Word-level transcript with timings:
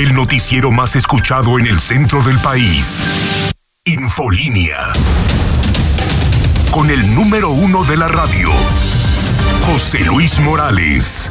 El 0.00 0.14
noticiero 0.14 0.70
más 0.70 0.96
escuchado 0.96 1.58
en 1.58 1.66
el 1.66 1.78
centro 1.78 2.22
del 2.22 2.38
país. 2.38 3.02
Infolínea. 3.84 4.94
Con 6.70 6.88
el 6.88 7.14
número 7.14 7.50
uno 7.50 7.84
de 7.84 7.98
la 7.98 8.08
radio. 8.08 8.48
José 9.66 10.00
Luis 10.00 10.40
Morales. 10.40 11.30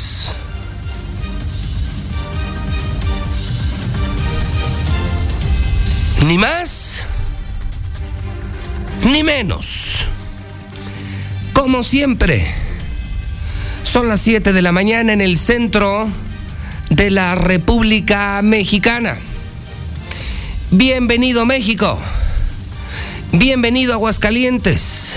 Ni 6.31 6.37
más, 6.37 7.01
ni 9.03 9.21
menos. 9.21 10.05
Como 11.51 11.83
siempre, 11.83 12.47
son 13.83 14.07
las 14.07 14.21
7 14.21 14.53
de 14.53 14.61
la 14.61 14.71
mañana 14.71 15.11
en 15.11 15.19
el 15.19 15.37
centro 15.37 16.09
de 16.89 17.11
la 17.11 17.35
República 17.35 18.41
Mexicana. 18.43 19.17
Bienvenido 20.69 21.45
México. 21.45 21.99
Bienvenido 23.33 23.91
Aguascalientes. 23.91 25.15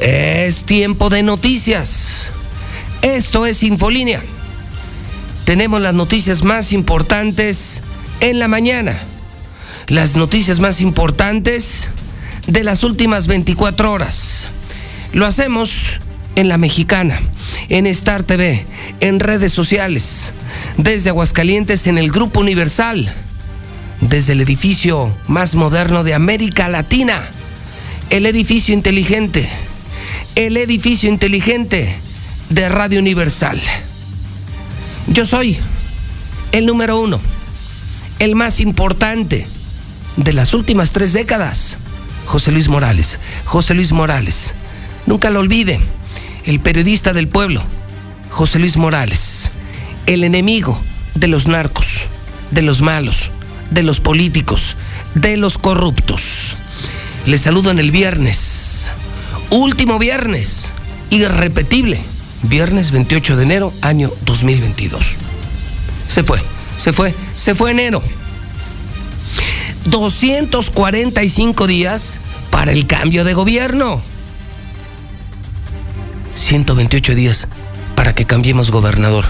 Es 0.00 0.64
tiempo 0.64 1.10
de 1.10 1.22
noticias. 1.22 2.30
Esto 3.02 3.46
es 3.46 3.62
Infolínea. 3.62 4.20
Tenemos 5.44 5.80
las 5.80 5.94
noticias 5.94 6.42
más 6.42 6.72
importantes 6.72 7.82
en 8.18 8.40
la 8.40 8.48
mañana 8.48 9.13
las 9.88 10.16
noticias 10.16 10.60
más 10.60 10.80
importantes 10.80 11.88
de 12.46 12.64
las 12.64 12.84
últimas 12.84 13.26
24 13.26 13.92
horas. 13.92 14.48
Lo 15.12 15.26
hacemos 15.26 16.00
en 16.36 16.48
La 16.48 16.58
Mexicana, 16.58 17.20
en 17.68 17.86
Star 17.86 18.22
TV, 18.22 18.66
en 19.00 19.20
redes 19.20 19.52
sociales, 19.52 20.32
desde 20.76 21.10
Aguascalientes 21.10 21.86
en 21.86 21.98
el 21.98 22.10
Grupo 22.10 22.40
Universal, 22.40 23.12
desde 24.00 24.32
el 24.32 24.40
edificio 24.40 25.16
más 25.28 25.54
moderno 25.54 26.02
de 26.02 26.14
América 26.14 26.68
Latina, 26.68 27.28
el 28.10 28.26
edificio 28.26 28.74
inteligente, 28.74 29.48
el 30.34 30.56
edificio 30.56 31.08
inteligente 31.08 31.94
de 32.48 32.68
Radio 32.68 32.98
Universal. 32.98 33.60
Yo 35.06 35.24
soy 35.24 35.58
el 36.52 36.66
número 36.66 36.98
uno, 36.98 37.20
el 38.18 38.34
más 38.34 38.60
importante 38.60 39.46
de 40.16 40.32
las 40.32 40.54
últimas 40.54 40.92
tres 40.92 41.12
décadas. 41.12 41.78
José 42.26 42.52
Luis 42.52 42.68
Morales, 42.68 43.18
José 43.44 43.74
Luis 43.74 43.92
Morales. 43.92 44.54
Nunca 45.06 45.30
lo 45.30 45.40
olvide, 45.40 45.80
el 46.44 46.60
periodista 46.60 47.12
del 47.12 47.28
pueblo, 47.28 47.62
José 48.30 48.58
Luis 48.58 48.76
Morales, 48.76 49.50
el 50.06 50.24
enemigo 50.24 50.78
de 51.14 51.28
los 51.28 51.46
narcos, 51.46 52.06
de 52.50 52.62
los 52.62 52.80
malos, 52.80 53.30
de 53.70 53.82
los 53.82 54.00
políticos, 54.00 54.76
de 55.14 55.36
los 55.36 55.58
corruptos. 55.58 56.56
Le 57.26 57.38
saludo 57.38 57.70
en 57.70 57.78
el 57.78 57.90
viernes, 57.90 58.90
último 59.50 59.98
viernes, 59.98 60.72
irrepetible, 61.10 62.00
viernes 62.42 62.90
28 62.90 63.36
de 63.36 63.42
enero, 63.42 63.72
año 63.82 64.10
2022. 64.24 65.02
Se 66.06 66.24
fue, 66.24 66.40
se 66.76 66.92
fue, 66.92 67.14
se 67.36 67.54
fue 67.54 67.70
enero. 67.70 68.02
245 69.84 71.66
días 71.66 72.20
para 72.50 72.72
el 72.72 72.86
cambio 72.86 73.24
de 73.24 73.34
gobierno. 73.34 74.02
128 76.34 77.14
días 77.14 77.48
para 77.94 78.14
que 78.14 78.24
cambiemos 78.24 78.70
gobernador. 78.70 79.26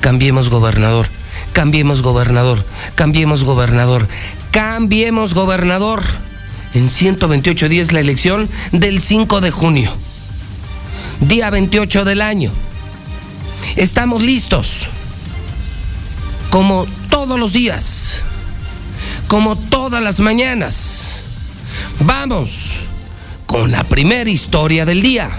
Cambiemos 0.00 0.50
gobernador. 0.50 1.08
Cambiemos 1.52 2.02
gobernador. 2.02 2.64
Cambiemos 2.94 3.44
gobernador. 3.44 4.08
Cambiemos 4.50 5.34
gobernador. 5.34 6.02
En 6.74 6.90
128 6.90 7.68
días 7.68 7.92
la 7.92 8.00
elección 8.00 8.48
del 8.72 9.00
5 9.00 9.40
de 9.40 9.50
junio. 9.50 9.92
Día 11.20 11.50
28 11.50 12.04
del 12.04 12.20
año. 12.20 12.50
Estamos 13.76 14.22
listos. 14.22 14.86
Como 16.50 16.86
todos 17.08 17.38
los 17.38 17.52
días 17.52 18.22
como 19.28 19.56
todas 19.56 20.02
las 20.02 20.20
mañanas. 20.20 21.22
Vamos 22.00 22.76
con 23.46 23.70
la 23.70 23.84
primera 23.84 24.30
historia 24.30 24.84
del 24.84 25.02
día. 25.02 25.30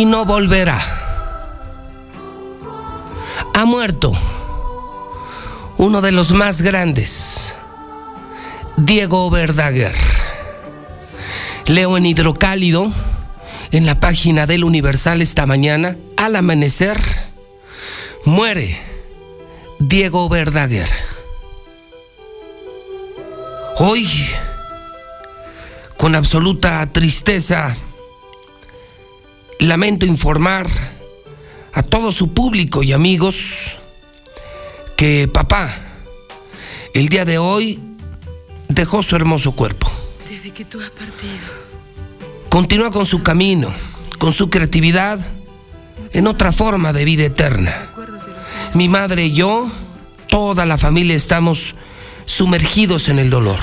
Y 0.00 0.06
no 0.06 0.24
volverá. 0.24 0.80
Ha 3.52 3.66
muerto 3.66 4.12
uno 5.76 6.00
de 6.00 6.10
los 6.10 6.32
más 6.32 6.62
grandes, 6.62 7.54
Diego 8.78 9.28
Verdaguer. 9.28 9.94
Leo 11.66 11.98
en 11.98 12.06
Hidrocálido, 12.06 12.90
en 13.72 13.84
la 13.84 14.00
página 14.00 14.46
del 14.46 14.64
Universal 14.64 15.20
esta 15.20 15.44
mañana, 15.44 15.98
al 16.16 16.34
amanecer, 16.34 16.98
muere 18.24 18.80
Diego 19.80 20.30
Verdaguer. 20.30 20.88
Hoy, 23.76 24.08
con 25.98 26.14
absoluta 26.14 26.86
tristeza, 26.86 27.76
lamento 29.60 30.06
informar 30.06 30.66
a 31.72 31.82
todo 31.82 32.12
su 32.12 32.32
público 32.32 32.82
y 32.82 32.92
amigos 32.92 33.76
que 34.96 35.28
papá 35.32 35.70
el 36.94 37.08
día 37.08 37.24
de 37.24 37.38
hoy 37.38 37.78
dejó 38.68 39.02
su 39.02 39.14
hermoso 39.16 39.52
cuerpo. 39.52 39.90
Desde 40.28 40.50
que 40.50 40.64
tú 40.64 40.80
has 40.80 40.90
partido. 40.90 41.60
Continúa 42.48 42.90
con 42.90 43.06
su 43.06 43.22
camino, 43.22 43.72
con 44.18 44.32
su 44.32 44.50
creatividad, 44.50 45.20
en 46.12 46.26
otra 46.26 46.52
forma 46.52 46.92
de 46.92 47.04
vida 47.04 47.24
eterna. 47.24 47.90
Mi 48.74 48.88
madre 48.88 49.26
y 49.26 49.32
yo, 49.32 49.70
toda 50.26 50.66
la 50.66 50.78
familia 50.78 51.14
estamos 51.14 51.74
sumergidos 52.24 53.08
en 53.08 53.18
el 53.18 53.30
dolor. 53.30 53.60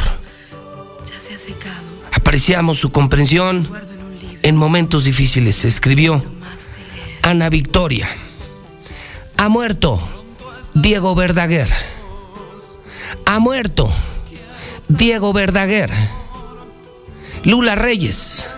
Ya 1.09 1.19
se 1.19 1.33
ha 1.33 1.39
secado. 1.39 1.83
Apreciamos 2.13 2.79
su 2.79 2.91
comprensión 2.91 3.67
en 4.47 4.55
momentos 4.55 5.03
difíciles, 5.03 5.65
escribió. 5.65 6.23
Ana 7.21 7.49
Victoria. 7.49 8.09
Ha 9.35 9.49
muerto 9.49 10.01
Diego 10.73 11.15
Verdaguer. 11.15 11.67
Ha 13.25 13.39
muerto 13.39 13.93
Diego 14.87 15.33
Verdaguer. 15.33 15.91
Lula 17.43 17.75
Reyes. 17.75 18.49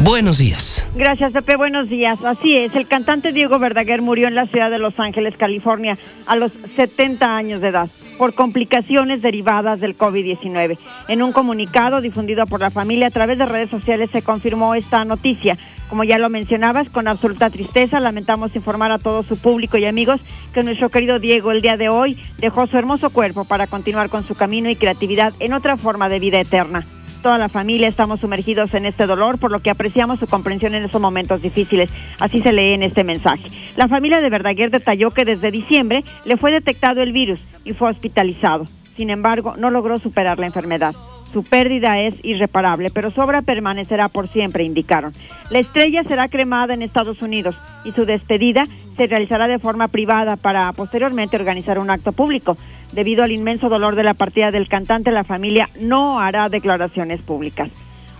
Buenos 0.00 0.38
días. 0.38 0.86
Gracias, 0.94 1.32
Pepe. 1.32 1.56
Buenos 1.56 1.88
días. 1.88 2.24
Así 2.24 2.56
es, 2.56 2.72
el 2.76 2.86
cantante 2.86 3.32
Diego 3.32 3.58
Verdaguer 3.58 4.00
murió 4.00 4.28
en 4.28 4.36
la 4.36 4.46
ciudad 4.46 4.70
de 4.70 4.78
Los 4.78 4.98
Ángeles, 5.00 5.36
California, 5.36 5.98
a 6.28 6.36
los 6.36 6.52
70 6.76 7.36
años 7.36 7.60
de 7.60 7.68
edad, 7.68 7.88
por 8.16 8.32
complicaciones 8.32 9.22
derivadas 9.22 9.80
del 9.80 9.98
COVID-19. 9.98 10.78
En 11.08 11.20
un 11.20 11.32
comunicado 11.32 12.00
difundido 12.00 12.46
por 12.46 12.60
la 12.60 12.70
familia 12.70 13.08
a 13.08 13.10
través 13.10 13.38
de 13.38 13.46
redes 13.46 13.70
sociales 13.70 14.08
se 14.12 14.22
confirmó 14.22 14.76
esta 14.76 15.04
noticia. 15.04 15.58
Como 15.88 16.04
ya 16.04 16.18
lo 16.18 16.30
mencionabas, 16.30 16.90
con 16.90 17.08
absoluta 17.08 17.50
tristeza 17.50 17.98
lamentamos 17.98 18.54
informar 18.54 18.92
a 18.92 18.98
todo 18.98 19.24
su 19.24 19.36
público 19.36 19.78
y 19.78 19.84
amigos 19.84 20.20
que 20.54 20.62
nuestro 20.62 20.90
querido 20.90 21.18
Diego 21.18 21.50
el 21.50 21.60
día 21.60 21.76
de 21.76 21.88
hoy 21.88 22.16
dejó 22.38 22.68
su 22.68 22.78
hermoso 22.78 23.10
cuerpo 23.10 23.44
para 23.44 23.66
continuar 23.66 24.10
con 24.10 24.22
su 24.22 24.36
camino 24.36 24.70
y 24.70 24.76
creatividad 24.76 25.32
en 25.40 25.54
otra 25.54 25.76
forma 25.76 26.08
de 26.08 26.20
vida 26.20 26.40
eterna. 26.40 26.86
Toda 27.22 27.36
la 27.36 27.48
familia 27.48 27.88
estamos 27.88 28.20
sumergidos 28.20 28.74
en 28.74 28.86
este 28.86 29.06
dolor, 29.06 29.38
por 29.38 29.50
lo 29.50 29.60
que 29.60 29.70
apreciamos 29.70 30.20
su 30.20 30.26
comprensión 30.28 30.74
en 30.74 30.84
esos 30.84 31.00
momentos 31.00 31.42
difíciles. 31.42 31.90
Así 32.20 32.40
se 32.40 32.52
lee 32.52 32.74
en 32.74 32.84
este 32.84 33.02
mensaje. 33.02 33.48
La 33.76 33.88
familia 33.88 34.20
de 34.20 34.30
Verdaguer 34.30 34.70
detalló 34.70 35.10
que 35.10 35.24
desde 35.24 35.50
diciembre 35.50 36.04
le 36.24 36.36
fue 36.36 36.52
detectado 36.52 37.02
el 37.02 37.12
virus 37.12 37.44
y 37.64 37.72
fue 37.72 37.90
hospitalizado. 37.90 38.66
Sin 38.96 39.10
embargo, 39.10 39.54
no 39.56 39.70
logró 39.70 39.98
superar 39.98 40.38
la 40.38 40.46
enfermedad. 40.46 40.94
Su 41.32 41.44
pérdida 41.44 42.00
es 42.00 42.14
irreparable, 42.24 42.90
pero 42.90 43.10
su 43.10 43.20
obra 43.20 43.42
permanecerá 43.42 44.08
por 44.08 44.28
siempre, 44.28 44.64
indicaron. 44.64 45.12
La 45.50 45.58
estrella 45.58 46.02
será 46.04 46.28
cremada 46.28 46.72
en 46.72 46.82
Estados 46.82 47.20
Unidos 47.20 47.54
y 47.84 47.92
su 47.92 48.06
despedida 48.06 48.64
se 48.96 49.06
realizará 49.06 49.46
de 49.46 49.58
forma 49.58 49.88
privada 49.88 50.36
para 50.36 50.72
posteriormente 50.72 51.36
organizar 51.36 51.78
un 51.78 51.90
acto 51.90 52.12
público. 52.12 52.56
Debido 52.92 53.22
al 53.22 53.32
inmenso 53.32 53.68
dolor 53.68 53.96
de 53.96 54.02
la 54.02 54.14
partida 54.14 54.50
del 54.50 54.68
cantante, 54.68 55.10
la 55.10 55.24
familia 55.24 55.68
no 55.80 56.20
hará 56.20 56.48
declaraciones 56.48 57.20
públicas. 57.20 57.68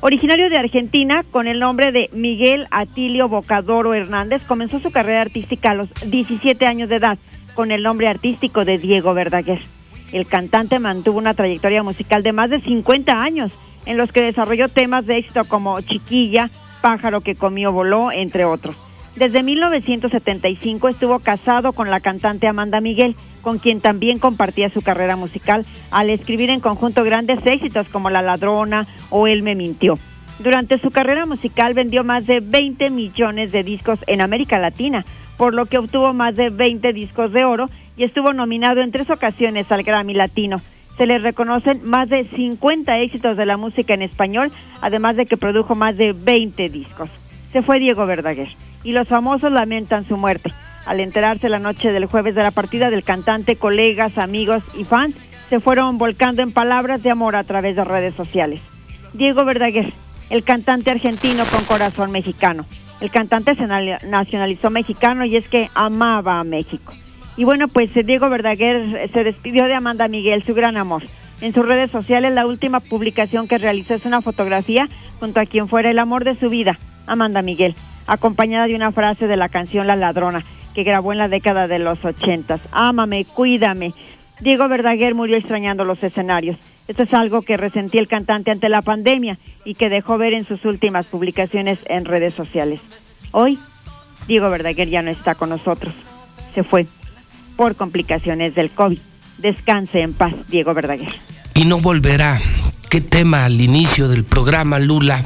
Originario 0.00 0.48
de 0.48 0.56
Argentina, 0.56 1.24
con 1.30 1.48
el 1.48 1.58
nombre 1.58 1.90
de 1.90 2.08
Miguel 2.12 2.66
Atilio 2.70 3.28
Bocadoro 3.28 3.94
Hernández, 3.94 4.42
comenzó 4.46 4.78
su 4.78 4.92
carrera 4.92 5.22
artística 5.22 5.72
a 5.72 5.74
los 5.74 5.88
17 6.06 6.66
años 6.66 6.88
de 6.88 6.96
edad, 6.96 7.18
con 7.54 7.72
el 7.72 7.82
nombre 7.82 8.06
artístico 8.06 8.64
de 8.64 8.78
Diego 8.78 9.14
Verdaguer. 9.14 9.60
El 10.12 10.26
cantante 10.26 10.78
mantuvo 10.78 11.18
una 11.18 11.34
trayectoria 11.34 11.82
musical 11.82 12.22
de 12.22 12.32
más 12.32 12.50
de 12.50 12.60
50 12.60 13.20
años, 13.20 13.52
en 13.86 13.96
los 13.96 14.12
que 14.12 14.22
desarrolló 14.22 14.68
temas 14.68 15.06
de 15.06 15.18
éxito 15.18 15.44
como 15.44 15.80
Chiquilla, 15.80 16.48
Pájaro 16.80 17.20
que 17.20 17.34
comió 17.34 17.72
voló, 17.72 18.12
entre 18.12 18.44
otros. 18.44 18.76
Desde 19.16 19.42
1975 19.42 20.88
estuvo 20.88 21.18
casado 21.18 21.72
con 21.72 21.90
la 21.90 21.98
cantante 21.98 22.46
Amanda 22.46 22.80
Miguel, 22.80 23.16
con 23.42 23.58
quien 23.58 23.80
también 23.80 24.18
compartía 24.18 24.70
su 24.70 24.82
carrera 24.82 25.16
musical 25.16 25.64
al 25.90 26.10
escribir 26.10 26.50
en 26.50 26.60
conjunto 26.60 27.04
grandes 27.04 27.44
éxitos 27.46 27.88
como 27.88 28.10
La 28.10 28.22
Ladrona 28.22 28.86
o 29.10 29.26
Él 29.26 29.42
me 29.42 29.54
mintió. 29.54 29.98
Durante 30.38 30.78
su 30.78 30.90
carrera 30.90 31.26
musical 31.26 31.74
vendió 31.74 32.04
más 32.04 32.26
de 32.26 32.40
20 32.40 32.90
millones 32.90 33.50
de 33.50 33.64
discos 33.64 33.98
en 34.06 34.20
América 34.20 34.58
Latina, 34.58 35.04
por 35.36 35.52
lo 35.52 35.66
que 35.66 35.78
obtuvo 35.78 36.12
más 36.12 36.36
de 36.36 36.50
20 36.50 36.92
discos 36.92 37.32
de 37.32 37.44
oro 37.44 37.68
y 37.96 38.04
estuvo 38.04 38.32
nominado 38.32 38.80
en 38.80 38.92
tres 38.92 39.10
ocasiones 39.10 39.70
al 39.72 39.82
Grammy 39.82 40.14
Latino. 40.14 40.60
Se 40.96 41.06
le 41.06 41.18
reconocen 41.18 41.80
más 41.84 42.08
de 42.08 42.24
50 42.24 42.98
éxitos 42.98 43.36
de 43.36 43.46
la 43.46 43.56
música 43.56 43.94
en 43.94 44.02
español, 44.02 44.52
además 44.80 45.16
de 45.16 45.26
que 45.26 45.36
produjo 45.36 45.74
más 45.74 45.96
de 45.96 46.12
20 46.12 46.68
discos. 46.68 47.10
Se 47.52 47.62
fue 47.62 47.78
Diego 47.78 48.06
Verdaguer 48.06 48.48
y 48.84 48.92
los 48.92 49.08
famosos 49.08 49.50
lamentan 49.50 50.04
su 50.04 50.16
muerte. 50.16 50.52
Al 50.88 51.00
enterarse 51.00 51.50
la 51.50 51.58
noche 51.58 51.92
del 51.92 52.06
jueves 52.06 52.34
de 52.34 52.42
la 52.42 52.50
partida 52.50 52.88
del 52.88 53.04
cantante, 53.04 53.56
colegas, 53.56 54.16
amigos 54.16 54.62
y 54.74 54.84
fans 54.84 55.14
se 55.50 55.60
fueron 55.60 55.98
volcando 55.98 56.40
en 56.42 56.50
palabras 56.50 57.02
de 57.02 57.10
amor 57.10 57.36
a 57.36 57.44
través 57.44 57.76
de 57.76 57.84
redes 57.84 58.14
sociales. 58.14 58.60
Diego 59.12 59.44
Verdaguer, 59.44 59.92
el 60.30 60.44
cantante 60.44 60.90
argentino 60.90 61.44
con 61.52 61.62
corazón 61.64 62.10
mexicano. 62.10 62.64
El 63.02 63.10
cantante 63.10 63.54
se 63.54 63.66
na- 63.66 63.98
nacionalizó 64.08 64.70
mexicano 64.70 65.26
y 65.26 65.36
es 65.36 65.46
que 65.48 65.68
amaba 65.74 66.40
a 66.40 66.44
México. 66.44 66.90
Y 67.36 67.44
bueno, 67.44 67.68
pues 67.68 67.94
eh, 67.94 68.02
Diego 68.02 68.30
Verdaguer 68.30 68.76
eh, 68.96 69.08
se 69.12 69.24
despidió 69.24 69.66
de 69.66 69.74
Amanda 69.74 70.08
Miguel, 70.08 70.42
su 70.42 70.54
gran 70.54 70.78
amor. 70.78 71.02
En 71.42 71.52
sus 71.54 71.66
redes 71.66 71.90
sociales, 71.90 72.32
la 72.32 72.46
última 72.46 72.80
publicación 72.80 73.46
que 73.46 73.58
realizó 73.58 73.94
es 73.94 74.06
una 74.06 74.22
fotografía 74.22 74.88
junto 75.20 75.38
a 75.38 75.46
quien 75.46 75.68
fuera 75.68 75.90
el 75.90 75.98
amor 75.98 76.24
de 76.24 76.34
su 76.34 76.48
vida, 76.48 76.78
Amanda 77.06 77.42
Miguel, 77.42 77.74
acompañada 78.06 78.66
de 78.66 78.74
una 78.74 78.90
frase 78.90 79.26
de 79.28 79.36
la 79.36 79.48
canción 79.48 79.86
La 79.86 79.94
Ladrona, 79.96 80.42
que 80.78 80.84
grabó 80.84 81.10
en 81.10 81.18
la 81.18 81.26
década 81.26 81.66
de 81.66 81.80
los 81.80 82.04
ochentas. 82.04 82.60
Ámame, 82.70 83.24
cuídame. 83.24 83.94
Diego 84.38 84.68
Verdaguer 84.68 85.12
murió 85.12 85.36
extrañando 85.36 85.84
los 85.84 86.04
escenarios. 86.04 86.56
Esto 86.86 87.02
es 87.02 87.12
algo 87.14 87.42
que 87.42 87.56
resentía 87.56 88.00
el 88.00 88.06
cantante 88.06 88.52
ante 88.52 88.68
la 88.68 88.80
pandemia 88.80 89.38
y 89.64 89.74
que 89.74 89.88
dejó 89.88 90.18
ver 90.18 90.34
en 90.34 90.44
sus 90.44 90.64
últimas 90.64 91.06
publicaciones 91.06 91.80
en 91.86 92.04
redes 92.04 92.32
sociales. 92.32 92.78
Hoy, 93.32 93.58
Diego 94.28 94.48
Verdaguer 94.50 94.88
ya 94.88 95.02
no 95.02 95.10
está 95.10 95.34
con 95.34 95.48
nosotros. 95.48 95.92
Se 96.54 96.62
fue 96.62 96.86
por 97.56 97.74
complicaciones 97.74 98.54
del 98.54 98.70
COVID. 98.70 99.00
Descanse 99.38 100.02
en 100.02 100.12
paz, 100.12 100.32
Diego 100.46 100.74
Verdaguer. 100.74 101.12
Y 101.56 101.64
no 101.64 101.80
volverá. 101.80 102.40
¿Qué 102.88 103.00
tema 103.00 103.46
al 103.46 103.60
inicio 103.60 104.06
del 104.06 104.22
programa, 104.22 104.78
Lula? 104.78 105.24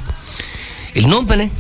El 0.94 1.10
nombre. 1.10 1.50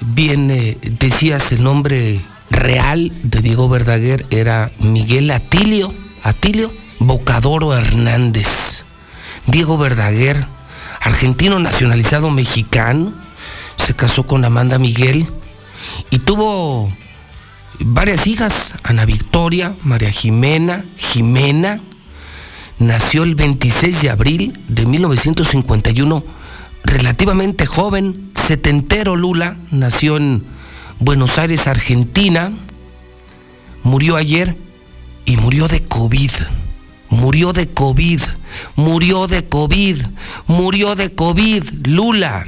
Bien, 0.00 0.50
eh, 0.50 0.78
decías 0.82 1.52
el 1.52 1.62
nombre 1.62 2.22
real 2.50 3.12
de 3.22 3.40
Diego 3.40 3.68
Verdaguer 3.68 4.26
era 4.30 4.70
Miguel 4.78 5.30
Atilio, 5.30 5.92
Atilio 6.22 6.72
Bocadoro 6.98 7.74
Hernández. 7.74 8.84
Diego 9.46 9.78
Verdaguer, 9.78 10.46
argentino 11.00 11.58
nacionalizado 11.58 12.30
mexicano, 12.30 13.12
se 13.76 13.94
casó 13.94 14.24
con 14.24 14.44
Amanda 14.44 14.78
Miguel 14.78 15.26
y 16.10 16.18
tuvo 16.18 16.92
varias 17.78 18.26
hijas, 18.26 18.74
Ana 18.82 19.04
Victoria, 19.04 19.74
María 19.82 20.10
Jimena, 20.10 20.84
Jimena, 20.96 21.80
nació 22.78 23.22
el 23.22 23.34
26 23.34 24.02
de 24.02 24.10
abril 24.10 24.58
de 24.68 24.86
1951, 24.86 26.24
relativamente 26.84 27.66
joven, 27.66 28.32
setentero 28.34 29.16
Lula, 29.16 29.56
nació 29.70 30.16
en 30.16 30.44
Buenos 30.98 31.38
Aires, 31.38 31.66
Argentina, 31.66 32.52
murió 33.82 34.16
ayer 34.16 34.56
y 35.24 35.36
murió 35.36 35.68
de 35.68 35.80
COVID. 35.82 36.30
Murió 37.08 37.52
de 37.52 37.68
COVID, 37.68 38.20
murió 38.74 39.26
de 39.28 39.44
COVID, 39.48 39.96
murió 40.48 40.96
de 40.96 41.14
COVID, 41.14 41.62
Lula. 41.86 42.46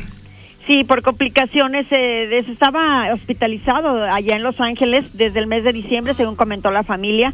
Sí, 0.66 0.84
por 0.84 1.02
complicaciones, 1.02 1.86
eh, 1.92 2.38
estaba 2.46 3.12
hospitalizado 3.14 4.02
allá 4.04 4.36
en 4.36 4.42
Los 4.42 4.60
Ángeles 4.60 5.16
desde 5.16 5.38
el 5.38 5.46
mes 5.46 5.62
de 5.64 5.72
diciembre, 5.72 6.14
según 6.14 6.34
comentó 6.36 6.70
la 6.70 6.82
familia. 6.82 7.32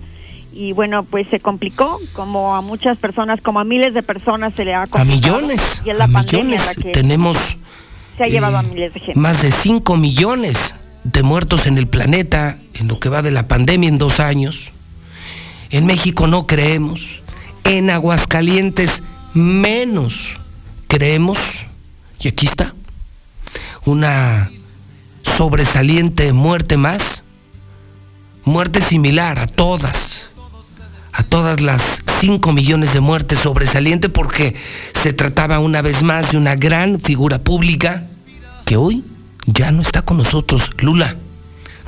y 0.57 0.73
bueno, 0.73 1.03
pues 1.03 1.27
se 1.31 1.41
complicó, 1.41 1.99
como 2.13 2.55
a 2.55 2.61
muchas 2.61 2.97
personas, 2.99 3.41
como 3.41 3.59
a 3.59 3.65
miles 3.65 3.93
de 3.93 4.03
personas 4.03 4.55
se 4.55 4.65
le 4.65 4.73
ha 4.75 4.83
A 4.83 4.87
complicado. 4.87 5.39
millones, 5.41 5.83
Y 5.85 5.91
es 5.91 5.97
la 5.97 6.05
a 6.05 6.07
millones. 6.07 6.65
la 6.65 6.75
que 6.81 6.93
Tenemos 6.93 7.37
se 8.17 8.23
ha 8.23 8.29
llevado 8.29 8.55
eh, 8.57 8.59
a 8.61 8.63
miles 8.63 8.95
de 8.95 9.01
gente. 9.01 9.19
más 9.19 9.43
de 9.43 9.51
5 9.51 9.97
millones 9.97 10.77
de 11.05 11.23
muertos 11.23 11.67
en 11.67 11.79
el 11.79 11.87
planeta 11.87 12.59
en 12.73 12.89
lo 12.89 12.99
que 12.99 13.09
va 13.09 13.23
de 13.23 13.31
la 13.31 13.47
pandemia 13.47 13.89
en 13.89 13.99
dos 13.99 14.21
años. 14.21 14.73
En 15.71 15.87
México 15.87 16.27
no 16.27 16.47
creemos. 16.47 17.07
En 17.65 17.91
Aguascalientes 17.91 19.03
menos 19.35 20.37
creemos. 20.89 21.39
Y 22.21 22.29
aquí 22.29 22.47
está. 22.47 22.75
Una 23.85 24.49
sobresaliente 25.37 26.33
muerte 26.33 26.77
más. 26.77 27.25
Muerte 28.45 28.81
similar 28.81 29.39
a 29.39 29.47
todas. 29.47 30.31
A 31.13 31.23
todas 31.23 31.61
las 31.61 31.83
5 32.21 32.53
millones 32.53 32.93
de 32.93 33.01
muertes 33.01 33.39
sobresaliente 33.39 34.09
porque 34.09 34.57
se 35.03 35.13
trataba 35.13 35.59
una 35.59 35.83
vez 35.83 36.03
más 36.03 36.33
de 36.33 36.39
una 36.39 36.57
gran 36.57 37.01
figura 37.01 37.39
pública 37.39 38.03
que 38.65 38.77
hoy 38.77 39.05
ya 39.47 39.71
no 39.71 39.83
está 39.83 40.03
con 40.03 40.17
nosotros. 40.19 40.71
Lula, 40.79 41.17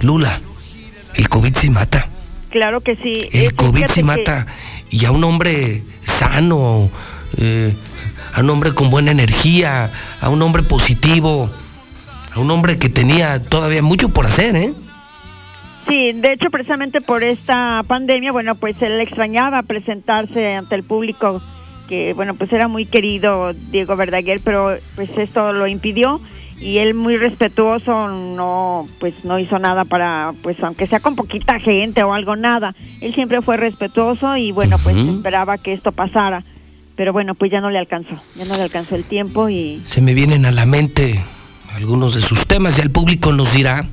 Lula, 0.00 0.40
el 1.14 1.28
COVID 1.28 1.54
sí 1.56 1.70
mata. 1.70 2.08
Claro 2.50 2.80
que 2.80 2.96
sí. 2.96 3.28
El 3.32 3.54
COVID 3.54 3.86
sí 3.88 3.94
que- 3.96 4.02
mata. 4.04 4.46
Y 4.90 5.04
a 5.04 5.10
un 5.10 5.24
hombre 5.24 5.82
sano, 6.02 6.90
eh, 7.38 7.74
a 8.34 8.40
un 8.40 8.50
hombre 8.50 8.72
con 8.72 8.90
buena 8.90 9.10
energía, 9.10 9.90
a 10.20 10.28
un 10.28 10.40
hombre 10.42 10.62
positivo, 10.62 11.50
a 12.34 12.40
un 12.40 12.50
hombre 12.50 12.76
que 12.76 12.88
tenía 12.88 13.42
todavía 13.42 13.82
mucho 13.82 14.08
por 14.10 14.26
hacer, 14.26 14.54
¿eh? 14.56 14.72
Sí, 15.88 16.12
de 16.12 16.32
hecho, 16.32 16.50
precisamente 16.50 17.00
por 17.00 17.22
esta 17.22 17.82
pandemia, 17.86 18.32
bueno, 18.32 18.54
pues 18.56 18.80
él 18.82 19.00
extrañaba 19.00 19.62
presentarse 19.62 20.54
ante 20.54 20.74
el 20.74 20.82
público, 20.82 21.40
que 21.88 22.12
bueno, 22.12 22.34
pues 22.34 22.52
era 22.52 22.66
muy 22.66 22.86
querido 22.86 23.52
Diego 23.70 23.94
Verdaguer, 23.96 24.40
pero 24.42 24.76
pues 24.96 25.10
esto 25.16 25.52
lo 25.52 25.66
impidió 25.68 26.20
y 26.60 26.78
él 26.78 26.94
muy 26.94 27.16
respetuoso 27.16 28.08
no 28.08 28.86
pues 28.98 29.24
no 29.24 29.38
hizo 29.38 29.58
nada 29.58 29.84
para 29.84 30.32
pues 30.42 30.62
aunque 30.62 30.86
sea 30.86 31.00
con 31.00 31.16
poquita 31.16 31.58
gente 31.58 32.02
o 32.02 32.12
algo 32.12 32.36
nada. 32.36 32.74
Él 33.00 33.14
siempre 33.14 33.42
fue 33.42 33.56
respetuoso 33.56 34.36
y 34.36 34.52
bueno 34.52 34.78
pues 34.78 34.96
esperaba 34.96 35.58
que 35.58 35.72
esto 35.72 35.92
pasara. 35.92 36.44
Pero 36.96 37.12
bueno 37.12 37.34
pues 37.34 37.50
ya 37.50 37.60
no 37.60 37.70
le 37.70 37.78
alcanzó 37.78 38.20
ya 38.34 38.44
no 38.44 38.56
le 38.56 38.62
alcanzó 38.62 38.94
el 38.94 39.04
tiempo 39.04 39.48
y 39.48 39.82
Se 39.84 40.00
me 40.00 40.14
vienen 40.14 40.46
a 40.46 40.50
la 40.50 40.66
mente 40.66 41.22
algunos 41.74 42.14
de 42.14 42.22
sus 42.22 42.46
temas, 42.46 42.76
ya 42.76 42.82
el 42.82 42.90
público 42.90 43.32
nos 43.32 43.52
dirá 43.52 43.86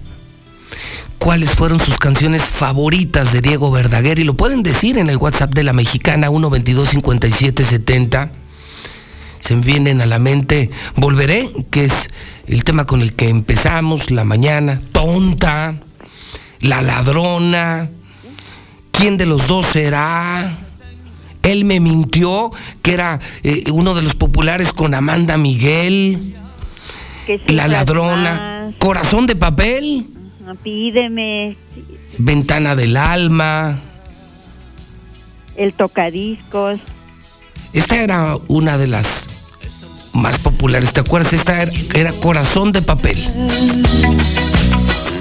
cuáles 1.24 1.51
fueron 1.51 1.79
sus 1.79 1.98
canciones 1.98 2.43
favoritas 2.43 3.34
de 3.34 3.41
Diego 3.41 3.72
Verdaguer 3.72 4.20
y 4.20 4.24
lo 4.24 4.36
pueden 4.36 4.63
decir 4.63 4.98
en 4.98 5.10
el 5.10 5.17
WhatsApp 5.17 5.53
de 5.53 5.63
la 5.63 5.74
mexicana 5.74 6.29
1225770. 6.29 8.29
Se 9.39 9.55
me 9.55 9.62
vienen 9.62 10.01
a 10.01 10.05
la 10.05 10.20
mente 10.20 10.70
Volveré, 10.96 11.51
que 11.72 11.86
es 11.86 12.10
el 12.48 12.64
tema 12.64 12.86
con 12.86 13.02
el 13.02 13.14
que 13.14 13.30
empezamos 13.30 14.12
la 14.12 14.24
mañana, 14.24 14.82
Tonta, 14.92 15.76
La 16.60 16.82
Ladrona, 16.82 17.90
¿Quién 18.92 19.18
de 19.18 19.26
los 19.26 19.48
dos 19.48 19.66
será? 19.66 20.58
Él 21.42 21.66
me 21.66 21.80
mintió, 21.80 22.52
que 22.82 22.94
era 22.94 23.20
eh, 23.44 23.64
uno 23.72 23.96
de 23.96 24.02
los 24.02 24.16
populares 24.16 24.72
con 24.72 24.94
Amanda 24.94 25.38
Miguel, 25.38 26.36
que 27.26 27.42
La 27.48 27.68
Ladrona, 27.68 28.72
Corazón 28.78 29.26
de 29.26 29.36
Papel, 29.36 30.08
pídeme. 30.62 31.58
Ventana 32.18 32.76
del 32.76 32.96
Alma. 32.96 33.80
el 35.58 35.74
tocadiscos. 35.74 36.80
Esta 37.74 37.98
era 37.98 38.38
una 38.48 38.78
de 38.78 38.88
las 38.88 39.30
más 40.13 40.38
populares, 40.38 40.93
¿te 40.93 41.01
acuerdas? 41.01 41.34
Esta 41.34 41.62
era, 41.62 41.72
era 41.93 42.12
Corazón 42.13 42.72
de 42.72 42.82
Papel. 42.82 43.17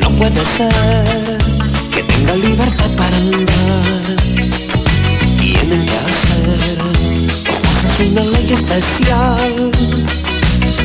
No 0.00 0.11
puede 0.11 0.44
ser 0.44 1.38
que 1.90 2.02
tenga 2.02 2.34
libertad 2.37 2.90
para 2.96 3.16
andar. 3.16 4.16
Tienen 5.38 5.87
que 5.87 5.96
hacer 5.96 6.78
cosas 7.46 8.00
una 8.00 8.25
ley 8.25 8.52
especial 8.52 9.72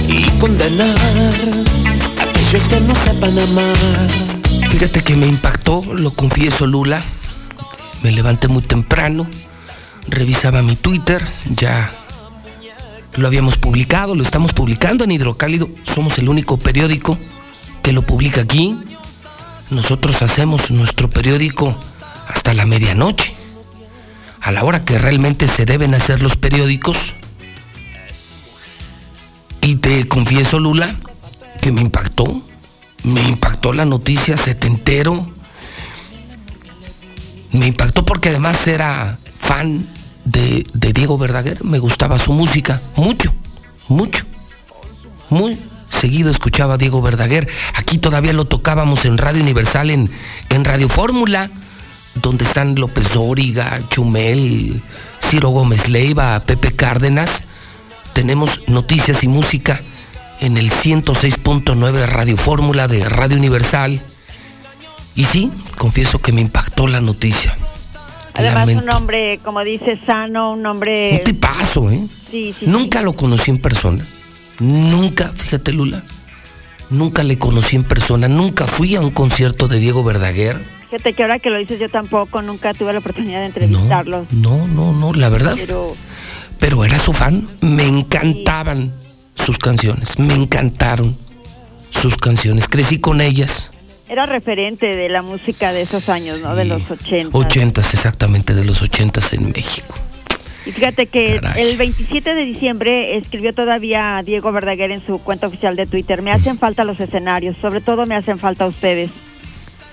y 0.07 0.23
condenar 0.39 0.87
a 0.89 2.23
aquellos 2.29 2.67
que 2.69 2.79
no 2.81 2.95
sepan 2.95 3.37
amar. 3.37 3.75
Fíjate 4.69 5.01
que 5.03 5.15
me 5.15 5.27
impactó, 5.27 5.83
lo 5.93 6.11
confieso, 6.11 6.65
Lula. 6.65 7.03
Me 8.03 8.11
levanté 8.11 8.47
muy 8.47 8.61
temprano, 8.61 9.27
revisaba 10.07 10.61
mi 10.61 10.75
Twitter, 10.75 11.25
ya 11.49 11.91
lo 13.17 13.27
habíamos 13.27 13.57
publicado, 13.57 14.15
lo 14.15 14.24
estamos 14.24 14.53
publicando 14.53 15.03
en 15.03 15.12
Hidrocálido. 15.12 15.69
Somos 15.83 16.17
el 16.19 16.29
único 16.29 16.57
periódico 16.57 17.17
que 17.81 17.91
lo 17.91 18.03
publica 18.03 18.41
aquí. 18.41 18.77
Nosotros 19.71 20.21
hacemos 20.21 20.71
nuestro 20.71 21.09
periódico 21.09 21.75
hasta 22.27 22.53
la 22.53 22.65
medianoche, 22.65 23.36
a 24.39 24.51
la 24.51 24.63
hora 24.63 24.86
que 24.86 25.00
realmente 25.00 25.47
se 25.47 25.65
deben 25.65 25.93
hacer 25.95 26.21
los 26.21 26.38
periódicos. 26.38 26.97
Y 29.62 29.75
te 29.77 30.07
confieso, 30.07 30.59
Lula, 30.59 30.95
que 31.62 31.71
me 31.71 31.81
impactó. 31.81 32.41
Me 33.03 33.21
impactó 33.27 33.74
la 33.74 33.86
noticia 33.86 34.38
setentero. 34.38 35.27
Me 37.51 37.67
impactó 37.67 38.05
porque 38.05 38.29
además 38.29 38.67
era 38.67 39.17
fan 39.29 39.86
de, 40.27 40.93
Diego 40.93 41.17
Verdaguer. 41.17 41.63
Me 41.63 41.79
gustaba 41.79 42.19
su 42.19 42.34
música. 42.34 42.81
Mucho, 42.96 43.34
mucho. 43.88 44.25
Muy 45.29 45.57
seguido 45.89 46.29
escuchaba 46.29 46.75
a 46.75 46.77
Diego 46.77 47.01
Verdaguer. 47.01 47.48
Aquí 47.75 47.98
todavía 47.98 48.34
lo 48.34 48.46
tocábamos 48.46 49.05
en 49.05 49.17
Radio 49.17 49.41
Universal, 49.41 49.89
en, 49.89 50.12
en 50.50 50.65
Radio 50.65 50.89
Fórmula, 50.89 51.50
donde 52.22 52.46
están 52.46 52.75
López 52.75 53.13
Dóriga, 53.13 53.81
Chumel, 53.89 54.81
Ciro 55.22 55.50
Gómez 55.50 55.89
Leiva, 55.89 56.39
Pepe 56.41 56.72
Cárdenas. 56.72 57.43
Tenemos 58.13 58.67
noticias 58.67 59.24
y 59.24 59.27
música 59.27 59.81
en 60.39 60.57
el 60.57 60.72
106.9 60.72 61.91
de 61.91 62.07
Radio 62.07 62.38
Fórmula 62.38 62.88
de 62.88 63.03
Radio 63.05 63.38
Universal. 63.38 64.01
Y 65.15 65.24
sí, 65.24 65.51
confieso 65.77 66.19
que 66.19 66.31
me 66.31 66.41
impactó 66.41 66.88
la 66.88 67.01
noticia. 67.01 67.55
Además 68.38 68.70
un 68.70 68.89
hombre 68.89 69.39
como 69.44 69.63
dice 69.63 70.00
sano 70.06 70.53
un 70.53 70.65
hombre 70.65 71.17
Un 71.20 71.24
tipazo, 71.24 71.91
¿eh? 71.91 72.01
sí, 72.32 72.53
sí, 72.58 72.65
Nunca 72.67 73.01
lo 73.01 73.13
conocí 73.13 73.51
en 73.51 73.58
persona. 73.60 74.06
Nunca, 74.60 75.32
fíjate 75.36 75.72
Lula. 75.74 76.03
Nunca 76.89 77.24
le 77.24 77.38
conocí 77.38 77.75
en 77.75 77.84
persona. 77.84 78.27
Nunca 78.27 78.65
fui 78.65 78.96
a 78.96 79.01
un 79.01 79.12
concierto 79.12 79.67
de 79.67 79.79
Diego 79.79 80.03
Verdaguer. 80.03 80.58
Fíjate 80.89 81.13
que 81.13 81.22
ahora 81.24 81.38
que 81.39 81.50
lo 81.50 81.58
dices 81.58 81.79
yo 81.79 81.89
tampoco 81.89 82.41
nunca 82.41 82.74
tuve 82.74 82.94
la 82.94 83.00
oportunidad 83.00 83.39
de 83.41 83.41
No, 83.41 83.48
entrevistarlo. 83.48 84.25
no, 84.32 84.65
no, 84.67 84.94
no, 84.94 85.13
la 85.13 85.29
verdad. 85.29 85.53
Pero 85.58 85.94
Pero 86.60 86.86
era 86.86 86.98
su 86.98 87.13
fan. 87.13 87.48
Me 87.62 87.86
encantaban 87.88 88.91
sus 89.36 89.58
canciones. 89.58 90.17
Me 90.17 90.34
encantaron 90.34 91.15
sus 91.91 92.17
canciones. 92.17 92.67
Crecí 92.70 93.00
con 93.00 93.22
ellas. 93.22 93.72
Era 94.09 94.25
referente 94.25 94.95
de 94.95 95.09
la 95.09 95.21
música 95.21 95.73
de 95.73 95.81
esos 95.81 96.09
años, 96.09 96.41
¿no? 96.41 96.55
De 96.55 96.65
los 96.65 96.89
80. 96.89 97.37
Ochentas, 97.37 97.93
exactamente, 97.93 98.53
de 98.53 98.63
los 98.65 98.81
ochentas 98.81 99.33
en 99.33 99.51
México. 99.51 99.95
Y 100.65 100.71
fíjate 100.71 101.05
que 101.07 101.39
Caray. 101.41 101.63
el 101.63 101.77
27 101.77 102.33
de 102.33 102.43
diciembre 102.43 103.17
escribió 103.17 103.53
todavía 103.53 104.21
Diego 104.25 104.51
Verdaguer 104.51 104.91
en 104.91 105.05
su 105.05 105.19
cuenta 105.19 105.47
oficial 105.47 105.75
de 105.77 105.85
Twitter, 105.85 106.21
me 106.21 106.31
hacen 106.31 106.57
falta 106.57 106.83
los 106.83 106.99
escenarios, 106.99 107.55
sobre 107.61 107.79
todo 107.79 108.05
me 108.05 108.15
hacen 108.15 108.37
falta 108.37 108.65
ustedes. 108.67 109.09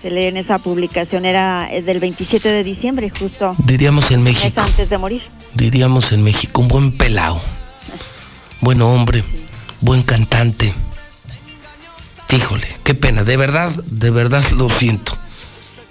Se 0.02 0.10
lee 0.10 0.24
en 0.26 0.36
esa 0.36 0.58
publicación, 0.58 1.24
era 1.24 1.68
eh, 1.72 1.80
del 1.80 1.98
27 2.00 2.48
de 2.48 2.62
diciembre, 2.64 3.08
justo 3.08 3.54
Diríamos 3.64 4.10
en 4.10 4.22
México. 4.22 4.60
antes 4.60 4.90
de 4.90 4.98
morir. 4.98 5.22
diríamos 5.54 6.10
en 6.12 6.22
México, 6.24 6.60
un 6.60 6.68
buen 6.68 6.96
pelao, 6.96 7.40
buen 8.60 8.82
hombre, 8.82 9.22
buen 9.80 10.02
cantante. 10.02 10.74
Híjole, 12.30 12.66
qué 12.84 12.94
pena, 12.94 13.22
de 13.24 13.36
verdad, 13.36 13.70
de 13.70 14.10
verdad 14.10 14.42
lo 14.56 14.68
siento. 14.68 15.16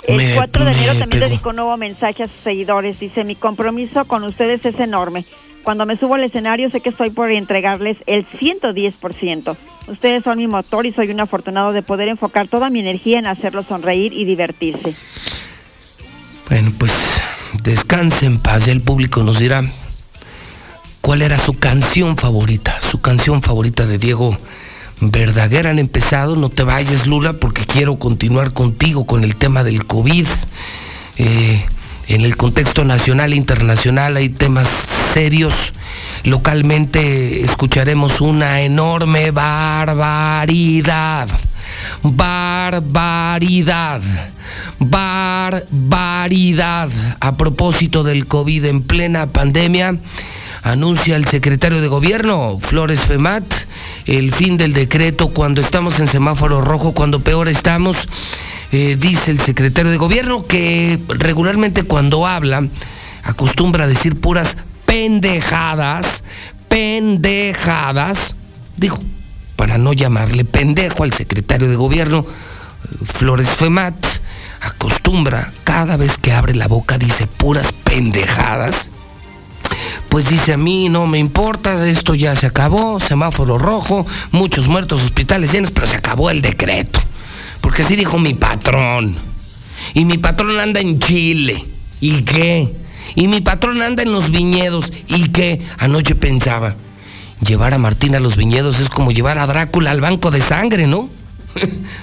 El 0.06 0.18
Me- 0.18 0.36
4 0.36 0.66
de 0.66 0.72
enero 0.72 0.92
también 0.96 1.10
pegó. 1.10 1.26
dedicó 1.30 1.50
un 1.52 1.56
nuevo 1.58 1.78
mensaje 1.78 2.24
a 2.24 2.28
sus 2.28 2.36
seguidores. 2.36 3.00
Dice, 3.00 3.24
mi 3.24 3.36
compromiso 3.36 4.04
con 4.06 4.24
ustedes 4.24 4.66
es 4.66 4.78
enorme. 4.80 5.24
Cuando 5.64 5.86
me 5.86 5.96
subo 5.96 6.16
al 6.16 6.24
escenario 6.26 6.70
sé 6.70 6.82
que 6.82 6.90
estoy 6.90 7.10
por 7.12 7.32
entregarles 7.32 7.96
el 8.06 8.26
110%. 8.28 9.56
Ustedes 9.88 10.24
son 10.26 10.38
mi 10.40 10.48
motor 10.48 10.86
y 10.86 10.92
soy 10.92 11.10
un 11.12 11.22
afortunado 11.22 11.72
de 11.72 11.82
poder 11.82 12.10
enfocar 12.10 12.50
toda 12.50 12.70
mi 12.70 12.82
energía 12.82 13.20
en 13.20 13.28
hacerlos 13.28 13.68
sonreír 13.68 14.12
y 14.12 14.26
divertirse. 14.26 14.94
Bueno, 16.50 16.72
pues 16.78 16.92
descanse 17.62 18.26
en 18.26 18.40
paz, 18.40 18.66
ya 18.66 18.74
el 18.74 18.82
público 18.82 19.24
nos 19.24 19.40
dirá 19.40 19.64
cuál 21.00 21.22
era 21.22 21.38
su 21.40 21.54
canción 21.58 22.18
favorita, 22.18 22.82
su 22.82 23.00
canción 23.00 23.42
favorita 23.42 23.86
de 23.86 23.98
Diego 23.98 24.38
Verdaguer. 25.12 25.68
Han 25.68 25.80
empezado, 25.80 26.36
no 26.36 26.50
te 26.50 26.64
vayas 26.64 27.08
Lula, 27.08 27.34
porque 27.34 27.66
quiero 27.66 27.98
continuar 27.98 28.54
contigo 28.54 29.06
con 29.06 29.24
el 29.24 29.36
tema 29.36 29.64
del 29.64 29.86
COVID. 29.86 30.28
Eh, 31.18 31.66
en 32.08 32.22
el 32.22 32.38
contexto 32.38 32.84
nacional 32.84 33.34
e 33.34 33.36
internacional 33.36 34.18
hay 34.18 34.30
temas 34.30 34.68
serios. 35.14 35.54
Localmente 36.24 37.44
escucharemos 37.44 38.22
una 38.22 38.62
enorme 38.62 39.32
barbaridad. 39.32 41.28
Barbaridad. 42.04 44.02
Barbaridad. 44.80 46.90
A 47.20 47.38
propósito 47.38 48.04
del 48.04 48.28
COVID 48.28 48.66
en 48.66 48.84
plena 48.84 49.28
pandemia, 49.28 49.96
anuncia 50.64 51.18
el 51.18 51.26
secretario 51.28 51.82
de 51.82 51.88
gobierno, 51.88 52.58
Flores 52.60 53.02
Femat, 53.02 53.44
el 54.06 54.34
fin 54.34 54.58
del 54.58 54.74
decreto 54.74 55.30
cuando 55.30 55.62
estamos 55.62 56.00
en 56.00 56.08
semáforo 56.08 56.62
rojo, 56.62 56.94
cuando 56.94 57.20
peor 57.20 57.50
estamos. 57.50 58.08
Eh, 58.72 58.98
dice 59.00 59.30
el 59.30 59.40
secretario 59.40 59.92
de 59.92 59.98
gobierno 59.98 60.42
que 60.42 61.00
regularmente 61.08 61.84
cuando 61.84 62.26
habla 62.26 62.68
acostumbra 63.24 63.84
a 63.84 63.88
decir 63.88 64.20
puras 64.20 64.58
pendejadas, 64.86 66.24
pendejadas, 66.70 68.36
dijo, 68.78 69.00
para 69.56 69.78
no 69.78 69.94
llamarle 69.94 70.44
pendejo 70.44 71.04
al 71.04 71.14
secretario 71.14 71.70
de 71.70 71.76
gobierno, 71.76 72.26
Flores 73.06 73.50
Femat, 73.50 73.96
acostumbra, 74.62 75.52
cada 75.64 75.98
vez 75.98 76.18
que 76.18 76.34
abre 76.34 76.56
la 76.56 76.68
boca 76.68 76.98
dice 76.98 77.28
puras 77.28 77.72
pendejadas. 77.84 78.90
Pues 80.10 80.30
dice 80.30 80.54
a 80.54 80.58
mí 80.58 80.90
no 80.90 81.08
me 81.08 81.20
importa, 81.20 81.88
esto 81.88 82.16
ya 82.16 82.36
se 82.36 82.48
acabó, 82.48 83.00
semáforo 83.00 83.58
rojo, 83.58 84.06
muchos 84.32 84.68
muertos, 84.68 85.04
hospitales 85.04 85.52
llenos, 85.52 85.72
pero 85.72 85.88
se 85.88 85.96
acabó 85.96 86.30
el 86.30 86.42
decreto. 86.42 87.00
Porque 87.62 87.84
así 87.84 87.96
dijo 87.96 88.20
mi 88.20 88.34
patrón. 88.34 89.16
Y 89.94 90.06
mi 90.06 90.18
patrón 90.18 90.60
anda 90.60 90.80
en 90.80 91.00
Chile. 91.00 91.66
¿Y 92.00 92.22
qué? 92.24 92.74
Y 93.16 93.28
mi 93.28 93.42
patrón 93.42 93.82
anda 93.82 94.04
en 94.04 94.12
los 94.12 94.32
viñedos. 94.32 94.92
¿Y 95.08 95.30
qué? 95.30 95.62
Anoche 95.78 96.16
pensaba, 96.16 96.76
llevar 97.46 97.74
a 97.74 97.78
Martín 97.78 98.16
a 98.16 98.20
los 98.20 98.38
viñedos 98.38 98.80
es 98.80 98.90
como 98.90 99.12
llevar 99.12 99.38
a 99.38 99.48
Drácula 99.48 99.92
al 99.92 100.02
banco 100.02 100.32
de 100.32 100.42
sangre, 100.42 100.88
¿no? 100.88 101.10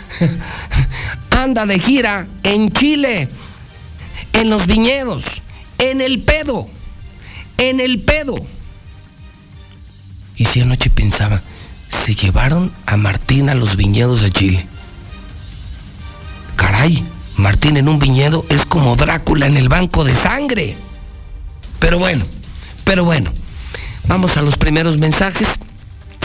anda 1.40 1.64
de 1.66 1.78
gira 1.78 2.26
en 2.42 2.70
Chile, 2.70 3.28
en 4.32 4.50
los 4.50 4.66
viñedos, 4.66 5.42
en 5.78 6.00
el 6.00 6.20
pedo, 6.20 6.68
en 7.60 7.78
el 7.78 8.00
pedo. 8.00 8.34
Y 10.34 10.46
si 10.46 10.62
anoche 10.62 10.88
pensaba, 10.88 11.42
se 11.88 12.14
llevaron 12.14 12.72
a 12.86 12.96
Martín 12.96 13.50
a 13.50 13.54
los 13.54 13.76
viñedos 13.76 14.22
de 14.22 14.30
Chile. 14.30 14.66
Caray, 16.56 17.04
Martín 17.36 17.76
en 17.76 17.88
un 17.88 17.98
viñedo 17.98 18.46
es 18.48 18.64
como 18.64 18.96
Drácula 18.96 19.46
en 19.46 19.58
el 19.58 19.68
banco 19.68 20.04
de 20.04 20.14
sangre. 20.14 20.74
Pero 21.78 21.98
bueno, 21.98 22.24
pero 22.84 23.04
bueno, 23.04 23.30
vamos 24.08 24.38
a 24.38 24.42
los 24.42 24.56
primeros 24.56 24.96
mensajes. 24.96 25.48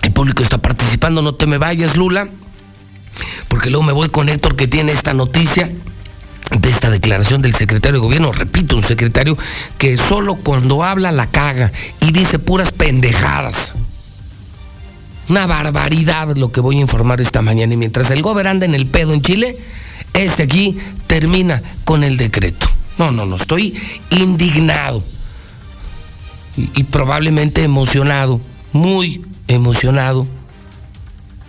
El 0.03 0.13
público 0.13 0.41
está 0.41 0.57
participando, 0.57 1.21
no 1.21 1.35
te 1.35 1.47
me 1.47 1.57
vayas, 1.57 1.97
Lula, 1.97 2.29
porque 3.49 3.69
luego 3.69 3.83
me 3.83 3.91
voy 3.91 4.07
con 4.07 4.29
Héctor 4.29 4.55
que 4.55 4.67
tiene 4.67 4.93
esta 4.93 5.13
noticia 5.13 5.69
de 6.51 6.69
esta 6.69 6.89
declaración 6.89 7.41
del 7.41 7.55
secretario 7.55 7.99
de 7.99 8.05
gobierno, 8.05 8.31
repito, 8.31 8.75
un 8.75 8.83
secretario 8.83 9.37
que 9.77 9.97
solo 9.97 10.35
cuando 10.35 10.83
habla 10.83 11.11
la 11.11 11.27
caga 11.27 11.71
y 12.01 12.11
dice 12.11 12.39
puras 12.39 12.71
pendejadas. 12.71 13.73
Una 15.27 15.47
barbaridad 15.47 16.35
lo 16.35 16.51
que 16.51 16.61
voy 16.61 16.77
a 16.77 16.81
informar 16.81 17.19
esta 17.19 17.41
mañana. 17.41 17.73
Y 17.73 17.77
mientras 17.77 18.11
el 18.11 18.21
gobernante 18.21 18.65
anda 18.65 18.75
en 18.77 18.79
el 18.79 18.87
pedo 18.87 19.13
en 19.13 19.23
Chile, 19.23 19.57
este 20.13 20.43
aquí 20.43 20.77
termina 21.07 21.63
con 21.83 22.03
el 22.03 22.17
decreto. 22.17 22.69
No, 22.97 23.11
no, 23.11 23.25
no, 23.25 23.35
estoy 23.35 23.75
indignado 24.11 25.03
y, 26.55 26.69
y 26.75 26.83
probablemente 26.83 27.63
emocionado, 27.63 28.39
muy 28.71 29.25
emocionado, 29.47 30.27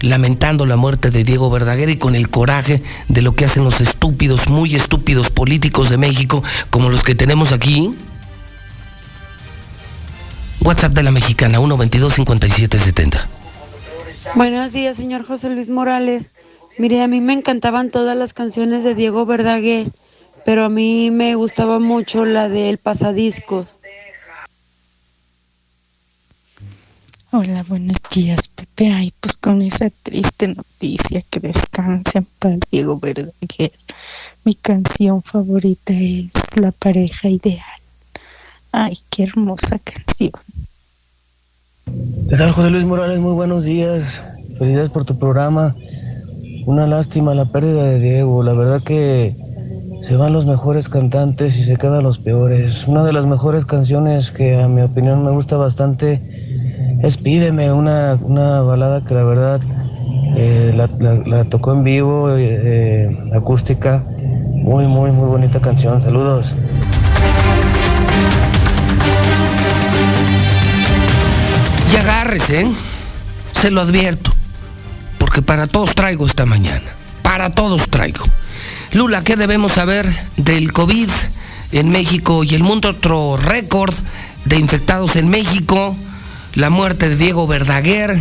lamentando 0.08 0.66
la 0.66 0.76
muerte 0.76 1.10
de 1.10 1.25
Diego 1.25 1.50
Verdaguer 1.50 1.88
y 1.90 1.97
con 1.97 2.14
el 2.14 2.30
coraje 2.30 2.82
de 3.08 3.23
lo 3.23 3.34
que 3.34 3.45
hacen 3.45 3.64
los 3.64 3.80
estúpidos, 3.80 4.49
muy 4.49 4.75
estúpidos 4.75 5.30
políticos 5.30 5.90
de 5.90 5.99
México, 5.99 6.42
como 6.71 6.90
los 6.90 7.02
que 7.02 7.14
tenemos 7.14 7.52
aquí. 7.52 7.95
WhatsApp 10.60 10.92
de 10.92 11.02
la 11.02 11.10
mexicana 11.10 11.58
122 11.58 12.14
5770. 12.14 13.28
Buenos 14.34 14.73
días, 14.73 14.97
señor 14.97 15.25
José 15.25 15.50
Luis 15.50 15.69
Morales. 15.69 16.32
Mire, 16.78 17.02
a 17.02 17.06
mí 17.06 17.21
me 17.21 17.32
encantaban 17.32 17.90
todas 17.90 18.16
las 18.16 18.34
canciones 18.34 18.84
de 18.84 18.95
Diego 18.95 19.25
Verdaguer, 19.25 19.88
pero 20.45 20.64
a 20.64 20.69
mí 20.69 21.10
me 21.10 21.34
gustaba 21.34 21.78
mucho 21.78 22.25
la 22.25 22.49
de 22.49 22.69
El 22.69 22.78
Pasadiscos. 22.78 23.69
Hola, 27.38 27.66
buenos 27.68 27.99
días, 28.14 28.49
Pepe. 28.49 28.90
Ay, 28.90 29.12
pues 29.20 29.36
con 29.36 29.60
esa 29.60 29.90
triste 30.02 30.49
noticia 30.49 31.20
que 31.28 31.38
descanse 31.38 32.16
en 32.16 32.26
paz 32.38 32.60
Diego 32.72 32.99
Verdaguer. 32.99 33.72
Mi 34.42 34.54
canción 34.54 35.22
favorita 35.22 35.92
es 35.92 36.32
La 36.58 36.72
pareja 36.72 37.28
ideal. 37.28 37.60
Ay, 38.72 38.96
qué 39.10 39.25
hermosa 39.25 39.78
canción. 39.80 40.30
¿Qué 42.30 42.36
tal, 42.38 42.52
José 42.52 42.70
Luis 42.70 42.86
Morales? 42.86 43.20
Muy 43.20 43.34
buenos 43.34 43.66
días. 43.66 44.22
Felicidades 44.58 44.88
por 44.88 45.04
tu 45.04 45.18
programa. 45.18 45.76
Una 46.64 46.86
lástima 46.86 47.34
la 47.34 47.44
pérdida 47.44 47.84
de 47.84 47.99
Diego. 48.00 48.42
La 48.42 48.54
verdad 48.54 48.82
que 48.82 49.36
se 50.00 50.16
van 50.16 50.32
los 50.32 50.46
mejores 50.46 50.88
cantantes 50.88 51.58
y 51.58 51.64
se 51.64 51.76
quedan 51.76 52.02
los 52.02 52.18
peores. 52.18 52.88
Una 52.88 53.04
de 53.04 53.12
las 53.12 53.26
mejores 53.26 53.66
canciones 53.66 54.30
que 54.30 54.58
a 54.58 54.68
mi 54.68 54.80
opinión 54.80 55.22
me 55.22 55.32
gusta 55.32 55.58
bastante 55.58 56.46
es 57.06 57.16
Pídeme, 57.19 57.73
una, 57.73 58.19
una 58.21 58.62
balada 58.62 59.04
que 59.04 59.14
la 59.14 59.23
verdad 59.23 59.60
eh, 60.36 60.73
la, 60.75 61.45
tocó 61.45 61.73
en 61.73 61.84
vivo, 61.84 62.34
eh, 62.36 63.16
acústica. 63.34 64.02
Muy, 64.54 64.86
muy, 64.86 65.12
muy 65.12 65.28
bonita 65.28 65.60
canción. 65.60 66.00
Saludos. 66.00 66.52
Y 71.92 71.97
agárrese, 71.97 72.62
¿eh? 72.62 72.73
se 73.60 73.71
lo 73.71 73.82
advierto, 73.82 74.32
porque 75.19 75.42
para 75.42 75.69
todos 75.69 75.95
traigo 75.95 76.26
esta 76.26 76.45
mañana, 76.45 76.90
para 77.23 77.50
todos 77.50 77.88
traigo. 77.88 78.25
Lula, 78.92 79.23
¿qué 79.23 79.36
debemos 79.36 79.73
saber 79.73 80.08
del 80.36 80.73
COVID 80.73 81.10
en 81.71 81.90
México 81.90 82.42
y 82.42 82.56
el 82.56 82.64
mundo? 82.64 82.90
Otro 82.90 83.36
récord 83.36 83.95
de 84.45 84.58
infectados 84.58 85.14
en 85.14 85.28
México, 85.28 85.97
la 86.56 86.71
muerte 86.71 87.08
de 87.08 87.16
Diego 87.16 87.47
Verdaguer, 87.47 88.21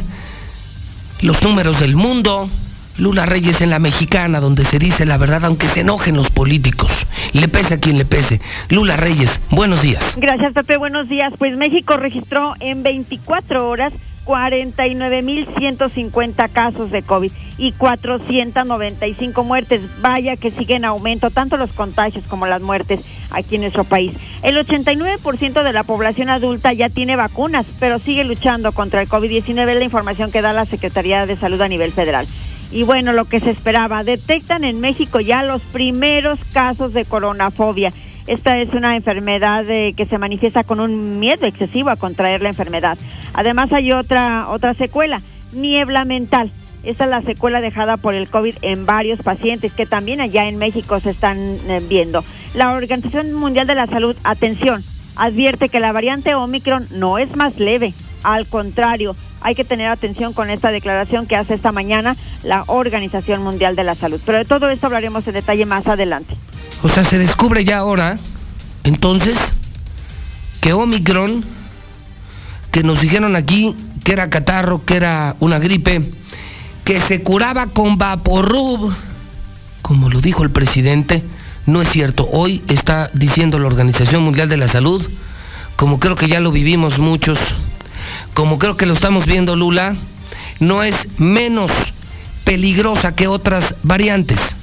los 1.22 1.42
números 1.42 1.80
del 1.80 1.96
mundo. 1.96 2.50
Lula 2.98 3.26
Reyes 3.26 3.60
en 3.60 3.70
la 3.70 3.80
mexicana, 3.80 4.40
donde 4.40 4.64
se 4.64 4.80
dice 4.80 5.06
la 5.06 5.18
verdad, 5.18 5.44
aunque 5.44 5.68
se 5.68 5.82
enojen 5.82 6.16
los 6.16 6.30
políticos. 6.30 6.92
Le 7.34 7.50
pese 7.50 7.74
a 7.74 7.80
quien 7.80 7.98
le 7.98 8.06
pese. 8.06 8.40
Lula 8.70 8.96
Reyes, 8.96 9.42
buenos 9.50 9.82
días. 9.82 10.16
Gracias, 10.16 10.54
Pepe. 10.54 10.78
Buenos 10.78 11.10
días. 11.10 11.34
Pues 11.38 11.58
México 11.58 11.98
registró 11.98 12.54
en 12.62 12.84
24 12.84 13.68
horas 13.68 13.92
49.150 14.26 16.52
casos 16.52 16.92
de 16.92 17.04
COVID 17.04 17.32
y 17.58 17.72
495 17.72 19.44
muertes. 19.44 19.82
Vaya 20.02 20.36
que 20.36 20.52
sigue 20.52 20.76
en 20.76 20.86
aumento 20.86 21.30
tanto 21.30 21.58
los 21.58 21.72
contagios 21.72 22.26
como 22.28 22.48
las 22.48 22.62
muertes 22.62 23.02
aquí 23.32 23.56
en 23.56 23.62
nuestro 23.62 23.84
país. 23.84 24.14
El 24.44 24.58
89% 24.58 25.64
de 25.64 25.74
la 25.74 25.84
población 25.84 26.30
adulta 26.30 26.74
ya 26.74 26.90
tiene 26.90 27.16
vacunas, 27.16 27.66
pero 27.80 28.00
sigue 28.00 28.24
luchando 28.24 28.72
contra 28.72 29.02
el 29.02 29.10
COVID-19, 29.10 29.70
es 29.70 29.78
la 29.78 29.84
información 29.84 30.32
que 30.32 30.42
da 30.42 30.54
la 30.54 30.66
Secretaría 30.66 31.26
de 31.26 31.36
Salud 31.36 31.62
a 31.62 31.68
nivel 31.68 31.92
federal. 31.92 32.28
Y 32.72 32.84
bueno, 32.84 33.14
lo 33.14 33.26
que 33.26 33.40
se 33.40 33.52
esperaba, 33.52 34.04
detectan 34.04 34.64
en 34.64 34.80
México 34.80 35.20
ya 35.20 35.44
los 35.44 35.62
primeros 35.62 36.40
casos 36.52 36.94
de 36.94 37.06
coronafobia. 37.06 37.94
Esta 38.28 38.58
es 38.58 38.74
una 38.74 38.96
enfermedad 38.96 39.70
eh, 39.70 39.94
que 39.94 40.06
se 40.06 40.18
manifiesta 40.18 40.64
con 40.64 40.80
un 40.80 41.20
miedo 41.20 41.46
excesivo 41.46 41.90
a 41.90 41.96
contraer 41.96 42.42
la 42.42 42.50
enfermedad. 42.50 42.98
Además 43.34 43.72
hay 43.72 43.92
otra 43.92 44.48
otra 44.50 44.74
secuela, 44.74 45.22
niebla 45.54 46.06
mental. 46.06 46.52
Esta 46.84 47.06
es 47.06 47.10
la 47.10 47.22
secuela 47.22 47.62
dejada 47.62 47.98
por 47.98 48.14
el 48.14 48.28
COVID 48.28 48.56
en 48.62 48.86
varios 48.86 49.20
pacientes 49.20 49.74
que 49.74 49.86
también 49.86 50.22
allá 50.22 50.48
en 50.48 50.58
México 50.58 51.00
se 51.00 51.12
están 51.12 51.38
eh, 51.38 51.82
viendo. 51.88 52.24
La 52.54 52.74
Organización 52.74 53.34
Mundial 53.34 53.68
de 53.68 53.76
la 53.76 53.88
Salud, 53.88 54.16
atención, 54.24 54.84
advierte 55.16 55.70
que 55.70 55.80
la 55.80 55.92
variante 55.92 56.36
Omicron 56.36 56.86
no 56.92 57.18
es 57.18 57.36
más 57.36 57.58
leve, 57.60 57.94
al 58.26 58.48
contrario, 58.48 59.16
hay 59.42 59.54
que 59.54 59.64
tener 59.64 59.88
atención 59.88 60.34
con 60.34 60.50
esta 60.50 60.72
declaración 60.72 61.28
que 61.28 61.36
hace 61.36 61.54
esta 61.54 61.72
mañana 61.72 62.16
la 62.44 62.64
Organización 62.66 63.44
Mundial 63.44 63.76
de 63.76 63.84
la 63.84 63.94
Salud. 63.94 64.20
Pero 64.26 64.40
de 64.40 64.46
todo 64.46 64.68
esto 64.70 64.88
hablaremos 64.88 65.28
en 65.28 65.36
detalle 65.36 65.68
más 65.68 65.86
adelante. 65.86 66.36
O 66.82 66.90
sea, 66.90 67.04
se 67.04 67.18
descubre 67.18 67.64
ya 67.64 67.80
ahora, 67.80 68.20
entonces, 68.84 69.38
que 70.62 70.74
Omicron, 70.74 71.46
que 72.72 72.84
nos 72.84 73.02
dijeron 73.02 73.36
aquí 73.36 73.76
que 74.04 74.14
era 74.14 74.30
catarro, 74.30 74.86
que 74.86 74.96
era 74.96 75.36
una 75.40 75.60
gripe, 75.60 76.10
que 76.84 77.00
se 77.00 77.24
curaba 77.24 77.68
con 77.68 77.98
Vaporub, 77.98 78.94
como 79.82 80.10
lo 80.10 80.22
dijo 80.22 80.44
el 80.44 80.52
presidente, 80.52 81.24
No 81.66 81.82
es 81.82 81.90
cierto. 81.90 82.28
Hoy 82.32 82.62
está 82.68 83.10
diciendo 83.14 83.58
la 83.58 83.66
Organización 83.66 84.24
Mundial 84.24 84.50
de 84.50 84.58
la 84.58 84.68
Salud, 84.68 85.04
como 85.76 86.00
creo 86.00 86.16
que 86.16 86.28
ya 86.28 86.40
lo 86.40 86.52
vivimos 86.52 87.00
muchos, 87.00 87.40
como 88.36 88.60
creo 88.60 88.78
que 88.78 88.86
lo 88.86 88.94
estamos 88.94 89.26
viendo 89.26 89.56
Lula, 89.56 89.96
no 90.60 90.84
es 90.84 91.08
menos 91.18 91.72
peligrosa 92.44 93.16
que 93.16 93.28
otras 93.28 93.76
variantes. 93.82 94.55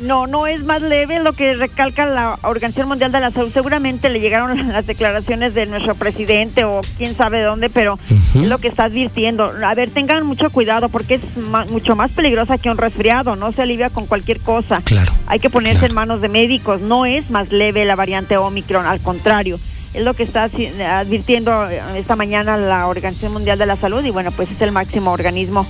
No, 0.00 0.26
no 0.26 0.46
es 0.46 0.64
más 0.64 0.80
leve 0.82 1.20
lo 1.20 1.32
que 1.32 1.54
recalca 1.54 2.06
la 2.06 2.38
Organización 2.42 2.88
Mundial 2.88 3.10
de 3.10 3.20
la 3.20 3.30
Salud. 3.30 3.50
Seguramente 3.52 4.08
le 4.08 4.20
llegaron 4.20 4.68
las 4.72 4.86
declaraciones 4.86 5.54
de 5.54 5.66
nuestro 5.66 5.94
presidente 5.94 6.64
o 6.64 6.80
quién 6.96 7.16
sabe 7.16 7.42
dónde, 7.42 7.68
pero 7.68 7.98
es 8.34 8.46
lo 8.46 8.58
que 8.58 8.68
está 8.68 8.84
advirtiendo. 8.84 9.52
A 9.64 9.74
ver, 9.74 9.90
tengan 9.90 10.24
mucho 10.26 10.50
cuidado 10.50 10.88
porque 10.88 11.14
es 11.14 11.22
mucho 11.70 11.96
más 11.96 12.10
peligrosa 12.12 12.58
que 12.58 12.70
un 12.70 12.78
resfriado. 12.78 13.36
No 13.36 13.52
se 13.52 13.62
alivia 13.62 13.90
con 13.90 14.06
cualquier 14.06 14.40
cosa. 14.40 14.80
Claro. 14.84 15.12
Hay 15.26 15.40
que 15.40 15.50
ponerse 15.50 15.80
claro. 15.80 15.92
en 15.92 15.94
manos 15.94 16.20
de 16.20 16.28
médicos. 16.28 16.80
No 16.80 17.06
es 17.06 17.30
más 17.30 17.50
leve 17.50 17.84
la 17.84 17.96
variante 17.96 18.36
Omicron, 18.36 18.86
al 18.86 19.00
contrario. 19.00 19.58
Es 19.94 20.04
lo 20.04 20.14
que 20.14 20.22
está 20.22 20.44
advirtiendo 20.44 21.68
eh, 21.68 21.80
esta 21.96 22.14
mañana 22.14 22.56
la 22.56 22.86
Organización 22.86 23.32
Mundial 23.32 23.58
de 23.58 23.66
la 23.66 23.76
Salud 23.76 24.04
y 24.04 24.10
bueno, 24.10 24.30
pues 24.32 24.50
es 24.50 24.60
el 24.60 24.70
máximo 24.70 25.12
organismo 25.12 25.66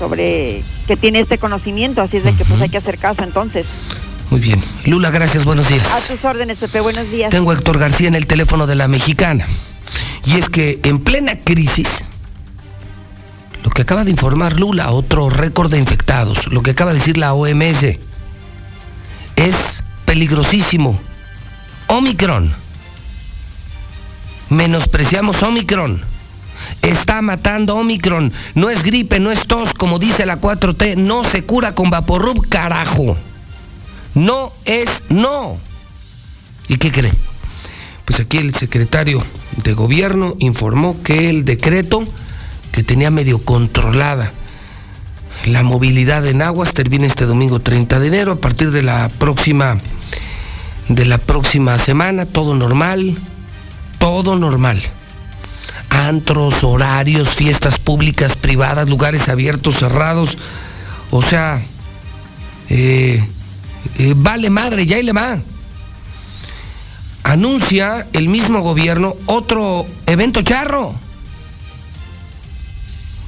sobre 0.00 0.64
que 0.86 0.96
tiene 0.96 1.20
este 1.20 1.36
conocimiento, 1.36 2.00
así 2.00 2.16
es 2.16 2.24
de 2.24 2.32
que 2.32 2.46
pues 2.46 2.58
hay 2.60 2.70
que 2.70 2.78
hacer 2.78 2.96
caso 2.96 3.22
entonces. 3.22 3.66
Muy 4.30 4.40
bien. 4.40 4.58
Lula, 4.86 5.10
gracias, 5.10 5.44
buenos 5.44 5.68
días. 5.68 5.86
A 5.92 6.00
tus 6.00 6.24
órdenes, 6.24 6.56
Pepe, 6.56 6.80
buenos 6.80 7.10
días. 7.10 7.30
Tengo 7.30 7.50
a 7.50 7.54
Héctor 7.54 7.78
García 7.78 8.08
en 8.08 8.14
el 8.14 8.26
teléfono 8.26 8.66
de 8.66 8.76
la 8.76 8.88
mexicana. 8.88 9.46
Y 10.24 10.38
es 10.38 10.48
que 10.48 10.80
en 10.84 11.00
plena 11.00 11.40
crisis, 11.40 12.04
lo 13.62 13.70
que 13.70 13.82
acaba 13.82 14.04
de 14.04 14.10
informar 14.10 14.58
Lula, 14.58 14.90
otro 14.90 15.28
récord 15.28 15.70
de 15.70 15.78
infectados, 15.78 16.50
lo 16.50 16.62
que 16.62 16.70
acaba 16.70 16.92
de 16.92 16.98
decir 16.98 17.18
la 17.18 17.34
OMS, 17.34 17.98
es 19.36 19.84
peligrosísimo. 20.06 20.98
Omicron. 21.88 22.50
Menospreciamos 24.48 25.42
Omicron. 25.42 26.09
Está 26.82 27.22
matando 27.22 27.76
Omicron. 27.76 28.32
No 28.54 28.70
es 28.70 28.82
gripe, 28.82 29.20
no 29.20 29.30
es 29.30 29.46
tos, 29.46 29.74
como 29.74 29.98
dice 29.98 30.26
la 30.26 30.40
4T. 30.40 30.96
No 30.96 31.24
se 31.24 31.44
cura 31.44 31.74
con 31.74 31.90
Vaporub, 31.90 32.48
carajo. 32.48 33.16
No 34.14 34.52
es 34.64 35.04
no. 35.08 35.58
¿Y 36.68 36.76
qué 36.76 36.90
cree? 36.90 37.12
Pues 38.04 38.20
aquí 38.20 38.38
el 38.38 38.54
secretario 38.54 39.24
de 39.62 39.72
gobierno 39.72 40.34
informó 40.38 41.02
que 41.02 41.28
el 41.28 41.44
decreto 41.44 42.02
que 42.72 42.82
tenía 42.82 43.10
medio 43.10 43.44
controlada 43.44 44.32
la 45.46 45.62
movilidad 45.62 46.26
en 46.26 46.42
aguas 46.42 46.74
termina 46.74 47.06
este 47.06 47.24
domingo 47.24 47.60
30 47.60 47.98
de 47.98 48.06
enero 48.06 48.32
a 48.32 48.36
partir 48.36 48.70
de 48.70 48.82
la 48.82 49.08
próxima 49.08 49.78
de 50.88 51.04
la 51.06 51.18
próxima 51.18 51.78
semana 51.78 52.26
todo 52.26 52.54
normal 52.54 53.16
todo 53.98 54.36
normal 54.36 54.82
antros 55.90 56.64
horarios 56.64 57.34
fiestas 57.34 57.78
públicas 57.78 58.34
privadas 58.36 58.88
lugares 58.88 59.28
abiertos 59.28 59.76
cerrados 59.76 60.38
o 61.10 61.20
sea 61.20 61.60
eh, 62.68 63.22
eh, 63.98 64.14
vale 64.16 64.48
madre 64.48 64.86
ya 64.86 64.98
y 64.98 65.02
le 65.02 65.12
va 65.12 65.40
anuncia 67.22 68.06
el 68.12 68.28
mismo 68.28 68.60
gobierno 68.60 69.14
otro 69.26 69.86
evento 70.06 70.42
charro. 70.42 70.94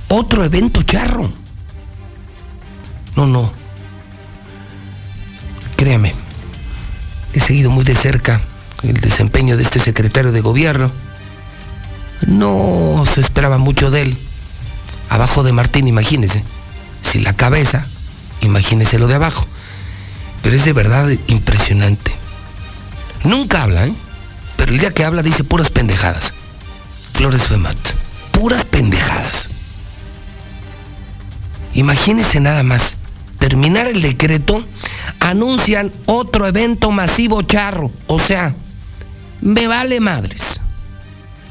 Otro 0.08 0.44
evento 0.44 0.82
charro. 0.82 1.32
No, 3.16 3.26
no. 3.26 3.52
Créame, 5.76 6.14
he 7.32 7.40
seguido 7.40 7.70
muy 7.70 7.84
de 7.84 7.94
cerca 7.94 8.40
el 8.82 9.00
desempeño 9.00 9.56
de 9.56 9.62
este 9.62 9.80
secretario 9.80 10.32
de 10.32 10.40
gobierno. 10.40 10.90
No 12.26 13.04
se 13.12 13.20
esperaba 13.20 13.58
mucho 13.58 13.90
de 13.90 14.02
él. 14.02 14.18
Abajo 15.08 15.42
de 15.42 15.52
Martín, 15.52 15.88
imagínese. 15.88 16.42
Si 17.02 17.18
la 17.18 17.34
cabeza, 17.34 17.86
imagínese 18.40 18.98
lo 18.98 19.08
de 19.08 19.14
abajo. 19.14 19.46
Pero 20.42 20.56
es 20.56 20.64
de 20.64 20.72
verdad 20.72 21.10
impresionante. 21.28 22.12
Nunca 23.24 23.62
habla, 23.62 23.86
¿eh? 23.86 23.94
Pero 24.56 24.72
el 24.72 24.78
día 24.78 24.94
que 24.94 25.04
habla 25.04 25.22
dice 25.22 25.44
puras 25.44 25.70
pendejadas. 25.70 26.32
Flores 27.12 27.42
Femat. 27.42 27.76
Puras 28.30 28.64
pendejadas. 28.64 29.48
Imagínense 31.74 32.40
nada 32.40 32.62
más. 32.62 32.96
Terminar 33.38 33.88
el 33.88 34.02
decreto, 34.02 34.64
anuncian 35.20 35.92
otro 36.06 36.46
evento 36.46 36.90
masivo 36.90 37.42
charro. 37.42 37.90
O 38.06 38.18
sea, 38.18 38.54
me 39.40 39.66
vale 39.66 40.00
madres. 40.00 40.51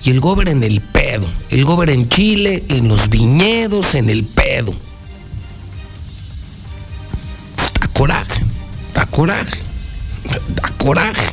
Y 0.03 0.09
el 0.09 0.19
gober 0.19 0.49
en 0.49 0.63
el 0.63 0.81
pedo. 0.81 1.27
El 1.49 1.65
gober 1.65 1.89
en 1.89 2.09
Chile, 2.09 2.63
en 2.69 2.87
los 2.87 3.09
viñedos, 3.09 3.93
en 3.95 4.09
el 4.09 4.23
pedo. 4.23 4.73
Da 7.79 7.87
coraje. 7.87 8.41
Da 8.93 9.05
coraje. 9.05 9.59
Da 10.55 10.69
coraje. 10.77 11.27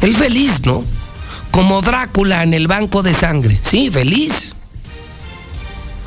Él 0.00 0.14
feliz, 0.14 0.60
¿no? 0.64 0.84
Como 1.50 1.82
Drácula 1.82 2.42
en 2.42 2.54
el 2.54 2.66
banco 2.66 3.02
de 3.02 3.14
sangre. 3.14 3.60
Sí, 3.62 3.90
feliz. 3.90 4.54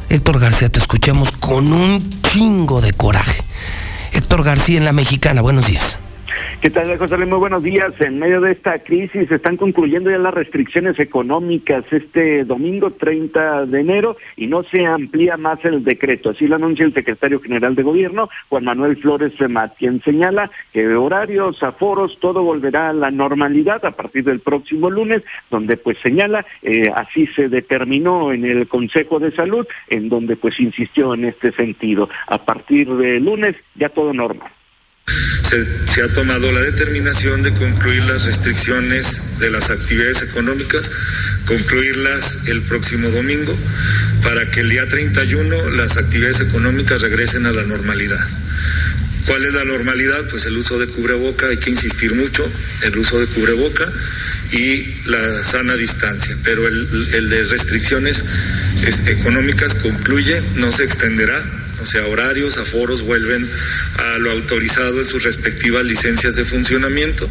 Héctor 0.10 0.39
García, 0.39 0.69
te 0.69 0.80
escuchamos 0.80 1.32
con 1.32 1.72
un 1.72 2.22
chingo 2.22 2.82
de 2.82 2.93
coraje. 2.93 3.41
Héctor 4.12 4.43
García 4.43 4.78
en 4.78 4.86
la 4.86 4.93
Mexicana, 4.93 5.41
buenos 5.41 5.65
días. 5.65 5.98
¿Qué 6.63 6.69
tal, 6.69 6.97
José 6.97 7.17
Luis? 7.17 7.28
Muy 7.28 7.39
buenos 7.39 7.62
días. 7.62 7.93
En 7.99 8.19
medio 8.19 8.39
de 8.39 8.54
esta 8.54 8.80
crisis 8.80 9.30
están 9.30 9.58
concluyendo 9.58 10.10
ya 10.10 10.17
las 10.17 10.34
restricciones 10.34 10.97
económicas 10.97 11.84
este 11.91 12.45
domingo 12.45 12.89
30 12.89 13.65
de 13.65 13.82
enero 13.82 14.15
y 14.38 14.47
no 14.47 14.63
se 14.63 14.86
amplía 14.86 15.36
más 15.36 15.65
el 15.65 15.84
decreto. 15.84 16.30
Así 16.30 16.47
lo 16.47 16.56
anuncia 16.56 16.86
el 16.86 16.93
secretario 16.93 17.41
general 17.41 17.76
de 17.76 17.84
gobierno, 17.84 18.30
Juan 18.47 18.63
Manuel 18.63 18.95
Flores 18.95 19.36
Femat, 19.36 19.76
quien 19.78 20.02
señala 20.04 20.49
que 20.71 20.88
de 20.88 20.95
horarios, 20.95 21.62
aforos, 21.63 22.17
todo 22.21 22.43
volverá 22.43 22.91
a 22.91 22.93
la 22.93 23.12
normalidad 23.12 23.84
a 23.84 23.91
partir 23.91 24.23
del 24.23 24.39
próximo 24.39 24.89
lunes, 24.89 25.21
donde 25.52 25.76
pues 25.76 25.97
señala, 25.97 26.45
eh, 26.62 26.89
así 26.95 27.28
se 27.28 27.49
determinó 27.49 28.32
en 28.32 28.45
el 28.45 28.69
Consejo 28.69 29.19
de 29.19 29.32
Salud, 29.32 29.67
en 29.89 30.08
donde 30.08 30.38
pues 30.38 30.58
insistió 30.62 31.13
en 31.13 31.26
este 31.26 31.52
sentido. 31.52 32.08
A 32.28 32.38
partir 32.38 32.88
del 32.88 33.26
lunes 33.26 33.58
ya 33.76 33.89
todo 33.89 34.13
normal. 34.13 34.49
Se, 35.86 36.02
ha 36.02 36.08
tomado 36.12 36.52
la 36.52 36.62
determinación 36.62 37.44
de 37.44 37.54
concluir 37.54 38.02
las 38.06 38.26
restricciones 38.26 39.22
de 39.38 39.52
las 39.52 39.70
actividades 39.70 40.24
económicas, 40.24 40.89
concluirlas 41.46 42.39
el 42.48 42.63
próximo 42.63 43.12
domingo, 43.12 43.56
para 44.24 44.50
que 44.50 44.62
el 44.62 44.70
día 44.70 44.88
31 44.88 45.70
las 45.70 45.98
actividades 45.98 46.42
económicas 46.42 47.04
regresen 47.04 47.46
a 47.46 47.52
la 47.52 47.62
normalidad. 47.62 48.28
¿Cuál 49.28 49.46
es 49.46 49.54
la 49.54 49.63
normalidad? 49.63 50.28
Pues 50.28 50.46
el 50.48 50.58
uso 50.58 50.80
de 50.80 50.88
cubreboca, 50.88 51.46
hay 51.46 51.58
que 51.58 51.70
insistir 51.70 52.16
mucho, 52.16 52.52
el 52.82 52.98
uso 52.98 53.20
de 53.20 53.28
cubreboca 53.28 53.92
y 54.52 54.96
la 55.06 55.46
sana 55.46 55.76
distancia, 55.76 56.36
pero 56.44 56.68
el, 56.68 57.30
de 57.30 57.44
restricciones 57.44 58.26
es, 58.86 59.04
económicas 59.06 59.76
concluye, 59.76 60.42
no 60.56 60.72
se 60.72 60.84
extenderá, 60.84 61.62
o 61.84 61.86
sea, 61.86 62.08
horarios, 62.08 62.58
aforos 62.58 63.06
vuelven 63.06 63.46
a 64.00 64.17
lo 64.17 64.32
autorizado 64.32 64.96
en 64.96 65.04
sus 65.04 65.24
respectivas 65.24 65.84
licencias 65.84 66.36
de 66.38 66.46
funcionamiento. 66.46 67.30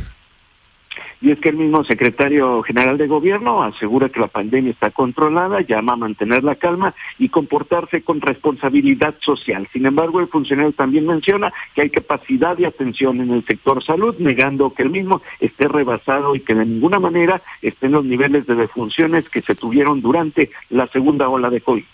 Y 1.23 1.31
es 1.31 1.38
que 1.38 1.51
el 1.51 1.57
mismo 1.57 1.85
secretario 1.85 2.62
general 2.65 2.99
de 2.99 3.07
gobierno 3.07 3.62
asegura 3.62 4.09
que 4.09 4.21
la 4.21 4.27
pandemia 4.27 4.73
está 4.73 4.91
controlada, 4.91 5.61
llama 5.61 5.93
a 5.93 5.97
mantener 5.97 6.43
la 6.43 6.57
calma 6.57 6.95
y 7.17 7.29
comportarse 7.29 8.03
con 8.03 8.21
responsabilidad 8.21 9.15
social. 9.21 9.69
Sin 9.73 9.87
embargo, 9.87 10.19
el 10.21 10.27
funcionario 10.27 10.73
también 10.73 11.07
menciona 11.07 11.53
que 11.75 11.83
hay 11.83 11.91
capacidad 11.91 12.57
de 12.57 12.67
atención 12.67 13.21
en 13.21 13.31
el 13.31 13.45
sector 13.45 13.83
salud, 13.85 14.17
negando 14.19 14.75
que 14.75 14.83
el 14.83 14.91
mismo 14.91 15.23
esté 15.38 15.69
rebasado 15.69 16.35
y 16.35 16.41
que 16.41 16.57
de 16.57 16.67
ninguna 16.67 16.99
manera 16.99 17.41
estén 17.62 17.93
los 17.93 18.05
niveles 18.05 18.47
de 18.47 18.57
defunciones 18.57 19.31
que 19.31 19.41
se 19.41 19.55
tuvieron 19.55 20.03
durante 20.03 20.51
la 20.71 20.88
segunda 20.88 21.29
ola 21.29 21.49
de 21.51 21.61
COVID 21.61 21.85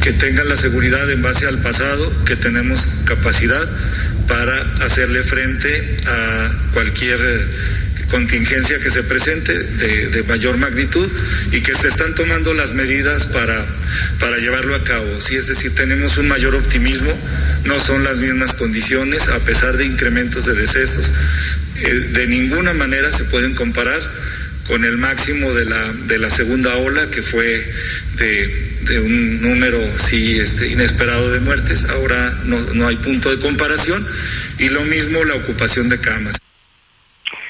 que 0.00 0.12
tengan 0.12 0.48
la 0.48 0.56
seguridad 0.56 1.10
en 1.10 1.22
base 1.22 1.46
al 1.46 1.60
pasado, 1.60 2.12
que 2.24 2.36
tenemos 2.36 2.88
capacidad 3.04 3.68
para 4.26 4.72
hacerle 4.84 5.22
frente 5.22 5.96
a 6.06 6.70
cualquier 6.72 7.48
contingencia 8.10 8.78
que 8.78 8.90
se 8.90 9.02
presente 9.02 9.52
de, 9.52 10.22
mayor 10.24 10.56
magnitud 10.56 11.10
y 11.50 11.60
que 11.60 11.74
se 11.74 11.88
están 11.88 12.14
tomando 12.14 12.54
las 12.54 12.72
medidas 12.72 13.26
para, 13.26 13.66
para 14.18 14.38
llevarlo 14.38 14.74
a 14.74 14.84
cabo. 14.84 15.20
Sí, 15.20 15.36
es 15.36 15.46
decir, 15.48 15.74
tenemos 15.74 16.16
un 16.18 16.28
mayor 16.28 16.54
optimismo, 16.54 17.12
no 17.64 17.78
son 17.80 18.04
las 18.04 18.18
mismas 18.18 18.54
condiciones, 18.54 19.28
a 19.28 19.40
pesar 19.40 19.76
de 19.76 19.86
incrementos 19.86 20.46
de 20.46 20.54
decesos, 20.54 21.12
eh, 21.76 22.10
de 22.12 22.26
ninguna 22.26 22.72
manera 22.72 23.10
se 23.12 23.24
pueden 23.24 23.54
comparar 23.54 24.00
con 24.66 24.84
el 24.84 24.96
máximo 24.96 25.52
de 25.52 25.64
la, 25.64 25.92
de 25.92 26.18
la 26.18 26.30
segunda 26.30 26.76
ola, 26.76 27.08
que 27.10 27.22
fue 27.22 27.66
de, 28.16 28.76
de 28.82 28.98
un 29.00 29.40
número 29.40 29.98
sí 29.98 30.38
este, 30.38 30.68
inesperado 30.68 31.30
de 31.30 31.40
muertes. 31.40 31.84
Ahora 31.84 32.40
no, 32.44 32.60
no 32.74 32.88
hay 32.88 32.96
punto 32.96 33.30
de 33.30 33.40
comparación. 33.40 34.06
Y 34.58 34.68
lo 34.68 34.82
mismo 34.82 35.24
la 35.24 35.34
ocupación 35.34 35.88
de 35.88 35.98
camas. 35.98 36.38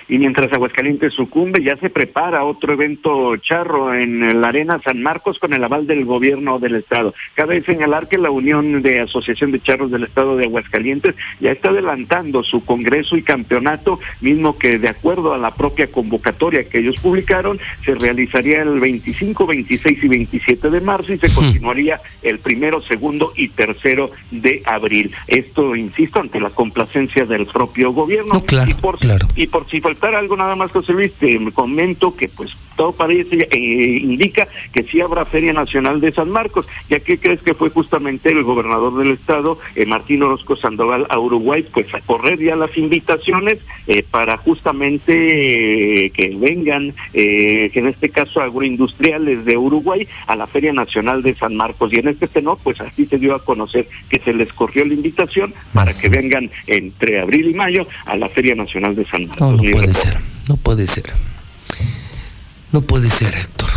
Y 0.08 0.18
mientras 0.18 0.52
Aguascalientes 0.52 1.14
sucumbe, 1.14 1.62
ya 1.62 1.76
se 1.76 1.90
prepara 1.90 2.44
otro 2.44 2.72
evento 2.72 3.36
charro 3.38 3.94
en 3.94 4.40
la 4.40 4.48
Arena 4.48 4.80
San 4.82 5.02
Marcos 5.02 5.38
con 5.38 5.52
el 5.52 5.64
aval 5.64 5.86
del 5.86 6.04
gobierno 6.04 6.58
del 6.58 6.76
Estado. 6.76 7.12
Cabe 7.34 7.62
señalar 7.62 8.08
que 8.08 8.18
la 8.18 8.30
Unión 8.30 8.82
de 8.82 9.00
Asociación 9.00 9.50
de 9.50 9.60
Charros 9.60 9.90
del 9.90 10.04
Estado 10.04 10.36
de 10.36 10.44
Aguascalientes 10.44 11.14
ya 11.40 11.50
está 11.50 11.70
adelantando 11.70 12.44
su 12.44 12.64
congreso 12.64 13.16
y 13.16 13.22
campeonato, 13.22 13.98
mismo 14.20 14.56
que 14.58 14.78
de 14.78 14.88
acuerdo 14.88 15.34
a 15.34 15.38
la 15.38 15.52
propia 15.52 15.88
convocatoria 15.88 16.68
que 16.68 16.78
ellos 16.78 16.96
publicaron, 17.00 17.58
se 17.84 17.94
realizaría 17.94 18.62
el 18.62 18.78
25, 18.78 19.46
26 19.46 20.04
y 20.04 20.08
27 20.08 20.70
de 20.70 20.80
marzo 20.80 21.12
y 21.12 21.18
se 21.18 21.32
continuaría 21.34 22.00
el 22.22 22.38
primero, 22.38 22.80
segundo 22.80 23.32
y 23.36 23.48
tercero 23.48 24.10
de 24.30 24.62
abril. 24.64 25.12
Esto, 25.26 25.74
insisto, 25.74 26.20
ante 26.20 26.40
la 26.40 26.50
complacencia 26.50 27.24
del 27.24 27.46
propio 27.46 27.92
gobierno. 27.92 28.34
No, 28.34 28.44
claro, 28.44 28.70
y 28.70 28.74
por, 28.74 28.98
claro. 28.98 29.26
y 29.34 29.46
por 29.46 29.68
si 29.68 29.80
algo 30.02 30.36
nada 30.36 30.56
más, 30.56 30.70
José 30.72 30.92
Luis, 30.92 31.12
te 31.14 31.38
comento 31.52 32.14
que 32.14 32.28
pues 32.28 32.52
todo 32.76 32.92
parece, 32.92 33.48
eh, 33.50 33.98
indica 34.02 34.46
que 34.72 34.82
sí 34.82 35.00
habrá 35.00 35.24
Feria 35.24 35.52
Nacional 35.52 36.00
de 36.00 36.12
San 36.12 36.30
Marcos, 36.30 36.66
ya 36.88 37.00
que 37.00 37.18
crees 37.18 37.40
que 37.42 37.54
fue 37.54 37.70
justamente 37.70 38.30
el 38.30 38.42
gobernador 38.42 38.96
del 38.96 39.12
estado, 39.12 39.58
eh, 39.74 39.86
Martín 39.86 40.22
Orozco 40.22 40.56
Sandoval, 40.56 41.06
a 41.08 41.18
Uruguay, 41.18 41.64
pues 41.72 41.92
a 41.94 42.00
correr 42.00 42.38
ya 42.38 42.56
las 42.56 42.76
invitaciones 42.76 43.58
eh, 43.86 44.02
para 44.02 44.36
justamente 44.36 46.06
eh, 46.06 46.10
que 46.10 46.36
vengan, 46.36 46.94
eh, 47.12 47.70
que 47.72 47.78
en 47.78 47.88
este 47.88 48.10
caso 48.10 48.40
agroindustriales 48.40 49.44
de 49.44 49.56
Uruguay, 49.56 50.06
a 50.26 50.36
la 50.36 50.46
Feria 50.46 50.72
Nacional 50.72 51.22
de 51.22 51.34
San 51.34 51.56
Marcos. 51.56 51.92
Y 51.92 51.96
en 51.96 52.08
este 52.08 52.28
tenor, 52.28 52.58
pues 52.62 52.80
así 52.80 53.06
se 53.06 53.18
dio 53.18 53.34
a 53.34 53.44
conocer 53.44 53.88
que 54.08 54.18
se 54.18 54.32
les 54.32 54.52
corrió 54.52 54.84
la 54.84 54.94
invitación 54.94 55.54
para 55.72 55.96
que 55.96 56.08
vengan 56.08 56.50
entre 56.66 57.20
abril 57.20 57.50
y 57.50 57.54
mayo 57.54 57.86
a 58.04 58.16
la 58.16 58.28
Feria 58.28 58.54
Nacional 58.54 58.94
de 58.94 59.04
San 59.06 59.26
Marcos. 59.28 59.62
No, 59.62 59.70
puede 59.70 59.94
ser, 59.94 60.18
no 60.48 60.56
puede 60.56 60.86
ser. 60.86 61.35
No 62.76 62.82
puede 62.82 63.08
ser, 63.08 63.34
Héctor. 63.34 63.70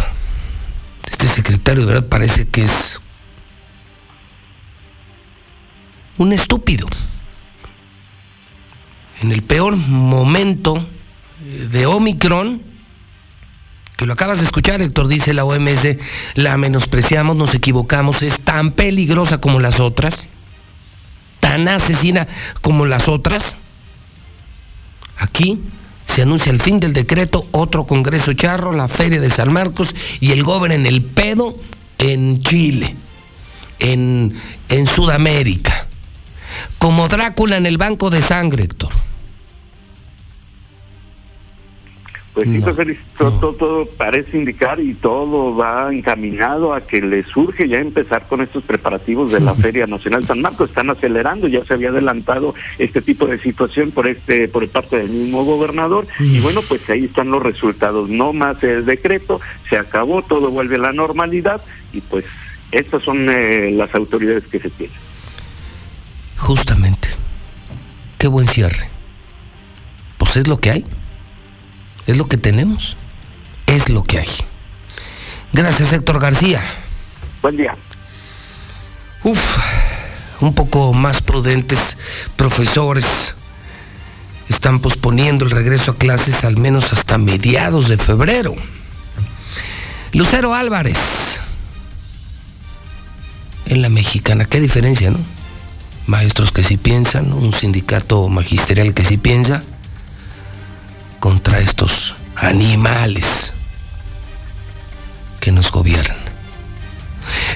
Este 1.10 1.26
secretario 1.26 1.86
de 1.86 1.94
verdad 1.94 2.10
parece 2.10 2.50
que 2.50 2.66
es 2.66 3.00
un 6.18 6.34
estúpido. 6.34 6.86
En 9.22 9.32
el 9.32 9.42
peor 9.42 9.78
momento 9.78 10.86
de 11.72 11.86
Omicron, 11.86 12.62
que 13.96 14.06
lo 14.06 14.12
acabas 14.12 14.40
de 14.40 14.44
escuchar, 14.44 14.82
Héctor, 14.82 15.08
dice 15.08 15.34
la 15.34 15.46
OMS, 15.46 15.96
la 16.36 16.58
menospreciamos, 16.58 17.38
nos 17.38 17.56
equivocamos, 17.56 18.22
es 18.22 18.42
tan 18.42 18.72
peligrosa 18.72 19.40
como 19.40 19.62
las 19.62 19.80
otras, 19.80 20.28
tan 21.40 21.70
asesina 21.70 22.28
como 22.60 22.86
las 22.86 23.08
otras. 23.08 23.56
Aquí 25.18 25.62
se 26.20 26.24
anuncia 26.24 26.52
el 26.52 26.60
fin 26.60 26.82
del 26.82 26.92
decreto, 26.92 27.48
otro 27.52 27.86
Congreso 27.86 28.34
Charro, 28.34 28.74
la 28.74 28.90
Feria 28.90 29.22
de 29.22 29.30
San 29.30 29.54
Marcos 29.54 29.96
y 30.20 30.34
el 30.34 30.44
gobernador 30.44 30.82
en 30.82 30.86
el 30.86 31.02
pedo 31.02 31.54
en 31.98 32.44
Chile, 32.44 32.94
en, 33.80 34.38
en 34.68 34.86
Sudamérica. 34.86 35.88
Como 36.78 37.08
Drácula 37.08 37.56
en 37.56 37.66
el 37.66 37.78
banco 37.78 38.10
de 38.10 38.22
sangre, 38.22 38.64
Héctor. 38.64 38.92
Pues 42.40 42.52
sí, 42.52 42.60
No, 42.60 42.66
José 42.68 42.86
Luis, 42.86 43.00
todo, 43.18 43.32
todo, 43.34 43.54
todo 43.54 43.86
parece 43.86 44.38
indicar 44.38 44.80
y 44.80 44.94
todo 44.94 45.56
va 45.58 45.94
encaminado 45.94 46.74
a 46.74 46.80
que 46.80 47.02
le 47.02 47.24
surge 47.24 47.68
ya 47.68 47.80
empezar 47.80 48.28
con 48.28 48.40
estos 48.42 48.64
preparativos 48.64 49.34
de 49.34 49.42
la 49.42 49.56
Feria 49.56 49.86
Nacional 49.88 50.26
San 50.26 50.42
Marcos. 50.42 50.70
Están 50.70 50.90
acelerando, 50.90 51.50
ya 51.50 51.66
se 51.66 51.74
había 51.74 51.90
adelantado 51.90 52.56
este 52.78 53.02
tipo 53.02 53.26
de 53.26 53.38
situación 53.40 53.92
por 53.92 54.08
este 54.08 54.48
por 54.48 54.66
parte 54.70 55.00
del 55.00 55.10
mismo 55.10 55.44
gobernador 55.44 56.08
y 56.20 56.40
bueno, 56.40 56.62
pues 56.62 56.90
ahí 56.90 57.06
están 57.06 57.30
los 57.30 57.44
resultados. 57.44 58.10
No 58.10 58.32
más 58.32 58.64
el 58.64 58.86
decreto, 58.86 59.42
se 59.70 59.78
acabó, 59.78 60.22
todo 60.22 60.50
vuelve 60.50 60.76
a 60.76 60.80
la 60.80 60.94
normalidad 60.94 61.62
y 61.92 62.00
pues 62.00 62.24
estas 62.72 63.04
son 63.04 63.28
eh, 63.30 63.72
las 63.74 63.94
autoridades 63.96 64.48
que 64.48 64.60
se 64.60 64.70
tienen. 64.70 64.96
Justamente. 66.38 67.10
Qué 68.18 68.28
buen 68.28 68.48
cierre. 68.48 68.90
Pues 70.18 70.38
es 70.38 70.48
lo 70.48 70.58
que 70.58 70.72
hay. 70.72 70.86
Es 72.10 72.18
lo 72.18 72.28
que 72.28 72.38
tenemos. 72.38 72.98
Es 73.68 73.88
lo 73.88 74.04
que 74.04 74.18
hay. 74.18 74.30
Gracias, 75.54 75.94
Héctor 75.94 76.20
García. 76.20 76.60
Buen 77.44 77.56
día. 77.56 77.78
Uf, 79.24 79.58
un 80.40 80.56
poco 80.56 80.92
más 80.94 81.22
prudentes 81.22 81.98
profesores 82.36 83.06
están 84.50 84.80
posponiendo 84.80 85.46
el 85.46 85.52
regreso 85.52 85.92
a 85.92 85.98
clases 85.98 86.44
al 86.46 86.58
menos 86.58 86.94
hasta 86.94 87.20
mediados 87.20 87.88
de 87.90 88.00
febrero. 88.00 88.56
Lucero 90.12 90.56
Álvarez, 90.56 90.98
en 93.68 93.84
la 93.84 93.90
mexicana, 93.90 94.46
qué 94.46 94.60
diferencia, 94.60 95.12
¿no? 95.12 95.20
Maestros 96.08 96.52
que 96.52 96.64
sí 96.64 96.76
piensan, 96.76 97.34
un 97.34 97.54
sindicato 97.54 98.30
magisterial 98.30 98.96
que 98.96 99.04
sí 99.06 99.18
piensa, 99.18 99.62
contra 101.20 101.60
estos 101.60 102.16
animales 102.36 103.54
que 105.42 105.52
nos 105.52 105.72
gobiernan. 105.72 106.18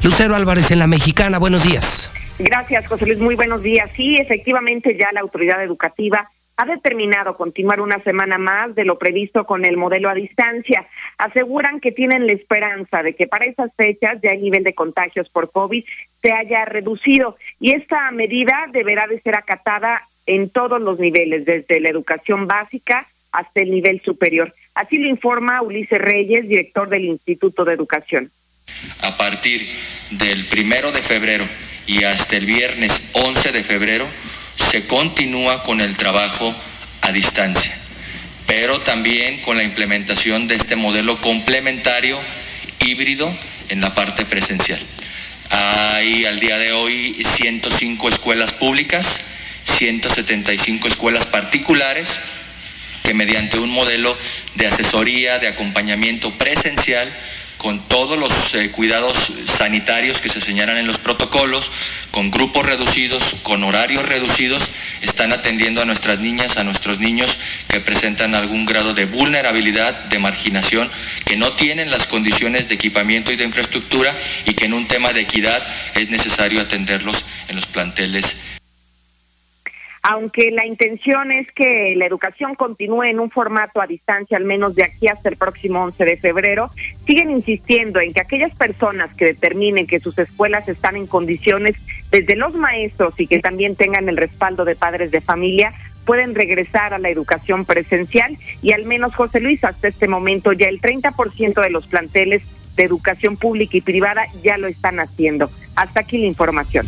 Lucero 0.03 0.35
Álvarez 0.35 0.71
en 0.71 0.79
la 0.79 0.87
mexicana, 0.87 1.39
buenos 1.39 1.63
días. 1.63 2.09
Gracias, 2.39 2.87
José 2.87 3.05
Luis. 3.05 3.19
Muy 3.19 3.35
buenos 3.35 3.63
días. 3.63 3.89
Sí, 3.95 4.17
efectivamente, 4.17 4.97
ya 4.97 5.11
la 5.13 5.21
autoridad 5.21 5.63
educativa 5.63 6.29
ha 6.57 6.65
determinado 6.65 7.35
continuar 7.35 7.79
una 7.79 7.99
semana 7.99 8.37
más 8.37 8.75
de 8.75 8.85
lo 8.85 8.97
previsto 8.97 9.45
con 9.45 9.65
el 9.65 9.77
modelo 9.77 10.09
a 10.09 10.13
distancia. 10.13 10.85
Aseguran 11.17 11.79
que 11.79 11.91
tienen 11.91 12.27
la 12.27 12.33
esperanza 12.33 13.01
de 13.01 13.15
que 13.15 13.27
para 13.27 13.45
esas 13.45 13.73
fechas 13.75 14.19
ya 14.21 14.31
el 14.31 14.41
nivel 14.41 14.63
de 14.63 14.73
contagios 14.73 15.29
por 15.29 15.51
COVID 15.51 15.83
se 16.21 16.31
haya 16.31 16.65
reducido 16.65 17.37
y 17.59 17.75
esta 17.75 18.11
medida 18.11 18.65
deberá 18.71 19.07
de 19.07 19.19
ser 19.21 19.35
acatada 19.35 20.01
en 20.25 20.49
todos 20.49 20.81
los 20.81 20.99
niveles, 20.99 21.45
desde 21.45 21.79
la 21.79 21.89
educación 21.89 22.47
básica 22.47 23.07
hasta 23.33 23.61
el 23.61 23.71
nivel 23.71 24.01
superior. 24.05 24.53
Así 24.75 24.97
lo 24.97 25.09
informa 25.09 25.61
Ulises 25.61 25.99
Reyes, 25.99 26.47
director 26.47 26.87
del 26.87 27.05
Instituto 27.05 27.65
de 27.65 27.73
Educación. 27.73 28.31
A 29.01 29.17
partir 29.17 29.67
del 30.11 30.45
primero 30.45 30.91
de 30.91 31.01
febrero 31.01 31.43
y 31.87 32.03
hasta 32.03 32.37
el 32.37 32.45
viernes 32.45 33.09
11 33.13 33.51
de 33.51 33.63
febrero 33.63 34.07
se 34.55 34.85
continúa 34.87 35.63
con 35.63 35.81
el 35.81 35.97
trabajo 35.97 36.55
a 37.01 37.11
distancia, 37.11 37.75
pero 38.47 38.79
también 38.81 39.41
con 39.41 39.57
la 39.57 39.63
implementación 39.63 40.47
de 40.47 40.55
este 40.55 40.75
modelo 40.75 41.17
complementario 41.17 42.19
híbrido 42.79 43.35
en 43.69 43.81
la 43.81 43.93
parte 43.93 44.25
presencial. 44.25 44.79
Hay 45.49 46.25
al 46.25 46.39
día 46.39 46.57
de 46.57 46.71
hoy 46.71 47.23
105 47.23 48.09
escuelas 48.09 48.53
públicas, 48.53 49.21
175 49.65 50.87
escuelas 50.87 51.25
particulares 51.25 52.19
que 53.03 53.13
mediante 53.13 53.59
un 53.59 53.69
modelo 53.69 54.15
de 54.55 54.67
asesoría, 54.67 55.39
de 55.39 55.47
acompañamiento 55.47 56.31
presencial, 56.31 57.11
con 57.63 57.79
todos 57.87 58.19
los 58.19 58.55
eh, 58.55 58.71
cuidados 58.71 59.31
sanitarios 59.45 60.19
que 60.19 60.27
se 60.27 60.41
señalan 60.41 60.77
en 60.77 60.85
los 60.85 60.97
protocolos, 60.97 61.71
con 62.11 62.29
grupos 62.29 62.65
reducidos, 62.65 63.37
con 63.41 63.63
horarios 63.63 64.05
reducidos, 64.05 64.69
están 65.01 65.31
atendiendo 65.31 65.81
a 65.81 65.85
nuestras 65.85 66.19
niñas, 66.19 66.57
a 66.57 66.65
nuestros 66.65 66.99
niños 66.99 67.37
que 67.69 67.79
presentan 67.79 68.35
algún 68.35 68.65
grado 68.65 68.93
de 68.93 69.05
vulnerabilidad, 69.05 69.93
de 70.05 70.19
marginación, 70.19 70.91
que 71.23 71.37
no 71.37 71.53
tienen 71.53 71.89
las 71.89 72.05
condiciones 72.05 72.67
de 72.67 72.75
equipamiento 72.75 73.31
y 73.31 73.37
de 73.37 73.45
infraestructura 73.45 74.13
y 74.45 74.55
que 74.55 74.65
en 74.65 74.73
un 74.73 74.85
tema 74.85 75.13
de 75.13 75.21
equidad 75.21 75.65
es 75.95 76.09
necesario 76.09 76.59
atenderlos 76.59 77.23
en 77.47 77.55
los 77.55 77.65
planteles 77.65 78.35
aunque 80.03 80.51
la 80.51 80.65
intención 80.65 81.31
es 81.31 81.49
que 81.53 81.95
la 81.95 82.05
educación 82.05 82.55
continúe 82.55 83.03
en 83.03 83.21
un 83.21 83.31
formato 83.31 83.81
a 83.81 83.87
distancia, 83.87 84.35
al 84.35 84.43
menos 84.43 84.75
de 84.75 84.83
aquí 84.83 85.07
hasta 85.07 85.29
el 85.29 85.37
próximo 85.37 85.81
11 85.81 86.03
de 86.03 86.17
febrero, 86.17 86.69
siguen 87.07 87.31
insistiendo 87.31 88.01
en 88.01 88.13
que 88.13 88.19
aquellas 88.19 88.53
personas 88.53 89.15
que 89.15 89.25
determinen 89.25 89.87
que 89.87 90.01
sus 90.01 90.19
escuelas 90.19 90.67
están 90.67 90.97
en 90.97 91.07
condiciones, 91.07 91.77
desde 92.11 92.35
los 92.35 92.53
maestros 92.53 93.13
y 93.17 93.27
que 93.27 93.39
también 93.39 93.77
tengan 93.77 94.09
el 94.09 94.17
respaldo 94.17 94.65
de 94.65 94.75
padres 94.75 95.09
de 95.09 95.21
familia, 95.21 95.71
pueden 96.05 96.35
regresar 96.35 96.93
a 96.93 96.99
la 96.99 97.09
educación 97.09 97.63
presencial 97.63 98.35
y 98.61 98.73
al 98.73 98.83
menos 98.83 99.15
José 99.15 99.39
Luis, 99.39 99.63
hasta 99.63 99.87
este 99.87 100.09
momento 100.09 100.51
ya 100.51 100.67
el 100.67 100.81
30% 100.81 101.61
de 101.61 101.69
los 101.69 101.87
planteles 101.87 102.43
de 102.75 102.83
educación 102.83 103.37
pública 103.37 103.77
y 103.77 103.81
privada 103.81 104.25
ya 104.43 104.57
lo 104.57 104.67
están 104.67 104.99
haciendo. 104.99 105.49
Hasta 105.77 106.01
aquí 106.01 106.17
la 106.17 106.27
información. 106.27 106.85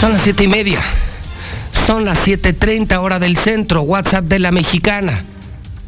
Son 0.00 0.12
las 0.12 0.22
siete 0.22 0.44
y 0.44 0.48
media. 0.48 0.80
Son 1.86 2.04
las 2.04 2.18
7:30 2.24 3.00
hora 3.00 3.18
del 3.18 3.36
centro. 3.36 3.82
WhatsApp 3.82 4.24
de 4.26 4.38
la 4.38 4.52
mexicana. 4.52 5.24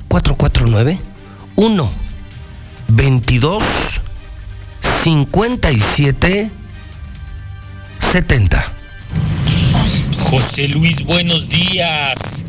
449 0.09 0.99
1 1.55 1.92
22 2.88 3.62
57 5.05 6.51
70. 8.11 8.73
José 10.18 10.66
Luis, 10.66 11.05
buenos 11.05 11.49
días. 11.49 12.44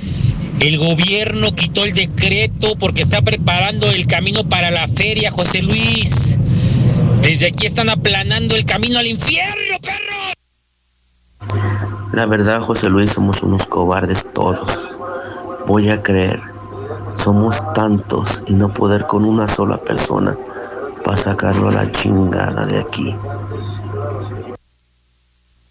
El 0.60 0.80
gobierno 0.80 1.54
quitó 1.54 1.86
el 1.86 1.94
decreto 1.94 2.76
porque 2.80 3.04
está 3.04 3.22
preparando 3.22 3.92
el 3.92 4.08
camino 4.08 4.44
para 4.50 4.72
la 4.72 4.88
feria, 4.88 5.30
José 5.30 5.62
Luis. 5.62 6.38
Desde 7.22 7.48
aquí 7.48 7.68
están 7.68 7.90
aplanando 7.90 8.56
el 8.56 8.66
camino 8.66 8.98
al 8.98 9.06
infierno, 9.06 9.80
perro. 9.80 10.41
La 12.14 12.26
verdad, 12.26 12.62
José 12.62 12.90
Luis, 12.90 13.12
somos 13.12 13.42
unos 13.42 13.66
cobardes 13.66 14.32
todos. 14.32 14.90
Voy 15.66 15.90
a 15.90 16.04
creer. 16.04 16.40
Somos 17.14 17.62
tantos 17.74 18.44
y 18.48 18.54
no 18.54 18.74
poder 18.74 19.08
con 19.08 19.26
una 19.26 19.48
sola 19.48 19.78
persona 19.78 20.38
para 21.04 21.18
sacarlo 21.18 21.70
a 21.70 21.74
la 21.74 21.92
chingada 21.92 22.66
de 22.66 22.80
aquí. 22.80 23.16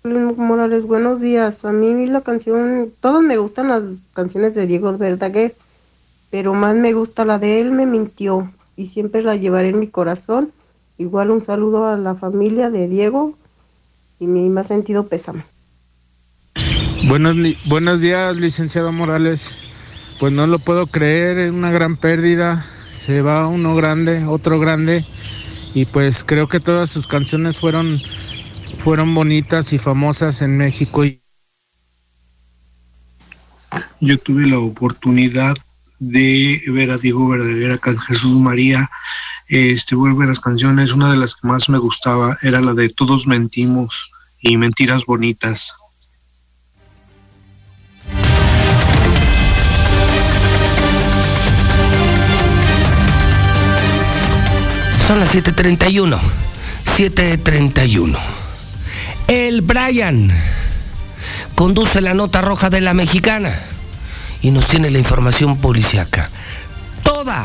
Morales, 0.04 0.87
buenos 0.87 1.20
días. 1.20 1.64
A 1.64 1.72
mí 1.72 2.06
la 2.06 2.22
canción, 2.22 2.92
todos 3.00 3.22
me 3.22 3.37
gustan 3.37 3.68
las 3.68 3.85
canciones 4.12 4.54
de 4.54 4.66
Diego 4.66 4.96
Verdaguer, 4.96 5.54
pero 6.30 6.54
más 6.54 6.74
me 6.74 6.94
gusta 6.94 7.24
la 7.24 7.38
de 7.38 7.61
Él 7.61 7.70
me 7.70 7.87
mintió 7.87 8.50
y 8.76 8.87
siempre 8.87 9.22
la 9.22 9.37
llevaré 9.37 9.68
en 9.68 9.78
mi 9.78 9.88
corazón. 9.88 10.52
Igual 10.98 11.30
un 11.30 11.42
saludo 11.42 11.87
a 11.87 11.96
la 11.96 12.14
familia 12.14 12.70
de 12.70 12.88
Diego 12.88 13.35
y 14.18 14.26
mi 14.26 14.48
más 14.48 14.66
sentido 14.66 15.06
pésame. 15.06 15.44
Buenos, 17.10 17.36
buenos 17.64 18.00
días, 18.00 18.36
licenciado 18.36 18.92
Morales. 18.92 19.62
Pues 20.20 20.32
no 20.32 20.46
lo 20.46 20.60
puedo 20.60 20.86
creer, 20.86 21.38
es 21.38 21.50
una 21.50 21.72
gran 21.72 21.96
pérdida. 21.96 22.64
Se 22.88 23.20
va 23.20 23.48
uno 23.48 23.74
grande, 23.74 24.24
otro 24.26 24.60
grande. 24.60 25.04
Y 25.74 25.86
pues 25.86 26.22
creo 26.22 26.46
que 26.46 26.60
todas 26.60 26.88
sus 26.88 27.08
canciones 27.08 27.58
fueron, 27.58 28.00
fueron 28.84 29.12
bonitas 29.12 29.72
y 29.72 29.78
famosas 29.78 30.40
en 30.40 30.56
México. 30.56 31.02
Yo 33.98 34.18
tuve 34.18 34.46
la 34.46 34.60
oportunidad 34.60 35.56
de 35.98 36.62
ver 36.68 36.92
a 36.92 36.96
Diego 36.96 37.28
Verdaguer 37.28 37.72
acá 37.72 37.90
en 37.90 37.98
Jesús 37.98 38.38
María. 38.38 38.88
Este, 39.48 39.96
vuelve 39.96 40.28
las 40.28 40.38
canciones. 40.38 40.92
Una 40.92 41.10
de 41.10 41.18
las 41.18 41.34
que 41.34 41.48
más 41.48 41.68
me 41.68 41.78
gustaba 41.78 42.38
era 42.42 42.60
la 42.60 42.72
de 42.72 42.88
Todos 42.88 43.26
mentimos 43.26 44.12
y 44.38 44.56
Mentiras 44.56 45.04
bonitas. 45.06 45.72
Son 55.10 55.18
las 55.18 55.34
7:31. 55.34 56.20
7:31. 56.84 58.16
El 59.26 59.60
Brian 59.60 60.30
conduce 61.56 62.00
la 62.00 62.14
nota 62.14 62.42
roja 62.42 62.70
de 62.70 62.80
la 62.80 62.94
mexicana 62.94 63.58
y 64.40 64.52
nos 64.52 64.68
tiene 64.68 64.88
la 64.88 64.98
información 64.98 65.56
policiaca. 65.56 66.30
Toda, 67.02 67.44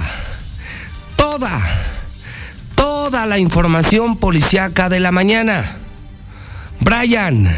toda, 1.16 1.60
toda 2.76 3.26
la 3.26 3.40
información 3.40 4.18
policiaca 4.18 4.88
de 4.88 5.00
la 5.00 5.12
mañana. 5.12 5.78
Brian, 6.82 7.50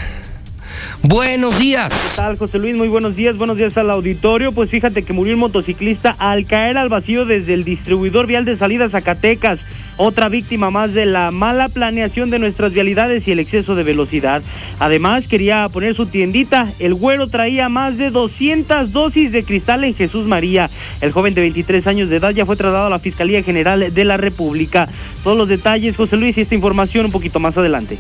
buenos 1.02 1.60
días. 1.60 1.92
¿Qué 1.92 2.16
tal, 2.16 2.38
José 2.38 2.60
Luis? 2.60 2.78
Muy 2.78 2.88
buenos 2.88 3.18
días, 3.18 3.36
buenos 3.36 3.58
días 3.58 3.76
al 3.76 3.92
auditorio. 3.92 4.54
Pues 4.54 4.70
fíjate 4.70 5.04
que 5.04 5.12
murió 5.12 5.34
un 5.34 5.42
motociclista 5.42 6.16
al 6.18 6.46
caer 6.46 6.78
al 6.78 6.88
vacío 6.88 7.26
desde 7.26 7.54
el 7.54 7.66
distribuidor 7.66 8.26
vial 8.26 8.46
de 8.46 8.56
salida 8.56 8.88
Zacatecas. 8.88 9.60
Otra 9.98 10.30
víctima 10.30 10.70
más 10.70 10.94
de 10.94 11.08
la 11.08 11.32
mala 11.32 11.70
planeación 11.70 12.30
de 12.30 12.38
nuestras 12.38 12.72
vialidades 12.72 13.28
y 13.28 13.32
el 13.32 13.40
exceso 13.40 13.74
de 13.74 13.84
velocidad. 13.84 14.44
Además, 14.80 15.28
quería 15.28 15.68
poner 15.70 15.96
su 15.96 16.06
tiendita. 16.06 16.72
El 16.78 16.94
güero 16.94 17.28
traía 17.28 17.68
más 17.68 17.98
de 17.98 18.12
200 18.12 18.92
dosis 18.92 19.32
de 19.32 19.44
cristal 19.44 19.84
en 19.84 19.96
Jesús 19.96 20.28
María. 20.28 20.70
El 21.02 21.12
joven 21.12 21.34
de 21.34 21.42
23 21.42 21.88
años 21.88 22.10
de 22.10 22.18
edad 22.18 22.30
ya 22.30 22.46
fue 22.46 22.56
trasladado 22.56 22.88
a 22.88 22.92
la 22.92 23.00
Fiscalía 23.00 23.42
General 23.42 23.92
de 23.92 24.06
la 24.06 24.18
República. 24.18 24.88
Todos 25.24 25.38
los 25.38 25.48
detalles, 25.48 25.96
José 25.96 26.16
Luis, 26.16 26.38
y 26.38 26.42
esta 26.42 26.56
información 26.56 27.08
un 27.08 27.12
poquito 27.12 27.40
más 27.40 27.58
adelante. 27.58 27.98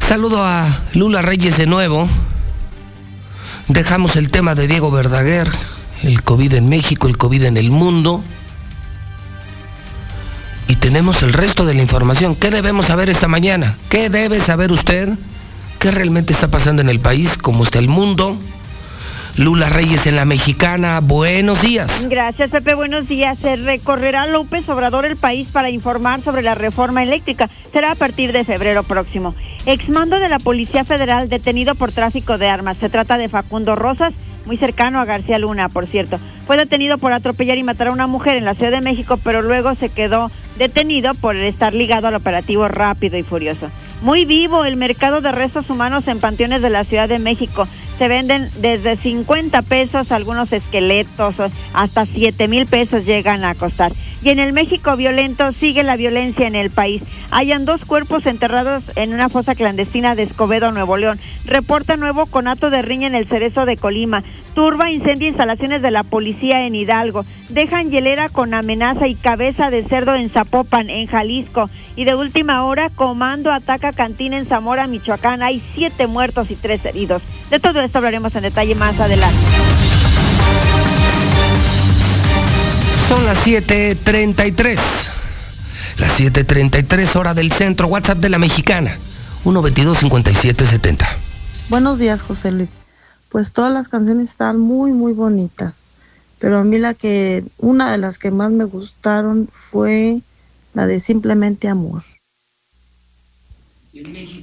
Saludo 0.00 0.42
a 0.42 0.66
Lula 0.94 1.22
Reyes 1.22 1.56
de 1.58 1.66
nuevo. 1.66 2.08
Dejamos 3.68 4.16
el 4.16 4.30
tema 4.30 4.54
de 4.54 4.66
Diego 4.66 4.90
Verdaguer, 4.90 5.46
el 6.02 6.22
COVID 6.22 6.54
en 6.54 6.68
México, 6.68 7.06
el 7.06 7.18
COVID 7.18 7.44
en 7.44 7.56
el 7.56 7.70
mundo. 7.70 8.24
Y 10.68 10.76
tenemos 10.76 11.22
el 11.22 11.32
resto 11.32 11.64
de 11.64 11.72
la 11.72 11.80
información. 11.80 12.36
¿Qué 12.36 12.50
debemos 12.50 12.86
saber 12.86 13.08
esta 13.08 13.26
mañana? 13.26 13.74
¿Qué 13.88 14.10
debe 14.10 14.38
saber 14.38 14.70
usted? 14.70 15.08
¿Qué 15.78 15.90
realmente 15.90 16.34
está 16.34 16.48
pasando 16.48 16.82
en 16.82 16.90
el 16.90 17.00
país? 17.00 17.38
¿Cómo 17.38 17.64
está 17.64 17.78
el 17.78 17.88
mundo? 17.88 18.36
Lula 19.38 19.70
Reyes 19.70 20.06
en 20.06 20.16
la 20.16 20.26
mexicana. 20.26 21.00
Buenos 21.00 21.62
días. 21.62 22.06
Gracias, 22.10 22.50
Pepe. 22.50 22.74
Buenos 22.74 23.08
días. 23.08 23.38
Se 23.38 23.56
recorrerá 23.56 24.26
López 24.26 24.68
Obrador 24.68 25.06
el 25.06 25.16
país 25.16 25.48
para 25.50 25.70
informar 25.70 26.20
sobre 26.20 26.42
la 26.42 26.54
reforma 26.54 27.02
eléctrica. 27.02 27.48
Será 27.72 27.92
a 27.92 27.94
partir 27.94 28.32
de 28.32 28.44
febrero 28.44 28.82
próximo. 28.82 29.34
Exmando 29.64 30.18
de 30.18 30.28
la 30.28 30.38
Policía 30.38 30.84
Federal 30.84 31.30
detenido 31.30 31.76
por 31.76 31.92
tráfico 31.92 32.36
de 32.36 32.48
armas. 32.48 32.76
Se 32.78 32.90
trata 32.90 33.16
de 33.16 33.28
Facundo 33.28 33.74
Rosas, 33.74 34.12
muy 34.44 34.56
cercano 34.58 35.00
a 35.00 35.06
García 35.06 35.38
Luna, 35.38 35.68
por 35.68 35.86
cierto. 35.86 36.18
Fue 36.46 36.56
detenido 36.56 36.98
por 36.98 37.12
atropellar 37.12 37.56
y 37.56 37.62
matar 37.62 37.88
a 37.88 37.92
una 37.92 38.06
mujer 38.06 38.36
en 38.36 38.44
la 38.44 38.54
Ciudad 38.54 38.72
de 38.72 38.80
México, 38.80 39.18
pero 39.22 39.40
luego 39.40 39.74
se 39.76 39.88
quedó 39.88 40.30
detenido 40.58 41.14
por 41.14 41.36
estar 41.36 41.72
ligado 41.72 42.08
al 42.08 42.14
operativo 42.14 42.68
rápido 42.68 43.16
y 43.16 43.22
furioso. 43.22 43.70
Muy 44.02 44.24
vivo 44.24 44.64
el 44.64 44.76
mercado 44.76 45.20
de 45.20 45.32
restos 45.32 45.70
humanos 45.70 46.06
en 46.08 46.20
panteones 46.20 46.62
de 46.62 46.70
la 46.70 46.84
Ciudad 46.84 47.08
de 47.08 47.18
México. 47.18 47.66
Se 47.98 48.06
venden 48.06 48.48
desde 48.60 48.96
50 48.96 49.60
pesos 49.62 50.12
algunos 50.12 50.52
esqueletos, 50.52 51.34
hasta 51.74 52.06
7 52.06 52.46
mil 52.46 52.66
pesos 52.66 53.04
llegan 53.04 53.44
a 53.44 53.56
costar. 53.56 53.92
Y 54.22 54.30
en 54.30 54.38
el 54.38 54.52
México 54.52 54.96
violento 54.96 55.52
sigue 55.52 55.82
la 55.82 55.96
violencia 55.96 56.46
en 56.46 56.54
el 56.54 56.70
país. 56.70 57.02
Hayan 57.30 57.64
dos 57.64 57.84
cuerpos 57.84 58.26
enterrados 58.26 58.82
en 58.96 59.14
una 59.14 59.28
fosa 59.28 59.54
clandestina 59.54 60.14
de 60.14 60.24
Escobedo, 60.24 60.72
Nuevo 60.72 60.96
León. 60.96 61.18
Reporta 61.44 61.96
nuevo 61.96 62.26
conato 62.26 62.70
de 62.70 62.82
riña 62.82 63.06
en 63.06 63.14
el 63.14 63.26
Cerezo 63.26 63.64
de 63.64 63.76
Colima. 63.76 64.22
Turba 64.54 64.90
incendia 64.90 65.28
instalaciones 65.28 65.82
de 65.82 65.90
la 65.92 66.02
policía 66.02 66.66
en 66.66 66.74
Hidalgo. 66.74 67.24
Dejan 67.48 67.90
hielera 67.90 68.28
con 68.28 68.54
amenaza 68.54 69.06
y 69.06 69.14
cabeza 69.14 69.70
de 69.70 69.84
cerdo 69.84 70.14
en 70.14 70.30
Zapopan, 70.30 70.90
en 70.90 71.06
Jalisco. 71.06 71.70
Y 71.94 72.04
de 72.04 72.14
última 72.14 72.64
hora, 72.64 72.90
comando 72.90 73.52
ataca 73.52 73.92
cantina 73.92 74.38
en 74.38 74.46
Zamora, 74.46 74.86
Michoacán. 74.86 75.42
Hay 75.42 75.62
siete 75.74 76.06
muertos 76.06 76.50
y 76.50 76.56
tres 76.56 76.84
heridos. 76.84 77.22
De 77.50 77.58
todo 77.58 77.80
esto 77.80 77.98
hablaremos 77.98 78.34
en 78.36 78.42
detalle 78.42 78.74
más 78.74 79.00
adelante. 79.00 79.38
Son 83.08 83.24
las 83.24 83.38
7:33. 83.46 84.78
Las 85.98 86.20
7:33 86.20 87.16
hora 87.16 87.32
del 87.32 87.50
centro. 87.52 87.86
WhatsApp 87.88 88.18
de 88.18 88.28
la 88.28 88.38
mexicana. 88.38 88.98
122-5770. 89.44 91.06
Buenos 91.70 91.98
días, 91.98 92.20
José 92.20 92.50
Luis. 92.50 92.68
Pues 93.30 93.52
todas 93.52 93.72
las 93.72 93.88
canciones 93.88 94.28
están 94.28 94.58
muy, 94.58 94.92
muy 94.92 95.12
bonitas. 95.12 95.76
Pero 96.38 96.58
a 96.58 96.64
mí 96.64 96.78
la 96.78 96.92
que, 96.94 97.44
una 97.58 97.90
de 97.90 97.98
las 97.98 98.18
que 98.18 98.30
más 98.30 98.50
me 98.50 98.64
gustaron 98.64 99.48
fue 99.70 100.20
la 100.74 100.86
de 100.86 101.00
Simplemente 101.00 101.68
Amor. 101.68 102.02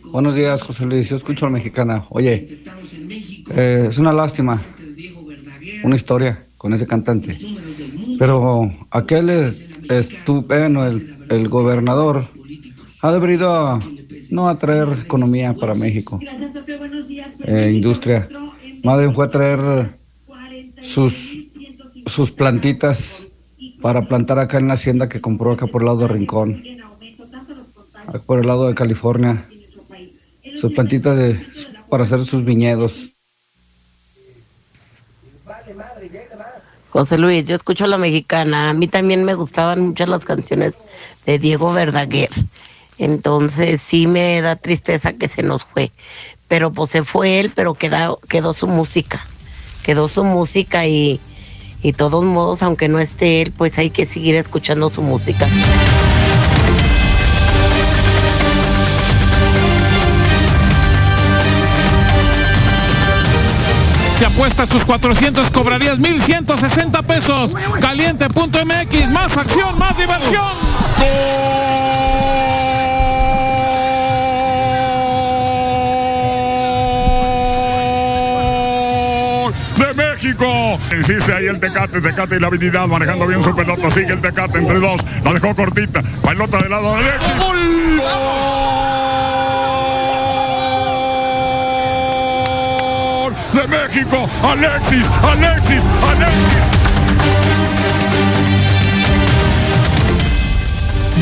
Buenos 0.05 0.35
días, 0.35 0.61
José 0.61 0.85
Luis. 0.85 1.07
Yo 1.07 1.15
escucho 1.15 1.45
a 1.45 1.49
la 1.49 1.53
mexicana. 1.53 2.05
Oye, 2.09 2.63
eh, 3.49 3.87
es 3.89 3.97
una 3.97 4.13
lástima, 4.13 4.61
una 5.83 5.95
historia 5.95 6.43
con 6.57 6.73
ese 6.73 6.87
cantante. 6.87 7.37
Pero 8.17 8.71
aquel 8.91 9.29
es, 9.29 9.65
estupendo, 9.89 10.85
el, 10.85 11.17
el 11.29 11.47
gobernador, 11.49 12.25
ha 13.01 13.11
debido 13.11 13.79
no 14.31 14.47
a 14.47 14.57
traer 14.57 14.87
economía 15.03 15.53
para 15.53 15.75
México, 15.75 16.19
eh, 17.43 17.71
industria. 17.73 18.27
Más 18.83 18.99
bien 18.99 19.13
fue 19.13 19.25
a 19.25 19.29
traer 19.29 19.95
sus, 20.81 21.13
sus 22.05 22.31
plantitas 22.31 23.27
para 23.81 24.07
plantar 24.07 24.39
acá 24.39 24.57
en 24.57 24.67
la 24.67 24.73
hacienda 24.73 25.09
que 25.09 25.21
compró 25.21 25.51
acá 25.51 25.67
por 25.67 25.81
el 25.81 25.85
lado 25.85 25.99
de 25.99 26.07
Rincón, 26.07 26.63
por 28.25 28.39
el 28.39 28.47
lado 28.47 28.67
de 28.67 28.75
California. 28.75 29.45
Sus 30.55 30.71
plantitas 30.73 31.17
de, 31.17 31.37
para 31.89 32.03
hacer 32.03 32.23
sus 32.25 32.43
viñedos. 32.43 33.11
José 36.89 37.17
Luis, 37.17 37.45
yo 37.45 37.55
escucho 37.55 37.87
la 37.87 37.97
mexicana. 37.97 38.69
A 38.69 38.73
mí 38.73 38.87
también 38.87 39.25
me 39.25 39.33
gustaban 39.33 39.81
muchas 39.81 40.07
las 40.07 40.23
canciones 40.23 40.75
de 41.25 41.39
Diego 41.39 41.73
Verdaguer. 41.73 42.29
Entonces 42.97 43.81
sí 43.81 44.07
me 44.07 44.41
da 44.41 44.55
tristeza 44.55 45.11
que 45.13 45.27
se 45.27 45.43
nos 45.43 45.65
fue. 45.65 45.91
pero 46.47 46.71
pues 46.71 46.91
se 46.91 47.03
fue 47.03 47.39
él, 47.39 47.51
pero 47.53 47.73
quedó, 47.73 48.19
quedó 48.29 48.53
su 48.53 48.67
música. 48.67 49.25
Quedó 49.83 50.07
su 50.07 50.23
música 50.23 50.85
y, 50.85 51.19
y 51.81 51.93
todos 51.93 52.23
modos, 52.23 52.63
aunque 52.63 52.87
no 52.87 52.99
esté 52.99 53.41
él, 53.41 53.51
pues 53.51 53.77
hay 53.77 53.89
que 53.89 54.05
seguir 54.05 54.35
escuchando 54.35 54.89
su 54.89 55.01
música. 55.01 55.47
Si 64.25 64.33
apuestas 64.33 64.67
tus 64.67 64.83
400 64.83 65.51
cobrarías 65.51 65.99
1160 65.99 67.03
pesos. 67.03 67.55
Caliente.mx, 67.79 69.11
más 69.11 69.37
acción, 69.37 69.77
más 69.77 69.95
diversión. 69.95 70.41
de 79.77 79.93
México. 79.93 80.79
Insiste 80.91 81.31
ahí 81.31 81.45
el 81.45 81.59
Tecate, 81.59 82.01
Tecate 82.01 82.37
y 82.37 82.39
la 82.39 82.47
habilidad 82.47 82.87
manejando 82.87 83.27
bien 83.27 83.43
su 83.43 83.55
pelota. 83.55 83.91
Sigue 83.91 84.13
el 84.13 84.21
Tecate 84.21 84.57
entre 84.57 84.79
dos. 84.79 85.05
La 85.23 85.33
dejó 85.33 85.55
cortita. 85.55 86.01
Pelota 86.23 86.57
de 86.57 86.69
lado 86.69 86.95
de. 86.95 87.03
¡Gol! 87.37 88.01
Alexis, 94.43 95.05
Alexis, 95.23 95.83
Alexis. 96.03 96.65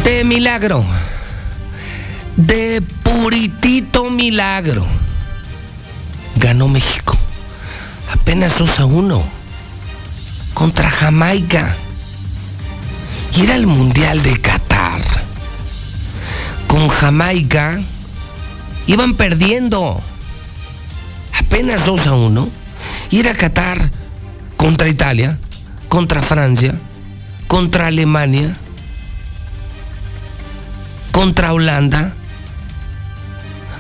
De 0.04 0.24
milagro. 0.26 0.86
De 2.36 2.82
puritito 3.04 4.10
milagro. 4.10 4.86
Ganó 6.36 6.68
México. 6.68 7.18
Apenas 8.12 8.58
2 8.58 8.80
a 8.82 8.86
1. 8.86 9.24
Contra 10.54 10.90
Jamaica. 10.90 11.76
Y 13.36 13.44
era 13.44 13.56
el 13.56 13.66
Mundial 13.66 14.22
de 14.24 14.42
Qatar. 14.42 15.02
Con 16.68 16.90
Jamaica 16.90 17.80
iban 18.88 19.14
perdiendo. 19.14 20.02
Apenas 21.40 21.86
2 21.86 22.08
a 22.08 22.14
1. 22.14 22.63
Y 23.14 23.20
era 23.20 23.36
Qatar 23.36 23.92
contra 24.58 24.90
Italia, 24.90 25.38
contra 25.88 26.24
Francia, 26.24 26.74
contra 27.48 27.86
Alemania, 27.86 28.56
contra 31.12 31.54
Holanda, 31.54 32.12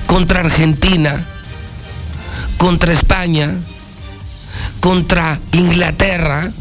contra 0.06 0.42
Argentina, 0.42 1.26
contra 2.60 2.94
España, 2.94 3.56
contra 4.82 5.40
Inglaterra. 5.54 6.52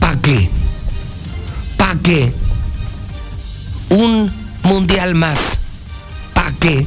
¿Para 0.00 0.20
qué? 0.20 0.50
¿Para 1.76 1.94
qué? 2.00 2.34
Un 3.90 4.28
mundial 4.64 5.14
más. 5.14 5.38
¿Para 6.34 6.50
qué? 6.58 6.84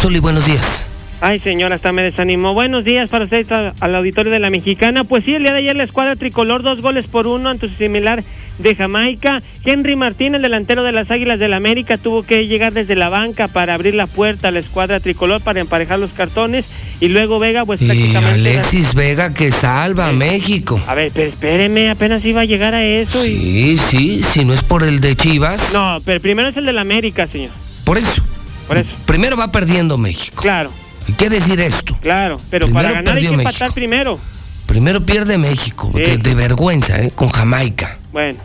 Soli, 0.00 0.20
buenos 0.20 0.44
días. 0.44 0.83
Ay, 1.24 1.40
señora, 1.40 1.76
hasta 1.76 1.90
me 1.90 2.02
desanimó. 2.02 2.52
Buenos 2.52 2.84
días 2.84 3.08
para 3.08 3.24
usted 3.24 3.46
al 3.80 3.94
auditorio 3.94 4.30
de 4.30 4.38
la 4.38 4.50
Mexicana. 4.50 5.04
Pues 5.04 5.24
sí, 5.24 5.34
el 5.34 5.42
día 5.42 5.54
de 5.54 5.60
ayer 5.60 5.74
la 5.74 5.84
escuadra 5.84 6.16
tricolor, 6.16 6.62
dos 6.62 6.82
goles 6.82 7.06
por 7.06 7.26
uno 7.26 7.48
ante 7.48 7.66
su 7.66 7.76
similar 7.76 8.22
de 8.58 8.74
Jamaica. 8.74 9.42
Henry 9.64 9.96
Martín, 9.96 10.34
el 10.34 10.42
delantero 10.42 10.82
de 10.82 10.92
las 10.92 11.10
Águilas 11.10 11.38
del 11.38 11.54
América, 11.54 11.96
tuvo 11.96 12.24
que 12.24 12.46
llegar 12.46 12.74
desde 12.74 12.94
la 12.94 13.08
banca 13.08 13.48
para 13.48 13.72
abrir 13.72 13.94
la 13.94 14.06
puerta 14.06 14.48
a 14.48 14.50
la 14.50 14.58
escuadra 14.58 15.00
tricolor 15.00 15.40
para 15.40 15.60
emparejar 15.60 15.98
los 15.98 16.10
cartones. 16.10 16.66
Y 17.00 17.08
luego 17.08 17.38
Vega, 17.38 17.64
pues 17.64 17.80
Y 17.80 17.86
prácticamente... 17.86 18.50
Alexis 18.50 18.92
Vega 18.92 19.32
que 19.32 19.50
salva 19.50 20.08
a 20.08 20.12
México. 20.12 20.78
A 20.86 20.94
ver, 20.94 21.10
pero 21.14 21.30
espéreme, 21.30 21.88
apenas 21.88 22.22
iba 22.26 22.42
a 22.42 22.44
llegar 22.44 22.74
a 22.74 22.84
eso. 22.84 23.24
Y... 23.24 23.78
Sí, 23.78 23.78
sí, 23.78 24.22
si 24.30 24.44
no 24.44 24.52
es 24.52 24.62
por 24.62 24.82
el 24.82 25.00
de 25.00 25.16
Chivas. 25.16 25.72
No, 25.72 26.02
pero 26.04 26.20
primero 26.20 26.50
es 26.50 26.56
el 26.58 26.66
del 26.66 26.76
América, 26.76 27.26
señor. 27.26 27.52
Por 27.84 27.96
eso. 27.96 28.22
Por 28.68 28.76
eso. 28.76 28.90
Primero 29.06 29.38
va 29.38 29.50
perdiendo 29.50 29.96
México. 29.96 30.42
Claro, 30.42 30.70
Hay 31.08 31.14
que 31.14 31.28
decir 31.30 31.60
esto. 31.60 31.96
claro. 32.00 32.40
Pero 32.50 32.66
Primero 32.66 32.82
para 32.88 32.94
ganar 33.00 33.16
hay 33.16 33.22
que 33.22 33.28
perdió 33.28 33.40
empatar 33.40 33.60
México. 33.68 33.74
primero. 33.74 34.18
Primero 34.66 35.04
pierde 35.04 35.36
México, 35.38 35.90
Sí. 35.94 36.00
de, 36.02 36.16
de 36.18 36.34
vergüenza, 36.34 36.98
¿eh? 37.00 37.10
con 37.14 37.28
Jamaica. 37.28 37.98
Bueno, 38.12 38.38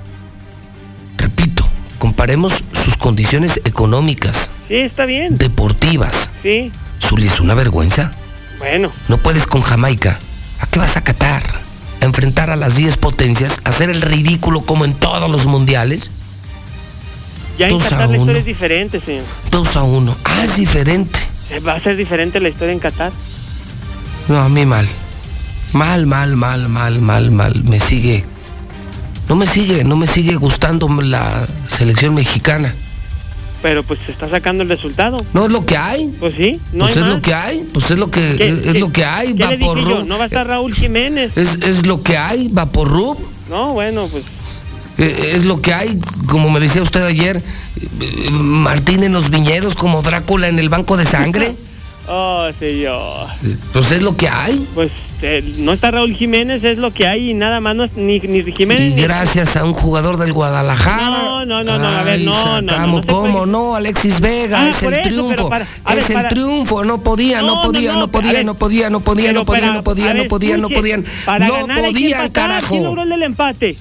Comparemos 1.97 2.53
sus 2.85 2.95
condiciones 2.95 3.59
económicas, 3.65 4.49
sí, 4.69 4.75
está 4.75 5.05
bien. 5.05 5.37
deportivas. 5.37 6.29
Sí, 6.41 6.71
Zuli, 7.01 7.27
es 7.27 7.41
una 7.41 7.55
vergüenza. 7.55 8.11
bueno. 8.57 8.89
No 9.09 9.17
puedes 9.17 9.45
con 9.45 9.61
Jamaica. 9.61 10.17
¿A 10.61 10.67
qué 10.67 10.79
vas 10.79 10.95
a 10.95 11.01
Qatar? 11.01 11.43
¿A 12.01 12.05
enfrentar 12.05 12.51
a 12.51 12.55
las 12.55 12.75
10 12.77 12.95
potencias? 12.95 13.59
¿A 13.65 13.69
hacer 13.71 13.89
el 13.89 14.01
ridículo 14.01 14.61
como 14.61 14.85
en 14.85 14.93
todos 14.93 15.29
los 15.29 15.45
mundiales? 15.45 16.09
Ya 17.57 17.67
en 17.67 17.79
Qatar 17.79 18.09
la 18.09 18.15
historia 18.17 18.39
es 18.39 18.45
diferente, 18.45 19.01
señor. 19.01 19.25
2 19.51 19.75
a 19.75 19.83
1. 19.83 20.15
Ah, 20.23 20.43
es 20.45 20.55
diferente. 20.55 21.19
Va 21.67 21.73
a 21.73 21.79
ser 21.79 21.95
diferente 21.97 22.39
la 22.39 22.49
historia 22.49 22.73
en 22.73 22.79
Qatar. 22.79 23.11
No, 24.27 24.39
a 24.39 24.49
mí 24.49 24.65
mal. 24.65 24.87
Mal, 25.73 26.05
mal, 26.05 26.35
mal, 26.35 26.69
mal, 26.69 27.01
mal, 27.01 27.31
mal. 27.31 27.63
Me 27.63 27.79
sigue. 27.79 28.23
No 29.27 29.35
me 29.35 29.45
sigue, 29.45 29.83
no 29.83 29.95
me 29.95 30.07
sigue 30.07 30.35
gustando 30.35 30.87
la 31.01 31.47
selección 31.67 32.15
mexicana. 32.15 32.73
Pero 33.61 33.83
pues 33.83 33.99
se 34.05 34.11
está 34.11 34.29
sacando 34.29 34.63
el 34.63 34.69
resultado. 34.69 35.21
No 35.33 35.45
es 35.45 35.51
lo 35.51 35.65
que 35.65 35.75
hay. 35.77 36.07
Pues 36.19 36.33
sí, 36.35 36.59
no 36.71 36.85
pues 36.85 36.95
hay 36.95 37.03
es 37.03 37.07
más. 37.09 37.15
lo 37.15 37.21
que 37.21 37.33
hay, 37.33 37.67
pues 37.73 37.91
es 37.91 37.99
lo 37.99 38.09
que 38.09 38.35
¿Qué- 38.37 38.49
es, 38.49 38.59
qué- 38.73 38.79
lo 38.79 38.91
que 38.91 39.03
hay, 39.05 39.35
¿Qué 39.35 39.45
le 39.45 39.57
dije 39.57 39.67
Vaporru. 39.67 39.89
yo? 39.89 40.05
No 40.05 40.17
va 40.17 40.23
a 40.23 40.27
estar 40.27 40.47
Raúl 40.47 40.73
Jiménez. 40.73 41.35
Es, 41.35 41.55
es 41.61 41.85
lo 41.85 42.01
que 42.01 42.17
hay, 42.17 42.47
Vaporru. 42.47 43.17
No, 43.49 43.73
bueno, 43.73 44.07
pues 44.07 44.23
Eh, 44.99 45.33
Es 45.35 45.45
lo 45.45 45.61
que 45.61 45.73
hay, 45.73 45.97
como 46.27 46.49
me 46.49 46.59
decía 46.59 46.81
usted 46.81 47.03
ayer, 47.03 47.41
eh, 48.01 48.29
Martín 48.31 49.03
en 49.03 49.13
los 49.13 49.29
viñedos 49.29 49.75
como 49.75 50.01
Drácula 50.01 50.47
en 50.47 50.59
el 50.59 50.69
banco 50.69 50.97
de 50.97 51.05
sangre. 51.05 51.55
Oh, 52.11 52.47
señor. 52.57 53.27
Pues 53.71 53.91
es 53.91 54.01
lo 54.01 54.17
que 54.17 54.27
hay. 54.27 54.67
Pues 54.73 54.89
eh, 55.21 55.43
no 55.59 55.73
está 55.73 55.91
Raúl 55.91 56.15
Jiménez, 56.15 56.63
es 56.63 56.79
lo 56.79 56.91
que 56.91 57.05
hay 57.05 57.29
y 57.29 57.33
nada 57.35 57.59
más. 57.59 57.75
No 57.75 57.83
es 57.83 57.93
ni, 57.97 58.17
ni 58.19 58.41
Jiménez. 58.51 58.93
Y 58.93 58.95
ni- 58.95 59.01
gracias 59.03 59.55
a 59.55 59.63
un 59.63 59.73
jugador 59.73 60.17
del 60.17 60.33
Guadalajara. 60.33 61.11
No, 61.11 61.45
no, 61.45 61.63
no, 61.63 61.77
no, 61.77 61.87
a 61.87 62.01
ver, 62.03 62.21
no, 62.21 62.63
no, 62.63 62.87
no, 62.87 63.01
¿Cómo 63.05 63.45
no? 63.45 63.75
Alexis 63.75 64.19
Vega, 64.21 64.59
Ah, 64.59 64.69
es 64.69 64.81
el 64.81 64.93
eso, 64.93 65.01
triunfo. 65.03 65.49
para- 65.49 65.67
a 65.83 65.93
ver, 65.93 66.03
es 66.03 66.09
el 66.09 66.15
para- 66.15 66.29
triunfo. 66.29 66.83
No 66.83 66.99
podía, 67.03 67.43
no, 67.43 67.61
podía, 67.61 67.93
no, 67.93 68.07
podía, 68.07 68.31
ver, 68.33 68.45
no 68.45 68.55
podía, 68.55 68.89
no 68.89 69.01
podía, 69.01 69.31
no 69.31 69.45
podía, 69.45 69.71
no 69.71 69.83
podía, 69.83 70.13
no 70.15 70.23
podía, 70.27 70.57
no 70.57 70.69
podían. 70.69 71.01
No 71.03 71.07
podían, 71.27 71.69
empatar. 71.69 71.91
¿Quién 71.93 72.29
carajo. 72.31 72.75
logró 72.79 73.03
el 73.03 73.21
empate? 73.21 73.77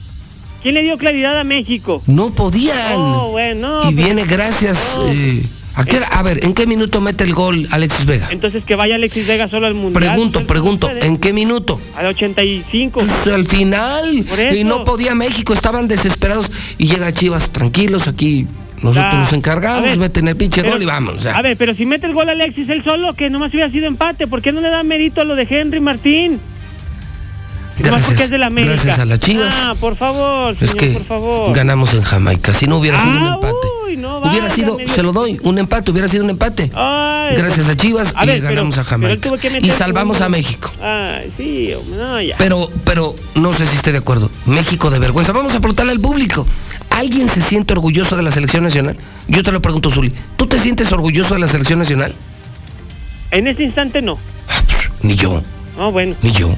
¿Quién 0.62 0.74
le 0.74 0.82
dio 0.82 0.98
claridad 0.98 1.38
a 1.38 1.44
México? 1.44 2.02
No 2.06 2.30
podían. 2.30 2.94
Oh, 2.96 3.30
bueno, 3.30 3.88
y 3.90 3.94
viene 3.94 4.24
gracias. 4.24 4.98
eh, 5.06 5.42
¿a, 5.76 5.84
qué 5.84 6.00
a 6.10 6.22
ver, 6.22 6.44
¿en 6.44 6.52
qué 6.52 6.66
minuto 6.66 7.00
mete 7.00 7.22
el 7.24 7.32
gol 7.34 7.68
Alexis 7.70 8.06
Vega? 8.06 8.28
Entonces 8.32 8.64
que 8.64 8.74
vaya 8.74 8.96
Alexis 8.96 9.26
Vega 9.26 9.46
solo 9.48 9.66
al 9.68 9.74
mundial. 9.74 10.02
Pregunto, 10.02 10.40
no 10.40 10.46
pregunto. 10.46 10.90
¿en 11.00 11.16
qué 11.18 11.32
minuto? 11.32 11.80
Al 11.96 12.06
85. 12.06 13.00
Pues 13.00 13.34
al 13.34 13.44
final. 13.46 14.24
Y 14.52 14.64
no 14.64 14.82
podía 14.84 15.14
México, 15.14 15.52
estaban 15.54 15.86
desesperados. 15.86 16.50
Y 16.76 16.86
llega 16.88 17.12
Chivas, 17.12 17.50
tranquilos, 17.50 18.08
aquí 18.08 18.46
nosotros 18.82 19.12
Ah, 19.14 19.20
nos 19.20 19.32
encargamos, 19.32 19.90
ver, 19.90 19.98
meten 19.98 20.28
el 20.28 20.36
pinche 20.36 20.60
pero- 20.62 20.74
gol 20.74 20.82
y 20.82 20.86
vamos. 20.86 21.14
o 21.16 21.20
sea. 21.20 21.36
A 21.36 21.42
ver, 21.42 21.56
pero 21.56 21.74
si 21.74 21.84
mete 21.86 22.06
el 22.06 22.14
gol 22.14 22.28
Alexis 22.28 22.68
él 22.68 22.82
solo, 22.84 23.12
que 23.14 23.28
nomás 23.30 23.52
hubiera 23.52 23.70
sido 23.70 23.86
empate, 23.86 24.26
¿por 24.26 24.40
qué 24.42 24.52
no 24.52 24.60
le 24.60 24.70
da 24.70 24.82
mérito 24.82 25.20
a 25.20 25.24
lo 25.24 25.34
de 25.36 25.46
Henry 25.48 25.80
Martín? 25.80 26.40
Gracias, 27.78 28.06
porque 28.06 28.22
es 28.24 28.30
de 28.30 28.38
la 28.38 28.46
América. 28.46 28.72
gracias 28.74 28.98
a 28.98 29.04
las 29.04 29.18
Chivas. 29.20 29.54
Ah, 29.56 29.74
por 29.78 29.96
favor, 29.96 30.52
es 30.52 30.58
señor, 30.70 30.76
que 30.76 30.90
por 30.92 31.04
favor. 31.04 31.54
ganamos 31.54 31.94
en 31.94 32.02
Jamaica. 32.02 32.52
Si 32.52 32.66
no 32.66 32.78
hubiera 32.78 33.00
sido 33.02 33.12
un 33.16 33.26
Ah, 33.26 33.34
empate. 33.34 33.54
uy, 33.86 33.96
no, 33.96 34.18
hubiera 34.18 34.50
sido, 34.50 34.76
se 34.94 35.02
lo 35.02 35.12
doy, 35.12 35.38
un 35.42 35.58
empate, 35.58 35.90
hubiera 35.90 36.08
sido 36.08 36.24
un 36.24 36.30
empate. 36.30 36.70
Ay, 36.74 37.36
Gracias 37.36 37.68
a 37.68 37.76
Chivas 37.76 38.12
a 38.16 38.24
y 38.24 38.26
ver, 38.26 38.36
le 38.36 38.42
ganamos 38.42 38.74
pero- 38.74 38.82
a 38.82 38.84
Jamaica. 38.90 39.28
Y 39.60 39.70
salvamos 39.70 40.20
a 40.20 40.28
México. 40.28 40.70
Ay, 40.82 41.30
sí, 41.36 41.72
no, 41.96 42.20
ya. 42.20 42.36
Pero, 42.38 42.70
pero 42.84 43.14
no 43.34 43.52
sé 43.52 43.66
si 43.66 43.76
esté 43.76 43.92
de 43.92 43.98
acuerdo. 43.98 44.30
México 44.46 44.90
de 44.90 44.98
vergüenza. 44.98 45.32
Vamos 45.32 45.54
a 45.54 45.58
preguntarle 45.60 45.92
al 45.92 46.00
público. 46.00 46.46
¿Alguien 46.90 47.28
se 47.28 47.42
siente 47.42 47.74
orgulloso 47.74 48.16
de 48.16 48.22
la 48.22 48.30
selección 48.30 48.64
nacional? 48.64 48.96
Yo 49.28 49.42
te 49.42 49.52
lo 49.52 49.60
pregunto, 49.62 49.90
Zuli. 49.90 50.12
¿Tú 50.36 50.46
te 50.46 50.58
sientes 50.58 50.90
orgulloso 50.90 51.34
de 51.34 51.40
la 51.40 51.46
selección 51.48 51.78
nacional? 51.78 52.14
En 53.30 53.46
este 53.46 53.62
instante 53.62 54.00
no. 54.02 54.18
Ni 55.02 55.14
yo, 55.14 55.42
No, 55.76 55.92
bueno. 55.92 56.16
ni 56.22 56.32
yo. 56.32 56.48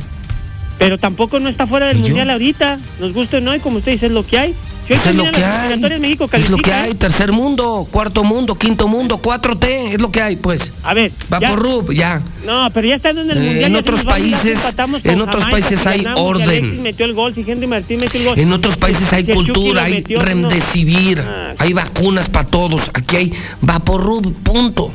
Pero 0.80 0.96
tampoco 0.98 1.38
no 1.38 1.48
está 1.48 1.66
fuera 1.68 1.86
del 1.86 1.98
¿Y 1.98 2.00
yo? 2.00 2.06
mundial 2.08 2.30
ahorita. 2.30 2.78
Nos 2.98 3.12
gusta 3.12 3.36
o 3.36 3.40
no, 3.40 3.54
y 3.54 3.60
como 3.60 3.78
usted 3.78 3.92
dice, 3.92 4.06
es 4.06 4.12
lo 4.12 4.26
que 4.26 4.38
hay. 4.38 4.48
Si 4.88 4.96
Pues 4.96 5.06
es 5.06 5.14
lo 5.14 5.30
que 5.30 5.44
hay. 5.44 6.00
México 6.00 6.28
Es 6.32 6.50
lo 6.50 6.56
que 6.56 6.72
hay. 6.72 6.94
Tercer 6.94 7.30
mundo, 7.30 7.86
cuarto 7.92 8.24
mundo, 8.24 8.56
quinto 8.56 8.88
mundo, 8.88 9.18
4T. 9.22 9.92
Es 9.94 10.00
lo 10.00 10.10
que 10.10 10.20
hay, 10.20 10.34
pues. 10.34 10.72
A 10.82 10.94
ver. 10.94 11.12
Va 11.32 11.38
ya- 11.38 11.50
por 11.50 11.60
RUB, 11.60 11.92
ya. 11.92 12.20
No, 12.44 12.68
pero 12.74 12.88
ya 12.88 12.96
estando 12.96 13.20
en 13.22 13.30
el 13.30 13.36
Eh, 13.38 13.40
mundial. 13.40 13.70
en 13.70 13.76
otros 13.76 14.00
va 14.04 14.10
países- 14.10 14.58
en 15.04 15.20
otros 15.20 15.44
Jamaica, 15.44 15.50
países 15.50 15.86
hay 15.86 16.02
ganamos, 16.02 16.20
orden. 16.28 16.82
Metió 16.82 17.04
el 17.06 17.12
gol, 17.12 17.34
si 17.34 17.44
Henry 17.46 17.68
Martín 17.68 18.00
metió 18.00 18.18
el 18.20 18.26
gol. 18.26 18.38
En 18.40 18.52
otros 18.52 18.76
países 18.78 19.12
hay 19.12 19.26
Si 19.26 19.32
cultura, 19.32 19.84
hay 19.84 19.94
metió, 19.96 20.18
no. 20.18 20.24
remdesivir, 20.24 21.20
Ah, 21.20 21.52
hay 21.58 21.72
vacunas 21.72 22.28
para 22.30 22.46
todos. 22.48 22.90
Aquí 22.94 23.14
hay 23.16 23.32
Vaporub, 23.60 24.34
punto. 24.42 24.90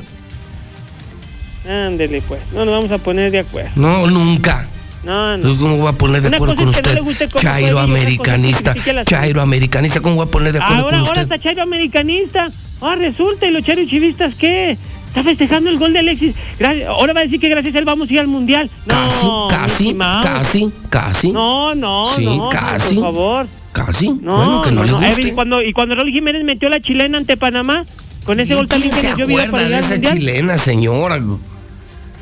Ándele, 1.69 2.21
pues. 2.21 2.41
No 2.53 2.65
nos 2.65 2.73
vamos 2.75 2.91
a 2.91 2.97
poner 2.97 3.31
de 3.31 3.39
acuerdo. 3.39 3.69
No, 3.75 4.07
nunca. 4.07 4.67
No, 5.05 5.37
no. 5.37 5.57
¿Cómo 5.57 5.77
voy 5.77 5.87
a 5.87 5.91
poner 5.93 6.21
de 6.21 6.35
acuerdo 6.35 6.55
con 6.55 6.65
no 6.65 6.71
usted? 6.71 7.29
Chairo 7.39 7.79
americanista, 7.79 8.75
Chairo 9.05 9.41
americanista, 9.41 9.99
¿cómo 10.01 10.15
voy 10.15 10.27
a 10.27 10.31
poner 10.31 10.51
de 10.53 10.59
acuerdo 10.59 10.83
Ahora, 10.85 10.97
con 10.97 11.07
ahora 11.07 11.21
usted? 11.21 11.33
está 11.35 11.39
Chairo 11.39 11.61
americanista. 11.63 12.49
Ah, 12.81 12.95
resulta, 12.95 13.45
¿y 13.45 13.51
los 13.51 13.63
Chairo 13.63 13.83
chivistas 13.87 14.35
qué? 14.35 14.77
Está 15.07 15.23
festejando 15.23 15.69
el 15.69 15.77
gol 15.79 15.93
de 15.93 15.99
Alexis. 15.99 16.35
Gra- 16.59 16.87
ahora 16.87 17.13
va 17.13 17.21
a 17.21 17.23
decir 17.23 17.39
que 17.39 17.47
gracias 17.47 17.73
a 17.75 17.79
él 17.79 17.85
vamos 17.85 18.09
a 18.09 18.13
ir 18.13 18.19
al 18.19 18.27
mundial. 18.27 18.69
No, 18.85 19.47
Casi, 19.49 19.93
Mouse. 19.93 20.25
casi, 20.25 20.71
casi. 20.89 21.31
No, 21.31 21.73
no, 21.73 22.07
Sí, 22.15 22.25
no. 22.25 22.49
casi. 22.49 22.95
Por 22.95 23.03
favor. 23.05 23.47
Casi. 23.71 24.09
No, 24.09 24.35
bueno, 24.35 24.61
que 24.61 24.71
no, 24.71 24.83
le 24.83 24.91
guste. 24.91 25.27
y 25.27 25.31
cuando, 25.31 25.61
y 25.61 25.71
cuando 25.71 25.95
Raúl 25.95 26.11
Jiménez 26.11 26.43
metió 26.43 26.67
la 26.69 26.81
chilena 26.81 27.17
ante 27.17 27.37
Panamá, 27.37 27.85
con 28.25 28.39
ese 28.41 28.55
gol 28.55 28.67
también 28.67 28.93
que 28.93 28.99
¿Quién 29.01 29.11
nos 29.11 29.19
se 29.19 29.25
dio 29.25 29.27
vida 29.37 29.51
para 29.51 29.63
de 29.63 29.69
ir 29.69 29.75
al 29.75 29.79
esa 29.83 29.91
mundial. 29.93 30.13
chilena, 30.17 30.57
señora? 30.57 31.21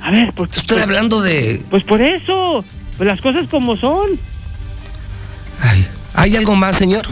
A 0.04 0.12
ver, 0.12 0.34
porque 0.34 0.60
Estoy 0.60 0.80
hablando 0.82 1.22
de... 1.22 1.64
Pues 1.70 1.84
por 1.86 2.02
eso, 2.02 2.66
pues 2.98 3.08
las 3.08 3.22
cosas 3.22 3.48
como 3.50 3.78
son. 3.78 4.10
¿Hay 6.14 6.36
algo 6.36 6.56
más, 6.56 6.76
señor? 6.76 7.08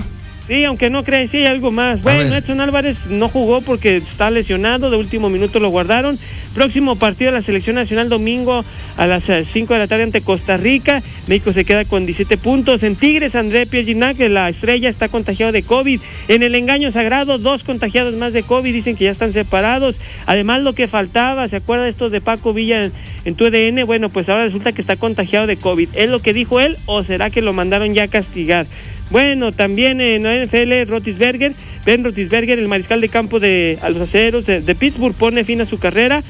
Sí, 0.52 0.66
aunque 0.66 0.90
no 0.90 1.06
crees, 1.06 1.32
sí 1.32 1.38
hay 1.38 1.46
algo 1.46 1.72
más. 1.72 2.02
Bueno. 2.02 2.36
Edson 2.36 2.60
Álvarez 2.60 2.98
no 3.08 3.30
jugó 3.30 3.62
porque 3.62 3.96
está 3.96 4.30
lesionado, 4.30 4.90
de 4.90 4.98
último 4.98 5.30
minuto 5.30 5.62
lo 5.62 5.70
guardaron. 5.70 6.20
Próximo 6.54 6.98
partido 6.98 7.32
de 7.32 7.38
la 7.38 7.42
selección 7.42 7.78
nacional 7.78 8.10
domingo 8.10 8.66
a 8.98 9.08
las 9.08 9.24
5 9.24 9.74
de 9.74 9.80
la 9.80 9.88
tarde 9.88 10.04
ante 10.04 10.20
Costa 10.20 10.58
Rica. 10.58 11.02
México 11.28 11.54
se 11.54 11.64
queda 11.64 11.86
con 11.86 12.06
17 12.06 12.38
puntos. 12.38 12.84
En 12.84 12.98
Tigres, 12.98 13.34
André 13.34 13.66
Pierginac, 13.66 14.20
la 14.20 14.50
estrella, 14.50 14.90
está 14.90 15.08
contagiado 15.08 15.54
de 15.54 15.64
COVID. 15.64 16.02
En 16.28 16.44
el 16.44 16.54
engaño 16.56 16.92
sagrado, 16.92 17.38
dos 17.38 17.64
contagiados 17.64 18.16
más 18.16 18.34
de 18.34 18.44
COVID, 18.44 18.74
dicen 18.74 18.98
que 18.98 19.06
ya 19.06 19.12
están 19.12 19.32
separados. 19.32 19.96
Además, 20.26 20.64
lo 20.64 20.74
que 20.74 20.90
faltaba, 20.90 21.48
¿se 21.48 21.56
acuerda 21.56 21.86
de 21.86 21.92
estos 21.92 22.12
de 22.12 22.20
Paco 22.20 22.52
Villa 22.52 22.82
en, 22.82 22.92
en 23.24 23.36
tu 23.36 23.46
EDN? 23.46 23.86
Bueno, 23.86 24.10
pues 24.10 24.28
ahora 24.28 24.44
resulta 24.44 24.74
que 24.74 24.82
está 24.82 24.98
contagiado 24.98 25.48
de 25.48 25.56
COVID. 25.56 25.88
¿Es 25.94 26.10
lo 26.10 26.20
que 26.20 26.34
dijo 26.34 26.60
él 26.60 26.76
o 26.88 27.04
será 27.04 27.30
que 27.30 27.42
lo 27.42 27.54
mandaron 27.54 27.94
ya 27.94 28.04
a 28.04 28.08
castigar? 28.10 28.66
Bueno, 29.12 29.52
también 29.52 30.00
en 30.00 30.24
la 30.24 30.44
NFL, 30.44 30.90
Rotisberger, 30.90 31.52
Ben 31.86 32.04
Rotisberger, 32.04 32.58
el 32.58 32.70
mariscal 32.70 33.02
de 33.02 33.10
campo 33.10 33.40
de 33.40 33.78
a 33.82 33.90
los 33.90 34.02
aceros 34.02 34.46
de, 34.46 34.62
de 34.62 34.76
Pittsburgh, 34.76 35.14
pone 35.14 35.44
fin 35.44 35.60
a 35.60 35.66
su 35.66 35.78
carrera 35.78 36.22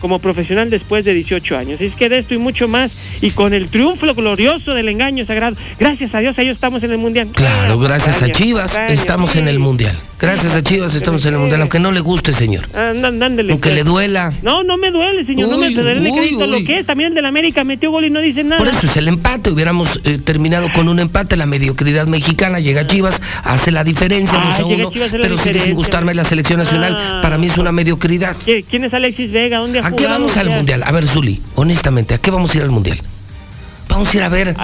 como 0.00 0.18
profesional 0.18 0.70
después 0.70 1.04
de 1.04 1.14
18 1.14 1.56
años. 1.56 1.80
Es 1.80 1.94
que 1.94 2.08
de 2.08 2.18
esto 2.18 2.34
y 2.34 2.38
mucho 2.38 2.68
más, 2.68 2.90
y 3.20 3.30
con 3.30 3.54
el 3.54 3.68
triunfo 3.70 4.12
glorioso 4.14 4.74
del 4.74 4.88
engaño 4.88 5.24
sagrado, 5.26 5.56
gracias 5.78 6.14
a 6.14 6.18
Dios, 6.20 6.38
ahí 6.38 6.48
estamos 6.48 6.82
en 6.82 6.90
el 6.92 6.98
Mundial. 6.98 7.28
Claro, 7.34 7.78
gracias 7.78 8.22
a 8.22 8.28
Chivas 8.30 8.78
estamos 8.88 9.36
en 9.36 9.48
el 9.48 9.58
Mundial. 9.58 9.96
Gracias 10.18 10.54
a 10.54 10.62
Chivas 10.62 10.94
estamos 10.94 11.24
en 11.24 11.32
el 11.34 11.40
Mundial, 11.40 11.62
aunque 11.62 11.78
no 11.78 11.92
le 11.92 12.00
guste, 12.00 12.32
señor. 12.34 12.64
Ándale, 12.74 13.52
Aunque 13.52 13.70
pues. 13.70 13.74
le 13.74 13.84
duela. 13.84 14.34
No, 14.42 14.62
no 14.62 14.76
me 14.76 14.90
duele, 14.90 15.24
señor, 15.24 15.48
no 15.48 15.56
me 15.58 15.70
duele 15.70 16.10
uy, 16.10 16.18
crédito 16.18 16.46
lo 16.46 16.62
que 16.64 16.80
es. 16.80 16.86
También 16.86 17.08
el 17.10 17.14
del 17.14 17.24
América 17.26 17.64
metió 17.64 17.90
gol 17.90 18.04
y 18.04 18.10
no 18.10 18.20
dice 18.20 18.44
nada. 18.44 18.58
Por 18.58 18.68
eso 18.68 18.86
es 18.86 18.96
el 18.98 19.08
empate. 19.08 19.50
Hubiéramos 19.50 20.00
eh, 20.04 20.18
terminado 20.22 20.68
con 20.74 20.88
un 20.88 20.98
empate. 20.98 21.36
La 21.36 21.46
mediocridad 21.46 22.06
mexicana 22.06 22.60
llega 22.60 22.82
a 22.82 22.86
Chivas, 22.86 23.20
hace 23.44 23.70
la 23.70 23.82
diferencia, 23.84 24.38
Ah, 24.40 24.56
a 24.60 24.64
uno. 24.64 24.90
Pero 25.10 25.38
sigue 25.38 25.58
sin 25.60 25.74
gustarme 25.74 26.14
la 26.14 26.24
selección 26.24 26.58
nacional. 26.58 26.96
Ah. 26.98 27.20
Para 27.22 27.38
mí 27.38 27.46
es 27.46 27.56
una 27.58 27.72
mediocridad. 27.72 28.36
¿Qui- 28.44 28.64
¿Quién 28.68 28.84
es 28.84 28.92
Alexis 28.94 29.30
Vega? 29.32 29.58
¿Dónde 29.58 29.80
¿A 29.90 29.96
qué 29.96 30.06
vamos 30.06 30.36
al 30.36 30.50
mundial? 30.50 30.82
A 30.86 30.92
ver, 30.92 31.06
Zuli, 31.08 31.40
honestamente, 31.54 32.14
¿a 32.14 32.18
qué 32.18 32.30
vamos 32.30 32.52
a 32.54 32.56
ir 32.58 32.62
al 32.62 32.70
mundial? 32.70 33.00
Vamos 33.88 34.12
a 34.12 34.16
ir 34.16 34.22
a 34.22 34.28
ver, 34.28 34.56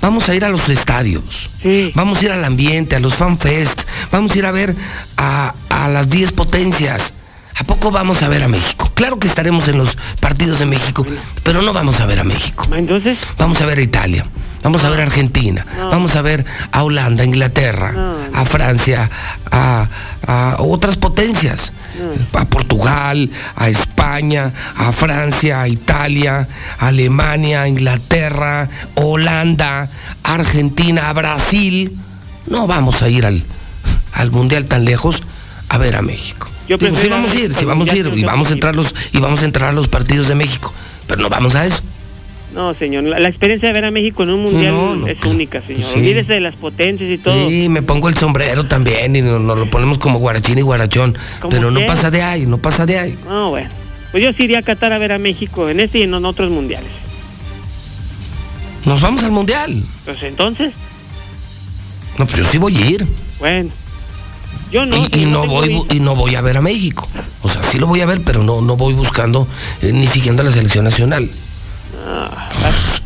vamos 0.00 0.28
a 0.28 0.34
ir 0.34 0.44
a 0.44 0.48
los 0.48 0.68
estadios, 0.68 1.50
vamos 1.94 2.18
a 2.20 2.24
ir 2.24 2.32
al 2.32 2.44
ambiente, 2.44 2.96
a 2.96 3.00
los 3.00 3.14
fanfest, 3.14 3.82
vamos 4.10 4.32
a 4.32 4.38
ir 4.38 4.46
a 4.46 4.50
ver 4.52 4.74
a, 5.16 5.54
a 5.68 5.88
las 5.88 6.08
10 6.08 6.32
potencias. 6.32 7.12
¿A 7.56 7.64
poco 7.64 7.90
vamos 7.90 8.22
a 8.22 8.28
ver 8.28 8.42
a 8.42 8.48
México? 8.48 8.90
Claro 8.94 9.18
que 9.18 9.28
estaremos 9.28 9.68
en 9.68 9.76
los 9.76 9.98
partidos 10.18 10.60
de 10.60 10.66
México, 10.66 11.06
pero 11.42 11.60
no 11.60 11.74
vamos 11.74 12.00
a 12.00 12.06
ver 12.06 12.18
a 12.20 12.24
México. 12.24 12.66
Entonces, 12.74 13.18
Vamos 13.36 13.60
a 13.60 13.66
ver 13.66 13.78
a 13.78 13.82
Italia, 13.82 14.24
vamos 14.62 14.84
a 14.84 14.90
ver 14.90 15.00
a 15.00 15.04
Argentina, 15.04 15.66
vamos 15.90 16.16
a 16.16 16.22
ver 16.22 16.44
a 16.72 16.82
Holanda, 16.82 17.22
a 17.22 17.26
Inglaterra, 17.26 17.94
a 18.34 18.44
Francia, 18.44 19.10
a, 19.50 19.88
a 20.26 20.56
otras 20.60 20.96
potencias 20.96 21.72
a 22.32 22.44
Portugal, 22.46 23.30
a 23.56 23.68
España, 23.68 24.52
a 24.76 24.92
Francia, 24.92 25.62
a 25.62 25.68
Italia, 25.68 26.46
a 26.78 26.88
Alemania, 26.88 27.62
a 27.62 27.68
Inglaterra, 27.68 28.68
Holanda, 28.94 29.88
Argentina, 30.22 31.08
a 31.08 31.12
Brasil. 31.12 31.96
No 32.46 32.66
vamos 32.66 33.02
a 33.02 33.08
ir 33.08 33.26
al, 33.26 33.42
al 34.12 34.30
mundial 34.30 34.64
tan 34.64 34.84
lejos 34.84 35.22
a 35.68 35.78
ver 35.78 35.96
a 35.96 36.02
México. 36.02 36.48
Yo 36.68 36.78
Digo, 36.78 36.96
sí 36.96 37.08
vamos 37.08 37.32
a 37.32 37.34
ir, 37.34 37.54
sí 37.54 37.64
vamos 37.64 37.90
a 37.90 37.96
ir 37.96 38.06
y 38.14 38.24
vamos 38.24 38.48
a 38.50 38.52
entrar 38.52 38.76
los 38.76 38.94
y 39.12 39.18
vamos 39.18 39.42
a 39.42 39.44
entrar 39.44 39.70
a 39.70 39.72
los 39.72 39.88
partidos 39.88 40.28
de 40.28 40.36
México, 40.36 40.72
pero 41.06 41.20
no 41.20 41.28
vamos 41.28 41.54
a 41.54 41.66
eso. 41.66 41.82
No, 42.54 42.74
señor, 42.74 43.04
la, 43.04 43.18
la 43.20 43.28
experiencia 43.28 43.68
de 43.68 43.72
ver 43.74 43.84
a 43.84 43.90
México 43.92 44.24
en 44.24 44.30
un 44.30 44.42
mundial 44.42 44.72
No, 44.74 44.96
no, 44.96 45.06
es 45.06 45.20
única, 45.24 45.62
señor. 45.62 45.84
sí. 45.92 45.98
Olvídese 46.00 46.32
de 46.32 46.40
las 46.40 46.56
potencias 46.56 47.08
y 47.08 47.18
todo. 47.18 47.48
Sí, 47.48 47.68
me 47.68 47.82
pongo 47.82 48.08
el 48.08 48.16
sombrero 48.16 48.66
también 48.66 49.14
y 49.14 49.22
nos, 49.22 49.40
nos 49.40 49.56
lo 49.56 49.70
ponemos 49.70 49.98
como 49.98 50.18
guarachín 50.18 50.58
y 50.58 50.62
guarachón, 50.62 51.16
pero 51.48 51.70
no 51.70 51.80
pasa 51.86 52.10
de 52.10 52.22
ahí, 52.22 52.46
no 52.46 52.58
pasa 52.58 52.86
de 52.86 52.98
ahí. 52.98 53.18
Ah, 53.28 53.46
bueno. 53.48 53.68
Pues 54.10 54.24
yo 54.24 54.32
sí 54.32 54.42
iría 54.44 54.58
a 54.58 54.62
Qatar 54.62 54.92
a 54.92 54.98
ver 54.98 55.12
a 55.12 55.18
México 55.18 55.68
en 55.68 55.78
este 55.78 55.98
y 56.00 56.02
en 56.02 56.12
otros 56.14 56.50
mundiales. 56.50 56.90
Nos 58.84 59.00
vamos 59.00 59.22
al 59.22 59.30
mundial. 59.30 59.82
Pues 60.04 60.22
entonces, 60.22 60.72
No, 62.18 62.26
pues 62.26 62.38
yo 62.38 62.44
sí 62.44 62.58
voy 62.58 62.76
a 62.76 62.86
ir. 62.86 63.06
bueno. 63.38 63.70
Yo 64.72 64.86
no. 64.86 64.96
y, 65.12 65.22
y 65.22 65.24
no 65.26 65.46
voy 65.46 65.82
y 65.90 65.98
no 66.00 66.14
voy 66.14 66.36
a 66.36 66.40
ver 66.40 66.56
a 66.56 66.60
México. 66.60 67.08
O 67.42 67.48
sea, 67.48 67.60
sí 67.62 67.78
lo 67.78 67.86
voy 67.88 68.00
a 68.02 68.06
ver, 68.06 68.22
pero 68.22 68.42
no, 68.44 68.60
no 68.60 68.76
voy 68.76 68.94
buscando 68.94 69.48
eh, 69.82 69.90
ni 69.92 70.06
siguiendo 70.06 70.42
a 70.42 70.44
la 70.44 70.52
selección 70.52 70.84
nacional. 70.84 71.28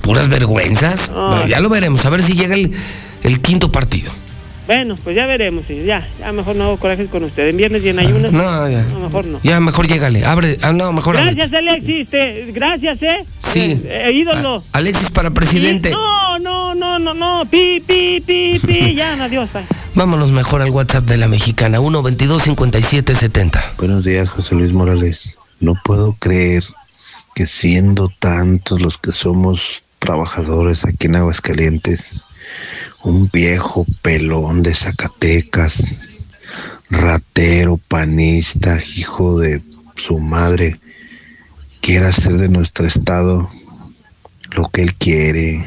Puras 0.02 0.28
vergüenzas. 0.28 1.10
Ah. 1.14 1.28
Bueno, 1.30 1.46
ya 1.46 1.60
lo 1.60 1.68
veremos, 1.68 2.04
a 2.04 2.10
ver 2.10 2.22
si 2.22 2.34
llega 2.34 2.54
el, 2.54 2.72
el 3.22 3.40
quinto 3.40 3.70
partido. 3.72 4.10
Bueno, 4.66 4.94
pues 5.04 5.14
ya 5.14 5.26
veremos, 5.26 5.66
señor. 5.66 5.84
Ya, 5.84 6.08
ya 6.18 6.32
mejor 6.32 6.56
no 6.56 6.64
hago 6.64 6.78
corajes 6.78 7.08
con 7.08 7.22
usted. 7.24 7.48
En 7.48 7.56
viernes 7.58 7.84
y 7.84 7.90
en 7.90 7.98
ayunas. 7.98 8.32
No, 8.32 8.68
ya. 8.70 8.82
No, 8.84 9.00
mejor 9.00 9.26
no. 9.26 9.38
Ya, 9.42 9.60
mejor 9.60 9.86
llégale. 9.86 10.24
Abre. 10.24 10.58
Ah, 10.62 10.72
no, 10.72 10.90
mejor 10.92 11.18
abre. 11.18 11.34
Gracias, 11.34 11.52
Alexis. 11.58 12.08
te- 12.08 12.50
gracias, 12.52 13.02
¿eh? 13.02 13.24
Sí. 13.52 13.60
Eh, 13.84 14.04
eh, 14.08 14.12
ídolo. 14.12 14.64
Alexis 14.72 15.10
para 15.10 15.30
presidente. 15.32 15.90
No, 15.90 16.38
no, 16.38 16.74
no, 16.74 16.98
no, 16.98 17.12
no. 17.12 17.42
Pi, 17.50 17.82
pi, 17.86 18.22
pi, 18.26 18.58
pi. 18.58 18.94
Ya, 18.96 19.22
adiós. 19.22 19.50
Vámonos 19.94 20.30
mejor 20.30 20.62
al 20.62 20.70
WhatsApp 20.70 21.04
de 21.04 21.18
la 21.18 21.28
mexicana. 21.28 21.80
1 21.80 22.02
22 22.02 22.42
57 22.44 23.14
70. 23.14 23.72
Buenos 23.76 24.02
días, 24.02 24.30
José 24.30 24.54
Luis 24.54 24.72
Morales. 24.72 25.34
No 25.60 25.74
puedo 25.84 26.16
creer 26.18 26.64
que 27.34 27.46
siendo 27.46 28.08
tantos 28.18 28.80
los 28.80 28.98
que 28.98 29.12
somos 29.12 29.82
trabajadores 29.98 30.84
aquí 30.84 31.06
en 31.06 31.16
Aguascalientes, 31.16 32.22
un 33.02 33.28
viejo 33.32 33.86
pelón 34.02 34.62
de 34.62 34.74
Zacatecas, 34.74 35.82
ratero, 36.90 37.78
panista, 37.88 38.78
hijo 38.96 39.38
de 39.38 39.62
su 39.96 40.18
madre, 40.18 40.78
quiera 41.80 42.08
hacer 42.08 42.34
de 42.34 42.48
nuestro 42.48 42.86
estado 42.86 43.48
lo 44.52 44.68
que 44.68 44.82
él 44.82 44.94
quiere. 44.94 45.66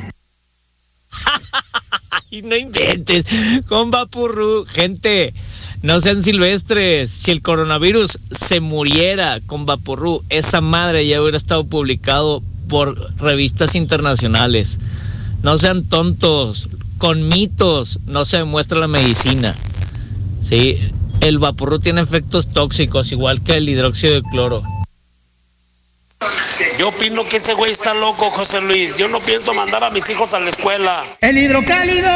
Ay, 2.31 2.41
no 2.41 2.55
inventes, 2.55 3.25
con 3.67 3.91
Vapurru, 3.91 4.65
gente, 4.65 5.33
no 5.81 6.01
sean 6.01 6.23
silvestres. 6.23 7.11
Si 7.11 7.31
el 7.31 7.41
coronavirus 7.41 8.19
se 8.31 8.59
muriera 8.59 9.39
con 9.45 9.65
Vapurru, 9.65 10.23
esa 10.29 10.61
madre 10.61 11.07
ya 11.07 11.21
hubiera 11.21 11.37
estado 11.37 11.63
publicado 11.65 12.41
por 12.67 13.15
revistas 13.17 13.75
internacionales. 13.75 14.79
No 15.43 15.57
sean 15.57 15.83
tontos, 15.83 16.67
con 16.97 17.29
mitos 17.29 17.99
no 18.05 18.25
se 18.25 18.37
demuestra 18.37 18.79
la 18.79 18.87
medicina. 18.87 19.55
Sí, 20.41 20.79
el 21.21 21.39
Vapurru 21.39 21.79
tiene 21.79 22.01
efectos 22.01 22.51
tóxicos, 22.51 23.11
igual 23.11 23.43
que 23.43 23.53
el 23.53 23.69
hidróxido 23.69 24.15
de 24.15 24.23
cloro. 24.23 24.63
Yo 26.79 26.89
opino 26.89 27.23
que 27.27 27.37
ese 27.37 27.53
güey 27.53 27.71
está 27.71 27.93
loco, 27.93 28.31
José 28.31 28.61
Luis. 28.61 28.97
Yo 28.97 29.07
no 29.07 29.19
pienso 29.19 29.53
mandar 29.53 29.83
a 29.83 29.89
mis 29.89 30.09
hijos 30.09 30.33
a 30.33 30.39
la 30.39 30.49
escuela. 30.49 31.03
El 31.21 31.37
hidrocálido. 31.37 32.09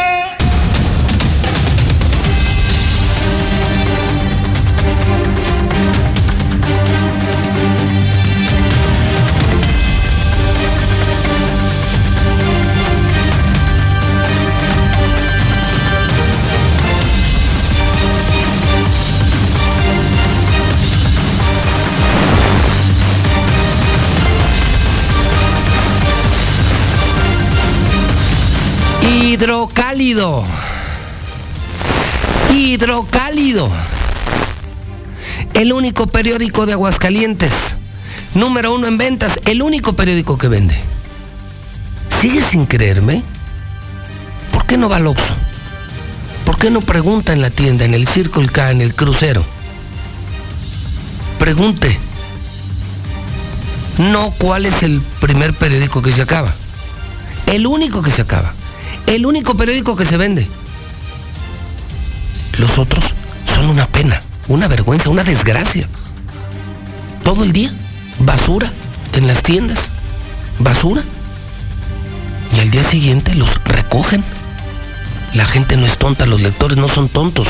Hidrocálido. 29.22 30.44
Hidrocálido. 32.52 33.70
El 35.54 35.74
único 35.74 36.08
periódico 36.08 36.66
de 36.66 36.74
Aguascalientes. 36.74 37.54
Número 38.34 38.74
uno 38.74 38.88
en 38.88 38.98
ventas. 38.98 39.40
El 39.46 39.62
único 39.62 39.94
periódico 39.94 40.40
que 40.40 40.48
vende. 40.48 40.76
¿Sigue 42.20 42.42
sin 42.42 42.66
creerme? 42.66 43.22
¿Por 44.52 44.66
qué 44.66 44.76
no 44.78 44.90
va 44.90 44.96
al 44.96 45.06
Oxxo? 45.06 45.36
¿Por 46.44 46.58
qué 46.58 46.72
no 46.72 46.82
pregunta 46.82 47.32
en 47.32 47.42
la 47.42 47.52
tienda, 47.52 47.86
en 47.86 47.94
el 47.94 48.08
Circle 48.08 48.50
K, 48.50 48.72
en 48.72 48.82
el 48.82 48.96
crucero? 48.96 49.46
Pregunte. 51.38 52.00
No 54.00 54.32
cuál 54.32 54.66
es 54.66 54.82
el 54.82 55.00
primer 55.20 55.54
periódico 55.54 56.02
que 56.02 56.12
se 56.12 56.24
acaba. 56.24 56.52
El 57.46 57.68
único 57.68 58.02
que 58.02 58.10
se 58.10 58.24
acaba. 58.24 58.56
El 59.12 59.26
único 59.26 59.58
periódico 59.58 59.98
que 59.98 60.06
se 60.06 60.16
vende. 60.16 60.48
Los 62.58 62.78
otros 62.78 63.14
son 63.54 63.70
una 63.70 63.86
pena, 63.86 64.22
una 64.48 64.70
vergüenza, 64.70 65.10
una 65.10 65.26
desgracia. 65.26 65.86
Todo 67.22 67.44
el 67.44 67.52
día, 67.52 67.74
basura 68.20 68.72
en 69.12 69.28
las 69.28 69.44
tiendas. 69.44 69.92
Basura. 70.60 71.04
Y 72.56 72.62
al 72.62 72.72
día 72.72 72.86
siguiente 72.86 73.36
los 73.36 73.62
recogen. 73.66 74.24
La 75.34 75.46
gente 75.46 75.76
no 75.76 75.88
es 75.88 75.98
tonta, 75.98 76.26
los 76.26 76.42
lectores 76.42 76.78
no 76.78 76.88
son 76.88 77.10
tontos. 77.10 77.50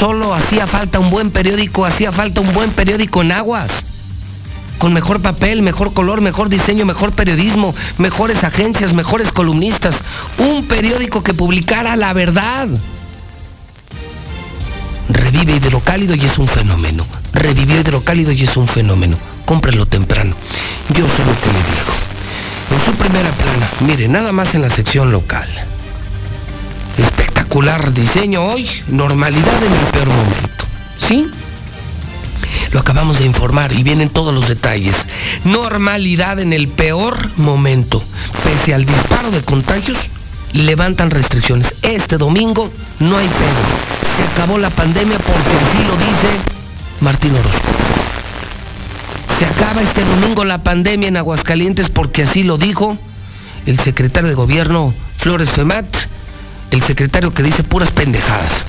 Solo 0.00 0.34
hacía 0.34 0.66
falta 0.66 0.98
un 0.98 1.10
buen 1.10 1.30
periódico, 1.30 1.86
hacía 1.86 2.10
falta 2.10 2.40
un 2.40 2.52
buen 2.52 2.72
periódico 2.72 3.22
en 3.22 3.30
aguas. 3.30 3.85
Con 4.78 4.92
mejor 4.92 5.22
papel, 5.22 5.62
mejor 5.62 5.94
color, 5.94 6.20
mejor 6.20 6.48
diseño, 6.48 6.84
mejor 6.84 7.12
periodismo, 7.12 7.74
mejores 7.98 8.44
agencias, 8.44 8.92
mejores 8.92 9.32
columnistas. 9.32 9.96
Un 10.38 10.64
periódico 10.66 11.22
que 11.22 11.34
publicara 11.34 11.96
la 11.96 12.12
verdad. 12.12 12.68
Revive 15.08 15.56
Hidrocálido 15.56 16.14
y 16.14 16.24
es 16.24 16.38
un 16.38 16.48
fenómeno. 16.48 17.06
Revivió 17.32 17.80
Hidrocálido 17.80 18.32
y 18.32 18.42
es 18.42 18.56
un 18.56 18.68
fenómeno. 18.68 19.16
Cómprelo 19.46 19.86
temprano. 19.86 20.34
Yo 20.90 21.06
sé 21.06 21.24
lo 21.24 21.40
que 21.40 21.46
le 21.46 21.58
digo. 21.58 22.06
En 22.70 22.84
su 22.84 22.92
primera 22.98 23.30
plana, 23.30 23.70
mire, 23.80 24.08
nada 24.08 24.32
más 24.32 24.54
en 24.54 24.62
la 24.62 24.70
sección 24.70 25.12
local. 25.12 25.48
Espectacular 26.98 27.92
diseño 27.92 28.42
hoy, 28.42 28.68
normalidad 28.88 29.62
en 29.62 29.72
el 29.72 29.86
peor 29.92 30.08
momento. 30.08 30.64
¿Sí? 31.06 31.30
Lo 32.72 32.80
acabamos 32.80 33.18
de 33.18 33.24
informar 33.24 33.72
y 33.72 33.82
vienen 33.82 34.10
todos 34.10 34.34
los 34.34 34.48
detalles. 34.48 35.06
Normalidad 35.44 36.38
en 36.40 36.52
el 36.52 36.68
peor 36.68 37.30
momento. 37.36 38.02
Pese 38.44 38.74
al 38.74 38.84
disparo 38.84 39.30
de 39.30 39.42
contagios, 39.42 39.98
levantan 40.52 41.10
restricciones. 41.10 41.74
Este 41.82 42.18
domingo 42.18 42.70
no 43.00 43.16
hay 43.16 43.28
pedo. 43.28 44.16
Se 44.16 44.22
acabó 44.32 44.58
la 44.58 44.70
pandemia 44.70 45.18
porque 45.18 45.34
así 45.34 45.86
lo 45.86 45.96
dice 45.96 46.56
Martín 47.00 47.34
Orozco. 47.34 47.68
Se 49.38 49.44
acaba 49.44 49.82
este 49.82 50.02
domingo 50.04 50.44
la 50.44 50.62
pandemia 50.62 51.08
en 51.08 51.16
Aguascalientes 51.18 51.90
porque 51.90 52.22
así 52.22 52.42
lo 52.42 52.56
dijo 52.56 52.96
el 53.66 53.78
secretario 53.78 54.28
de 54.28 54.34
gobierno 54.34 54.94
Flores 55.18 55.50
Femat, 55.50 55.86
el 56.70 56.82
secretario 56.82 57.34
que 57.34 57.42
dice 57.42 57.62
puras 57.62 57.90
pendejadas. 57.90 58.64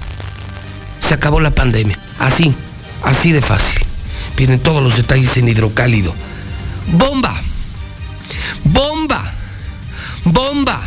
Se 1.08 1.14
acabó 1.14 1.40
la 1.40 1.52
pandemia. 1.52 1.98
Así, 2.20 2.54
Así 3.04 3.32
de 3.32 3.42
fácil. 3.42 3.86
Vienen 4.36 4.60
todos 4.60 4.84
los 4.84 4.96
detalles 4.96 5.36
en 5.38 5.48
hidrocálido. 5.48 6.14
Bomba. 6.92 7.34
Bomba. 8.64 9.34
Bomba. 10.24 10.80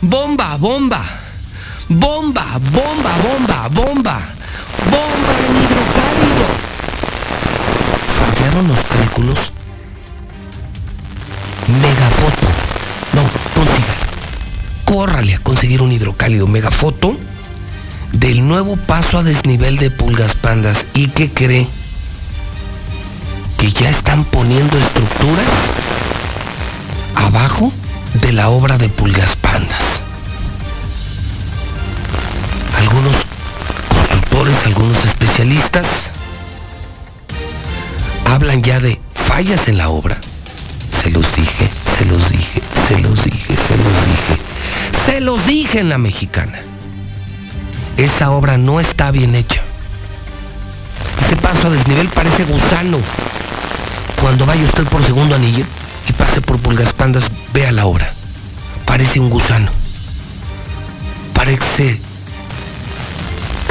Bomba, 0.00 0.56
bomba. 0.56 1.02
Bomba, 1.88 2.58
bomba, 2.58 3.16
bomba, 3.22 3.68
bomba. 3.68 4.20
Bomba 4.84 5.32
en 5.46 5.56
hidrocálido. 5.62 6.46
Fallaron 8.18 8.68
los 8.68 8.80
cálculos. 8.84 9.38
Megafoto. 11.80 12.46
No, 13.14 13.22
consiga. 13.54 13.94
Córrale 14.84 15.34
a 15.34 15.38
conseguir 15.38 15.80
un 15.82 15.92
hidrocálido. 15.92 16.46
Megafoto 16.46 17.16
del 18.20 18.46
nuevo 18.46 18.76
paso 18.76 19.18
a 19.18 19.22
desnivel 19.22 19.76
de 19.76 19.90
Pulgas 19.90 20.34
Pandas. 20.34 20.86
¿Y 20.94 21.08
qué 21.08 21.30
cree? 21.30 21.66
Que 23.58 23.70
ya 23.72 23.90
están 23.90 24.24
poniendo 24.24 24.78
estructuras 24.78 25.46
abajo 27.14 27.72
de 28.22 28.32
la 28.32 28.48
obra 28.48 28.78
de 28.78 28.88
Pulgas 28.88 29.36
Pandas. 29.36 30.02
Algunos 32.78 33.14
constructores, 33.88 34.54
algunos 34.64 35.04
especialistas 35.04 35.86
hablan 38.26 38.62
ya 38.62 38.80
de 38.80 39.00
fallas 39.12 39.68
en 39.68 39.78
la 39.78 39.88
obra. 39.88 40.16
Se 41.02 41.10
los 41.10 41.24
dije, 41.36 41.68
se 41.98 42.04
los 42.06 42.30
dije, 42.30 42.62
se 42.88 42.98
los 42.98 43.24
dije, 43.24 43.54
se 43.54 43.76
los 43.76 44.06
dije. 44.06 44.40
Se 45.04 45.20
los 45.20 45.46
dije 45.46 45.80
en 45.80 45.88
la 45.88 45.98
mexicana. 45.98 46.62
Esa 47.96 48.30
obra 48.30 48.58
no 48.58 48.78
está 48.78 49.10
bien 49.10 49.34
hecha. 49.34 49.62
Ese 51.24 51.36
paso 51.36 51.68
a 51.68 51.70
desnivel 51.70 52.08
parece 52.08 52.44
gusano. 52.44 52.98
Cuando 54.20 54.44
vaya 54.46 54.64
usted 54.64 54.84
por 54.84 55.04
segundo 55.04 55.34
anillo 55.34 55.64
y 56.08 56.12
pase 56.12 56.40
por 56.40 56.58
Pulgas 56.58 56.92
Pandas, 56.92 57.24
vea 57.52 57.72
la 57.72 57.86
obra. 57.86 58.12
Parece 58.84 59.18
un 59.18 59.30
gusano. 59.30 59.70
Parece 61.34 62.00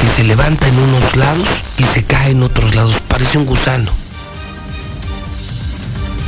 que 0.00 0.06
se 0.16 0.24
levanta 0.24 0.66
en 0.68 0.78
unos 0.78 1.16
lados 1.16 1.48
y 1.78 1.84
se 1.84 2.02
cae 2.02 2.30
en 2.32 2.42
otros 2.42 2.74
lados. 2.74 2.96
Parece 3.08 3.38
un 3.38 3.46
gusano. 3.46 3.90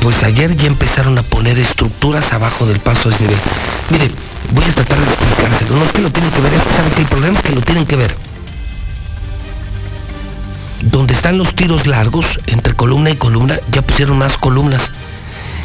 Pues 0.01 0.23
ayer 0.23 0.57
ya 0.57 0.69
empezaron 0.69 1.19
a 1.19 1.23
poner 1.23 1.59
estructuras 1.59 2.33
abajo 2.33 2.67
del 2.67 2.79
paso 2.79 3.11
desnivel. 3.11 3.37
Mire, 3.91 4.11
voy 4.53 4.65
a 4.65 4.73
tratar 4.73 4.99
de 4.99 5.05
explicárselo. 5.05 5.77
No 5.77 5.85
es 5.85 5.93
que 5.93 6.03
lo 6.03 6.11
tienen 6.11 6.31
que 6.31 6.41
ver, 6.41 6.55
es 6.55 6.63
que 6.63 6.75
saben 6.75 6.91
que 6.93 6.99
hay 7.01 7.07
problemas 7.07 7.43
que 7.43 7.55
lo 7.55 7.61
tienen 7.63 7.87
que 7.87 7.97
ver. 7.97 8.15
Donde 10.83 11.15
están 11.15 11.37
los 11.37 11.55
tiros 11.55 11.87
largos, 11.87 12.39
entre 12.47 12.75
columna 12.75 13.11
y 13.11 13.17
columna, 13.17 13.59
ya 13.73 13.83
pusieron 13.83 14.19
más 14.19 14.39
columnas. 14.39 14.93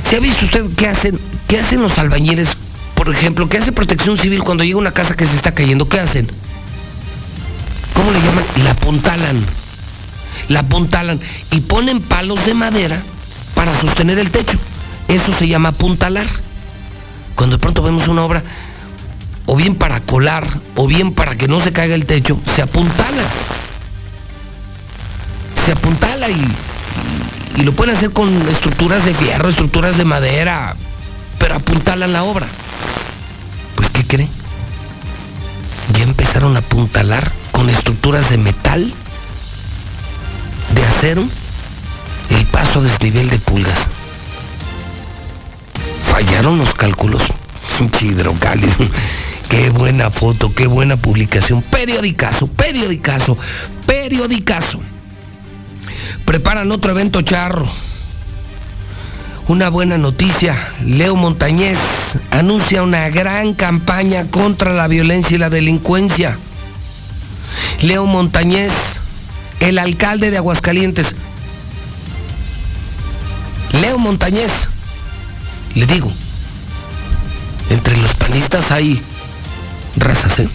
¿Se 0.09 0.15
ha 0.15 0.19
visto 0.19 0.45
usted 0.45 0.65
qué 0.75 0.87
hacen, 0.87 1.19
qué 1.47 1.59
hacen 1.59 1.81
los 1.81 1.99
albañiles? 1.99 2.49
Por 2.95 3.09
ejemplo, 3.09 3.47
¿qué 3.47 3.59
hace 3.59 3.71
protección 3.71 4.17
civil 4.17 4.43
cuando 4.43 4.63
llega 4.63 4.77
una 4.77 4.91
casa 4.91 5.15
que 5.15 5.25
se 5.25 5.35
está 5.35 5.53
cayendo? 5.53 5.87
¿Qué 5.87 5.99
hacen? 5.99 6.27
¿Cómo 7.93 8.11
le 8.11 8.19
llaman? 8.19 8.43
La 8.63 8.71
apuntalan. 8.71 9.45
La 10.49 10.59
apuntalan 10.61 11.19
y 11.51 11.61
ponen 11.61 12.01
palos 12.01 12.43
de 12.45 12.53
madera 12.53 13.01
para 13.55 13.79
sostener 13.79 14.19
el 14.19 14.31
techo. 14.31 14.57
Eso 15.07 15.33
se 15.33 15.47
llama 15.47 15.69
apuntalar. 15.69 16.27
Cuando 17.35 17.57
de 17.57 17.61
pronto 17.61 17.81
vemos 17.83 18.07
una 18.07 18.23
obra, 18.23 18.43
o 19.45 19.55
bien 19.55 19.75
para 19.75 19.99
colar, 20.01 20.47
o 20.75 20.87
bien 20.87 21.13
para 21.13 21.35
que 21.35 21.47
no 21.47 21.59
se 21.59 21.73
caiga 21.73 21.95
el 21.95 22.05
techo, 22.05 22.39
se 22.55 22.61
apuntala. 22.61 23.23
Se 25.65 25.71
apuntala 25.71 26.29
y, 26.29 27.63
lo 27.63 27.73
pueden 27.73 27.95
hacer 27.95 28.11
con 28.11 28.29
estructuras 28.49 29.05
de 29.05 29.13
fierro, 29.13 29.49
estructuras 29.49 29.97
de 29.97 30.05
madera, 30.05 30.75
pero 31.39 31.55
apuntalan 31.55 32.13
la 32.13 32.23
obra. 32.23 32.47
Pues, 33.75 33.89
¿qué 33.91 34.05
creen? 34.05 34.29
Ya 35.97 36.03
empezaron 36.03 36.55
a 36.55 36.59
apuntalar 36.59 37.31
con 37.51 37.69
estructuras 37.69 38.29
de 38.29 38.37
metal, 38.37 38.93
de 40.73 40.85
acero, 40.85 41.23
el 42.35 42.45
paso 42.47 42.79
a 42.79 42.83
desnivel 42.83 43.29
de 43.29 43.39
pulgas. 43.39 43.87
Fallaron 46.11 46.57
los 46.57 46.73
cálculos. 46.73 47.23
Hidrocálido. 48.01 48.75
Qué 49.49 49.69
buena 49.69 50.09
foto, 50.09 50.53
qué 50.53 50.67
buena 50.67 50.97
publicación. 50.97 51.61
Periodicazo, 51.61 52.47
periodicazo, 52.47 53.37
periodicazo. 53.85 54.79
Preparan 56.25 56.71
otro 56.71 56.91
evento 56.91 57.21
charro. 57.21 57.67
Una 59.47 59.69
buena 59.69 59.97
noticia. 59.97 60.71
Leo 60.85 61.15
Montañez 61.15 61.77
anuncia 62.31 62.81
una 62.81 63.09
gran 63.09 63.53
campaña 63.53 64.25
contra 64.31 64.73
la 64.73 64.87
violencia 64.87 65.35
y 65.35 65.39
la 65.39 65.49
delincuencia. 65.49 66.37
Leo 67.81 68.05
Montañez, 68.05 68.71
el 69.59 69.77
alcalde 69.77 70.31
de 70.31 70.37
Aguascalientes. 70.37 71.15
Leo 73.73 73.97
Montañez, 73.97 74.51
le 75.75 75.85
digo, 75.87 76.11
entre 77.69 77.97
los 77.97 78.13
panistas 78.13 78.71
hay 78.71 79.01
razas, 79.97 80.39
¿eh? 80.39 80.49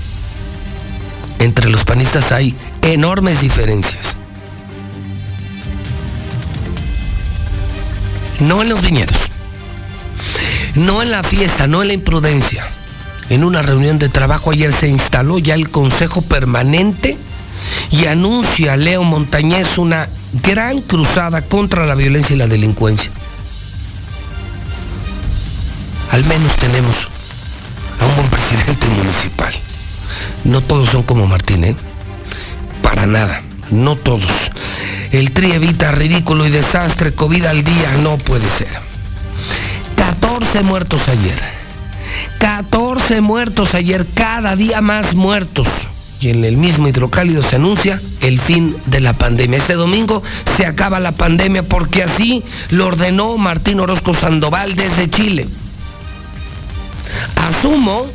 Entre 1.40 1.68
los 1.68 1.84
panistas 1.84 2.32
hay 2.32 2.54
enormes 2.82 3.40
diferencias. 3.40 4.16
No 8.40 8.62
en 8.62 8.68
los 8.68 8.80
viñedos, 8.82 9.18
no 10.76 11.02
en 11.02 11.10
la 11.10 11.24
fiesta, 11.24 11.66
no 11.66 11.82
en 11.82 11.88
la 11.88 11.94
imprudencia. 11.94 12.68
en 13.30 13.44
una 13.44 13.62
reunión 13.62 13.98
de 13.98 14.08
trabajo 14.08 14.52
ayer 14.52 14.72
se 14.72 14.88
instaló 14.88 15.38
ya 15.38 15.54
el 15.54 15.68
Consejo 15.68 16.22
Permanente 16.22 17.18
y 17.90 18.06
anuncia 18.06 18.76
Leo 18.76 19.02
Montañez 19.04 19.78
una 19.78 20.08
gran 20.42 20.80
cruzada 20.80 21.42
contra 21.42 21.86
la 21.86 21.94
violencia 21.94 22.34
y 22.34 22.38
la 22.38 22.46
delincuencia. 22.46 23.10
Al 26.10 26.24
menos 26.24 26.54
tenemos 26.56 26.96
a 28.00 28.06
un 28.06 28.16
buen 28.16 28.28
presidente 28.28 28.86
municipal. 28.88 29.54
No 30.44 30.60
todos 30.60 30.90
son 30.90 31.02
como 31.02 31.26
Martín, 31.26 31.64
¿eh? 31.64 31.76
Para 32.82 33.06
nada, 33.06 33.42
no 33.70 33.96
todos. 33.96 34.50
El 35.12 35.32
tri 35.32 35.52
evita 35.52 35.92
ridículo 35.92 36.46
y 36.46 36.50
desastre, 36.50 37.12
COVID 37.12 37.44
al 37.46 37.64
día, 37.64 37.96
no 38.02 38.18
puede 38.18 38.48
ser. 38.56 38.68
14 39.96 40.62
muertos 40.62 41.08
ayer. 41.08 41.42
14 42.38 43.20
muertos 43.20 43.74
ayer, 43.74 44.06
cada 44.14 44.56
día 44.56 44.80
más 44.80 45.14
muertos. 45.14 45.68
Y 46.20 46.30
en 46.30 46.44
el 46.44 46.56
mismo 46.56 46.88
hidrocálido 46.88 47.42
se 47.42 47.56
anuncia 47.56 48.00
el 48.22 48.40
fin 48.40 48.76
de 48.86 49.00
la 49.00 49.12
pandemia. 49.12 49.58
Este 49.58 49.74
domingo 49.74 50.22
se 50.56 50.66
acaba 50.66 50.98
la 50.98 51.12
pandemia 51.12 51.62
porque 51.62 52.02
así 52.02 52.42
lo 52.70 52.86
ordenó 52.86 53.38
Martín 53.38 53.78
Orozco 53.78 54.14
Sandoval 54.14 54.74
desde 54.74 55.08
Chile. 55.08 55.46
Asumo 57.36 58.06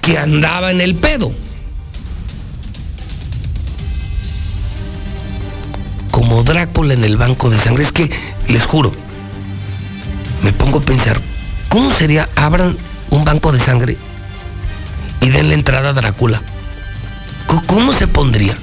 que 0.00 0.18
andaba 0.18 0.70
en 0.70 0.80
el 0.80 0.94
pedo. 0.94 1.32
Como 6.12 6.44
Drácula 6.44 6.94
en 6.94 7.02
el 7.02 7.16
banco 7.16 7.50
de 7.50 7.58
sangre. 7.58 7.82
Es 7.82 7.92
que, 7.92 8.10
les 8.48 8.64
juro, 8.64 8.92
me 10.42 10.52
pongo 10.52 10.78
a 10.78 10.82
pensar, 10.82 11.20
¿cómo 11.68 11.90
sería 11.90 12.28
abran 12.36 12.76
un 13.10 13.24
banco 13.24 13.50
de 13.50 13.58
sangre 13.58 13.96
y 15.20 15.28
den 15.30 15.48
la 15.48 15.54
entrada 15.54 15.90
a 15.90 15.92
Drácula? 15.92 16.40
¿Cómo 17.66 17.92
se 17.92 18.06
pondría? 18.06 18.56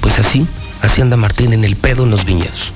Pues 0.00 0.18
así, 0.18 0.46
así 0.80 1.02
anda 1.02 1.16
Martín 1.16 1.52
en 1.52 1.64
el 1.64 1.76
pedo 1.76 2.04
en 2.04 2.10
los 2.10 2.24
viñedos. 2.24 2.72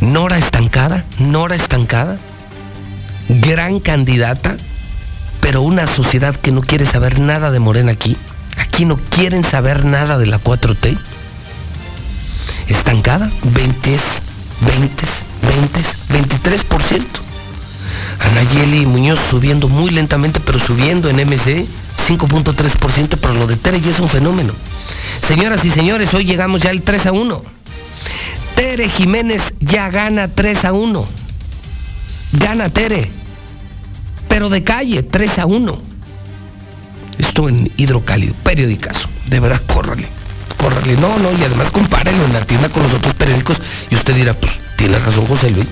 Nora 0.00 0.36
estancada, 0.36 1.04
Nora 1.18 1.54
estancada, 1.54 2.18
gran 3.28 3.78
candidata, 3.78 4.56
pero 5.40 5.62
una 5.62 5.86
sociedad 5.86 6.34
que 6.34 6.50
no 6.50 6.60
quiere 6.60 6.86
saber 6.86 7.20
nada 7.20 7.52
de 7.52 7.60
Morena 7.60 7.92
aquí. 7.92 8.16
Aquí 8.58 8.84
no 8.84 8.96
quieren 8.96 9.42
saber 9.42 9.84
nada 9.84 10.18
de 10.18 10.26
la 10.26 10.38
4T. 10.38 10.98
Estancada, 12.68 13.30
20, 13.42 13.96
20, 14.60 15.04
20, 15.42 15.80
23%. 16.68 17.04
Anayeli 18.20 18.86
Muñoz 18.86 19.18
subiendo 19.30 19.68
muy 19.68 19.90
lentamente, 19.90 20.40
pero 20.40 20.58
subiendo 20.58 21.08
en 21.08 21.16
MC, 21.16 21.66
5.3%, 22.08 23.18
pero 23.20 23.34
lo 23.34 23.46
de 23.46 23.56
Tere 23.56 23.80
ya 23.80 23.90
es 23.90 24.00
un 24.00 24.08
fenómeno. 24.08 24.52
Señoras 25.26 25.64
y 25.64 25.70
señores, 25.70 26.14
hoy 26.14 26.24
llegamos 26.24 26.62
ya 26.62 26.70
al 26.70 26.82
3 26.82 27.06
a 27.06 27.12
1. 27.12 27.42
Tere 28.54 28.88
Jiménez 28.88 29.54
ya 29.60 29.90
gana 29.90 30.28
3 30.28 30.64
a 30.64 30.72
1. 30.72 31.04
Gana 32.32 32.68
Tere. 32.70 33.10
Pero 34.28 34.48
de 34.48 34.62
calle, 34.62 35.02
3 35.02 35.38
a 35.40 35.46
1. 35.46 35.78
En 37.36 37.70
hidrocálido, 37.76 38.34
periodicazo. 38.42 39.08
De 39.26 39.40
verdad, 39.40 39.60
córrale. 39.66 40.08
Córrale. 40.56 40.96
No, 40.96 41.18
no, 41.18 41.30
y 41.38 41.44
además 41.44 41.70
compárenlo 41.70 42.24
en 42.24 42.32
la 42.32 42.40
tienda 42.40 42.70
con 42.70 42.82
los 42.82 42.94
otros 42.94 43.12
periódicos. 43.12 43.58
Y 43.90 43.94
usted 43.94 44.14
dirá, 44.14 44.32
pues, 44.32 44.52
tiene 44.76 44.98
razón 44.98 45.26
José 45.26 45.50
Luis. 45.50 45.66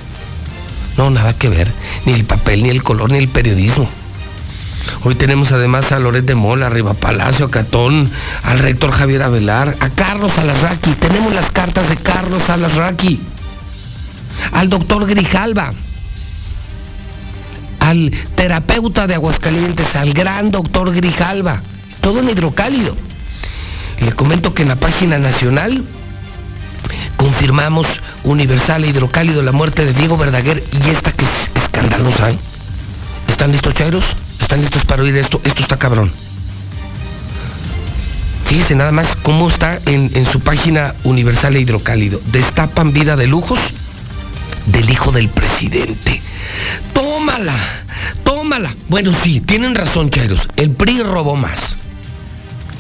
No, 0.99 1.09
nada 1.11 1.33
que 1.33 1.49
ver. 1.49 1.73
Ni 2.05 2.13
el 2.13 2.25
papel, 2.25 2.63
ni 2.63 2.69
el 2.69 2.83
color, 2.83 3.11
ni 3.11 3.19
el 3.19 3.29
periodismo. 3.29 3.89
Hoy 5.05 5.15
tenemos 5.15 5.53
además 5.53 5.91
a 5.93 5.99
Loret 5.99 6.27
de 6.27 6.35
Mola, 6.35 6.67
arriba 6.67 6.93
Palacio, 6.93 7.47
a 7.47 7.51
Catón, 7.51 8.11
al 8.43 8.59
rector 8.59 8.93
Javier 8.93 9.23
Avelar, 9.23 9.75
a 9.81 9.89
Carlos 9.89 10.37
Alasraqui. 10.37 10.93
Tenemos 10.93 11.33
las 11.33 11.51
cartas 11.51 11.89
de 11.89 11.97
Carlos 11.97 12.51
Alasraqui. 12.51 13.21
Al 14.53 14.69
doctor 14.69 15.07
Grijalva 15.07 15.73
al 17.85 18.11
terapeuta 18.35 19.07
de 19.07 19.15
Aguascalientes, 19.15 19.95
al 19.97 20.15
gran 20.15 20.51
doctor 20.51 20.93
Grijalva, 20.95 21.61
todo 22.01 22.21
en 22.21 22.31
hidrocálido. 22.31 22.97
Le 24.01 24.13
comento 24.13 24.55
que 24.55 24.63
en 24.63 24.69
la 24.69 24.77
página 24.77 25.19
nacional 25.19 25.85
confirmamos 27.17 27.87
Universal 28.25 28.85
e 28.85 28.89
Hidrocálido 28.89 29.43
la 29.43 29.53
muerte 29.53 29.85
de 29.85 29.93
Diego 29.93 30.17
Verdaguer 30.17 30.65
y 30.73 30.91
esta 30.91 31.13
que 31.13 31.25
es 31.25 31.63
escandalosa. 31.63 32.31
¿eh? 32.31 32.39
¿Están 33.29 33.53
listos, 33.53 33.75
Chairos? 33.75 34.05
¿Están 34.41 34.63
listos 34.63 34.85
para 34.87 35.03
oír 35.03 35.17
esto? 35.17 35.41
Esto 35.45 35.63
está 35.63 35.79
cabrón. 35.79 36.11
Fíjese 38.47 38.75
nada 38.75 38.93
más 38.93 39.15
cómo 39.17 39.49
está 39.49 39.79
en, 39.87 40.11
en 40.15 40.27
su 40.27 40.41
página 40.41 40.95
Universal 41.05 41.57
e 41.57 41.61
Hidrocálido. 41.61 42.21
Destapan 42.33 42.93
vida 42.95 43.17
de 43.17 43.27
lujos 43.27 43.59
del 44.67 44.89
hijo 44.89 45.13
del 45.13 45.29
presidente. 45.29 46.23
Tómala, 46.93 47.57
tómala. 48.25 48.75
Bueno, 48.89 49.13
sí, 49.23 49.41
tienen 49.41 49.75
razón, 49.75 50.11
Chairos. 50.11 50.49
El 50.57 50.71
PRI 50.71 51.03
robó 51.03 51.37
más. 51.37 51.77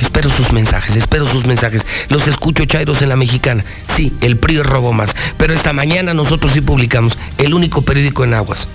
Espero 0.00 0.28
sus 0.28 0.52
mensajes, 0.52 0.96
espero 0.96 1.26
sus 1.26 1.46
mensajes. 1.46 1.86
Los 2.08 2.26
escucho, 2.26 2.64
Chairos, 2.64 3.02
en 3.02 3.08
la 3.08 3.16
mexicana. 3.16 3.64
Sí, 3.94 4.12
el 4.20 4.36
PRI 4.36 4.62
robó 4.62 4.92
más. 4.92 5.14
Pero 5.36 5.54
esta 5.54 5.72
mañana 5.72 6.14
nosotros 6.14 6.52
sí 6.52 6.60
publicamos 6.60 7.16
el 7.38 7.54
único 7.54 7.82
periódico 7.82 8.24
en 8.24 8.34
aguas. 8.34 8.68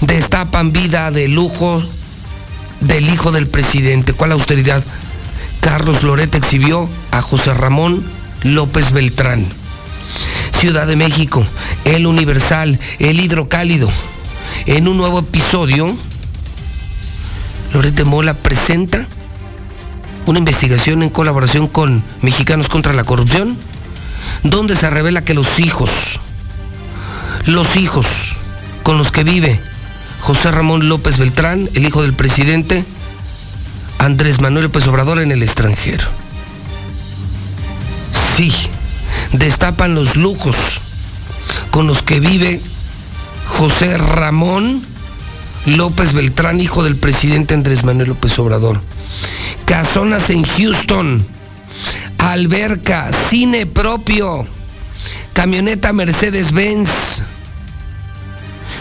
Destapan 0.00 0.72
vida 0.72 1.10
de 1.10 1.28
lujo 1.28 1.82
del 2.80 3.08
hijo 3.08 3.32
del 3.32 3.46
presidente. 3.46 4.12
¿Cuál 4.12 4.32
austeridad? 4.32 4.82
Carlos 5.60 6.02
Loret 6.02 6.34
exhibió 6.34 6.88
a 7.10 7.22
José 7.22 7.54
Ramón 7.54 8.04
López 8.42 8.92
Beltrán. 8.92 9.46
Ciudad 10.58 10.86
de 10.86 10.96
México, 10.96 11.46
El 11.84 12.06
Universal, 12.06 12.78
El 12.98 13.20
Hidrocálido. 13.20 13.88
En 14.66 14.88
un 14.88 14.96
nuevo 14.96 15.20
episodio, 15.20 15.94
Loret 17.72 18.04
Mola 18.04 18.34
presenta 18.34 19.06
una 20.26 20.38
investigación 20.38 21.02
en 21.02 21.10
colaboración 21.10 21.68
con 21.68 22.02
Mexicanos 22.22 22.68
contra 22.68 22.92
la 22.92 23.04
Corrupción, 23.04 23.56
donde 24.42 24.76
se 24.76 24.90
revela 24.90 25.22
que 25.22 25.34
los 25.34 25.58
hijos, 25.58 25.90
los 27.44 27.76
hijos 27.76 28.06
con 28.82 28.98
los 28.98 29.12
que 29.12 29.24
vive 29.24 29.60
José 30.20 30.50
Ramón 30.50 30.88
López 30.88 31.18
Beltrán, 31.18 31.70
el 31.74 31.86
hijo 31.86 32.02
del 32.02 32.14
presidente, 32.14 32.84
Andrés 33.98 34.40
Manuel 34.40 34.64
López 34.64 34.86
Obrador 34.86 35.20
en 35.20 35.30
el 35.30 35.42
extranjero. 35.42 36.04
Sí, 38.36 38.52
destapan 39.32 39.94
los 39.94 40.16
lujos 40.16 40.56
con 41.70 41.86
los 41.86 42.02
que 42.02 42.20
vive 42.20 42.60
José 43.46 43.96
Ramón 43.98 44.82
López 45.66 46.12
Beltrán, 46.12 46.60
hijo 46.60 46.84
del 46.84 46.96
presidente 46.96 47.54
Andrés 47.54 47.84
Manuel 47.84 48.10
López 48.10 48.38
Obrador. 48.38 48.80
Casonas 49.64 50.30
en 50.30 50.44
Houston, 50.44 51.26
alberca, 52.18 53.10
cine 53.28 53.66
propio, 53.66 54.46
camioneta 55.32 55.92
Mercedes-Benz. 55.92 57.22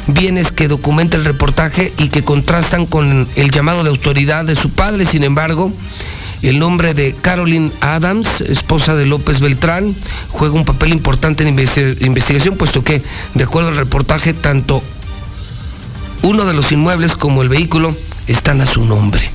Bienes 0.08 0.52
que 0.52 0.68
documenta 0.68 1.18
el 1.18 1.26
reportaje 1.26 1.92
y 1.98 2.10
que 2.10 2.24
contrastan 2.24 2.86
con 2.86 3.28
el 3.36 3.50
llamado 3.50 3.84
de 3.84 3.90
autoridad 3.90 4.46
de 4.46 4.56
su 4.56 4.70
padre, 4.70 5.06
sin 5.06 5.24
embargo, 5.24 5.74
el 6.50 6.60
nombre 6.60 6.94
de 6.94 7.14
Caroline 7.14 7.72
Adams, 7.82 8.42
esposa 8.42 8.96
de 8.96 9.06
López 9.06 9.40
Beltrán, 9.40 9.96
juega 10.30 10.54
un 10.54 10.66
papel 10.66 10.92
importante 10.92 11.48
en 11.48 11.56
la 11.56 11.62
investigación, 12.06 12.56
puesto 12.56 12.84
que, 12.84 13.02
de 13.34 13.44
acuerdo 13.44 13.70
al 13.70 13.78
reportaje, 13.78 14.34
tanto 14.34 14.84
uno 16.22 16.46
de 16.46 16.54
los 16.54 16.72
inmuebles 16.72 17.16
como 17.16 17.42
el 17.42 17.50
vehículo 17.50 17.96
están 18.28 18.62
a 18.62 18.66
su 18.66 18.86
nombre. 18.86 19.30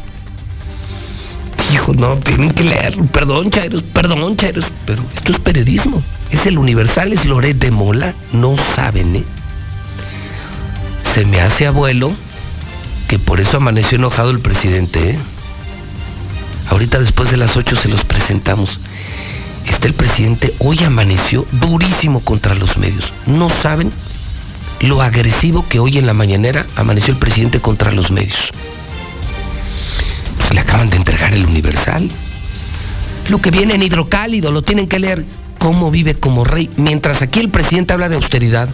Hijo, 1.72 1.94
no, 1.94 2.16
tienen 2.16 2.52
que 2.52 2.64
leer. 2.64 2.96
Perdón, 3.12 3.50
Chairos, 3.50 3.82
perdón, 3.82 4.36
Chairos, 4.36 4.66
pero 4.86 5.02
esto 5.14 5.32
es 5.32 5.38
periodismo. 5.38 6.02
Es 6.30 6.46
el 6.46 6.58
Universal, 6.58 7.12
es 7.12 7.24
Loret 7.26 7.58
de 7.58 7.70
Mola. 7.70 8.14
No 8.32 8.56
saben, 8.56 9.16
¿eh? 9.16 9.24
Se 11.14 11.24
me 11.24 11.40
hace 11.40 11.66
abuelo 11.66 12.12
que 13.08 13.18
por 13.18 13.40
eso 13.40 13.56
amaneció 13.56 13.96
enojado 13.98 14.30
el 14.30 14.40
presidente, 14.40 15.10
¿eh? 15.10 15.18
Ahorita 16.70 17.00
después 17.00 17.30
de 17.30 17.36
las 17.36 17.56
8 17.56 17.76
se 17.76 17.88
los 17.88 18.04
presentamos. 18.04 18.78
Está 19.66 19.88
el 19.88 19.94
presidente, 19.94 20.54
hoy 20.58 20.82
amaneció 20.84 21.46
durísimo 21.52 22.20
contra 22.20 22.54
los 22.54 22.78
medios. 22.78 23.12
No 23.26 23.50
saben 23.50 23.90
lo 24.80 25.02
agresivo 25.02 25.68
que 25.68 25.78
hoy 25.78 25.98
en 25.98 26.06
la 26.06 26.14
mañanera 26.14 26.66
amaneció 26.76 27.12
el 27.12 27.18
presidente 27.18 27.60
contra 27.60 27.92
los 27.92 28.10
medios. 28.10 28.50
Pues 30.36 30.54
le 30.54 30.60
acaban 30.60 30.90
de 30.90 30.96
entregar 30.96 31.34
el 31.34 31.44
Universal. 31.44 32.08
Lo 33.28 33.40
que 33.40 33.50
viene 33.50 33.74
en 33.74 33.82
hidrocálido, 33.82 34.50
lo 34.50 34.62
tienen 34.62 34.88
que 34.88 34.98
leer. 34.98 35.24
Cómo 35.58 35.90
vive 35.90 36.14
como 36.14 36.44
rey. 36.44 36.70
Mientras 36.76 37.20
aquí 37.20 37.40
el 37.40 37.50
presidente 37.50 37.92
habla 37.92 38.08
de 38.08 38.14
austeridad. 38.16 38.68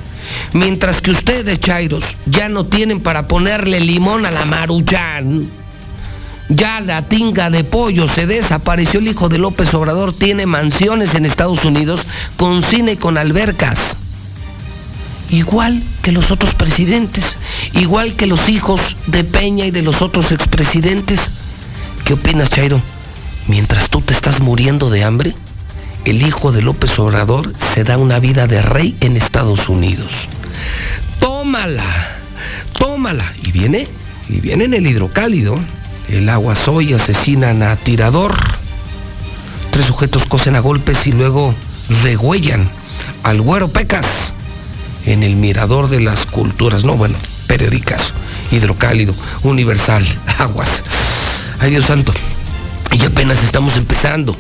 Mientras 0.52 1.00
que 1.00 1.10
ustedes, 1.10 1.58
Chairos, 1.58 2.04
ya 2.26 2.48
no 2.48 2.66
tienen 2.66 3.00
para 3.00 3.26
ponerle 3.26 3.80
limón 3.80 4.24
a 4.24 4.30
la 4.30 4.44
maruchan. 4.44 5.48
Ya 6.48 6.80
la 6.80 7.02
tinga 7.02 7.50
de 7.50 7.64
pollo 7.64 8.08
se 8.08 8.26
desapareció. 8.26 9.00
El 9.00 9.08
hijo 9.08 9.28
de 9.28 9.38
López 9.38 9.74
Obrador 9.74 10.12
tiene 10.12 10.46
mansiones 10.46 11.14
en 11.14 11.26
Estados 11.26 11.64
Unidos 11.64 12.02
con 12.36 12.62
cine 12.62 12.92
y 12.92 12.96
con 12.96 13.18
albercas. 13.18 13.96
Igual 15.30 15.82
que 16.02 16.12
los 16.12 16.30
otros 16.30 16.54
presidentes, 16.54 17.38
igual 17.72 18.14
que 18.14 18.28
los 18.28 18.48
hijos 18.48 18.80
de 19.08 19.24
Peña 19.24 19.66
y 19.66 19.72
de 19.72 19.82
los 19.82 20.02
otros 20.02 20.30
expresidentes. 20.30 21.32
¿Qué 22.04 22.14
opinas, 22.14 22.50
Chairo? 22.50 22.80
Mientras 23.48 23.88
tú 23.90 24.00
te 24.00 24.14
estás 24.14 24.40
muriendo 24.40 24.88
de 24.88 25.02
hambre, 25.02 25.34
el 26.04 26.22
hijo 26.22 26.52
de 26.52 26.62
López 26.62 26.96
Obrador 27.00 27.52
se 27.74 27.82
da 27.82 27.98
una 27.98 28.20
vida 28.20 28.46
de 28.46 28.62
rey 28.62 28.96
en 29.00 29.16
Estados 29.16 29.68
Unidos. 29.68 30.28
Tómala, 31.18 31.82
tómala. 32.78 33.32
Y 33.42 33.50
viene, 33.50 33.88
y 34.28 34.38
viene 34.38 34.64
en 34.64 34.74
el 34.74 34.86
hidrocálido. 34.86 35.58
El 36.08 36.28
agua 36.28 36.54
soy 36.54 36.92
asesinan 36.92 37.62
a 37.62 37.74
tirador. 37.76 38.36
Tres 39.70 39.86
sujetos 39.86 40.24
cosen 40.24 40.54
a 40.56 40.60
golpes 40.60 41.06
y 41.06 41.12
luego 41.12 41.54
degüellan 42.04 42.68
al 43.24 43.40
güero 43.40 43.68
Pecas 43.68 44.32
en 45.04 45.22
el 45.22 45.36
mirador 45.36 45.88
de 45.88 46.00
las 46.00 46.26
culturas. 46.26 46.84
No, 46.84 46.96
bueno, 46.96 47.16
periódicas, 47.46 48.12
hidrocálido, 48.50 49.14
universal, 49.42 50.06
aguas. 50.38 50.84
Ay 51.58 51.70
Dios 51.70 51.86
santo. 51.86 52.12
Y 52.92 53.04
apenas 53.04 53.42
estamos 53.42 53.76
empezando. 53.76 54.36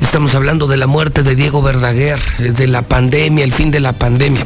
Estamos 0.00 0.34
hablando 0.34 0.66
de 0.66 0.76
la 0.78 0.86
muerte 0.86 1.22
de 1.22 1.36
Diego 1.36 1.62
Verdaguer, 1.62 2.20
de 2.38 2.66
la 2.66 2.82
pandemia, 2.82 3.44
el 3.44 3.52
fin 3.52 3.70
de 3.70 3.80
la 3.80 3.92
pandemia. 3.92 4.44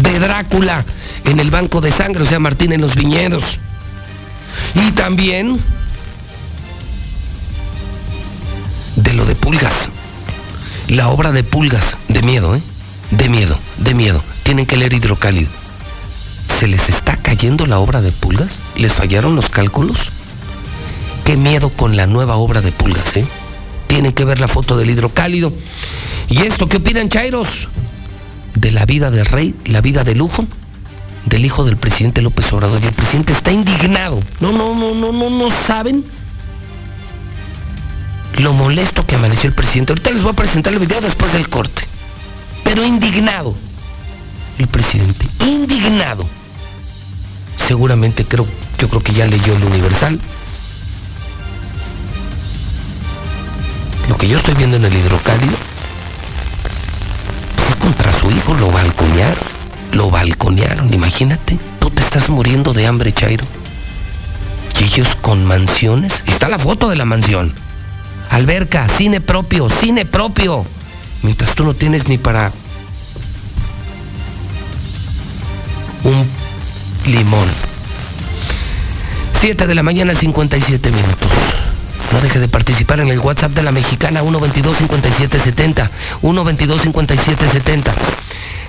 De 0.00 0.18
Drácula 0.18 0.84
en 1.24 1.40
el 1.40 1.50
banco 1.50 1.80
de 1.80 1.90
sangre, 1.90 2.22
o 2.22 2.26
sea, 2.26 2.38
Martín 2.38 2.72
en 2.72 2.80
los 2.80 2.94
viñedos. 2.94 3.58
Y 4.74 4.92
también 4.92 5.60
de 8.96 9.12
lo 9.14 9.24
de 9.24 9.34
Pulgas. 9.34 9.90
La 10.88 11.08
obra 11.08 11.32
de 11.32 11.44
Pulgas, 11.44 11.96
de 12.08 12.22
miedo, 12.22 12.54
¿eh? 12.56 12.62
De 13.10 13.28
miedo, 13.28 13.58
de 13.78 13.94
miedo. 13.94 14.22
Tienen 14.42 14.66
que 14.66 14.76
leer 14.76 14.92
hidrocálido. 14.92 15.50
¿Se 16.58 16.66
les 16.66 16.88
está 16.88 17.16
cayendo 17.16 17.66
la 17.66 17.78
obra 17.78 18.00
de 18.00 18.12
Pulgas? 18.12 18.60
¿Les 18.76 18.92
fallaron 18.92 19.36
los 19.36 19.48
cálculos? 19.48 20.10
Qué 21.24 21.36
miedo 21.36 21.70
con 21.70 21.96
la 21.96 22.06
nueva 22.06 22.36
obra 22.36 22.60
de 22.60 22.72
Pulgas, 22.72 23.16
¿eh? 23.16 23.26
Tienen 23.86 24.12
que 24.12 24.24
ver 24.24 24.40
la 24.40 24.48
foto 24.48 24.76
del 24.76 24.90
hidrocálido. 24.90 25.52
¿Y 26.28 26.42
esto 26.42 26.68
qué 26.68 26.78
opinan, 26.78 27.08
Chairos? 27.08 27.68
De 28.54 28.72
la 28.72 28.86
vida 28.86 29.10
del 29.10 29.26
rey, 29.26 29.54
la 29.66 29.80
vida 29.80 30.04
de 30.04 30.14
lujo 30.14 30.46
del 31.28 31.44
hijo 31.44 31.64
del 31.64 31.76
presidente 31.76 32.22
López 32.22 32.52
Obrador. 32.52 32.80
Y 32.82 32.86
el 32.86 32.92
presidente 32.92 33.32
está 33.32 33.50
indignado. 33.50 34.20
No, 34.40 34.52
no, 34.52 34.74
no, 34.74 34.94
no, 34.94 35.12
no, 35.12 35.30
no 35.30 35.50
saben 35.50 36.04
lo 38.38 38.52
molesto 38.52 39.04
que 39.06 39.16
amaneció 39.16 39.48
el 39.48 39.54
presidente. 39.54 39.92
Ahorita 39.92 40.10
les 40.10 40.22
voy 40.22 40.32
a 40.32 40.36
presentar 40.36 40.72
el 40.72 40.78
video 40.78 41.00
después 41.00 41.32
del 41.32 41.48
corte. 41.48 41.82
Pero 42.64 42.84
indignado. 42.84 43.54
El 44.58 44.66
presidente, 44.66 45.26
indignado. 45.44 46.26
Seguramente 47.56 48.24
creo, 48.24 48.46
yo 48.78 48.88
creo 48.88 49.02
que 49.02 49.12
ya 49.12 49.26
leyó 49.26 49.54
el 49.54 49.64
Universal. 49.64 50.18
Lo 54.08 54.16
que 54.16 54.26
yo 54.26 54.38
estoy 54.38 54.54
viendo 54.54 54.78
en 54.78 54.84
el 54.84 54.94
hidrocálido 54.94 55.52
es 57.68 57.76
contra 57.76 58.12
su 58.18 58.30
hijo, 58.30 58.54
lo 58.54 58.70
balconearon. 58.70 59.57
Lo 59.92 60.10
balconearon, 60.10 60.92
imagínate. 60.92 61.58
Tú 61.78 61.90
te 61.90 62.02
estás 62.02 62.28
muriendo 62.30 62.72
de 62.72 62.86
hambre, 62.86 63.12
Chairo. 63.12 63.44
Y 64.78 64.84
ellos 64.84 65.08
con 65.20 65.44
mansiones. 65.44 66.22
Está 66.26 66.48
la 66.48 66.58
foto 66.58 66.88
de 66.88 66.96
la 66.96 67.04
mansión. 67.04 67.54
Alberca, 68.30 68.86
cine 68.88 69.20
propio, 69.20 69.70
cine 69.70 70.04
propio. 70.04 70.66
Mientras 71.22 71.54
tú 71.54 71.64
no 71.64 71.74
tienes 71.74 72.08
ni 72.08 72.18
para 72.18 72.52
un 76.04 76.26
limón. 77.06 77.48
7 79.40 79.66
de 79.66 79.74
la 79.74 79.82
mañana, 79.82 80.14
57 80.14 80.90
minutos. 80.90 81.28
No 82.12 82.20
deje 82.20 82.40
de 82.40 82.48
participar 82.48 83.00
en 83.00 83.08
el 83.08 83.18
WhatsApp 83.20 83.52
de 83.52 83.62
la 83.62 83.70
mexicana 83.70 84.22
122-5770. 84.22 85.90
122-5770. 86.22 87.92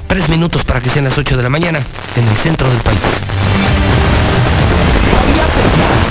Tres 0.10 0.28
minutos 0.28 0.64
para 0.64 0.82
que 0.82 0.89
sean 0.89 1.05
las 1.05 1.16
8 1.20 1.38
de 1.38 1.43
la 1.43 1.49
mañana 1.49 1.80
en 2.16 2.28
el 2.28 2.36
centro 2.38 2.68
del 2.68 2.80
país. 2.80 2.99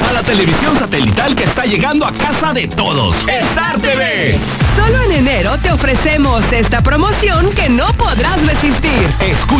A 0.08 0.12
la 0.12 0.22
televisión 0.22 0.78
satelital 0.78 1.34
que 1.34 1.42
está 1.42 1.64
llegando 1.64 2.06
a 2.06 2.12
casa 2.12 2.52
de 2.52 2.68
todos. 2.68 3.16
Star 3.26 3.80
TV. 3.80 4.38
Solo 4.76 5.02
en 5.02 5.12
enero 5.12 5.58
te 5.58 5.72
ofrecemos 5.72 6.44
esta 6.52 6.80
promoción 6.80 7.50
que 7.50 7.68
no 7.68 7.92
podrás 7.94 8.46
resistir. 8.46 9.10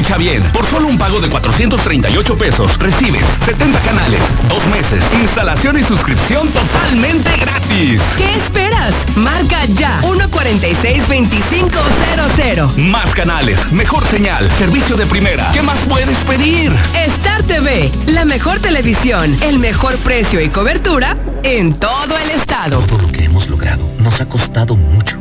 Escucha 0.09 0.24
bien, 0.24 0.42
por 0.54 0.64
solo 0.64 0.88
un 0.88 0.96
pago 0.96 1.20
de 1.20 1.28
438 1.28 2.38
pesos 2.38 2.78
recibes 2.78 3.26
70 3.44 3.78
canales, 3.80 4.22
dos 4.48 4.66
meses, 4.68 5.04
instalación 5.20 5.78
y 5.78 5.82
suscripción 5.82 6.48
totalmente 6.48 7.30
gratis. 7.38 8.00
¿Qué 8.16 8.32
esperas? 8.32 8.94
Marca 9.16 9.66
ya 9.66 10.00
146-2500. 10.00 12.90
Más 12.90 13.14
canales, 13.14 13.70
mejor 13.70 14.02
señal, 14.06 14.50
servicio 14.52 14.96
de 14.96 15.04
primera. 15.04 15.46
¿Qué 15.52 15.61
más 15.61 15.78
puedes 15.80 16.16
pedir? 16.20 16.72
Star 16.94 17.42
TV, 17.42 17.90
la 18.06 18.24
mejor 18.24 18.61
televisión, 18.61 19.36
el 19.42 19.59
mejor 19.59 19.94
precio 19.98 20.40
y 20.40 20.48
cobertura 20.48 21.18
en 21.42 21.74
todo 21.74 22.16
el 22.16 22.30
estado. 22.30 22.80
Todo 22.80 23.02
lo 23.02 23.12
que 23.12 23.24
hemos 23.24 23.50
logrado 23.50 23.86
nos 23.98 24.22
ha 24.22 24.26
costado 24.26 24.74
mucho. 24.74 25.17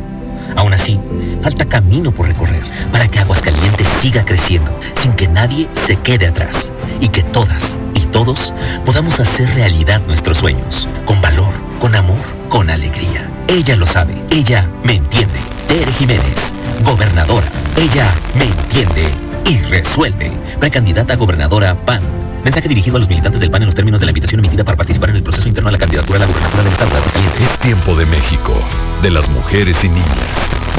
Aún 0.57 0.73
así, 0.73 0.99
falta 1.43 1.65
camino 1.65 2.11
por 2.11 2.27
recorrer 2.27 2.63
para 2.91 3.07
que 3.07 3.19
Aguascalientes 3.19 3.87
siga 4.01 4.25
creciendo 4.25 4.77
sin 4.99 5.13
que 5.13 5.27
nadie 5.27 5.69
se 5.73 5.97
quede 5.97 6.27
atrás 6.27 6.71
y 6.99 7.09
que 7.09 7.21
todas 7.21 7.77
y 7.93 7.99
todos 8.07 8.53
podamos 8.83 9.19
hacer 9.19 9.47
realidad 9.53 10.01
nuestros 10.07 10.39
sueños 10.39 10.89
con 11.05 11.21
valor, 11.21 11.53
con 11.79 11.93
amor, 11.93 12.17
con 12.49 12.71
alegría. 12.71 13.29
Ella 13.47 13.75
lo 13.75 13.85
sabe, 13.85 14.15
ella 14.31 14.67
me 14.83 14.95
entiende. 14.95 15.39
Tere 15.67 15.91
Jiménez, 15.91 16.51
gobernadora, 16.83 17.47
ella 17.77 18.11
me 18.33 18.45
entiende 18.45 19.13
y 19.45 19.59
resuelve. 19.59 20.31
Precandidata 20.59 21.15
gobernadora 21.15 21.75
PAN. 21.75 22.16
Mensaje 22.47 22.69
dirigido 22.69 22.95
a 22.95 22.99
los 23.01 23.09
militantes 23.09 23.41
del 23.41 23.51
PAN 23.51 23.63
en 23.63 23.65
los 23.65 23.75
términos 23.75 23.99
de 23.99 24.05
la 24.05 24.11
invitación 24.11 24.39
emitida 24.39 24.63
para 24.63 24.77
participar 24.77 25.09
en 25.09 25.17
el 25.17 25.21
proceso 25.21 25.49
interno 25.49 25.67
a 25.67 25.71
la 25.73 25.77
candidatura 25.77 26.15
a 26.15 26.19
la 26.21 26.27
gubernatura 26.27 26.63
del 26.63 26.71
Estado 26.71 26.91
de 26.91 26.97
Aguascalientes. 26.99 27.41
Es 27.41 27.59
tiempo 27.59 27.95
de 27.97 28.05
México, 28.05 28.53
de 29.01 29.11
las 29.11 29.27
mujeres 29.27 29.83
y 29.83 29.89
niñas, 29.89 30.07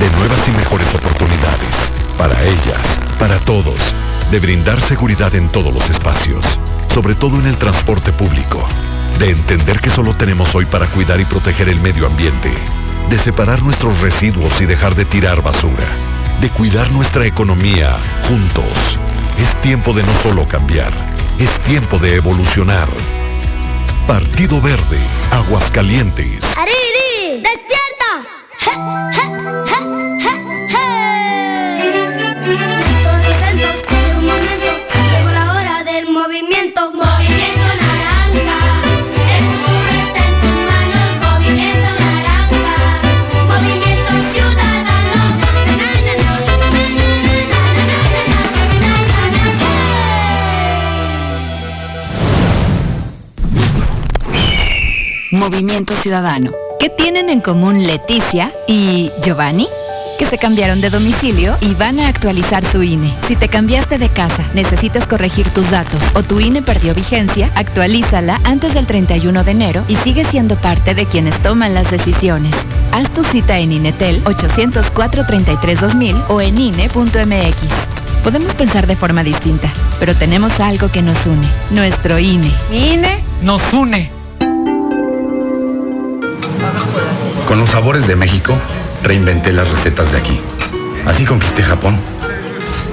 de 0.00 0.10
nuevas 0.16 0.48
y 0.48 0.50
mejores 0.52 0.88
oportunidades, 0.94 1.74
para 2.16 2.42
ellas, 2.42 2.80
para 3.18 3.38
todos, 3.40 3.76
de 4.30 4.40
brindar 4.40 4.80
seguridad 4.80 5.34
en 5.34 5.50
todos 5.50 5.74
los 5.74 5.90
espacios, 5.90 6.42
sobre 6.94 7.14
todo 7.14 7.38
en 7.38 7.44
el 7.44 7.58
transporte 7.58 8.14
público, 8.14 8.66
de 9.18 9.28
entender 9.28 9.80
que 9.80 9.90
solo 9.90 10.14
tenemos 10.14 10.54
hoy 10.54 10.64
para 10.64 10.86
cuidar 10.86 11.20
y 11.20 11.26
proteger 11.26 11.68
el 11.68 11.82
medio 11.82 12.06
ambiente, 12.06 12.50
de 13.10 13.18
separar 13.18 13.62
nuestros 13.62 14.00
residuos 14.00 14.58
y 14.62 14.64
dejar 14.64 14.94
de 14.94 15.04
tirar 15.04 15.42
basura, 15.42 15.84
de 16.40 16.48
cuidar 16.48 16.90
nuestra 16.92 17.26
economía 17.26 17.98
juntos. 18.26 18.98
Es 19.36 19.60
tiempo 19.60 19.92
de 19.92 20.02
no 20.02 20.14
solo 20.22 20.48
cambiar, 20.48 21.17
es 21.38 21.58
tiempo 21.60 21.98
de 21.98 22.16
evolucionar. 22.16 22.88
Partido 24.06 24.60
Verde, 24.60 24.98
Aguascalientes. 25.30 26.40
¡Ariri! 26.56 27.42
¡Despierta! 27.42 28.26
¡Je, 28.58 28.70
je, 29.12 29.24
je, 30.20 30.27
Movimiento 55.38 55.94
Ciudadano. 55.94 56.50
¿Qué 56.80 56.90
tienen 56.90 57.30
en 57.30 57.40
común 57.40 57.86
Leticia 57.86 58.52
y 58.66 59.12
Giovanni? 59.22 59.68
que 60.18 60.26
se 60.26 60.36
cambiaron 60.36 60.80
de 60.80 60.90
domicilio 60.90 61.56
y 61.60 61.74
van 61.74 62.00
a 62.00 62.08
actualizar 62.08 62.64
su 62.64 62.82
INE. 62.82 63.14
Si 63.28 63.36
te 63.36 63.48
cambiaste 63.48 63.98
de 63.98 64.08
casa, 64.08 64.44
necesitas 64.52 65.06
corregir 65.06 65.48
tus 65.50 65.70
datos 65.70 66.02
o 66.14 66.24
tu 66.24 66.40
INE 66.40 66.60
perdió 66.60 66.92
vigencia, 66.92 67.52
actualízala 67.54 68.40
antes 68.42 68.74
del 68.74 68.84
31 68.84 69.44
de 69.44 69.50
enero 69.52 69.84
y 69.86 69.94
sigue 69.94 70.24
siendo 70.24 70.56
parte 70.56 70.96
de 70.96 71.06
quienes 71.06 71.40
toman 71.40 71.72
las 71.72 71.92
decisiones. 71.92 72.52
Haz 72.90 73.14
tu 73.14 73.22
cita 73.22 73.60
en 73.60 73.70
INETEL 73.70 74.24
804-33-2000 74.24 76.24
o 76.30 76.40
en 76.40 76.60
INE.mx. 76.60 77.56
Podemos 78.24 78.54
pensar 78.54 78.88
de 78.88 78.96
forma 78.96 79.22
distinta, 79.22 79.72
pero 80.00 80.16
tenemos 80.16 80.58
algo 80.58 80.90
que 80.90 81.02
nos 81.02 81.26
une, 81.26 81.46
nuestro 81.70 82.18
INE. 82.18 82.50
¿Mi 82.70 82.94
INE? 82.94 83.22
Nos 83.42 83.72
une. 83.72 84.17
Con 87.48 87.58
los 87.58 87.70
sabores 87.70 88.06
de 88.06 88.14
México, 88.14 88.58
reinventé 89.02 89.54
las 89.54 89.70
recetas 89.70 90.12
de 90.12 90.18
aquí. 90.18 90.38
Así 91.06 91.24
conquisté 91.24 91.62
Japón. 91.62 91.96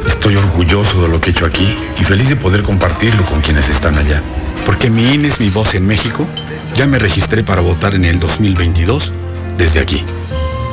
Estoy 0.07 0.37
orgulloso 0.37 1.01
de 1.01 1.09
lo 1.09 1.19
que 1.19 1.29
he 1.29 1.31
hecho 1.31 1.45
aquí 1.45 1.75
y 1.99 2.03
feliz 2.05 2.29
de 2.29 2.37
poder 2.37 2.63
compartirlo 2.63 3.25
con 3.25 3.41
quienes 3.41 3.67
están 3.67 3.97
allá. 3.97 4.23
Porque 4.65 4.89
mi 4.89 5.13
INE 5.13 5.27
es 5.27 5.41
mi 5.41 5.49
voz 5.49 5.75
en 5.75 5.85
México, 5.85 6.25
ya 6.73 6.87
me 6.87 6.99
registré 6.99 7.43
para 7.43 7.59
votar 7.59 7.95
en 7.95 8.05
el 8.05 8.17
2022 8.17 9.11
desde 9.57 9.81
aquí. 9.81 10.05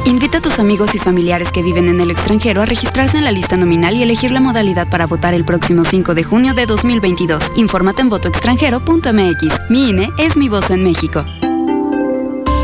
Invita 0.04 0.38
a 0.38 0.40
tus 0.42 0.60
amigos 0.60 0.94
y 0.94 1.00
familiares 1.00 1.50
que 1.50 1.64
viven 1.64 1.88
en 1.88 2.00
el 2.00 2.12
extranjero 2.12 2.62
a 2.62 2.66
registrarse 2.66 3.18
en 3.18 3.24
la 3.24 3.32
lista 3.32 3.56
nominal 3.56 3.96
y 3.96 4.04
elegir 4.04 4.30
la 4.30 4.40
modalidad 4.40 4.88
para 4.90 5.08
votar 5.08 5.34
el 5.34 5.44
próximo 5.44 5.82
5 5.82 6.14
de 6.14 6.22
junio 6.22 6.54
de 6.54 6.66
2022. 6.66 7.52
Infórmate 7.56 8.02
en 8.02 8.10
votoextranjero.mx. 8.10 9.70
Mi 9.70 9.88
INE 9.88 10.08
es 10.18 10.36
mi 10.36 10.48
voz 10.48 10.70
en 10.70 10.84
México. 10.84 11.24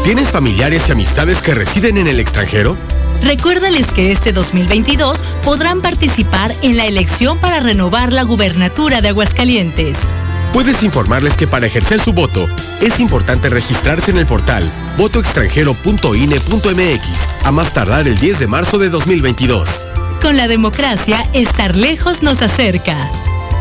¿Tienes 0.05 0.29
familiares 0.29 0.89
y 0.89 0.93
amistades 0.93 1.43
que 1.43 1.55
residen 1.55 1.99
en 1.99 2.07
el 2.07 2.21
extranjero? 2.21 2.77
Recuérdales 3.23 3.91
que 3.91 4.13
este 4.13 4.33
2022 4.33 5.25
podrán 5.45 5.83
participar 5.83 6.55
en 6.63 6.77
la 6.77 6.87
elección 6.87 7.39
para 7.39 7.59
renovar 7.61 8.13
la 8.13 8.23
gubernatura 8.23 9.01
de 9.01 9.09
Aguascalientes. 9.09 10.15
Puedes 10.53 10.83
informarles 10.83 11.37
que 11.37 11.47
para 11.47 11.67
ejercer 11.67 12.01
su 12.01 12.15
voto 12.15 12.49
es 12.81 13.01
importante 13.01 13.51
registrarse 13.51 14.11
en 14.11 14.19
el 14.19 14.27
portal 14.27 14.65
votoextranjero.ine.mx 14.97 17.45
a 17.45 17.53
más 17.53 17.75
tardar 17.75 18.09
el 18.09 18.19
10 18.19 18.39
de 18.39 18.47
marzo 18.47 18.79
de 18.79 18.89
2022. 18.89 19.87
Con 20.23 20.37
la 20.37 20.49
democracia, 20.49 21.25
estar 21.33 21.77
lejos 21.77 22.23
nos 22.23 22.43
acerca. 22.43 22.97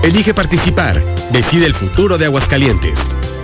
Elige 0.01 0.33
participar. 0.33 1.03
Decide 1.31 1.65
el 1.65 1.73
futuro 1.73 2.17
de 2.17 2.25
Aguascalientes. 2.25 3.17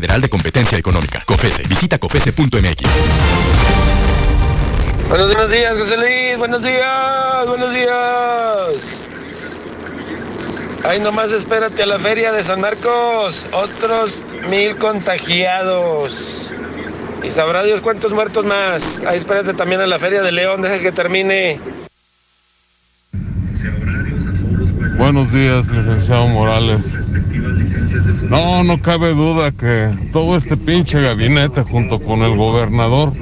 de 0.00 0.28
Competencia 0.30 0.78
Económica. 0.78 1.22
COFESE. 1.26 1.62
Visita 1.68 1.98
COFESE.mx. 1.98 2.82
Buenos 5.10 5.50
días, 5.50 5.76
José 5.76 5.96
Luis. 5.98 6.38
Buenos 6.38 6.62
días, 6.62 7.46
buenos 7.46 7.74
días. 7.74 9.02
Ahí 10.84 11.00
nomás 11.00 11.32
espérate 11.32 11.82
a 11.82 11.86
la 11.86 11.98
feria 11.98 12.32
de 12.32 12.42
San 12.42 12.62
Marcos. 12.62 13.46
Otros 13.52 14.22
mil 14.48 14.76
contagiados. 14.78 16.54
Y 17.22 17.28
sabrá 17.28 17.62
Dios 17.62 17.82
cuántos 17.82 18.12
muertos 18.12 18.46
más. 18.46 19.02
Ahí 19.06 19.18
espérate 19.18 19.52
también 19.52 19.82
a 19.82 19.86
la 19.86 19.98
feria 19.98 20.22
de 20.22 20.32
León. 20.32 20.62
Deja 20.62 20.78
que 20.78 20.92
termine. 20.92 21.60
Buenos 25.00 25.32
días, 25.32 25.70
licenciado 25.70 26.28
Morales. 26.28 26.92
No, 28.28 28.62
no 28.62 28.82
cabe 28.82 29.14
duda 29.14 29.50
que 29.50 29.96
todo 30.12 30.36
este 30.36 30.58
pinche 30.58 31.00
gabinete 31.00 31.62
junto 31.62 31.98
con 32.00 32.20
el 32.20 32.36
gobernador 32.36 33.14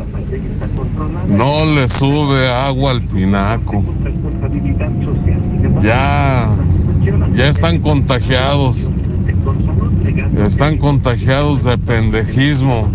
no 1.29 1.65
le 1.67 1.89
sube 1.89 2.49
agua 2.49 2.91
al 2.91 3.07
tinaco. 3.07 3.85
Ya, 5.81 6.51
ya 7.37 7.49
están 7.49 7.79
contagiados. 7.79 8.91
Están 10.37 10.79
contagiados 10.79 11.63
de 11.63 11.79
pendejismo. 11.79 12.93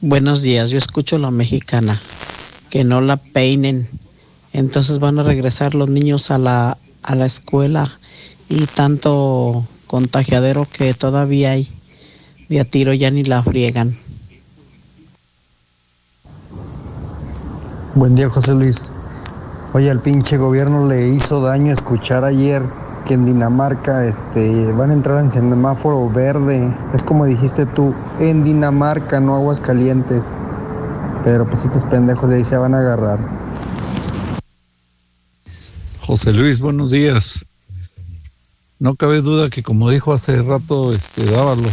Buenos 0.00 0.40
días, 0.40 0.70
yo 0.70 0.78
escucho 0.78 1.18
la 1.18 1.30
mexicana. 1.30 2.00
Que 2.70 2.84
no 2.84 3.02
la 3.02 3.18
peinen. 3.18 3.86
Entonces 4.56 5.00
van 5.00 5.18
a 5.18 5.22
regresar 5.22 5.74
los 5.74 5.90
niños 5.90 6.30
a 6.30 6.38
la, 6.38 6.78
a 7.02 7.14
la 7.14 7.26
escuela 7.26 7.92
y 8.48 8.64
tanto 8.64 9.66
contagiadero 9.86 10.66
que 10.72 10.94
todavía 10.94 11.50
hay. 11.50 11.70
De 12.48 12.60
a 12.60 12.64
tiro 12.64 12.94
ya 12.94 13.10
ni 13.10 13.22
la 13.22 13.42
friegan. 13.42 13.98
Buen 17.94 18.14
día, 18.14 18.30
José 18.30 18.54
Luis. 18.54 18.90
Oye, 19.74 19.90
al 19.90 20.00
pinche 20.00 20.38
gobierno 20.38 20.88
le 20.88 21.08
hizo 21.08 21.42
daño 21.42 21.70
escuchar 21.70 22.24
ayer 22.24 22.62
que 23.04 23.12
en 23.12 23.26
Dinamarca 23.26 24.06
este, 24.06 24.72
van 24.72 24.88
a 24.88 24.94
entrar 24.94 25.18
en 25.18 25.30
semáforo 25.30 26.08
verde. 26.08 26.74
Es 26.94 27.04
como 27.04 27.26
dijiste 27.26 27.66
tú, 27.66 27.92
en 28.20 28.42
Dinamarca, 28.42 29.20
no 29.20 29.34
aguas 29.34 29.60
calientes. 29.60 30.30
Pero 31.24 31.46
pues 31.46 31.66
estos 31.66 31.84
pendejos 31.84 32.30
de 32.30 32.36
ahí 32.36 32.44
se 32.44 32.56
van 32.56 32.72
a 32.72 32.78
agarrar. 32.78 33.45
José 36.06 36.32
Luis, 36.32 36.60
buenos 36.60 36.92
días. 36.92 37.44
No 38.78 38.94
cabe 38.94 39.22
duda 39.22 39.50
que 39.50 39.64
como 39.64 39.90
dijo 39.90 40.12
hace 40.12 40.40
rato 40.40 40.94
este 40.94 41.24
Dávalos, 41.24 41.72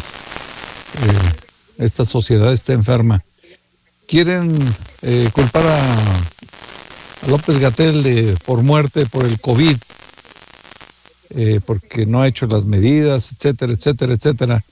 eh, 1.04 1.34
esta 1.78 2.04
sociedad 2.04 2.52
está 2.52 2.74
enferma. 2.74 3.24
Quieren 4.08 4.58
eh, 5.04 5.30
culpar 5.34 5.68
a, 5.68 7.28
López 7.28 7.60
Gatel 7.60 8.36
por 8.44 8.64
muerte 8.64 9.06
por 9.06 9.24
el 9.26 9.40
COVID, 9.40 9.78
eh, 11.36 11.60
porque 11.64 12.08
no 12.08 12.24
ha 12.24 12.28
hecho 12.28 12.48
las 12.48 12.66
medidas, 12.66 13.34
etcétera, 13.34 13.72
etcétera, 13.74 14.14
etcétera. 14.16 14.64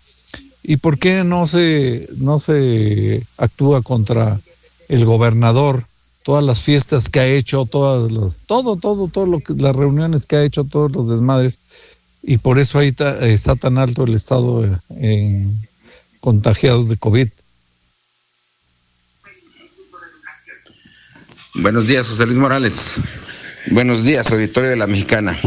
¿Y 0.64 0.78
por 0.78 0.98
qué 0.98 1.24
no 1.24 1.46
se, 1.46 2.10
no 2.18 2.40
se 2.40 3.28
actúa 3.38 3.84
contra 3.84 4.40
el 4.90 5.06
gobernador? 5.06 5.86
Todas 6.24 6.44
las 6.44 6.62
fiestas 6.62 7.10
que 7.10 7.20
ha 7.20 7.26
hecho, 7.28 7.66
todas 7.66 8.12
las, 8.12 8.38
todo, 8.46 8.76
todo, 8.76 9.08
todo 9.08 9.26
lo 9.26 9.40
que, 9.40 9.54
las 9.54 9.76
reuniones 9.76 10.26
que 10.28 10.36
ha 10.36 10.44
hecho, 10.44 10.64
todos 10.64 10.92
los 10.92 11.08
desmadres. 11.10 11.58
Y 12.22 12.38
por 12.38 12.60
eso 12.60 12.78
ahí 12.78 12.92
ta- 12.92 13.18
está 13.28 13.56
tan 13.56 13.78
alto 13.80 14.04
el 14.04 14.14
estado 14.14 14.64
eh, 14.64 14.78
en 14.98 15.60
contagiados 16.20 16.90
de 16.90 16.98
COVID. 16.98 17.28
Buenos 21.56 21.88
días, 21.88 22.08
José 22.08 22.26
Luis 22.26 22.38
Morales. 22.38 22.92
Buenos 23.72 24.04
días, 24.04 24.32
auditorio 24.32 24.70
de 24.70 24.76
la 24.76 24.88
Mexicana. 24.88 25.38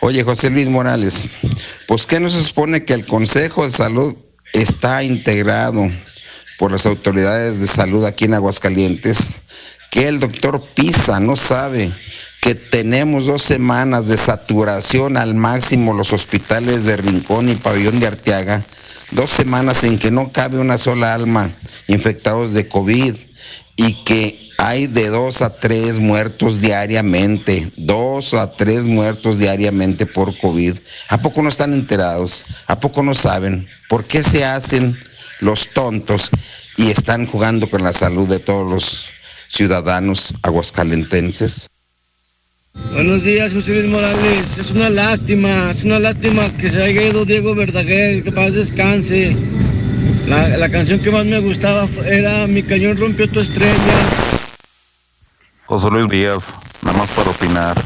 Oye, 0.00 0.22
José 0.24 0.50
Luis 0.50 0.68
Morales, 0.68 1.28
pues 1.86 2.06
¿qué 2.06 2.20
no 2.20 2.28
se 2.28 2.42
supone 2.42 2.84
que 2.84 2.92
el 2.94 3.06
Consejo 3.06 3.64
de 3.64 3.70
Salud 3.70 4.14
está 4.52 5.02
integrado 5.02 5.90
por 6.58 6.72
las 6.72 6.84
autoridades 6.86 7.60
de 7.60 7.66
salud 7.66 8.04
aquí 8.04 8.24
en 8.26 8.34
Aguascalientes? 8.34 9.40
Que 9.94 10.08
el 10.08 10.18
doctor 10.18 10.60
Pisa 10.74 11.20
no 11.20 11.36
sabe 11.36 11.92
que 12.40 12.56
tenemos 12.56 13.26
dos 13.26 13.44
semanas 13.44 14.08
de 14.08 14.16
saturación 14.16 15.16
al 15.16 15.36
máximo 15.36 15.94
los 15.94 16.12
hospitales 16.12 16.82
de 16.82 16.96
Rincón 16.96 17.48
y 17.48 17.54
Pabellón 17.54 18.00
de 18.00 18.08
Arteaga, 18.08 18.64
dos 19.12 19.30
semanas 19.30 19.84
en 19.84 20.00
que 20.00 20.10
no 20.10 20.32
cabe 20.32 20.58
una 20.58 20.78
sola 20.78 21.14
alma 21.14 21.52
infectados 21.86 22.54
de 22.54 22.66
COVID 22.66 23.14
y 23.76 24.02
que 24.02 24.36
hay 24.58 24.88
de 24.88 25.10
dos 25.10 25.42
a 25.42 25.60
tres 25.60 26.00
muertos 26.00 26.60
diariamente, 26.60 27.70
dos 27.76 28.34
a 28.34 28.50
tres 28.50 28.82
muertos 28.86 29.38
diariamente 29.38 30.06
por 30.06 30.36
COVID. 30.36 30.76
¿A 31.08 31.18
poco 31.18 31.40
no 31.40 31.48
están 31.48 31.72
enterados? 31.72 32.44
¿A 32.66 32.80
poco 32.80 33.04
no 33.04 33.14
saben? 33.14 33.68
¿Por 33.88 34.06
qué 34.06 34.24
se 34.24 34.44
hacen 34.44 34.98
los 35.38 35.68
tontos 35.72 36.30
y 36.76 36.90
están 36.90 37.26
jugando 37.26 37.70
con 37.70 37.84
la 37.84 37.92
salud 37.92 38.28
de 38.28 38.40
todos 38.40 38.68
los 38.68 39.13
ciudadanos 39.54 40.34
aguascalentenses? 40.42 41.68
Buenos 42.92 43.22
días, 43.22 43.52
José 43.52 43.80
Luis 43.80 43.90
Morales. 43.90 44.58
Es 44.58 44.70
una 44.72 44.90
lástima, 44.90 45.70
es 45.70 45.84
una 45.84 46.00
lástima 46.00 46.48
que 46.60 46.70
se 46.70 46.82
haya 46.82 47.02
ido 47.02 47.24
Diego 47.24 47.54
Verdaguer, 47.54 48.24
que 48.24 48.32
paz 48.32 48.54
descanse. 48.54 49.36
La, 50.26 50.48
la 50.56 50.68
canción 50.68 50.98
que 50.98 51.10
más 51.10 51.24
me 51.24 51.38
gustaba 51.38 51.86
era 52.04 52.46
Mi 52.46 52.62
cañón 52.62 52.96
rompió 52.96 53.28
tu 53.30 53.40
estrella. 53.40 53.94
José 55.66 55.88
Luis 55.88 56.10
Díaz, 56.10 56.54
nada 56.82 56.98
más 56.98 57.10
para 57.10 57.30
opinar 57.30 57.76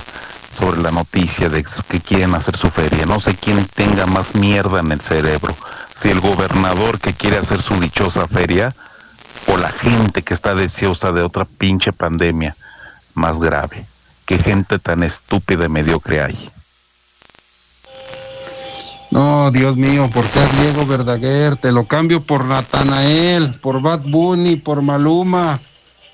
sobre 0.59 0.81
la 0.81 0.91
noticia 0.91 1.51
de 1.51 1.65
que 1.91 2.01
quieren 2.01 2.35
hacer 2.35 2.57
su 2.57 2.71
feria. 2.71 3.05
No 3.05 3.21
sé 3.21 3.35
quién 3.35 3.67
tenga 3.75 4.07
más 4.07 4.35
mierda 4.35 4.81
en 4.81 4.93
el 4.93 5.01
cerebro. 5.01 5.55
Si 6.01 6.09
el 6.09 6.21
gobernador 6.21 6.99
que 6.99 7.13
quiere 7.13 7.37
hacer 7.37 7.61
su 7.61 7.79
dichosa 7.79 8.27
feria 8.27 8.75
o 9.49 9.57
la 9.57 9.71
gente 9.71 10.23
que 10.23 10.35
está 10.35 10.55
deseosa 10.55 11.13
de 11.13 11.23
otra 11.23 11.45
pinche 11.45 11.93
pandemia 11.93 12.57
más 13.15 13.41
grave. 13.41 13.85
Qué 14.27 14.39
gente 14.39 14.79
tan 14.79 15.03
estúpida 15.03 15.65
y 15.65 15.69
mediocre 15.69 16.23
hay. 16.23 16.51
No, 19.11 19.51
Dios 19.51 19.77
mío, 19.77 20.11
¿por 20.13 20.27
qué 20.27 20.41
Diego 20.61 20.87
Verdaguer? 20.87 21.57
Te 21.57 21.73
lo 21.73 21.85
cambio 21.87 22.23
por 22.23 22.45
Natanael, 22.45 23.55
por 23.55 23.81
Bad 23.81 24.01
Bunny, 24.01 24.57
por 24.57 24.83
Maluma. 24.83 25.61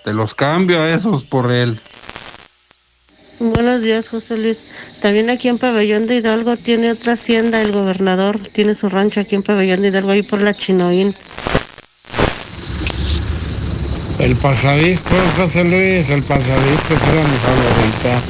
Te 0.04 0.12
los 0.12 0.34
cambio 0.34 0.80
a 0.80 0.88
esos 0.88 1.24
por 1.24 1.50
él. 1.50 1.80
Buenos 3.40 3.82
días, 3.82 4.08
José 4.08 4.38
Luis. 4.38 4.70
También 5.02 5.28
aquí 5.28 5.48
en 5.48 5.58
Pabellón 5.58 6.06
de 6.06 6.16
Hidalgo 6.16 6.56
tiene 6.56 6.92
otra 6.92 7.14
hacienda, 7.14 7.60
el 7.60 7.72
gobernador 7.72 8.38
tiene 8.38 8.74
su 8.74 8.88
rancho 8.88 9.20
aquí 9.20 9.34
en 9.34 9.42
Pabellón 9.42 9.82
de 9.82 9.88
Hidalgo, 9.88 10.12
ahí 10.12 10.22
por 10.22 10.40
la 10.40 10.54
Chinoín. 10.54 11.14
El 14.24 14.36
pasadisco, 14.36 15.14
José 15.36 15.64
Luis, 15.64 16.08
el 16.08 16.22
pasadisco 16.22 16.94
era 16.94 17.22
mi 17.28 17.36
favorita. 17.44 18.22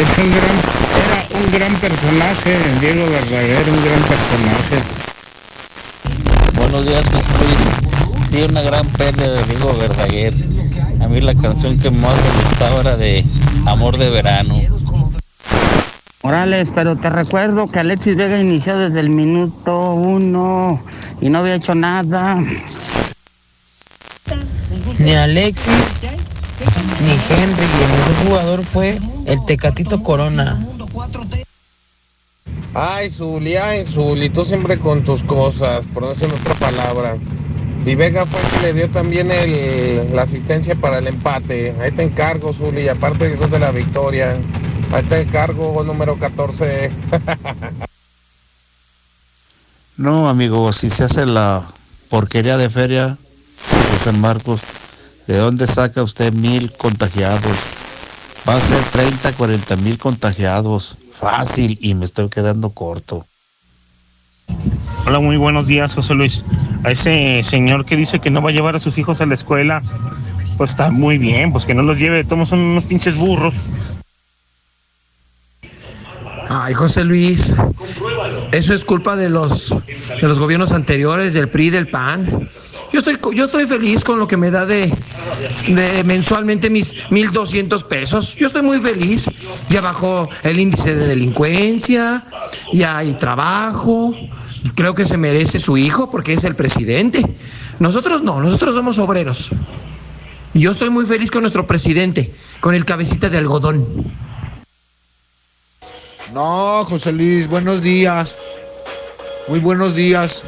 Es 0.00 0.08
un 0.16 0.30
gran, 0.30 0.56
era 1.04 1.44
un 1.44 1.52
gran 1.52 1.74
personaje, 1.74 2.56
Diego 2.80 3.04
Verdaguer, 3.10 3.68
un 3.68 3.84
gran 3.84 4.00
personaje. 4.00 4.80
Buenos 6.56 6.86
días, 6.86 7.04
José 7.04 7.32
Luis. 7.44 8.30
Sí, 8.30 8.46
una 8.48 8.62
gran 8.62 8.86
pérdida 8.86 9.28
de 9.28 9.44
Diego 9.44 9.76
Verdaguer. 9.78 10.34
A 11.02 11.08
mí 11.08 11.20
la 11.20 11.34
canción 11.34 11.78
que 11.78 11.90
más 11.90 12.14
me 12.16 12.48
gustaba 12.48 12.80
era 12.80 12.96
de 12.96 13.26
Amor 13.66 13.98
de 13.98 14.08
Verano. 14.08 14.58
Morales, 16.22 16.70
pero 16.74 16.96
te 16.96 17.10
recuerdo 17.10 17.70
que 17.70 17.80
Alexis 17.80 18.16
Vega 18.16 18.40
inició 18.40 18.78
desde 18.78 19.00
el 19.00 19.10
minuto 19.10 19.92
uno 19.92 20.80
y 21.20 21.28
no 21.28 21.40
había 21.40 21.56
hecho 21.56 21.74
nada. 21.74 22.42
Ni 25.04 25.14
Alexis, 25.14 25.66
ni 27.02 27.10
Henry, 27.28 27.64
el 27.64 27.88
mejor 27.92 28.26
jugador 28.26 28.64
fue 28.64 28.98
el 29.26 29.44
Tecatito 29.44 30.02
Corona. 30.02 30.66
Ay, 32.72 33.10
Zuli, 33.10 33.56
ay, 33.56 33.84
Zuli, 33.84 34.30
tú 34.30 34.46
siempre 34.46 34.78
con 34.78 35.04
tus 35.04 35.22
cosas, 35.22 35.84
por 35.92 36.04
no 36.04 36.08
decir 36.08 36.32
otra 36.32 36.54
palabra. 36.54 37.18
Si 37.76 37.94
Vega 37.94 38.24
fue 38.24 38.40
el 38.40 38.46
que 38.46 38.60
le 38.62 38.72
dio 38.72 38.88
también 38.88 39.30
el, 39.30 40.16
la 40.16 40.22
asistencia 40.22 40.74
para 40.74 41.00
el 41.00 41.06
empate, 41.06 41.74
ahí 41.82 41.90
te 41.92 42.02
encargo, 42.02 42.54
Zuli, 42.54 42.88
aparte 42.88 43.28
del 43.28 43.36
gol 43.36 43.50
de 43.50 43.58
la 43.58 43.72
victoria. 43.72 44.38
Ahí 44.90 45.02
te 45.02 45.20
encargo, 45.20 45.82
número 45.84 46.18
14. 46.18 46.90
No, 49.96 50.28
amigo, 50.28 50.72
si 50.72 50.90
se 50.90 51.04
hace 51.04 51.24
la 51.24 51.62
porquería 52.08 52.56
de 52.56 52.68
feria 52.68 53.16
de 53.92 53.98
San 54.02 54.20
Marcos, 54.20 54.60
¿de 55.26 55.36
dónde 55.36 55.66
saca 55.66 56.02
usted 56.02 56.32
mil 56.32 56.72
contagiados? 56.72 57.56
Va 58.48 58.56
a 58.56 58.60
ser 58.60 58.82
30, 58.84 59.32
40 59.32 59.76
mil 59.76 59.98
contagiados. 59.98 60.96
Fácil 61.12 61.78
y 61.80 61.94
me 61.94 62.04
estoy 62.04 62.28
quedando 62.28 62.70
corto. 62.70 63.24
Hola, 65.06 65.20
muy 65.20 65.36
buenos 65.36 65.66
días, 65.66 65.94
José 65.94 66.14
Luis. 66.14 66.44
A 66.82 66.90
ese 66.90 67.42
señor 67.42 67.86
que 67.86 67.96
dice 67.96 68.18
que 68.18 68.30
no 68.30 68.42
va 68.42 68.50
a 68.50 68.52
llevar 68.52 68.76
a 68.76 68.78
sus 68.78 68.98
hijos 68.98 69.20
a 69.20 69.26
la 69.26 69.34
escuela, 69.34 69.82
pues 70.56 70.70
está 70.70 70.90
muy 70.90 71.18
bien, 71.18 71.52
pues 71.52 71.64
que 71.64 71.74
no 71.74 71.82
los 71.82 71.98
lleve, 71.98 72.24
todos 72.24 72.48
son 72.48 72.58
unos 72.58 72.84
pinches 72.84 73.16
burros. 73.16 73.54
Ay, 76.48 76.74
José 76.74 77.04
Luis, 77.04 77.54
eso 78.52 78.74
es 78.74 78.84
culpa 78.84 79.16
de 79.16 79.30
los 79.30 79.70
de 79.70 80.28
los 80.28 80.38
gobiernos 80.38 80.72
anteriores, 80.72 81.34
del 81.34 81.48
PRI, 81.48 81.70
del 81.70 81.88
PAN. 81.88 82.48
Yo 82.94 83.00
estoy 83.00 83.18
yo 83.34 83.46
estoy 83.46 83.66
feliz 83.66 84.04
con 84.04 84.20
lo 84.20 84.28
que 84.28 84.36
me 84.36 84.52
da 84.52 84.64
de, 84.66 84.86
de 85.66 86.04
mensualmente 86.04 86.70
mis 86.70 86.94
1200 87.10 87.82
pesos. 87.82 88.36
Yo 88.36 88.46
estoy 88.46 88.62
muy 88.62 88.78
feliz. 88.78 89.28
Ya 89.68 89.80
bajó 89.80 90.28
el 90.44 90.60
índice 90.60 90.94
de 90.94 91.08
delincuencia, 91.08 92.22
ya 92.72 92.98
hay 92.98 93.14
trabajo. 93.14 94.14
Creo 94.76 94.94
que 94.94 95.06
se 95.06 95.16
merece 95.16 95.58
su 95.58 95.76
hijo 95.76 96.08
porque 96.08 96.34
es 96.34 96.44
el 96.44 96.54
presidente. 96.54 97.20
Nosotros 97.80 98.22
no, 98.22 98.40
nosotros 98.40 98.76
somos 98.76 98.96
obreros. 99.00 99.50
Yo 100.54 100.70
estoy 100.70 100.90
muy 100.90 101.04
feliz 101.04 101.32
con 101.32 101.40
nuestro 101.40 101.66
presidente, 101.66 102.32
con 102.60 102.76
el 102.76 102.84
cabecita 102.84 103.28
de 103.28 103.38
algodón. 103.38 103.84
No, 106.32 106.84
José 106.84 107.10
Luis, 107.10 107.48
buenos 107.48 107.82
días. 107.82 108.36
Muy 109.48 109.58
buenos 109.58 109.96
días. 109.96 110.44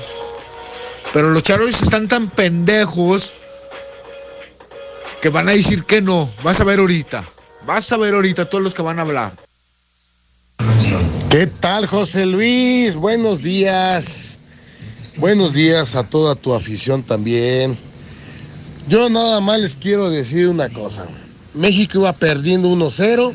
Pero 1.16 1.30
los 1.30 1.42
charros 1.44 1.70
están 1.70 2.08
tan 2.08 2.28
pendejos 2.28 3.32
que 5.22 5.30
van 5.30 5.48
a 5.48 5.52
decir 5.52 5.84
que 5.84 6.02
no. 6.02 6.28
Vas 6.44 6.60
a 6.60 6.64
ver 6.64 6.78
ahorita. 6.78 7.24
Vas 7.64 7.90
a 7.90 7.96
ver 7.96 8.12
ahorita 8.12 8.44
todos 8.50 8.62
los 8.62 8.74
que 8.74 8.82
van 8.82 8.98
a 8.98 9.00
hablar. 9.00 9.32
¿Qué 11.30 11.46
tal, 11.46 11.86
José 11.86 12.26
Luis? 12.26 12.96
Buenos 12.96 13.40
días. 13.40 14.36
Buenos 15.16 15.54
días 15.54 15.94
a 15.94 16.04
toda 16.04 16.34
tu 16.34 16.52
afición 16.52 17.02
también. 17.02 17.78
Yo 18.86 19.08
nada 19.08 19.40
más 19.40 19.58
les 19.62 19.74
quiero 19.74 20.10
decir 20.10 20.48
una 20.48 20.68
cosa. 20.68 21.06
México 21.54 22.00
iba 22.00 22.12
perdiendo 22.12 22.68
1-0 22.68 23.32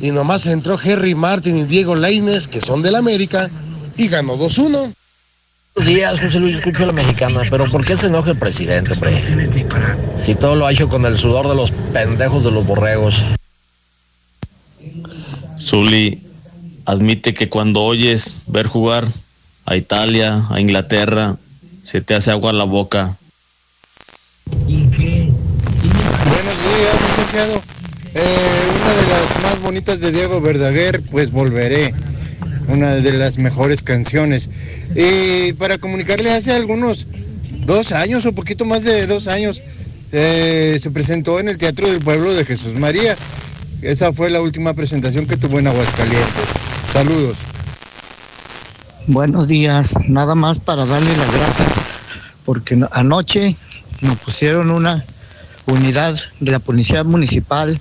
y 0.00 0.10
nomás 0.10 0.46
entró 0.46 0.76
Henry 0.82 1.14
Martin 1.14 1.58
y 1.58 1.64
Diego 1.64 1.94
Laines, 1.94 2.48
que 2.48 2.60
son 2.60 2.82
del 2.82 2.96
América, 2.96 3.48
y 3.96 4.08
ganó 4.08 4.36
2-1. 4.36 4.92
Buenos 5.78 5.94
días, 5.94 6.20
José 6.20 6.40
Luis, 6.40 6.56
escucho 6.56 6.82
a 6.82 6.86
la 6.86 6.92
mexicana, 6.92 7.42
pero 7.48 7.70
¿por 7.70 7.84
qué 7.84 7.96
se 7.96 8.06
enoja 8.06 8.32
el 8.32 8.36
presidente, 8.36 8.94
hombre? 8.94 9.22
Si 10.18 10.34
todo 10.34 10.56
lo 10.56 10.66
ha 10.66 10.72
hecho 10.72 10.88
con 10.88 11.06
el 11.06 11.16
sudor 11.16 11.46
de 11.46 11.54
los 11.54 11.70
pendejos 11.70 12.42
de 12.42 12.50
los 12.50 12.66
borregos. 12.66 13.22
Zuli, 15.62 16.20
admite 16.84 17.32
que 17.32 17.48
cuando 17.48 17.84
oyes 17.84 18.38
ver 18.48 18.66
jugar 18.66 19.06
a 19.66 19.76
Italia, 19.76 20.46
a 20.50 20.58
Inglaterra, 20.58 21.36
se 21.84 22.00
te 22.00 22.16
hace 22.16 22.32
agua 22.32 22.50
a 22.50 22.54
la 22.54 22.64
boca. 22.64 23.16
Buenos 24.56 24.96
días, 24.98 26.96
licenciado. 27.08 27.62
Eh, 28.14 28.68
una 28.80 28.94
de 28.94 29.06
las 29.06 29.42
más 29.44 29.62
bonitas 29.62 30.00
de 30.00 30.10
Diego 30.10 30.40
Verdaguer, 30.40 31.02
pues 31.08 31.30
volveré. 31.30 31.94
Una 32.68 32.94
de 32.96 33.12
las 33.12 33.38
mejores 33.38 33.82
canciones. 33.82 34.48
Y 34.94 35.52
para 35.54 35.78
comunicarle, 35.78 36.30
hace 36.30 36.52
algunos 36.52 37.06
dos 37.64 37.92
años 37.92 38.26
o 38.26 38.32
poquito 38.32 38.64
más 38.64 38.84
de 38.84 39.06
dos 39.06 39.26
años, 39.26 39.60
eh, 40.12 40.78
se 40.80 40.90
presentó 40.90 41.40
en 41.40 41.48
el 41.48 41.58
Teatro 41.58 41.88
del 41.90 42.00
Pueblo 42.00 42.32
de 42.34 42.44
Jesús 42.44 42.74
María. 42.74 43.16
Esa 43.82 44.12
fue 44.12 44.28
la 44.30 44.40
última 44.40 44.74
presentación 44.74 45.26
que 45.26 45.36
tuvo 45.36 45.58
en 45.58 45.68
Aguascalientes. 45.68 46.44
Saludos. 46.92 47.36
Buenos 49.06 49.48
días, 49.48 49.94
nada 50.06 50.34
más 50.34 50.58
para 50.58 50.84
darle 50.84 51.16
las 51.16 51.32
gracias, 51.32 51.68
porque 52.44 52.76
no- 52.76 52.88
anoche 52.92 53.56
nos 54.02 54.18
pusieron 54.18 54.70
una 54.70 55.04
unidad 55.66 56.18
de 56.40 56.50
la 56.50 56.58
Policía 56.58 57.04
Municipal 57.04 57.80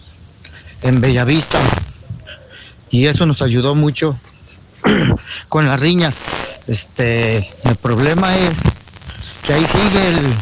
en 0.84 1.02
Bellavista 1.02 1.60
y 2.90 3.08
eso 3.08 3.26
nos 3.26 3.42
ayudó 3.42 3.76
mucho 3.76 4.18
con 5.50 5.68
las 5.68 5.80
riñas. 5.80 6.16
Este, 6.68 7.50
el 7.64 7.76
problema 7.82 8.36
es 8.36 8.58
que 9.46 9.54
ahí 9.54 9.66
sigue 9.66 10.08
el 10.10 10.34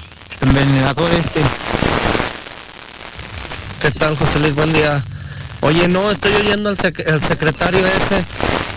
envenenador 0.42 1.12
este. 1.14 1.42
¿Qué 3.82 3.92
tal, 3.92 4.18
José 4.18 4.40
Luis? 4.40 4.56
Buen 4.56 4.74
día. 4.74 5.04
Oye, 5.62 5.88
no, 5.88 6.10
estoy 6.12 6.34
oyendo 6.34 6.70
al, 6.70 6.78
sec- 6.78 7.08
al 7.12 7.22
secretario 7.22 7.86
ese. 7.86 8.24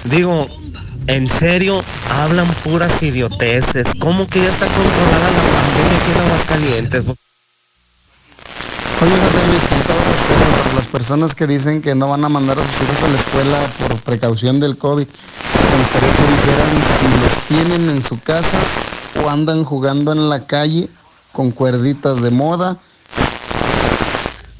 Digo, 0.04 0.46
en 1.06 1.28
serio, 1.28 1.82
hablan 2.10 2.46
puras 2.64 3.02
idioteces. 3.02 3.88
¿Cómo 3.98 4.26
que 4.28 4.42
ya 4.42 4.48
está 4.50 4.66
controlada 4.66 5.30
la 5.30 5.42
pandemia 5.42 5.98
aquí 5.98 6.12
en 6.14 6.20
Aguascalientes? 6.26 7.04
Oye, 9.00 9.10
José 9.12 9.46
Luis, 9.46 9.62
con 9.62 9.80
todo 9.82 9.96
respeto 9.96 10.62
para 10.62 10.74
las 10.74 10.86
personas 10.86 11.34
que 11.34 11.46
dicen 11.46 11.80
que 11.82 11.94
no 11.94 12.08
van 12.08 12.24
a 12.24 12.28
mandar 12.28 12.58
a 12.58 12.62
sus 12.62 12.72
hijos 12.82 13.02
a 13.04 13.08
la 13.08 13.18
escuela 13.18 13.58
por 13.88 13.96
precaución 13.98 14.60
del 14.60 14.76
COVID, 14.76 15.06
si 16.98 17.08
los 17.22 17.48
tienen 17.48 17.88
en 17.88 18.02
su 18.02 18.18
casa 18.20 18.58
o 19.22 19.28
andan 19.28 19.64
jugando 19.64 20.12
en 20.12 20.28
la 20.28 20.46
calle 20.46 20.88
con 21.32 21.50
cuerditas 21.50 22.22
de 22.22 22.30
moda. 22.30 22.76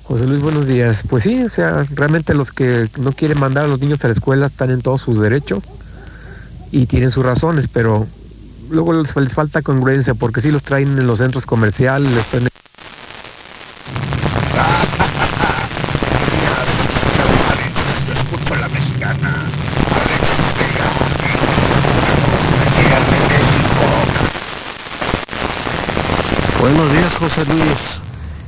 José 0.04 0.26
Luis, 0.26 0.40
buenos 0.40 0.66
días. 0.66 1.02
Pues 1.08 1.24
sí, 1.24 1.42
o 1.42 1.50
sea, 1.50 1.84
realmente 1.94 2.34
los 2.34 2.50
que 2.50 2.88
no 2.98 3.12
quieren 3.12 3.38
mandar 3.38 3.64
a 3.64 3.68
los 3.68 3.80
niños 3.80 4.02
a 4.04 4.08
la 4.08 4.14
escuela 4.14 4.46
están 4.46 4.70
en 4.70 4.80
todos 4.80 5.02
sus 5.02 5.20
derechos 5.20 5.62
y 6.70 6.86
tienen 6.86 7.10
sus 7.10 7.24
razones, 7.24 7.68
pero 7.72 8.06
luego 8.70 8.94
les, 8.94 9.12
falta 9.32 9.62
congruencia 9.62 10.14
porque 10.14 10.40
si 10.40 10.50
los 10.50 10.62
traen 10.62 10.98
en 10.98 11.06
los 11.06 11.18
centros 11.18 11.46
comerciales, 11.46 12.10
les 12.12 12.24
ponen- 12.26 12.47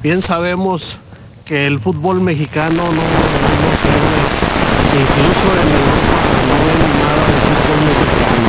Bien 0.03 0.23
sabemos 0.23 0.99
que 1.45 1.67
el 1.67 1.79
fútbol 1.79 2.23
mexicano 2.23 2.85
no, 2.85 2.91
no 2.91 3.01
se 3.83 3.91
ve. 3.91 4.21
Incluso 4.99 5.47
en 5.61 5.69
Europa 5.77 6.21
no 6.49 6.57
ven 6.65 6.83
nada 7.03 7.25
de 7.27 7.37
fútbol 7.45 7.81
mexicano. 7.85 8.49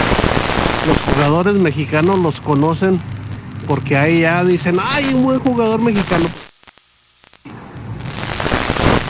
Los 0.87 0.97
jugadores 1.01 1.55
mexicanos 1.55 2.19
los 2.19 2.39
conocen 2.39 3.01
porque 3.67 3.97
ahí 3.97 4.21
ya 4.21 4.45
dicen, 4.45 4.77
¡ay, 4.81 5.13
un 5.13 5.23
buen 5.23 5.39
jugador 5.39 5.81
mexicano! 5.81 6.25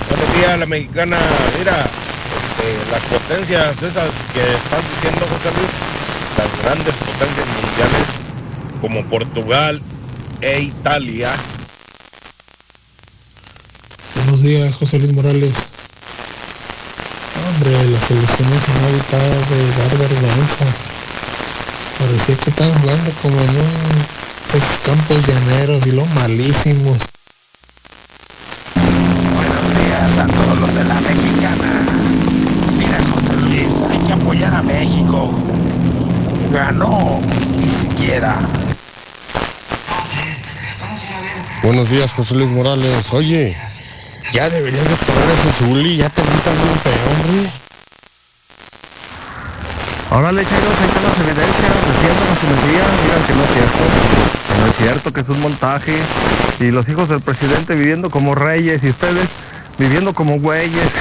Buenos 0.10 0.36
días, 0.36 0.60
la 0.60 0.66
mexicana. 0.66 1.18
Mira, 1.60 1.86
este, 2.42 2.92
las 2.92 3.02
potencias 3.04 3.84
esas 3.84 4.10
que 4.34 4.42
estás 4.42 4.84
diciendo, 4.96 5.28
José 5.30 5.52
Luis, 5.58 5.72
las 6.40 6.64
grandes 6.64 6.96
potencias 6.96 7.48
mundiales 7.62 8.08
como 8.82 9.04
Portugal 9.06 9.80
e 10.42 10.62
Italia, 10.62 11.36
Buenos 14.32 14.48
días, 14.48 14.78
José 14.78 14.98
Luis 14.98 15.12
Morales. 15.12 15.72
Hombre, 17.50 17.72
la 17.72 18.00
selección 18.00 18.50
nacional 18.50 18.96
está 18.96 19.20
de 19.20 19.72
dar 19.76 19.98
vergüenza. 19.98 20.66
Parecía 22.00 22.38
que 22.38 22.50
estaban 22.50 22.82
jugando 22.82 23.12
como 23.22 23.42
en 23.42 23.50
un, 23.50 24.06
esos 24.48 24.80
campos 24.86 25.28
llaneros 25.28 25.86
y 25.86 25.92
lo 25.92 26.06
malísimos. 26.06 27.10
Buenos 29.36 29.68
días 29.76 30.18
a 30.18 30.28
todos 30.28 30.60
los 30.62 30.76
de 30.76 30.84
la 30.86 31.02
mexicana. 31.02 31.84
Mira, 32.78 33.04
José 33.14 33.34
Luis, 33.36 33.74
hay 33.90 34.00
que 34.08 34.14
apoyar 34.14 34.56
a 34.56 34.62
México. 34.62 35.30
Ganó, 36.54 37.20
ni 37.60 37.70
siquiera. 37.70 38.40
Buenos 41.64 41.90
días, 41.90 42.14
José 42.14 42.36
Luis 42.36 42.50
Morales. 42.50 43.12
Oye, 43.12 43.58
ya 44.34 44.50
deberías 44.50 44.84
de 44.84 44.96
poner 44.96 45.30
ese 45.30 45.52
Zuli, 45.60 45.98
ya 45.98 46.10
te 46.10 46.22
gritan 46.22 46.54
bien 46.64 46.80
feo, 46.80 46.94
hombre. 47.12 47.52
Órale, 50.12 50.44
chairos, 50.44 50.80
ahí 50.82 50.88
están 50.88 51.04
las 51.04 51.20
evidencias, 51.20 51.72
defiendan 51.88 52.28
a 52.28 52.36
su 52.36 52.46
digan 52.68 53.24
que 53.28 53.34
no 53.34 53.44
es 53.44 53.52
cierto, 53.54 53.84
que 54.48 54.60
no 54.60 54.68
es 54.68 54.76
cierto, 54.78 55.14
que 55.14 55.22
es 55.22 55.30
un 55.30 55.42
montaje, 55.42 55.98
y 56.60 56.72
los 56.72 56.90
hijos 56.90 57.10
del 57.10 57.22
presidente 57.22 57.76
viviendo 57.76 58.10
como 58.10 58.36
reyes 58.36 58.84
y 58.84 58.90
ustedes 58.90 59.28
viviendo 59.78 60.14
como 60.14 60.40
güeyes. 60.40 60.92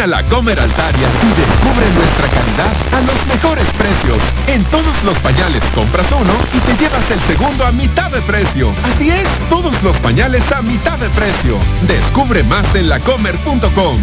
A 0.00 0.06
la 0.06 0.24
Comer 0.24 0.58
Altaria 0.58 1.08
y 1.22 1.28
descubre 1.38 1.86
nuestra 1.94 2.26
calidad 2.28 2.72
a 2.96 3.00
los 3.02 3.26
mejores 3.26 3.66
precios. 3.76 4.16
En 4.46 4.64
todos 4.64 5.04
los 5.04 5.18
pañales 5.18 5.62
compras 5.74 6.06
uno 6.10 6.32
y 6.54 6.60
te 6.60 6.74
llevas 6.82 7.10
el 7.10 7.20
segundo 7.20 7.66
a 7.66 7.72
mitad 7.72 8.10
de 8.10 8.22
precio. 8.22 8.72
Así 8.82 9.10
es, 9.10 9.28
todos 9.50 9.82
los 9.82 9.98
pañales 9.98 10.50
a 10.52 10.62
mitad 10.62 10.98
de 10.98 11.10
precio. 11.10 11.58
Descubre 11.82 12.42
más 12.44 12.74
en 12.76 12.88
lacomer.com. 12.88 13.98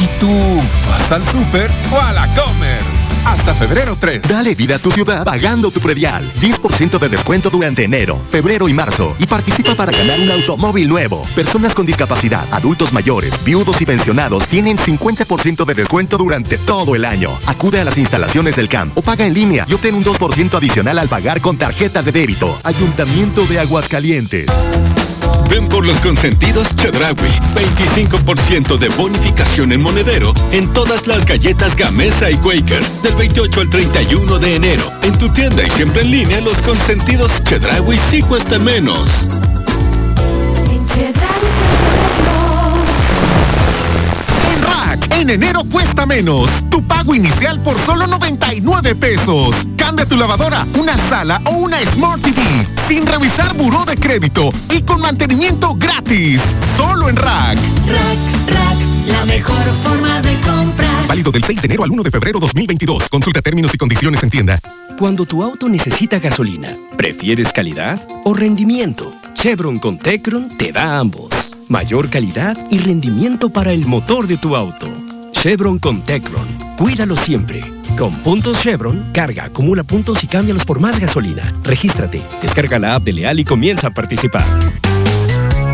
¿Y 0.00 0.06
tú 0.18 0.62
vas 0.88 1.12
al 1.12 1.28
súper 1.28 1.70
o 1.92 2.00
a 2.00 2.12
la 2.14 2.26
Comer? 2.28 2.91
Hasta 3.24 3.54
febrero 3.54 3.96
3. 3.98 4.28
Dale 4.28 4.54
vida 4.54 4.76
a 4.76 4.78
tu 4.78 4.90
ciudad 4.90 5.24
pagando 5.24 5.70
tu 5.70 5.80
predial. 5.80 6.24
10% 6.40 6.98
de 6.98 7.08
descuento 7.08 7.50
durante 7.50 7.84
enero, 7.84 8.20
febrero 8.30 8.68
y 8.68 8.72
marzo. 8.72 9.14
Y 9.18 9.26
participa 9.26 9.74
para 9.74 9.92
ganar 9.92 10.18
un 10.20 10.30
automóvil 10.30 10.88
nuevo. 10.88 11.24
Personas 11.34 11.74
con 11.74 11.86
discapacidad, 11.86 12.46
adultos 12.50 12.92
mayores, 12.92 13.42
viudos 13.44 13.80
y 13.80 13.86
pensionados 13.86 14.46
tienen 14.48 14.76
50% 14.76 15.64
de 15.64 15.74
descuento 15.74 16.18
durante 16.18 16.58
todo 16.58 16.96
el 16.96 17.04
año. 17.04 17.30
Acude 17.46 17.80
a 17.80 17.84
las 17.84 17.96
instalaciones 17.96 18.56
del 18.56 18.68
CAMP 18.68 18.98
o 18.98 19.02
paga 19.02 19.26
en 19.26 19.34
línea 19.34 19.66
y 19.68 19.74
obtén 19.74 19.94
un 19.94 20.04
2% 20.04 20.54
adicional 20.54 20.98
al 20.98 21.08
pagar 21.08 21.40
con 21.40 21.56
tarjeta 21.56 22.02
de 22.02 22.12
débito. 22.12 22.58
Ayuntamiento 22.64 23.46
de 23.46 23.60
Aguascalientes. 23.60 24.50
Ven 25.52 25.68
por 25.68 25.84
los 25.84 25.98
consentidos 26.00 26.74
Chedraui. 26.76 27.14
25% 27.54 28.78
de 28.78 28.88
bonificación 28.88 29.70
en 29.72 29.82
monedero 29.82 30.32
en 30.50 30.66
todas 30.72 31.06
las 31.06 31.26
galletas 31.26 31.76
Gamesa 31.76 32.30
y 32.30 32.36
Quaker. 32.36 32.82
Del 33.02 33.14
28 33.16 33.60
al 33.60 33.68
31 33.68 34.38
de 34.38 34.56
enero. 34.56 34.84
En 35.02 35.12
tu 35.18 35.28
tienda 35.28 35.62
y 35.62 35.68
siempre 35.68 36.00
en 36.00 36.10
línea, 36.10 36.40
los 36.40 36.56
consentidos 36.62 37.44
Chedraui 37.44 37.98
sí 37.98 38.22
cuestan 38.22 38.64
menos. 38.64 39.41
En 45.22 45.30
enero 45.30 45.62
cuesta 45.70 46.04
menos. 46.04 46.50
Tu 46.68 46.82
pago 46.82 47.14
inicial 47.14 47.62
por 47.62 47.78
solo 47.86 48.08
99 48.08 48.96
pesos. 48.96 49.68
Cambia 49.76 50.04
tu 50.04 50.16
lavadora, 50.16 50.66
una 50.78 50.96
sala 50.98 51.40
o 51.46 51.58
una 51.58 51.78
Smart 51.86 52.20
TV. 52.20 52.42
Sin 52.88 53.06
revisar 53.06 53.54
buró 53.56 53.84
de 53.84 53.96
crédito 53.96 54.52
y 54.68 54.82
con 54.82 55.00
mantenimiento 55.00 55.76
gratis. 55.76 56.42
Solo 56.76 57.08
en 57.08 57.16
Rack. 57.16 57.58
La 59.06 59.24
mejor 59.24 59.64
forma 59.84 60.20
de 60.22 60.34
comprar. 60.40 61.06
Válido 61.06 61.30
del 61.30 61.44
6 61.44 61.62
de 61.62 61.66
enero 61.66 61.84
al 61.84 61.92
1 61.92 62.02
de 62.02 62.10
febrero 62.10 62.40
2022. 62.40 63.08
Consulta 63.08 63.40
términos 63.40 63.72
y 63.74 63.78
condiciones 63.78 64.22
en 64.24 64.30
tienda. 64.30 64.58
Cuando 64.98 65.24
tu 65.24 65.44
auto 65.44 65.68
necesita 65.68 66.18
gasolina, 66.18 66.76
¿prefieres 66.96 67.52
calidad 67.52 68.04
o 68.24 68.34
rendimiento? 68.34 69.14
Chevron 69.34 69.78
con 69.78 69.98
Tecron 69.98 70.56
te 70.58 70.72
da 70.72 70.98
ambos. 70.98 71.30
Mayor 71.68 72.10
calidad 72.10 72.58
y 72.70 72.78
rendimiento 72.78 73.50
para 73.50 73.72
el 73.72 73.86
motor 73.86 74.26
de 74.26 74.36
tu 74.36 74.56
auto. 74.56 74.88
Chevron 75.42 75.80
con 75.80 76.02
Tecron. 76.02 76.46
Cuídalo 76.78 77.16
siempre. 77.16 77.64
Con 77.98 78.14
puntos 78.18 78.60
Chevron, 78.60 79.10
carga, 79.12 79.46
acumula 79.46 79.82
puntos 79.82 80.22
y 80.22 80.28
cámbialos 80.28 80.64
por 80.64 80.78
más 80.78 81.00
gasolina. 81.00 81.52
Regístrate, 81.64 82.22
descarga 82.40 82.78
la 82.78 82.94
app 82.94 83.02
de 83.02 83.12
Leal 83.12 83.40
y 83.40 83.44
comienza 83.44 83.88
a 83.88 83.90
participar. 83.90 84.44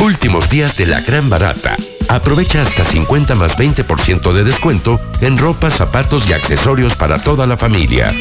Últimos 0.02 0.48
días 0.48 0.74
de 0.78 0.86
la 0.86 1.02
gran 1.02 1.28
barata. 1.28 1.76
Aprovecha 2.08 2.62
hasta 2.62 2.82
50 2.82 3.34
más 3.34 3.58
20% 3.58 4.32
de 4.32 4.42
descuento 4.42 4.98
en 5.20 5.36
ropa, 5.36 5.68
zapatos 5.68 6.26
y 6.30 6.32
accesorios 6.32 6.94
para 6.94 7.22
toda 7.22 7.46
la 7.46 7.58
familia. 7.58 8.14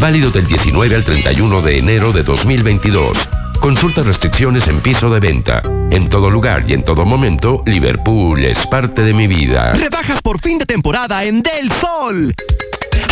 Válido 0.00 0.30
del 0.30 0.46
19 0.46 0.96
al 0.96 1.04
31 1.04 1.60
de 1.60 1.78
enero 1.78 2.12
de 2.12 2.22
2022. 2.22 3.28
Consulta 3.60 4.02
restricciones 4.02 4.68
en 4.68 4.80
piso 4.80 5.10
de 5.10 5.20
venta. 5.20 5.62
En 5.90 6.08
todo 6.08 6.30
lugar 6.30 6.64
y 6.68 6.74
en 6.74 6.84
todo 6.84 7.04
momento, 7.04 7.62
Liverpool 7.66 8.44
es 8.44 8.66
parte 8.66 9.02
de 9.02 9.14
mi 9.14 9.26
vida. 9.26 9.72
Rebajas 9.72 10.22
por 10.22 10.40
fin 10.40 10.58
de 10.58 10.66
temporada 10.66 11.24
en 11.24 11.42
Del 11.42 11.70
Sol. 11.72 12.32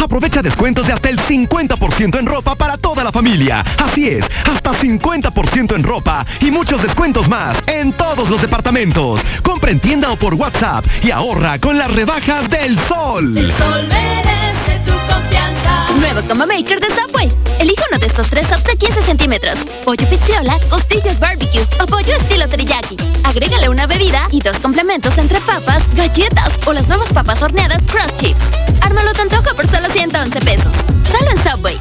Aprovecha 0.03 0.43
descuentos 0.43 0.87
de 0.87 0.93
hasta 0.93 1.09
el 1.09 1.19
50% 1.19 2.19
en 2.19 2.27
ropa 2.27 2.55
para 2.55 2.77
toda 2.77 3.03
la 3.03 3.11
familia. 3.11 3.65
Así 3.83 4.09
es, 4.09 4.27
hasta 4.45 4.73
50% 4.73 5.75
en 5.75 5.83
ropa 5.83 6.27
y 6.41 6.51
muchos 6.51 6.83
descuentos 6.83 7.29
más 7.29 7.57
en 7.67 7.93
todos 7.93 8.29
los 8.29 8.43
departamentos. 8.43 9.21
Compra 9.43 9.71
en 9.71 9.81
tienda 9.81 10.11
o 10.13 10.17
por 10.17 10.35
WhatsApp 10.35 10.85
y 11.03 11.11
ahorra 11.11 11.59
con 11.59 11.79
las 11.79 11.91
rebajas 11.91 12.51
del 12.51 12.79
sol. 12.79 13.37
El 13.37 13.51
sol 13.53 13.89
merece 13.89 14.85
tu 14.85 14.93
confianza. 15.13 15.87
Nuevo 15.99 16.21
Combo 16.29 16.47
Maker 16.47 16.81
de 16.81 16.89
Subway. 16.89 17.54
Elige 17.59 17.83
uno 17.91 17.99
de 17.99 18.07
estos 18.07 18.29
tres 18.29 18.47
subs 18.47 18.65
de 18.65 18.77
15 18.77 19.03
centímetros. 19.03 19.55
Pollo 19.85 20.07
pizziola, 20.09 20.59
costillas 20.69 21.21
barbecue 21.21 21.65
o 21.81 21.87
pollo 21.87 22.13
estilo 22.13 22.49
teriyaki. 22.49 22.97
Agrégale 23.25 23.69
una 23.69 23.87
bebida 23.87 24.23
y 24.31 24.41
dos 24.41 24.59
complementos 24.59 25.19
entre 25.19 25.41
papas, 25.41 25.83
galletas 25.95 26.53
o 26.67 26.73
las 26.73 26.89
nuevas 26.89 27.13
papas 27.13 27.43
horneadas 27.43 27.85
Cross 27.87 28.17
Chips. 28.17 28.45
Ármalo 28.81 29.13
tu 29.13 29.23
antojo 29.23 29.55
por 29.55 29.71
solo 29.71 29.89
111 29.91 30.41
pesos. 30.41 30.73
Solo 31.11 31.31
en 31.31 31.43
Subway. 31.43 31.77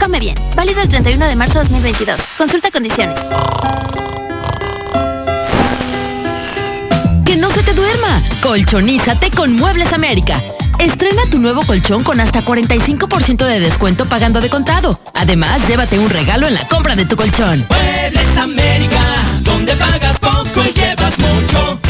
Come 0.00 0.20
bien. 0.20 0.36
Válido 0.54 0.80
el 0.80 0.88
31 0.88 1.26
de 1.26 1.36
marzo 1.36 1.58
de 1.58 1.64
2022. 1.64 2.20
Consulta 2.36 2.70
condiciones. 2.70 3.18
Que 7.24 7.36
no 7.36 7.50
se 7.50 7.62
te 7.62 7.74
duerma. 7.74 8.22
Colchonízate 8.42 9.30
con 9.30 9.56
Muebles 9.56 9.92
América. 9.92 10.40
Estrena 10.78 11.22
tu 11.30 11.38
nuevo 11.38 11.62
colchón 11.62 12.02
con 12.02 12.20
hasta 12.20 12.42
45% 12.42 13.44
de 13.44 13.60
descuento 13.60 14.06
pagando 14.06 14.40
de 14.40 14.48
contado. 14.48 14.98
Además, 15.14 15.66
llévate 15.68 15.98
un 15.98 16.10
regalo 16.10 16.46
en 16.46 16.54
la 16.54 16.66
compra 16.68 16.94
de 16.94 17.04
tu 17.04 17.16
colchón. 17.16 17.66
América, 18.38 19.02
donde 19.40 19.74
pagas 19.74 20.18
poco 20.20 20.62
y 20.64 20.72
llevas 20.72 21.18
mucho. 21.18 21.80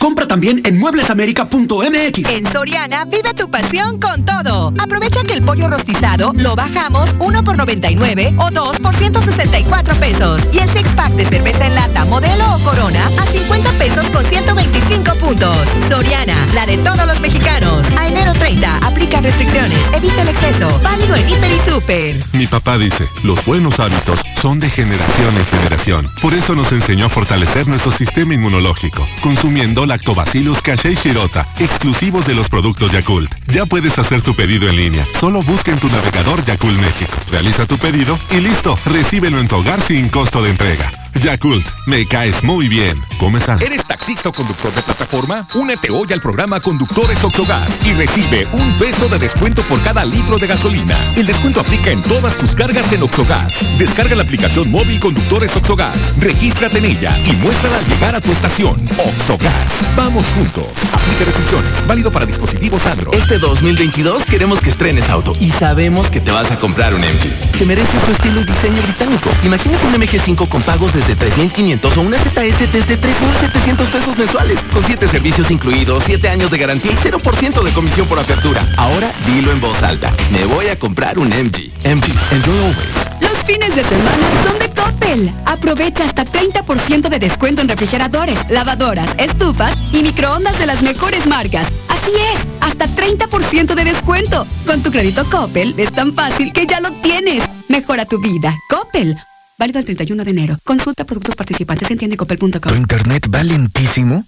Compra 0.00 0.26
también 0.26 0.62
en 0.64 0.80
mueblesamerica.mx. 0.80 2.28
En 2.28 2.52
Soriana, 2.52 3.04
vive 3.04 3.32
tu 3.34 3.48
pasión 3.48 4.00
con 4.00 4.24
todo. 4.24 4.74
Aprovecha 4.80 5.22
que 5.22 5.34
el 5.34 5.42
pollo 5.42 5.68
rostizado 5.68 6.32
lo 6.34 6.56
bajamos 6.56 7.10
1 7.20 7.44
por 7.44 7.56
99 7.56 8.34
o 8.36 8.50
2 8.50 8.80
por 8.80 8.94
164 8.96 9.60
44 9.60 9.94
pesos. 9.96 10.42
Y 10.52 10.58
el 10.58 10.68
six 10.70 10.88
pack 10.90 11.12
de 11.12 11.24
cerveza 11.24 11.66
en 11.66 11.74
lata, 11.74 12.04
modelo 12.06 12.44
o 12.54 12.58
corona 12.60 13.06
a 13.18 13.26
50 13.26 13.70
pesos 13.72 14.06
con 14.10 14.24
125 14.24 15.14
puntos. 15.16 15.56
Soriana, 15.88 16.34
la 16.54 16.66
de 16.66 16.78
todos 16.78 17.06
los 17.06 17.20
mexicanos. 17.20 17.86
A 17.98 18.08
enero 18.08 18.32
30, 18.32 18.78
aplica 18.78 19.20
restricciones. 19.20 19.78
Evita 19.94 20.22
el 20.22 20.28
exceso. 20.28 20.80
Válido 20.82 21.16
en 21.16 21.28
Hiper 21.28 21.50
y 21.50 21.70
Super. 21.70 22.14
Mi 22.32 22.46
papá 22.46 22.78
dice, 22.78 23.08
los 23.22 23.44
buenos 23.44 23.78
hábitos 23.80 24.20
son 24.40 24.60
de 24.60 24.70
generación 24.70 25.36
en 25.36 25.46
generación. 25.46 26.08
Por 26.22 26.34
eso 26.34 26.54
nos 26.54 26.72
enseñó 26.72 27.06
a 27.06 27.08
fortalecer 27.08 27.66
nuestro 27.66 27.90
sistema 27.90 28.34
inmunológico, 28.34 29.06
consumiendo 29.22 29.86
Lactobacillus 29.90 30.62
casei 30.62 30.94
shirota, 30.94 31.48
exclusivos 31.58 32.24
de 32.24 32.34
los 32.34 32.48
productos 32.48 32.92
Yakult. 32.92 33.34
Ya 33.48 33.66
puedes 33.66 33.98
hacer 33.98 34.22
tu 34.22 34.36
pedido 34.36 34.68
en 34.68 34.76
línea. 34.76 35.04
Solo 35.18 35.42
busca 35.42 35.72
en 35.72 35.80
tu 35.80 35.88
navegador 35.88 36.44
Yakult 36.44 36.78
México. 36.78 37.12
Realiza 37.28 37.66
tu 37.66 37.76
pedido 37.76 38.16
y 38.30 38.36
listo, 38.36 38.78
recíbelo 38.86 39.40
en 39.40 39.48
tu 39.48 39.56
hogar 39.56 39.80
sin 39.80 40.08
costo 40.08 40.42
de 40.42 40.50
entrega. 40.50 40.99
Yakult, 41.14 41.66
me 41.86 42.06
caes 42.06 42.42
muy 42.42 42.68
bien. 42.68 43.00
Come 43.18 43.40
sano. 43.40 43.60
¿Eres 43.60 43.84
taxista 43.84 44.30
o 44.30 44.32
conductor 44.32 44.72
de 44.74 44.80
plataforma? 44.82 45.46
Únete 45.54 45.90
hoy 45.90 46.10
al 46.12 46.20
programa 46.20 46.60
Conductores 46.60 47.22
Oxogas 47.22 47.78
y 47.84 47.92
recibe 47.92 48.46
un 48.52 48.72
peso 48.78 49.08
de 49.08 49.18
descuento 49.18 49.62
por 49.64 49.82
cada 49.82 50.04
litro 50.04 50.38
de 50.38 50.46
gasolina. 50.46 50.96
El 51.16 51.26
descuento 51.26 51.60
aplica 51.60 51.90
en 51.90 52.02
todas 52.02 52.38
tus 52.38 52.54
cargas 52.54 52.90
en 52.92 53.02
Oxogas. 53.02 53.52
Descarga 53.78 54.14
la 54.14 54.22
aplicación 54.22 54.70
móvil 54.70 54.98
Conductores 55.00 55.54
Oxogas. 55.56 56.14
Regístrate 56.18 56.78
en 56.78 56.86
ella 56.86 57.18
y 57.26 57.32
muéstrala 57.32 57.78
al 57.78 57.86
llegar 57.86 58.14
a 58.14 58.20
tu 58.20 58.32
estación. 58.32 58.76
Oxogas. 58.98 59.72
Vamos 59.96 60.24
juntos. 60.34 60.66
Aplica 60.92 61.24
restricciones. 61.26 61.86
Válido 61.86 62.10
para 62.10 62.24
dispositivos 62.24 62.86
Android. 62.86 63.18
Este 63.18 63.38
2022 63.38 64.24
queremos 64.24 64.60
que 64.60 64.70
estrenes 64.70 65.10
auto 65.10 65.34
y 65.38 65.50
sabemos 65.50 66.10
que 66.10 66.20
te 66.20 66.30
vas 66.30 66.50
a 66.50 66.58
comprar 66.58 66.94
un 66.94 67.02
MG. 67.02 67.58
Te 67.58 67.66
mereces 67.66 68.00
tu 68.00 68.12
estilo 68.12 68.40
y 68.40 68.44
diseño 68.44 68.80
británico. 68.82 69.30
Imagínate 69.44 69.86
un 69.86 69.94
MG5 69.94 70.48
con 70.48 70.62
pagos 70.62 70.94
desde 71.00 71.16
3.500 71.16 71.96
o 71.96 72.00
una 72.02 72.18
ZS 72.18 72.72
desde 72.72 73.00
3.700 73.00 73.86
pesos 73.90 74.18
mensuales. 74.18 74.58
Con 74.72 74.84
7 74.84 75.06
servicios 75.06 75.50
incluidos, 75.50 76.02
7 76.06 76.28
años 76.28 76.50
de 76.50 76.58
garantía 76.58 76.92
y 76.92 76.96
0% 76.96 77.62
de 77.62 77.72
comisión 77.72 78.06
por 78.06 78.18
apertura. 78.18 78.66
Ahora 78.76 79.10
dilo 79.26 79.52
en 79.52 79.60
voz 79.60 79.82
alta. 79.82 80.12
Me 80.30 80.44
voy 80.44 80.68
a 80.68 80.78
comprar 80.78 81.18
un 81.18 81.28
MG. 81.28 81.70
MG. 81.84 82.10
Enjoy 82.32 82.58
always. 82.58 83.10
Los 83.20 83.32
fines 83.46 83.74
de 83.74 83.82
semana 83.82 84.28
son 84.44 84.58
de 84.58 84.70
Coppel. 84.70 85.32
Aprovecha 85.46 86.04
hasta 86.04 86.24
30% 86.24 87.08
de 87.08 87.18
descuento 87.18 87.62
en 87.62 87.68
refrigeradores, 87.68 88.38
lavadoras, 88.48 89.10
estufas 89.18 89.72
y 89.92 90.02
microondas 90.02 90.58
de 90.58 90.66
las 90.66 90.82
mejores 90.82 91.26
marcas. 91.26 91.66
Así 91.88 92.12
es, 92.34 92.46
hasta 92.60 92.86
30% 92.86 93.74
de 93.74 93.84
descuento. 93.84 94.46
Con 94.66 94.82
tu 94.82 94.90
crédito 94.90 95.24
Coppel 95.30 95.74
es 95.78 95.92
tan 95.92 96.12
fácil 96.14 96.52
que 96.52 96.66
ya 96.66 96.80
lo 96.80 96.90
tienes. 96.92 97.44
Mejora 97.68 98.04
tu 98.04 98.20
vida. 98.20 98.54
Coppel. 98.68 99.20
Válido 99.60 99.78
el 99.78 99.84
31 99.84 100.24
de 100.24 100.30
enero. 100.30 100.58
Consulta 100.64 101.04
productos 101.04 101.36
participantes 101.36 101.90
en 101.90 101.98
tiendecoppel.com. 101.98 102.60
¿Tu 102.60 102.74
internet 102.74 103.28
va 103.32 103.44
lentísimo? 103.44 104.24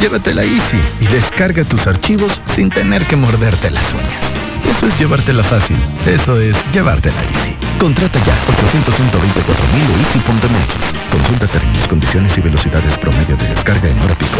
Llévatela 0.00 0.44
Easy 0.44 0.80
y 0.98 1.04
descarga 1.08 1.62
tus 1.64 1.86
archivos 1.86 2.40
sin 2.46 2.70
tener 2.70 3.04
que 3.04 3.14
morderte 3.14 3.70
las 3.70 3.92
uñas. 3.92 4.74
Eso 4.74 4.86
es 4.86 4.98
llevártela 4.98 5.42
fácil. 5.42 5.76
Eso 6.06 6.40
es 6.40 6.56
llevártela 6.72 7.22
Easy. 7.22 7.54
Contrata 7.78 8.18
ya 8.24 8.34
800 8.48 8.94
124 8.94 9.62
o 9.62 9.98
easy.mx. 10.00 11.10
Consulta 11.12 11.46
términos, 11.48 11.86
condiciones 11.86 12.38
y 12.38 12.40
velocidades 12.40 12.96
promedio 12.96 13.36
de 13.36 13.46
descarga 13.48 13.90
en 13.90 14.00
hora 14.00 14.14
pico. 14.14 14.38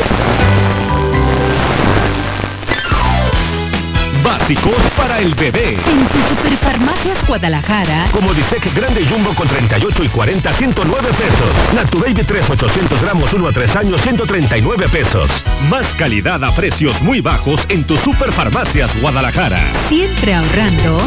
Básicos 4.42 4.74
para 4.96 5.20
el 5.20 5.32
bebé. 5.36 5.74
En 5.74 6.08
tu 6.08 6.18
Superfarmacias 6.34 7.24
Guadalajara. 7.28 8.08
Como 8.10 8.34
Disec 8.34 8.74
Grande 8.74 9.06
Jumbo 9.06 9.32
con 9.34 9.46
38 9.46 10.02
y 10.02 10.08
40, 10.08 10.52
109 10.52 11.10
pesos. 11.10 11.74
Natu 11.76 12.00
Baby 12.00 12.24
3, 12.26 12.50
800 12.50 13.02
gramos, 13.02 13.32
1 13.32 13.46
a 13.46 13.52
3 13.52 13.76
años, 13.76 14.00
139 14.00 14.88
pesos. 14.88 15.44
Más 15.70 15.94
calidad 15.94 16.42
a 16.42 16.50
precios 16.50 17.02
muy 17.02 17.20
bajos 17.20 17.60
en 17.68 17.84
tu 17.84 17.96
Superfarmacias 17.96 19.00
Guadalajara. 19.00 19.60
Siempre 19.88 20.34
ahorrando. 20.34 20.98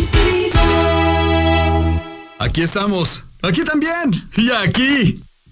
Aquí 2.40 2.62
estamos. 2.62 3.26
Aquí 3.42 3.66
también. 3.66 4.14
Y 4.38 4.50
aquí. 4.52 5.25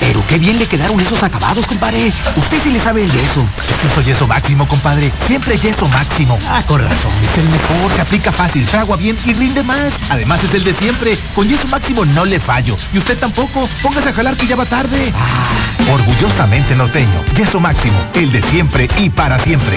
Pero 0.00 0.24
qué 0.26 0.38
bien 0.38 0.58
le 0.58 0.66
quedaron 0.66 0.98
esos 0.98 1.22
acabados, 1.22 1.66
compadre. 1.66 2.12
Usted 2.36 2.58
sí 2.62 2.70
le 2.70 2.80
sabe 2.80 3.04
el 3.04 3.12
yeso. 3.12 3.44
Yo 3.84 3.94
soy 3.94 4.04
yeso 4.04 4.26
máximo, 4.26 4.66
compadre. 4.66 5.12
Siempre 5.26 5.58
yeso 5.58 5.86
máximo. 5.88 6.38
Ah, 6.48 6.62
con 6.66 6.82
razón. 6.82 7.12
Es 7.22 7.38
el 7.38 7.48
mejor, 7.48 7.92
que 7.94 8.00
aplica 8.00 8.32
fácil, 8.32 8.66
fragua 8.66 8.96
bien 8.96 9.16
y 9.26 9.34
rinde 9.34 9.62
más. 9.62 9.92
Además 10.08 10.42
es 10.42 10.54
el 10.54 10.64
de 10.64 10.72
siempre. 10.72 11.16
Con 11.34 11.48
yeso 11.48 11.68
máximo 11.68 12.04
no 12.06 12.24
le 12.24 12.40
fallo. 12.40 12.76
Y 12.92 12.98
usted 12.98 13.18
tampoco. 13.18 13.68
Póngase 13.82 14.08
a 14.08 14.12
jalar 14.12 14.36
que 14.36 14.46
ya 14.46 14.56
va 14.56 14.66
tarde. 14.66 15.12
Ah, 15.14 15.92
orgullosamente 15.92 16.74
norteño. 16.74 17.24
Yeso 17.36 17.60
máximo. 17.60 17.96
El 18.14 18.32
de 18.32 18.42
siempre 18.42 18.88
y 18.98 19.10
para 19.10 19.38
siempre. 19.38 19.76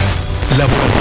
Laboratorio 0.57 0.93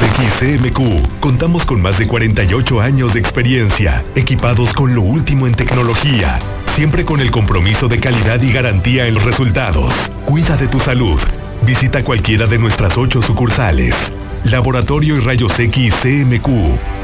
Rayos 0.00 0.28
X 0.30 0.32
CMQ. 0.40 1.20
Contamos 1.20 1.64
con 1.64 1.80
más 1.80 1.98
de 1.98 2.06
48 2.06 2.80
años 2.80 3.14
de 3.14 3.20
experiencia, 3.20 4.04
equipados 4.14 4.72
con 4.72 4.94
lo 4.94 5.02
último 5.02 5.46
en 5.46 5.54
tecnología, 5.54 6.38
siempre 6.70 7.04
con 7.04 7.20
el 7.20 7.30
compromiso 7.30 7.88
de 7.88 7.98
calidad 7.98 8.40
y 8.42 8.52
garantía 8.52 9.06
en 9.06 9.14
los 9.14 9.24
resultados. 9.24 9.92
Cuida 10.24 10.56
de 10.56 10.68
tu 10.68 10.78
salud. 10.80 11.18
Visita 11.62 12.02
cualquiera 12.04 12.46
de 12.46 12.58
nuestras 12.58 12.96
ocho 12.96 13.20
sucursales. 13.20 14.12
Laboratorio 14.44 15.16
y 15.16 15.20
Rayos 15.20 15.58
X 15.58 15.94
CMQ. 16.02 16.99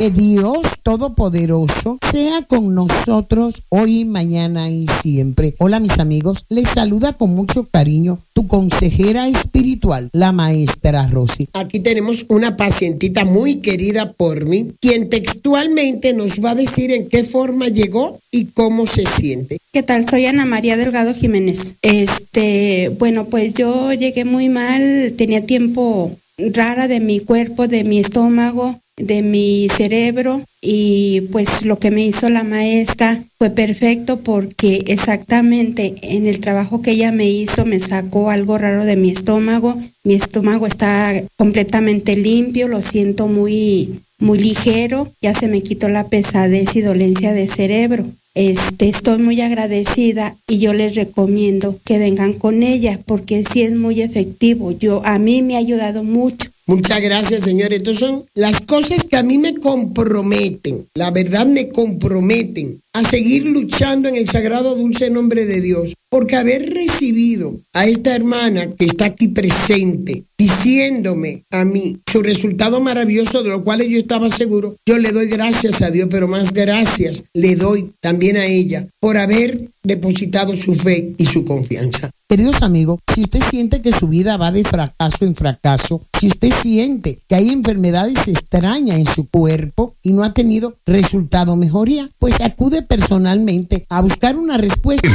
Que 0.00 0.10
Dios 0.10 0.62
Todopoderoso 0.82 1.98
sea 2.10 2.40
con 2.48 2.74
nosotros 2.74 3.64
hoy, 3.68 4.06
mañana 4.06 4.70
y 4.70 4.86
siempre. 5.02 5.54
Hola 5.58 5.78
mis 5.78 5.98
amigos, 5.98 6.46
les 6.48 6.68
saluda 6.68 7.12
con 7.12 7.34
mucho 7.34 7.68
cariño 7.70 8.18
tu 8.32 8.46
consejera 8.46 9.28
espiritual, 9.28 10.08
la 10.14 10.32
maestra 10.32 11.06
Rosy. 11.06 11.48
Aquí 11.52 11.80
tenemos 11.80 12.24
una 12.30 12.56
pacientita 12.56 13.26
muy 13.26 13.56
querida 13.56 14.14
por 14.14 14.48
mí, 14.48 14.72
quien 14.80 15.10
textualmente 15.10 16.14
nos 16.14 16.42
va 16.42 16.52
a 16.52 16.54
decir 16.54 16.92
en 16.92 17.06
qué 17.10 17.22
forma 17.22 17.68
llegó 17.68 18.20
y 18.30 18.46
cómo 18.46 18.86
se 18.86 19.04
siente. 19.04 19.58
¿Qué 19.70 19.82
tal? 19.82 20.08
Soy 20.08 20.24
Ana 20.24 20.46
María 20.46 20.78
Delgado 20.78 21.12
Jiménez. 21.12 21.74
Este, 21.82 22.90
bueno, 22.98 23.26
pues 23.26 23.52
yo 23.52 23.92
llegué 23.92 24.24
muy 24.24 24.48
mal, 24.48 25.12
tenía 25.18 25.44
tiempo 25.44 26.10
rara 26.38 26.88
de 26.88 27.00
mi 27.00 27.20
cuerpo, 27.20 27.68
de 27.68 27.84
mi 27.84 27.98
estómago, 27.98 28.80
de 29.00 29.22
mi 29.22 29.68
cerebro 29.76 30.42
y 30.60 31.22
pues 31.32 31.64
lo 31.64 31.78
que 31.78 31.90
me 31.90 32.04
hizo 32.04 32.28
la 32.28 32.44
maestra 32.44 33.24
fue 33.38 33.50
perfecto 33.50 34.20
porque 34.20 34.84
exactamente 34.86 35.94
en 36.02 36.26
el 36.26 36.40
trabajo 36.40 36.82
que 36.82 36.92
ella 36.92 37.12
me 37.12 37.28
hizo 37.28 37.64
me 37.64 37.80
sacó 37.80 38.30
algo 38.30 38.58
raro 38.58 38.84
de 38.84 38.96
mi 38.96 39.10
estómago. 39.10 39.76
Mi 40.04 40.14
estómago 40.14 40.66
está 40.66 41.14
completamente 41.36 42.16
limpio, 42.16 42.68
lo 42.68 42.82
siento 42.82 43.26
muy 43.26 44.00
muy 44.18 44.38
ligero, 44.38 45.12
ya 45.22 45.34
se 45.34 45.48
me 45.48 45.62
quitó 45.62 45.88
la 45.88 46.08
pesadez 46.08 46.76
y 46.76 46.82
dolencia 46.82 47.32
de 47.32 47.48
cerebro. 47.48 48.06
Este, 48.34 48.88
estoy 48.88 49.18
muy 49.18 49.40
agradecida 49.40 50.36
y 50.46 50.58
yo 50.58 50.72
les 50.72 50.94
recomiendo 50.94 51.78
que 51.84 51.98
vengan 51.98 52.34
con 52.34 52.62
ella 52.62 53.00
porque 53.04 53.42
sí 53.44 53.62
es 53.62 53.74
muy 53.74 54.02
efectivo. 54.02 54.70
Yo 54.70 55.04
a 55.04 55.18
mí 55.18 55.42
me 55.42 55.56
ha 55.56 55.58
ayudado 55.58 56.04
mucho. 56.04 56.48
Muchas 56.70 57.00
gracias, 57.00 57.42
señor. 57.42 57.72
Entonces 57.72 57.98
son 57.98 58.24
las 58.32 58.60
cosas 58.60 59.02
que 59.02 59.16
a 59.16 59.24
mí 59.24 59.38
me 59.38 59.56
comprometen, 59.56 60.86
la 60.94 61.10
verdad 61.10 61.44
me 61.44 61.68
comprometen 61.68 62.80
a 62.92 63.04
seguir 63.04 63.44
luchando 63.46 64.08
en 64.08 64.16
el 64.16 64.28
sagrado 64.28 64.74
dulce 64.74 65.10
nombre 65.10 65.46
de 65.46 65.60
Dios, 65.60 65.94
porque 66.08 66.36
haber 66.36 66.74
recibido 66.74 67.60
a 67.72 67.86
esta 67.86 68.14
hermana 68.14 68.68
que 68.72 68.84
está 68.84 69.06
aquí 69.06 69.28
presente, 69.28 70.24
diciéndome 70.36 71.44
a 71.50 71.64
mí 71.64 71.98
su 72.10 72.22
resultado 72.22 72.80
maravilloso, 72.80 73.42
de 73.42 73.50
lo 73.50 73.62
cual 73.62 73.86
yo 73.86 73.98
estaba 73.98 74.28
seguro, 74.28 74.76
yo 74.84 74.98
le 74.98 75.12
doy 75.12 75.28
gracias 75.28 75.82
a 75.82 75.90
Dios, 75.90 76.08
pero 76.10 76.26
más 76.26 76.52
gracias 76.52 77.22
le 77.32 77.54
doy 77.54 77.92
también 78.00 78.36
a 78.36 78.46
ella 78.46 78.86
por 78.98 79.16
haber 79.16 79.68
depositado 79.82 80.56
su 80.56 80.74
fe 80.74 81.12
y 81.16 81.26
su 81.26 81.44
confianza. 81.44 82.10
Queridos 82.28 82.62
amigos, 82.62 83.00
si 83.12 83.22
usted 83.22 83.40
siente 83.50 83.80
que 83.80 83.92
su 83.92 84.06
vida 84.06 84.36
va 84.36 84.52
de 84.52 84.62
fracaso 84.62 85.24
en 85.24 85.34
fracaso, 85.34 86.02
si 86.18 86.28
usted 86.28 86.52
siente 86.62 87.18
que 87.28 87.34
hay 87.34 87.48
enfermedades 87.48 88.28
extrañas 88.28 88.98
en 88.98 89.06
su 89.06 89.28
cuerpo 89.28 89.94
y 90.02 90.12
no 90.12 90.22
ha 90.22 90.32
tenido 90.32 90.76
resultado 90.86 91.56
mejoría, 91.56 92.08
pues 92.18 92.40
personalmente 92.82 93.86
a 93.88 94.00
buscar 94.00 94.36
una 94.36 94.56
respuesta. 94.56 95.08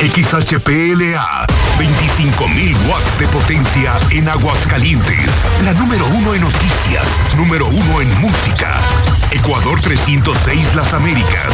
XHPLA 0.00 1.46
25.000 1.78 2.88
watts 2.88 3.18
de 3.18 3.26
potencia 3.28 3.92
en 4.10 4.28
Aguascalientes. 4.28 5.30
La 5.64 5.72
número 5.74 6.06
uno 6.08 6.34
en 6.34 6.42
noticias, 6.42 7.04
número 7.36 7.66
uno 7.66 8.00
en 8.00 8.20
música. 8.20 8.76
Ecuador 9.30 9.80
306 9.80 10.74
Las 10.74 10.92
Américas. 10.92 11.52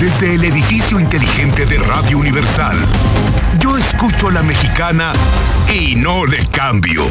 Desde 0.00 0.34
el 0.34 0.44
edificio 0.44 0.98
inteligente 0.98 1.66
de 1.66 1.78
Radio 1.78 2.18
Universal. 2.18 2.76
Yo 3.60 3.76
escucho 3.76 4.28
a 4.28 4.32
la 4.32 4.42
mexicana 4.42 5.12
y 5.72 5.94
no 5.94 6.24
le 6.26 6.46
cambio. 6.46 7.04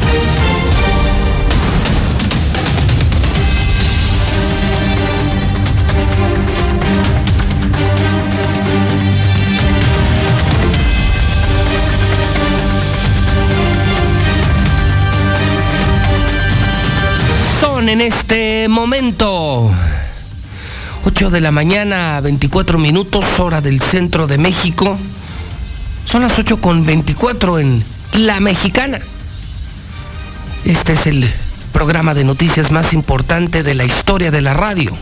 En 17.88 18.02
este 18.02 18.68
momento 18.68 19.70
8 21.06 21.30
de 21.30 21.40
la 21.40 21.50
mañana, 21.50 22.20
24 22.20 22.76
minutos, 22.76 23.24
hora 23.40 23.62
del 23.62 23.80
centro 23.80 24.26
de 24.26 24.36
México. 24.36 24.98
Son 26.04 26.20
las 26.20 26.38
8 26.38 26.60
con 26.60 26.84
24 26.84 27.58
en 27.58 27.82
La 28.12 28.40
Mexicana. 28.40 28.98
Este 30.66 30.92
es 30.92 31.06
el 31.06 31.32
programa 31.72 32.12
de 32.12 32.24
noticias 32.24 32.70
más 32.70 32.92
importante 32.92 33.62
de 33.62 33.74
la 33.74 33.86
historia 33.86 34.30
de 34.30 34.42
la 34.42 34.52
radio. 34.52 34.94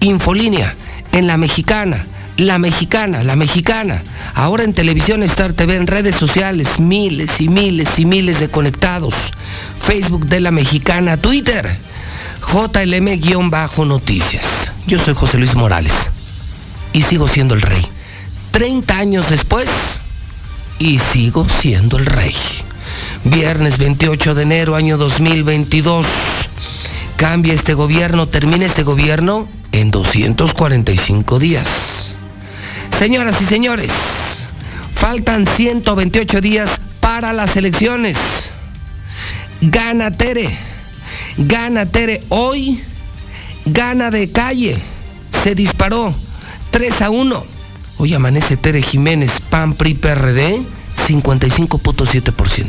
Infolínea, 0.00 0.74
en 1.12 1.26
La 1.26 1.36
Mexicana. 1.36 2.06
La 2.38 2.58
Mexicana, 2.58 3.24
La 3.24 3.36
Mexicana. 3.36 4.02
Ahora 4.34 4.64
en 4.64 4.72
televisión 4.72 5.22
Star 5.24 5.52
TV, 5.52 5.76
en 5.76 5.86
redes 5.86 6.16
sociales, 6.16 6.80
miles 6.80 7.42
y 7.42 7.50
miles 7.50 7.98
y 7.98 8.06
miles 8.06 8.40
de 8.40 8.48
conectados. 8.48 9.14
Facebook 9.78 10.24
de 10.24 10.40
La 10.40 10.50
Mexicana, 10.50 11.18
Twitter. 11.18 11.91
JLM-Noticias. 12.42 14.72
Yo 14.86 14.98
soy 14.98 15.14
José 15.14 15.38
Luis 15.38 15.54
Morales 15.54 16.10
y 16.92 17.02
sigo 17.02 17.28
siendo 17.28 17.54
el 17.54 17.62
rey. 17.62 17.86
30 18.50 18.98
años 18.98 19.30
después 19.30 19.70
y 20.78 20.98
sigo 20.98 21.48
siendo 21.48 21.96
el 21.96 22.06
rey. 22.06 22.34
Viernes 23.24 23.78
28 23.78 24.34
de 24.34 24.42
enero, 24.42 24.74
año 24.74 24.98
2022. 24.98 26.06
Cambia 27.16 27.54
este 27.54 27.74
gobierno, 27.74 28.28
termina 28.28 28.66
este 28.66 28.82
gobierno 28.82 29.48
en 29.70 29.90
245 29.90 31.38
días. 31.38 32.16
Señoras 32.98 33.40
y 33.40 33.46
señores, 33.46 33.92
faltan 34.94 35.46
128 35.46 36.40
días 36.40 36.80
para 37.00 37.32
las 37.32 37.56
elecciones. 37.56 38.18
Gana 39.60 40.10
Tere. 40.10 40.71
Gana 41.38 41.86
Tere 41.86 42.22
hoy. 42.28 42.82
Gana 43.64 44.10
de 44.10 44.30
calle. 44.30 44.76
Se 45.42 45.54
disparó. 45.54 46.14
3 46.70 47.00
a 47.02 47.10
1. 47.10 47.44
Hoy 47.98 48.14
amanece 48.14 48.56
Tere 48.56 48.82
Jiménez, 48.82 49.32
PAN, 49.50 49.74
PRI, 49.74 49.94
PRD, 49.94 50.62
55.7%. 51.06 52.64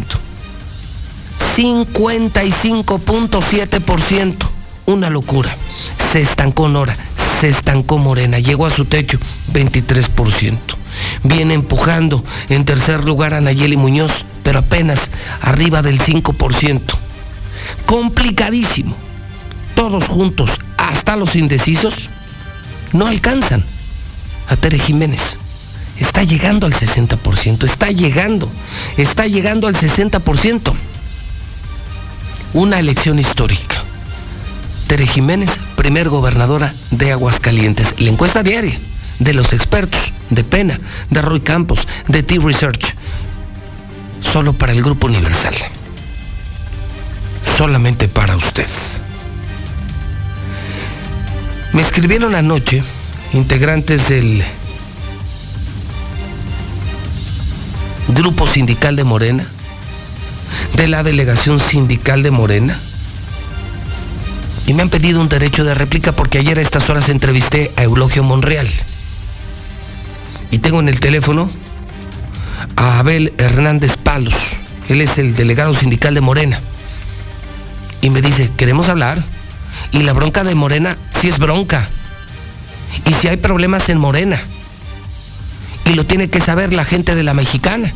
55.7%. 1.56 4.36
Una 4.86 5.10
locura. 5.10 5.56
Se 6.12 6.22
estancó 6.22 6.68
Nora, 6.68 6.96
se 7.40 7.48
estancó 7.48 7.98
Morena, 7.98 8.40
llegó 8.40 8.66
a 8.66 8.72
su 8.72 8.86
techo, 8.86 9.18
23%. 9.54 10.58
Viene 11.24 11.54
empujando 11.54 12.24
en 12.50 12.66
tercer 12.66 13.04
lugar 13.04 13.34
a 13.34 13.42
Nayeli 13.42 13.78
Muñoz, 13.78 14.26
pero 14.44 14.60
apenas 14.60 15.00
arriba 15.42 15.82
del 15.82 16.00
5%. 16.00 16.82
Complicadísimo. 17.86 18.96
Todos 19.76 20.06
juntos, 20.06 20.52
hasta 20.78 21.16
los 21.16 21.36
indecisos, 21.36 22.10
no 22.92 23.08
alcanzan 23.08 23.64
a 24.48 24.56
Tere 24.56 24.80
Jiménez. 24.80 25.38
Está 26.00 26.24
llegando 26.24 26.66
al 26.66 26.74
60%, 26.74 27.64
está 27.64 27.92
llegando, 27.92 28.50
está 28.98 29.28
llegando 29.28 29.68
al 29.68 29.76
60%. 29.76 30.74
Una 32.54 32.80
elección 32.80 33.20
histórica. 33.20 33.84
Tere 34.88 35.08
Jiménez, 35.08 35.50
primer 35.76 36.10
gobernadora 36.10 36.74
de 36.92 37.12
Aguascalientes. 37.12 37.96
La 38.00 38.10
encuesta 38.10 38.44
diaria 38.44 38.78
de 39.20 39.34
los 39.34 39.54
expertos, 39.54 40.14
de 40.30 40.44
Pena, 40.44 40.80
de 41.10 41.22
Roy 41.22 41.42
Campos, 41.42 41.88
de 42.08 42.24
T-Research, 42.24 42.96
solo 44.22 44.54
para 44.54 44.74
el 44.74 44.84
Grupo 44.84 45.08
Universal. 45.08 45.56
Solamente 47.58 48.08
para 48.08 48.36
usted. 48.36 48.68
Me 51.72 51.82
escribieron 51.82 52.34
anoche 52.34 52.84
integrantes 53.34 54.10
del 54.10 54.44
Grupo 58.08 58.48
Sindical 58.48 58.96
de 58.96 59.04
Morena, 59.04 59.46
de 60.76 60.88
la 60.88 61.04
Delegación 61.04 61.60
Sindical 61.60 62.24
de 62.24 62.32
Morena, 62.32 62.80
y 64.66 64.74
me 64.74 64.82
han 64.82 64.90
pedido 64.90 65.22
un 65.22 65.30
derecho 65.30 65.64
de 65.64 65.76
réplica 65.76 66.12
porque 66.12 66.40
ayer 66.40 66.58
a 66.58 66.62
estas 66.62 66.90
horas 66.90 67.10
entrevisté 67.10 67.72
a 67.76 67.84
Eulogio 67.84 68.24
Monreal. 68.24 68.68
Y 70.50 70.60
tengo 70.60 70.80
en 70.80 70.90
el 70.90 71.00
teléfono 71.00 71.52
a 72.76 73.00
Abel 73.00 73.34
Hernández 73.38 73.98
Palos. 73.98 74.36
Él 74.90 75.02
es 75.02 75.18
el 75.18 75.36
delegado 75.36 75.74
sindical 75.74 76.14
de 76.14 76.22
Morena. 76.22 76.62
Y 78.04 78.10
me 78.10 78.22
dice, 78.22 78.52
queremos 78.58 78.90
hablar. 78.90 79.24
Y 79.94 80.04
la 80.04 80.12
bronca 80.12 80.44
de 80.44 80.56
Morena 80.56 80.98
sí 81.22 81.30
es 81.30 81.40
bronca. 81.40 81.88
Y 83.06 83.14
si 83.14 83.30
hay 83.30 83.38
problemas 83.38 83.88
en 83.88 83.98
Morena. 83.98 84.44
Y 85.86 85.94
lo 85.94 86.06
tiene 86.06 86.30
que 86.30 86.42
saber 86.42 86.74
la 86.74 86.84
gente 86.84 87.16
de 87.16 87.24
la 87.24 87.34
mexicana. 87.34 87.94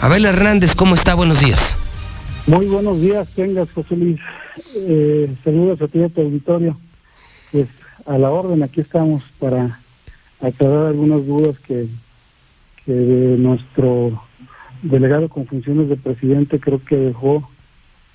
Abel 0.00 0.24
Hernández, 0.24 0.76
¿cómo 0.76 0.94
está? 0.94 1.14
Buenos 1.14 1.40
días. 1.40 1.74
Muy 2.46 2.66
buenos 2.66 3.00
días, 3.00 3.26
tengas 3.34 3.68
José 3.72 3.96
Luis. 3.96 4.20
Eh, 4.76 5.28
saludos 5.42 5.82
a 5.82 5.88
ti 5.88 6.04
a 6.04 6.08
tu 6.08 6.20
auditorio. 6.20 6.78
Pues 7.50 7.66
a 8.06 8.16
la 8.16 8.30
orden, 8.30 8.62
aquí 8.62 8.80
estamos 8.80 9.24
para 9.40 9.80
aclarar 10.40 10.86
algunas 10.86 11.26
dudas 11.26 11.58
que, 11.58 11.88
que 12.84 12.92
nuestro 12.92 14.22
delegado 14.82 15.28
con 15.28 15.48
funciones 15.48 15.88
de 15.88 15.96
presidente 15.96 16.60
creo 16.60 16.80
que 16.84 16.94
dejó 16.94 17.50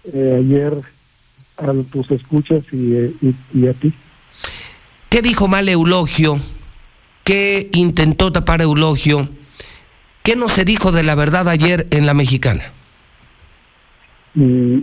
eh, 0.05 0.37
ayer 0.39 0.73
a 1.57 1.73
tus 1.91 2.09
escuchas 2.11 2.63
y, 2.71 2.95
eh, 2.95 3.13
y, 3.21 3.35
y 3.53 3.67
a 3.67 3.73
ti. 3.73 3.93
¿Qué 5.09 5.21
dijo 5.21 5.47
mal 5.47 5.67
Eulogio? 5.69 6.39
¿Qué 7.23 7.69
intentó 7.73 8.31
tapar 8.31 8.61
Eulogio? 8.61 9.29
¿Qué 10.23 10.35
no 10.35 10.49
se 10.49 10.65
dijo 10.65 10.91
de 10.91 11.03
la 11.03 11.15
verdad 11.15 11.49
ayer 11.49 11.87
en 11.91 12.05
la 12.05 12.13
mexicana? 12.13 12.63
Mm, 14.33 14.79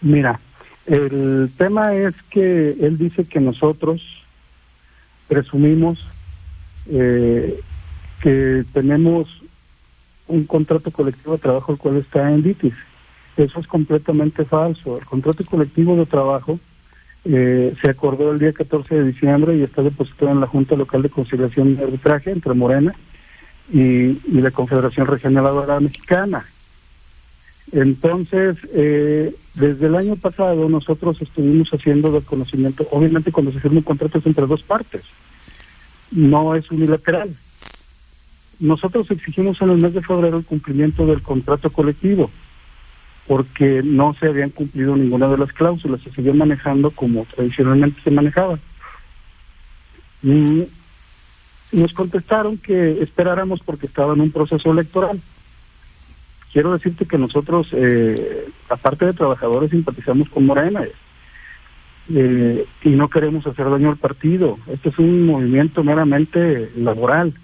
mira, 0.00 0.40
el 0.86 1.50
tema 1.56 1.94
es 1.94 2.14
que 2.30 2.76
él 2.80 2.96
dice 2.96 3.24
que 3.24 3.40
nosotros 3.40 4.02
presumimos 5.28 5.98
eh, 6.88 7.60
que 8.22 8.64
tenemos 8.72 9.28
un 10.28 10.44
contrato 10.44 10.90
colectivo 10.90 11.32
de 11.32 11.38
trabajo 11.38 11.72
el 11.72 11.78
cual 11.78 11.96
está 11.96 12.30
en 12.32 12.42
DITIS. 12.42 12.74
Eso 13.36 13.60
es 13.60 13.66
completamente 13.66 14.44
falso. 14.44 14.98
El 14.98 15.04
contrato 15.04 15.44
colectivo 15.44 15.96
de 15.96 16.06
trabajo 16.06 16.58
eh, 17.24 17.74
se 17.80 17.90
acordó 17.90 18.32
el 18.32 18.38
día 18.38 18.52
14 18.52 18.94
de 18.94 19.04
diciembre 19.04 19.56
y 19.56 19.62
está 19.62 19.82
depositado 19.82 20.30
en 20.30 20.40
la 20.40 20.46
Junta 20.46 20.76
Local 20.76 21.02
de 21.02 21.10
Conciliación 21.10 21.76
y 21.78 21.82
Arbitraje 21.82 22.30
entre 22.30 22.54
Morena 22.54 22.94
y, 23.72 24.18
la 24.32 24.50
Confederación 24.50 25.06
Regional 25.06 25.82
Mexicana. 25.82 26.46
Entonces, 27.72 28.56
eh, 28.72 29.34
desde 29.54 29.86
el 29.86 29.96
año 29.96 30.16
pasado 30.16 30.68
nosotros 30.68 31.20
estuvimos 31.20 31.68
haciendo 31.70 32.12
del 32.12 32.22
conocimiento, 32.22 32.86
obviamente 32.92 33.32
cuando 33.32 33.50
se 33.50 33.60
firma 33.60 33.78
un 33.78 33.82
contrato 33.82 34.18
es 34.18 34.26
entre 34.26 34.46
dos 34.46 34.62
partes, 34.62 35.02
no 36.12 36.54
es 36.54 36.70
unilateral. 36.70 37.34
Nosotros 38.60 39.10
exigimos 39.10 39.60
en 39.60 39.70
el 39.70 39.78
mes 39.78 39.94
de 39.94 40.00
febrero 40.00 40.38
el 40.38 40.44
cumplimiento 40.44 41.06
del 41.06 41.22
contrato 41.22 41.70
colectivo, 41.70 42.30
porque 43.26 43.82
no 43.84 44.14
se 44.14 44.26
habían 44.26 44.50
cumplido 44.50 44.96
ninguna 44.96 45.28
de 45.28 45.38
las 45.38 45.52
cláusulas, 45.52 46.00
se 46.02 46.10
seguía 46.12 46.34
manejando 46.34 46.90
como 46.90 47.24
tradicionalmente 47.24 48.00
se 48.02 48.10
manejaba. 48.10 48.58
Y 50.22 50.66
nos 51.72 51.92
contestaron 51.92 52.56
que 52.58 53.02
esperáramos 53.02 53.60
porque 53.60 53.86
estaba 53.86 54.14
en 54.14 54.20
un 54.20 54.30
proceso 54.30 54.70
electoral 54.70 55.20
quiero 56.56 56.72
decirte 56.72 57.04
que 57.04 57.18
nosotros, 57.18 57.68
eh, 57.72 58.48
aparte 58.70 59.04
de 59.04 59.12
trabajadores, 59.12 59.70
simpatizamos 59.70 60.30
con 60.30 60.46
Morena 60.46 60.86
eh, 62.14 62.64
y 62.82 62.88
no 62.88 63.10
queremos 63.10 63.46
hacer 63.46 63.68
daño 63.68 63.90
al 63.90 63.98
partido. 63.98 64.58
Este 64.66 64.88
es 64.88 64.98
un 64.98 65.26
movimiento 65.26 65.84
meramente 65.84 66.70
laboral, 66.78 67.34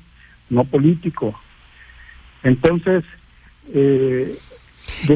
no 0.49 0.65
político. 0.65 1.39
Entonces, 2.43 3.05
Eh, 3.75 4.39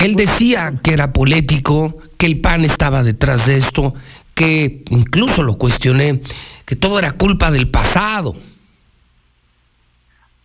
Él 0.00 0.16
decía 0.16 0.80
que 0.82 0.92
era 0.92 1.12
político, 1.12 1.98
que 2.18 2.26
el 2.26 2.40
PAN 2.40 2.64
estaba 2.64 3.02
detrás 3.02 3.46
de 3.46 3.56
esto, 3.56 3.94
que 4.34 4.82
incluso 4.90 5.42
lo 5.42 5.56
cuestioné, 5.56 6.20
que 6.64 6.76
todo 6.76 6.98
era 6.98 7.12
culpa 7.12 7.50
del 7.50 7.68
pasado. 7.70 8.36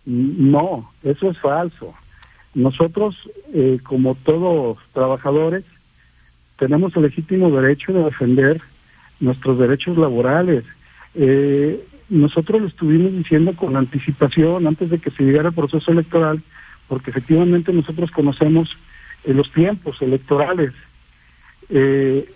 No, 0.06 0.92
eso 1.04 1.30
es 1.30 1.38
falso. 1.40 1.94
Nosotros, 2.54 3.16
eh, 3.54 3.80
como 3.84 4.16
todos 4.16 4.78
trabajadores, 4.94 5.64
tenemos 6.58 6.96
el 6.96 7.04
legítimo 7.04 7.50
derecho 7.50 7.94
de 7.94 8.04
defender 8.04 8.62
nuestros 9.20 9.58
derechos 9.58 9.98
laborales. 9.98 10.64
Eh, 11.16 11.84
nosotros 12.10 12.62
lo 12.62 12.68
estuvimos 12.68 13.14
diciendo 13.14 13.54
con 13.56 13.76
anticipación 13.78 14.68
antes 14.68 14.90
de 14.90 15.00
que 15.00 15.12
se 15.12 15.24
llegara 15.24 15.50
el 15.50 15.56
proceso 15.56 15.92
electoral, 15.92 16.42
porque 16.88 17.12
efectivamente 17.12 17.72
nosotros 17.72 18.12
conocemos 18.12 18.78
eh, 19.24 19.34
los 19.34 19.52
tiempos 19.52 20.02
electorales. 20.02 20.74
Eh, 21.70 22.30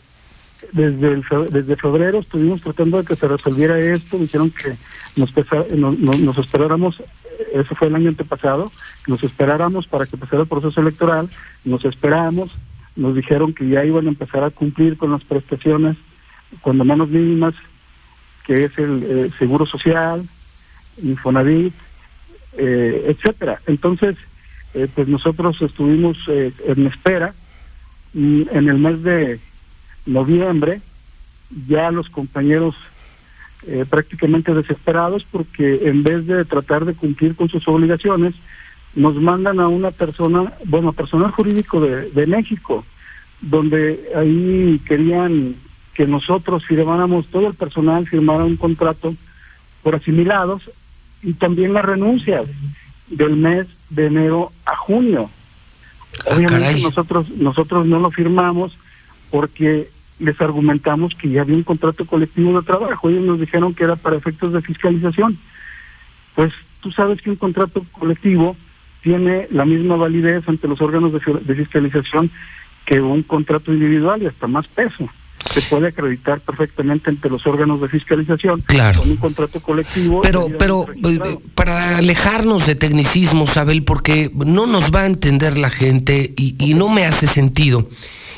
desde, 0.71 1.21
desde 1.51 1.75
febrero 1.75 2.19
estuvimos 2.19 2.61
tratando 2.61 2.97
de 2.97 3.05
que 3.05 3.15
se 3.15 3.27
resolviera 3.27 3.77
esto, 3.77 4.17
dijeron 4.17 4.51
que 4.51 4.75
nos, 5.15 5.33
nos, 5.99 6.37
esperáramos, 6.37 7.03
eso 7.53 7.75
fue 7.75 7.87
el 7.87 7.95
año 7.95 8.09
antepasado, 8.09 8.71
nos 9.07 9.23
esperáramos 9.23 9.87
para 9.87 10.05
que 10.05 10.15
empezara 10.15 10.43
el 10.43 10.47
proceso 10.47 10.81
electoral, 10.81 11.29
nos 11.65 11.85
esperamos, 11.85 12.51
nos 12.95 13.15
dijeron 13.15 13.53
que 13.53 13.67
ya 13.67 13.83
iban 13.83 14.05
a 14.05 14.09
empezar 14.09 14.43
a 14.43 14.49
cumplir 14.49 14.97
con 14.97 15.11
las 15.11 15.23
prestaciones, 15.23 15.97
cuando 16.61 16.85
menos 16.85 17.09
mínimas, 17.09 17.53
que 18.45 18.63
es 18.63 18.77
el 18.77 19.03
eh, 19.03 19.31
Seguro 19.37 19.65
Social, 19.65 20.23
Infonavit, 21.01 21.73
eh, 22.57 23.05
etcétera. 23.07 23.59
Entonces, 23.67 24.15
eh, 24.75 24.87
pues 24.93 25.07
nosotros 25.07 25.61
estuvimos 25.61 26.17
en 26.27 26.87
espera 26.87 27.33
y 28.13 28.47
en 28.51 28.69
el 28.69 28.77
mes 28.77 29.01
de 29.03 29.39
noviembre 30.05 30.81
ya 31.67 31.91
los 31.91 32.09
compañeros 32.09 32.75
prácticamente 33.89 34.53
desesperados 34.53 35.25
porque 35.31 35.89
en 35.89 36.03
vez 36.03 36.27
de 36.27 36.45
tratar 36.45 36.85
de 36.85 36.93
cumplir 36.93 37.35
con 37.35 37.49
sus 37.49 37.67
obligaciones, 37.67 38.35
nos 38.95 39.15
mandan 39.15 39.59
a 39.59 39.67
una 39.67 39.91
persona, 39.91 40.53
bueno, 40.65 40.93
personal 40.93 41.31
jurídico 41.31 41.81
de, 41.81 42.09
de 42.11 42.27
México, 42.27 42.85
donde 43.41 43.99
ahí 44.15 44.79
querían 44.85 45.55
que 45.93 46.07
nosotros 46.07 46.65
firmáramos, 46.65 47.27
todo 47.27 47.47
el 47.47 47.53
personal 47.53 48.07
firmara 48.07 48.43
un 48.43 48.57
contrato 48.57 49.15
por 49.83 49.95
asimilados 49.95 50.69
y 51.21 51.33
también 51.33 51.73
las 51.73 51.85
renuncias 51.85 52.45
del 53.07 53.35
mes 53.35 53.67
de 53.89 54.07
enero 54.07 54.51
a 54.65 54.75
junio. 54.75 55.29
Ah, 56.25 56.35
Obviamente 56.35 56.81
nosotros 56.81 57.29
nosotros 57.29 57.85
no 57.85 57.99
lo 57.99 58.11
firmamos 58.11 58.77
porque 59.31 59.89
les 60.19 60.39
argumentamos 60.39 61.13
que 61.15 61.29
ya 61.29 61.41
había 61.41 61.55
un 61.55 61.63
contrato 61.63 62.05
colectivo 62.05 62.59
de 62.59 62.65
trabajo. 62.65 63.09
Ellos 63.09 63.25
nos 63.25 63.39
dijeron 63.39 63.73
que 63.73 63.83
era 63.83 63.95
para 63.95 64.15
efectos 64.15 64.53
de 64.53 64.61
fiscalización. 64.61 65.37
Pues 66.35 66.53
tú 66.81 66.91
sabes 66.91 67.21
que 67.21 67.29
un 67.29 67.35
contrato 67.35 67.85
colectivo 67.91 68.55
tiene 69.01 69.47
la 69.51 69.65
misma 69.65 69.95
validez 69.95 70.47
ante 70.47 70.67
los 70.67 70.81
órganos 70.81 71.11
de, 71.11 71.19
de 71.19 71.55
fiscalización 71.55 72.31
que 72.85 73.01
un 73.01 73.23
contrato 73.23 73.73
individual 73.73 74.23
y 74.23 74.27
hasta 74.27 74.47
más 74.47 74.67
peso 74.67 75.09
se 75.51 75.61
puede 75.61 75.87
acreditar 75.87 76.39
perfectamente 76.39 77.09
entre 77.09 77.29
los 77.29 77.45
órganos 77.47 77.81
de 77.81 77.87
fiscalización 77.87 78.61
claro. 78.61 78.99
con 78.99 79.11
un 79.11 79.17
contrato 79.17 79.59
colectivo. 79.59 80.21
Pero, 80.21 80.47
pero 80.57 80.85
eh, 81.03 81.37
para 81.53 81.97
alejarnos 81.97 82.65
de 82.65 82.75
tecnicismo, 82.75 83.45
Abel, 83.55 83.83
porque 83.83 84.31
no 84.33 84.65
nos 84.65 84.91
va 84.91 85.01
a 85.01 85.05
entender 85.05 85.57
la 85.57 85.69
gente 85.69 86.33
y, 86.35 86.55
y 86.59 86.73
no 86.73 86.89
me 86.89 87.05
hace 87.05 87.27
sentido. 87.27 87.87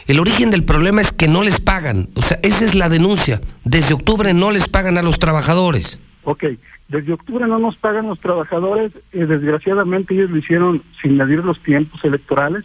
El 0.07 0.19
origen 0.19 0.51
del 0.51 0.63
problema 0.63 1.01
es 1.01 1.11
que 1.11 1.27
no 1.27 1.43
les 1.43 1.59
pagan. 1.59 2.09
O 2.15 2.21
sea, 2.21 2.39
esa 2.41 2.63
es 2.63 2.75
la 2.75 2.87
denuncia. 2.87 3.41
Desde 3.65 3.93
octubre 3.93 4.33
no 4.33 4.51
les 4.51 4.69
pagan 4.69 4.97
a 4.97 5.01
los 5.01 5.19
trabajadores. 5.19 5.99
Ok, 6.23 6.45
desde 6.87 7.13
octubre 7.13 7.45
no 7.47 7.59
nos 7.59 7.75
pagan 7.75 8.07
los 8.07 8.19
trabajadores. 8.19 8.93
Eh, 9.11 9.25
desgraciadamente 9.25 10.13
ellos 10.13 10.29
lo 10.29 10.37
hicieron 10.37 10.81
sin 11.01 11.17
medir 11.17 11.43
los 11.43 11.59
tiempos 11.61 12.03
electorales 12.05 12.63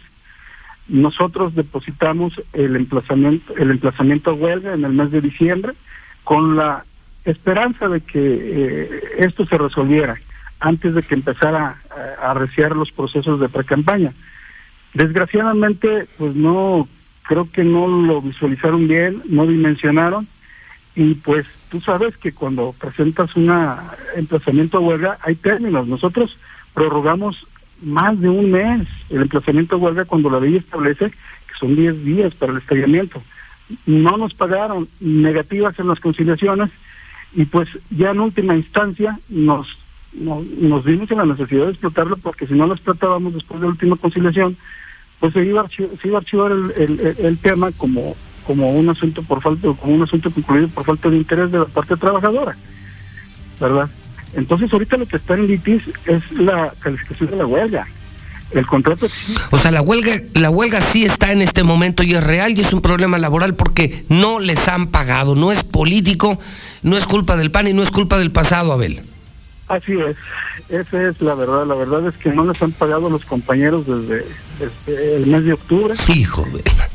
nosotros 0.87 1.55
depositamos 1.55 2.41
el 2.53 2.75
emplazamiento, 2.75 3.55
el 3.55 3.71
emplazamiento 3.71 4.31
a 4.31 4.33
huelga 4.33 4.73
en 4.73 4.83
el 4.83 4.93
mes 4.93 5.11
de 5.11 5.21
diciembre 5.21 5.73
con 6.23 6.55
la 6.55 6.83
esperanza 7.25 7.87
de 7.87 8.01
que 8.01 8.19
eh, 8.19 9.01
esto 9.19 9.45
se 9.45 9.57
resolviera 9.57 10.17
antes 10.59 10.93
de 10.93 11.03
que 11.03 11.15
empezara 11.15 11.77
a, 12.19 12.31
arreciar 12.31 12.75
los 12.75 12.91
procesos 12.91 13.39
de 13.39 13.49
pre-campaña. 13.49 14.13
Desgraciadamente, 14.93 16.07
pues 16.17 16.35
no, 16.35 16.87
creo 17.23 17.49
que 17.51 17.63
no 17.63 17.87
lo 17.87 18.21
visualizaron 18.21 18.87
bien, 18.87 19.21
no 19.25 19.45
dimensionaron, 19.45 20.27
y 20.95 21.15
pues 21.15 21.45
tú 21.69 21.81
sabes 21.81 22.17
que 22.17 22.33
cuando 22.33 22.73
presentas 22.79 23.35
un 23.35 23.51
emplazamiento 24.15 24.77
a 24.77 24.81
huelga 24.81 25.17
hay 25.21 25.35
términos. 25.35 25.87
Nosotros 25.87 26.37
prorrogamos 26.73 27.47
más 27.83 28.19
de 28.19 28.29
un 28.29 28.51
mes 28.51 28.87
el 29.09 29.21
emplazamiento 29.21 29.77
huelga 29.77 30.05
cuando 30.05 30.29
la 30.29 30.39
ley 30.39 30.55
establece 30.55 31.09
que 31.09 31.59
son 31.59 31.75
10 31.75 32.03
días 32.03 32.33
para 32.35 32.51
el 32.51 32.59
estallamiento. 32.59 33.21
No 33.85 34.17
nos 34.17 34.33
pagaron 34.33 34.87
negativas 34.99 35.77
en 35.79 35.87
las 35.87 35.99
conciliaciones 35.99 36.69
y 37.35 37.45
pues 37.45 37.69
ya 37.89 38.11
en 38.11 38.19
última 38.19 38.55
instancia 38.55 39.17
nos, 39.29 39.67
nos, 40.13 40.83
vimos 40.83 41.09
en 41.11 41.17
la 41.17 41.25
necesidad 41.25 41.65
de 41.65 41.71
explotarlo 41.71 42.17
porque 42.17 42.47
si 42.47 42.53
no 42.53 42.67
lo 42.67 42.73
explotábamos 42.73 43.33
después 43.33 43.59
de 43.59 43.67
la 43.67 43.71
última 43.71 43.95
conciliación, 43.95 44.57
pues 45.19 45.33
se 45.33 45.43
iba 45.43 45.61
a 45.61 45.63
archivar, 45.63 45.91
se 46.01 46.07
iba 46.07 46.17
a 46.17 46.21
archivar 46.21 46.51
el, 46.51 47.15
el, 47.19 47.37
tema 47.37 47.71
como 47.71 48.15
como 48.45 48.71
un 48.71 48.89
asunto 48.89 49.23
por 49.23 49.41
falta 49.41 49.69
como 49.73 49.95
un 49.95 50.03
asunto 50.03 50.29
concluido 50.29 50.67
por 50.67 50.83
falta 50.83 51.09
de 51.09 51.17
interés 51.17 51.51
de 51.51 51.59
la 51.59 51.65
parte 51.65 51.95
trabajadora, 51.95 52.57
¿verdad? 53.59 53.89
Entonces 54.35 54.71
ahorita 54.71 54.97
lo 54.97 55.05
que 55.05 55.17
está 55.17 55.35
en 55.35 55.47
litis 55.47 55.83
es 56.05 56.31
la 56.31 56.73
calificación 56.79 57.31
de 57.31 57.35
la 57.37 57.45
huelga. 57.45 57.87
El 58.51 58.67
contrato 58.67 59.07
O 59.49 59.57
sea, 59.57 59.71
la 59.71 59.81
huelga, 59.81 60.21
la 60.35 60.51
huelga 60.51 60.79
sí 60.79 61.05
está 61.05 61.31
en 61.31 61.41
este 61.41 61.63
momento 61.63 62.03
y 62.03 62.13
es 62.13 62.23
real 62.23 62.51
y 62.51 62.61
es 62.61 62.71
un 62.71 62.81
problema 62.81 63.17
laboral 63.17 63.55
porque 63.55 64.05
no 64.09 64.39
les 64.39 64.67
han 64.67 64.87
pagado, 64.87 65.33
no 65.33 65.51
es 65.51 65.63
político, 65.63 66.39
no 66.83 66.95
es 66.95 67.07
culpa 67.07 67.35
del 67.35 67.49
PAN 67.49 67.67
y 67.69 67.73
no 67.73 67.81
es 67.81 67.89
culpa 67.89 68.19
del 68.19 68.31
pasado, 68.31 68.71
Abel. 68.71 69.01
Así 69.69 69.93
es, 69.93 70.17
esa 70.69 71.07
es 71.07 71.21
la 71.21 71.33
verdad. 71.35 71.65
La 71.65 71.73
verdad 71.73 72.07
es 72.07 72.15
que 72.15 72.31
no 72.31 72.45
les 72.45 72.61
han 72.61 72.73
pagado 72.73 73.09
los 73.09 73.25
compañeros 73.25 73.85
desde, 73.87 74.25
el 75.15 75.25
mes 75.25 75.45
de 75.45 75.53
octubre. 75.53 75.93
Hijo 76.09 76.45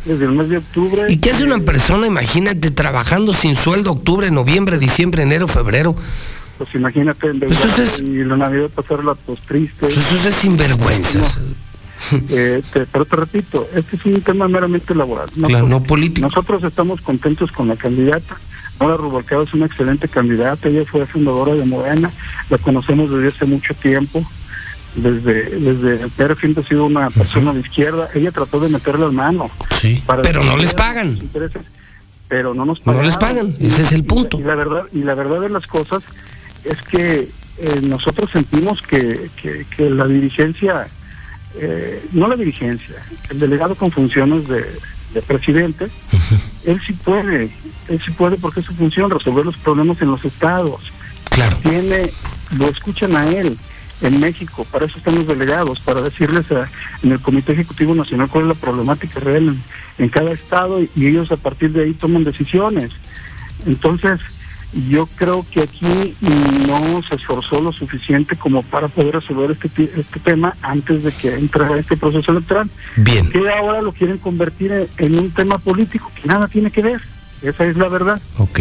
Desde 0.04 0.24
el 0.26 0.32
mes 0.32 0.48
de 0.48 0.58
octubre. 0.58 1.06
¿Y 1.08 1.16
qué 1.16 1.30
hace 1.30 1.44
una 1.44 1.58
persona, 1.60 2.06
imagínate, 2.06 2.70
trabajando 2.70 3.32
sin 3.32 3.56
sueldo 3.56 3.92
octubre, 3.92 4.30
noviembre, 4.30 4.78
diciembre, 4.78 5.22
enero, 5.22 5.48
febrero? 5.48 5.96
Pues 6.58 6.74
imagínate 6.74 7.28
en 7.28 7.38
pues 7.38 8.00
y 8.00 8.24
la 8.24 8.36
Navidad 8.36 8.68
pasarla 8.74 9.14
pues 9.14 9.40
triste. 9.40 9.86
Pues 9.86 9.96
eso 9.96 10.28
es 10.28 10.34
sinvergüenza. 10.34 11.38
Eh, 12.30 12.62
pero 12.92 13.04
te 13.04 13.16
repito, 13.16 13.68
este 13.74 13.96
es 13.96 14.06
un 14.06 14.20
tema 14.22 14.48
meramente 14.48 14.94
laboral. 14.94 15.28
No, 15.36 15.48
claro, 15.48 15.68
no 15.68 15.82
político. 15.82 16.26
Nosotros 16.26 16.62
estamos 16.62 17.00
contentos 17.00 17.50
con 17.52 17.68
la 17.68 17.76
candidata. 17.76 18.36
Nora 18.80 18.96
Rubalcaba 18.96 19.42
es 19.42 19.52
una 19.52 19.66
excelente 19.66 20.08
candidata. 20.08 20.68
Ella 20.68 20.84
fue 20.84 21.06
fundadora 21.06 21.54
de 21.54 21.64
Morena. 21.64 22.10
La 22.50 22.58
conocemos 22.58 23.10
desde 23.10 23.28
hace 23.28 23.44
mucho 23.46 23.74
tiempo. 23.74 24.24
Desde, 24.94 25.50
desde 25.58 26.08
Pedro 26.08 26.36
ha 26.60 26.62
sido 26.62 26.86
una 26.86 27.10
persona 27.10 27.52
de 27.52 27.60
izquierda. 27.60 28.08
Ella 28.14 28.30
trató 28.30 28.60
de 28.60 28.68
meterle 28.68 29.04
las 29.06 29.12
manos. 29.12 29.50
Sí, 29.80 30.02
pero 30.22 30.44
no 30.44 30.56
les 30.56 30.74
pagan. 30.74 31.18
Pero 32.28 32.54
no 32.54 32.64
nos 32.64 32.80
pagan. 32.80 33.00
No 33.00 33.06
les 33.06 33.16
pagan, 33.16 33.54
ese 33.58 33.82
es 33.82 33.92
el 33.92 34.04
punto. 34.04 34.38
y 34.38 34.42
la 34.42 34.54
verdad, 34.54 34.84
y 34.92 35.02
la 35.02 35.14
verdad 35.14 35.40
de 35.40 35.48
las 35.48 35.66
cosas 35.66 36.02
es 36.68 36.82
que 36.82 37.28
eh, 37.58 37.80
nosotros 37.82 38.30
sentimos 38.30 38.82
que, 38.82 39.30
que, 39.40 39.90
la 39.90 40.06
dirigencia, 40.06 40.86
eh, 41.56 42.04
no 42.12 42.28
la 42.28 42.36
dirigencia, 42.36 42.96
el 43.30 43.40
delegado 43.40 43.74
con 43.74 43.90
funciones 43.90 44.46
de, 44.48 44.64
presidente, 45.26 45.88
él 46.64 46.80
sí 46.86 46.92
puede, 46.92 47.50
él 47.88 48.00
sí 48.04 48.12
puede 48.12 48.36
porque 48.36 48.60
es 48.60 48.66
su 48.66 48.74
función 48.74 49.10
resolver 49.10 49.44
los 49.44 49.56
problemas 49.56 50.00
en 50.00 50.12
los 50.12 50.24
estados. 50.24 50.92
Claro. 51.30 51.56
Tiene, 51.62 52.12
lo 52.56 52.68
escuchan 52.68 53.16
a 53.16 53.28
él 53.28 53.58
en 54.00 54.20
México, 54.20 54.64
para 54.70 54.84
eso 54.86 54.98
están 54.98 55.16
los 55.16 55.26
delegados, 55.26 55.80
para 55.80 56.02
decirles 56.02 56.46
en 57.02 57.10
el 57.10 57.20
Comité 57.20 57.52
Ejecutivo 57.52 57.96
Nacional 57.96 58.28
cuál 58.28 58.44
es 58.44 58.48
la 58.48 58.54
problemática 58.54 59.18
real 59.18 59.48
en, 59.48 59.62
en 60.04 60.08
cada 60.08 60.30
estado 60.30 60.80
y 60.80 61.06
ellos 61.06 61.32
a 61.32 61.36
partir 61.36 61.72
de 61.72 61.82
ahí 61.82 61.94
toman 61.94 62.22
decisiones. 62.22 62.92
Entonces, 63.66 64.20
yo 64.72 65.06
creo 65.16 65.46
que 65.50 65.62
aquí 65.62 66.14
no 66.66 67.02
se 67.02 67.14
esforzó 67.14 67.60
lo 67.60 67.72
suficiente 67.72 68.36
como 68.36 68.62
para 68.62 68.88
poder 68.88 69.14
resolver 69.14 69.50
este, 69.50 69.90
este 69.96 70.20
tema 70.20 70.54
antes 70.62 71.02
de 71.02 71.12
que 71.12 71.34
entrara 71.34 71.78
este 71.78 71.96
proceso 71.96 72.32
electoral. 72.32 72.68
Bien. 72.96 73.30
Que 73.30 73.48
ahora 73.50 73.80
lo 73.80 73.92
quieren 73.92 74.18
convertir 74.18 74.88
en, 74.98 75.18
un 75.18 75.30
tema 75.30 75.58
político 75.58 76.10
que 76.20 76.28
nada 76.28 76.48
tiene 76.48 76.70
que 76.70 76.82
ver. 76.82 77.00
Esa 77.42 77.64
es 77.64 77.76
la 77.76 77.88
verdad. 77.88 78.20
Ok. 78.36 78.60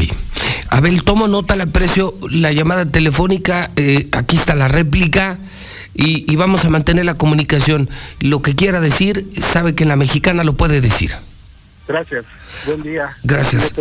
Abel, 0.69 1.03
tomo 1.03 1.27
nota, 1.27 1.55
le 1.55 1.63
aprecio 1.63 2.13
la 2.29 2.51
llamada 2.51 2.85
telefónica. 2.89 3.71
Eh, 3.75 4.07
aquí 4.13 4.37
está 4.37 4.55
la 4.55 4.67
réplica. 4.67 5.39
y, 5.93 6.31
y 6.31 6.35
vamos 6.35 6.63
a 6.63 6.69
mantener 6.69 7.05
la 7.05 7.15
comunicación. 7.15 7.89
Lo 8.21 8.41
que 8.41 8.55
quiera 8.55 8.79
decir, 8.79 9.27
sabe 9.41 9.75
que 9.75 9.83
en 9.83 9.89
la 9.89 9.95
mexicana 9.95 10.43
lo 10.43 10.53
puede 10.53 10.79
decir. 10.79 11.15
Gracias. 11.87 12.25
Buen 12.65 12.83
día. 12.83 13.09
Gracias. 13.23 13.73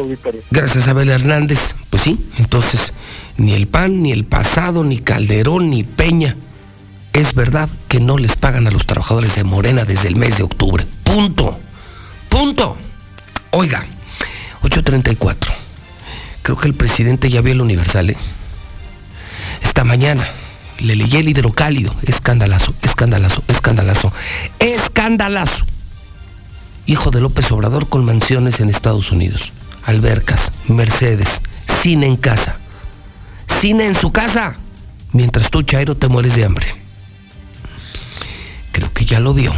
Gracias, 0.51 0.89
Abel 0.89 1.11
Hernández. 1.11 1.75
Pues 1.91 2.03
sí, 2.03 2.31
entonces, 2.39 2.93
ni 3.37 3.53
el 3.55 3.67
PAN, 3.67 4.03
ni 4.03 4.13
el 4.13 4.25
pasado, 4.25 4.85
ni 4.85 4.99
Calderón, 4.99 5.71
ni 5.71 5.83
Peña. 5.83 6.37
Es 7.13 7.35
verdad 7.35 7.69
que 7.89 7.99
no 7.99 8.19
les 8.19 8.37
pagan 8.37 8.67
a 8.67 8.71
los 8.71 8.87
trabajadores 8.87 9.35
de 9.35 9.45
Morena 9.45 9.85
desde 9.85 10.09
el 10.09 10.17
mes 10.17 10.37
de 10.37 10.45
octubre. 10.45 10.87
Punto. 11.03 11.59
Punto. 12.29 12.77
Oiga, 13.51 13.85
834. 14.63 15.53
Creo 16.43 16.57
que 16.57 16.69
el 16.69 16.75
presidente 16.75 17.29
ya 17.29 17.41
vio 17.41 17.55
el 17.55 17.61
Universal, 17.61 18.11
¿eh? 18.11 18.17
Esta 19.63 19.83
mañana 19.83 20.29
le 20.79 20.95
leí 20.95 21.17
el 21.17 21.29
hidrocálido. 21.29 21.95
Escandalazo, 22.05 22.75
escandalazo, 22.83 23.43
escandalazo. 23.49 24.13
Escandalazo 24.59 25.65
hijo 26.87 27.11
de 27.11 27.21
López 27.21 27.51
Obrador 27.53 27.89
con 27.89 28.05
mansiones 28.05 28.61
en 28.61 28.71
Estados 28.71 29.11
Unidos, 29.13 29.53
albercas, 29.85 30.53
Mercedes, 30.69 31.43
cine 31.83 32.07
en 32.07 32.17
casa, 32.17 32.57
cine 33.61 33.87
en 33.87 33.95
su 33.95 34.13
casa, 34.13 34.57
mientras 35.13 35.51
tú, 35.51 35.63
Chairo, 35.63 35.97
te 35.97 36.09
mueres 36.09 36.37
de 36.37 36.45
hambre. 36.45 36.67
Creo 38.73 38.93
que 38.93 39.05
ya 39.05 39.21
lo 39.21 39.35
vio. 39.35 39.53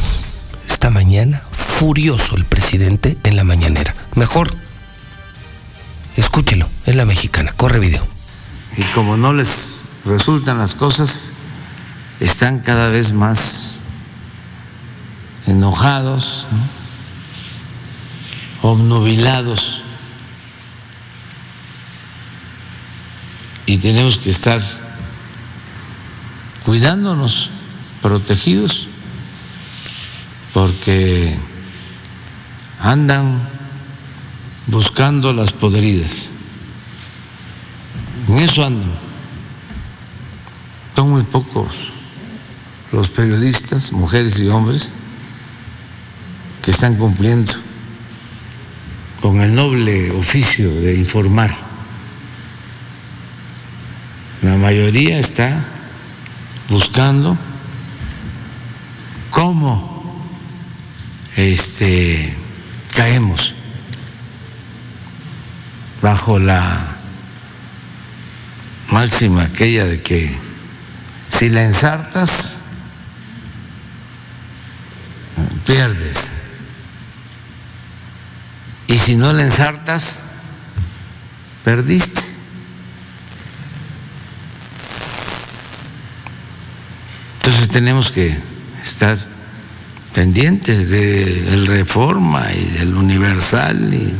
Esta 0.69 0.91
mañana, 0.91 1.43
furioso 1.53 2.37
el 2.37 2.45
presidente 2.45 3.19
en 3.25 3.37
la 3.37 3.45
mañanera. 3.45 3.95
Mejor, 4.15 4.55
escúchelo, 6.17 6.69
en 6.87 6.97
la 6.97 7.05
mexicana, 7.05 7.53
corre 7.53 7.79
video. 7.79 8.07
Y 8.77 8.83
como 8.95 9.17
no 9.17 9.33
les 9.33 9.83
resultan 10.05 10.59
las 10.59 10.75
cosas, 10.75 11.33
están 12.21 12.61
cada 12.61 12.89
vez 12.89 13.13
más 13.13 13.75
enojados. 15.47 16.47
¿no? 16.51 16.78
Obnubilados 18.63 19.83
y 23.67 23.79
tenemos 23.79 24.19
que 24.19 24.31
estar 24.31 24.63
cuidándonos, 26.65 27.51
protegidos, 28.01 28.89
porque 30.55 31.39
andan 32.81 33.47
buscando 34.67 35.33
las 35.33 35.53
podridas. 35.53 36.29
En 38.29 38.39
eso 38.39 38.65
andan. 38.65 38.93
Son 40.97 41.11
muy 41.11 41.23
pocos 41.23 41.93
los 42.91 43.11
periodistas, 43.11 43.93
mujeres 43.93 44.41
y 44.41 44.49
hombres, 44.49 44.89
que 46.63 46.71
están 46.71 46.97
cumpliendo 46.97 47.53
con 49.21 49.41
el 49.41 49.55
noble 49.55 50.11
oficio 50.13 50.75
de 50.81 50.95
informar. 50.95 51.55
La 54.43 54.57
mayoría 54.57 55.19
está 55.19 55.65
buscando 56.69 57.37
cómo 59.31 60.25
este, 61.37 62.35
caemos 62.95 63.55
bajo 66.01 66.39
la 66.39 66.97
máxima 68.91 69.45
aquella 69.45 69.85
de 69.85 70.01
que 70.03 70.49
si 71.39 71.49
la 71.51 71.63
ensartas, 71.63 72.57
pierdes. 75.65 76.37
Y 78.89 78.99
si 78.99 79.17
no 79.17 79.33
la 79.35 79.45
ensartas, 79.45 80.21
perdiste. 81.63 82.23
Entonces 87.37 87.69
tenemos 87.69 88.11
que 88.11 88.37
estar 88.83 89.19
pendientes 90.15 90.91
del 90.91 91.67
Reforma 91.67 92.51
y 92.53 92.65
del 92.79 92.95
Universal, 92.95 94.15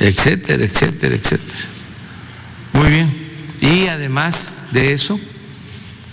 etcétera, 0.00 0.64
etcétera, 0.64 1.14
etcétera. 1.14 1.60
Muy 2.72 2.90
bien. 2.90 3.26
Y 3.60 3.88
además 3.88 4.52
de 4.72 4.94
eso, 4.94 5.20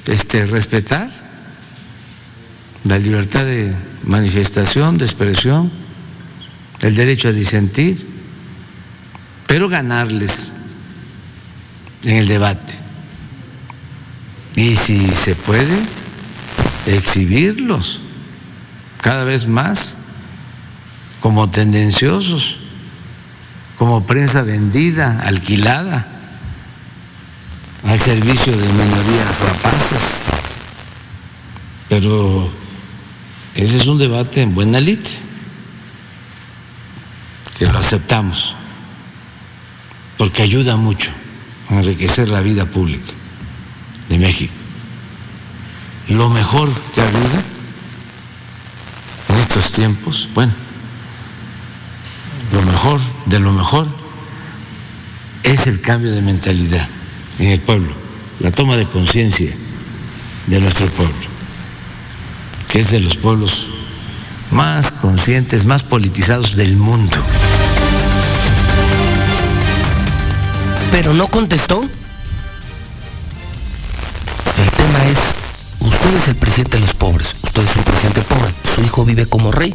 este, 0.06 0.46
respetar 0.46 1.10
la 2.84 3.00
libertad 3.00 3.46
de 3.46 3.74
manifestación, 4.04 4.98
de 4.98 5.06
expresión 5.06 5.83
el 6.84 6.96
derecho 6.96 7.30
a 7.30 7.32
disentir, 7.32 8.06
pero 9.48 9.70
ganarles 9.70 10.54
en 12.04 12.18
el 12.18 12.28
debate. 12.28 12.76
Y 14.56 14.76
si 14.76 15.08
se 15.16 15.34
puede, 15.34 15.78
exhibirlos 16.86 18.00
cada 19.02 19.24
vez 19.24 19.48
más 19.48 19.98
como 21.22 21.50
tendenciosos, 21.50 22.58
como 23.78 24.06
prensa 24.06 24.42
vendida, 24.42 25.22
alquilada, 25.22 26.06
al 27.88 28.00
servicio 28.00 28.58
de 28.58 28.68
minorías 28.74 29.40
rapaces. 29.40 30.04
Pero 31.88 32.52
ese 33.56 33.78
es 33.78 33.88
un 33.88 34.00
debate 34.00 34.42
en 34.42 34.54
buena 34.54 34.82
lid 34.82 35.00
que 37.58 37.66
lo 37.66 37.78
aceptamos, 37.78 38.56
porque 40.18 40.42
ayuda 40.42 40.76
mucho 40.76 41.12
a 41.70 41.76
enriquecer 41.76 42.30
la 42.30 42.42
vida 42.42 42.66
pública 42.66 43.12
de 44.10 44.18
México. 44.18 44.54
Lo 46.10 46.30
mejor 46.30 46.70
que 46.94 47.02
ha 47.02 47.08
habido 47.08 47.42
en 49.30 49.36
estos 49.36 49.72
tiempos, 49.72 50.30
bueno, 50.34 50.54
lo 52.52 52.62
mejor 52.62 53.00
de 53.26 53.40
lo 53.40 53.52
mejor 53.52 53.88
es 55.44 55.68
el 55.68 55.82
cambio 55.82 56.12
de 56.12 56.22
mentalidad 56.22 56.88
en 57.40 57.50
el 57.50 57.60
pueblo, 57.60 57.94
la 58.40 58.52
toma 58.52 58.76
de 58.76 58.88
conciencia 58.88 59.54
de 60.48 60.60
nuestro 60.60 60.88
pueblo, 60.88 61.16
que 62.70 62.80
es 62.80 62.92
de 62.92 63.00
los 63.00 63.16
pueblos 63.16 63.70
más 64.52 64.92
conscientes, 64.92 65.66
más 65.66 65.84
politizados 65.84 66.56
del 66.56 66.78
mundo. 66.78 67.18
Pero 70.94 71.12
no 71.16 71.28
contestó. 71.28 71.82
El 71.82 71.90
tema 74.78 75.06
es, 75.08 75.18
usted 75.80 76.14
es 76.18 76.28
el 76.28 76.36
presidente 76.36 76.78
de 76.78 76.82
los 76.86 76.94
pobres, 76.94 77.36
usted 77.42 77.64
es 77.64 77.76
un 77.76 77.84
presidente 77.84 78.22
pobre, 78.22 78.54
su 78.76 78.82
hijo 78.82 79.04
vive 79.04 79.26
como 79.26 79.52
rey. 79.52 79.74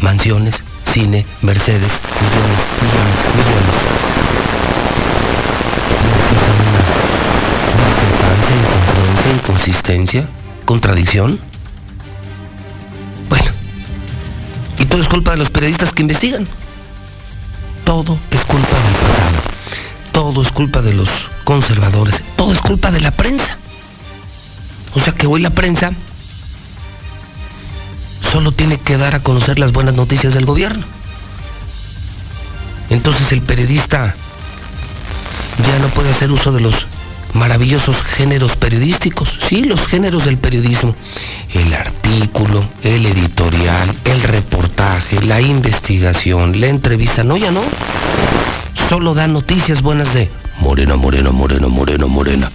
Mansiones, 0.00 0.62
cine, 0.84 1.26
Mercedes, 1.42 1.90
millones, 2.20 2.58
millones, 2.80 3.16
millones. 3.34 3.74
¿No 7.74 7.82
es 7.88 7.96
discrepancia, 9.02 9.32
inconsistencia, 9.34 10.28
contradicción? 10.64 11.40
Y 14.78 14.84
todo 14.84 15.02
es 15.02 15.08
culpa 15.08 15.32
de 15.32 15.38
los 15.38 15.50
periodistas 15.50 15.92
que 15.92 16.02
investigan. 16.02 16.46
Todo 17.84 18.16
es. 18.30 18.37
Es 20.42 20.52
culpa 20.52 20.82
de 20.82 20.94
los 20.94 21.08
conservadores. 21.44 22.22
Todo 22.36 22.52
es 22.52 22.60
culpa 22.60 22.90
de 22.90 23.00
la 23.00 23.10
prensa. 23.10 23.58
O 24.94 25.00
sea 25.00 25.12
que 25.12 25.26
hoy 25.26 25.40
la 25.40 25.50
prensa 25.50 25.92
solo 28.30 28.52
tiene 28.52 28.78
que 28.78 28.96
dar 28.96 29.14
a 29.14 29.20
conocer 29.20 29.58
las 29.58 29.72
buenas 29.72 29.94
noticias 29.94 30.34
del 30.34 30.44
gobierno. 30.44 30.84
Entonces 32.90 33.32
el 33.32 33.42
periodista 33.42 34.14
ya 35.66 35.78
no 35.80 35.88
puede 35.88 36.10
hacer 36.10 36.30
uso 36.30 36.52
de 36.52 36.60
los 36.60 36.86
maravillosos 37.34 37.96
géneros 37.96 38.56
periodísticos, 38.56 39.38
sí, 39.46 39.64
los 39.64 39.86
géneros 39.86 40.24
del 40.24 40.38
periodismo, 40.38 40.94
el 41.52 41.74
artículo, 41.74 42.64
el 42.82 43.06
editorial, 43.06 43.94
el 44.04 44.22
reportaje, 44.22 45.20
la 45.22 45.40
investigación, 45.40 46.60
la 46.60 46.68
entrevista, 46.68 47.24
no, 47.24 47.36
ya 47.36 47.50
no, 47.50 47.62
solo 48.88 49.14
da 49.14 49.28
noticias 49.28 49.82
buenas 49.82 50.14
de 50.14 50.30
Morena, 50.60 50.96
Morena, 50.96 51.30
Morena, 51.30 51.68
Morena, 51.68 52.06
Morena, 52.06 52.50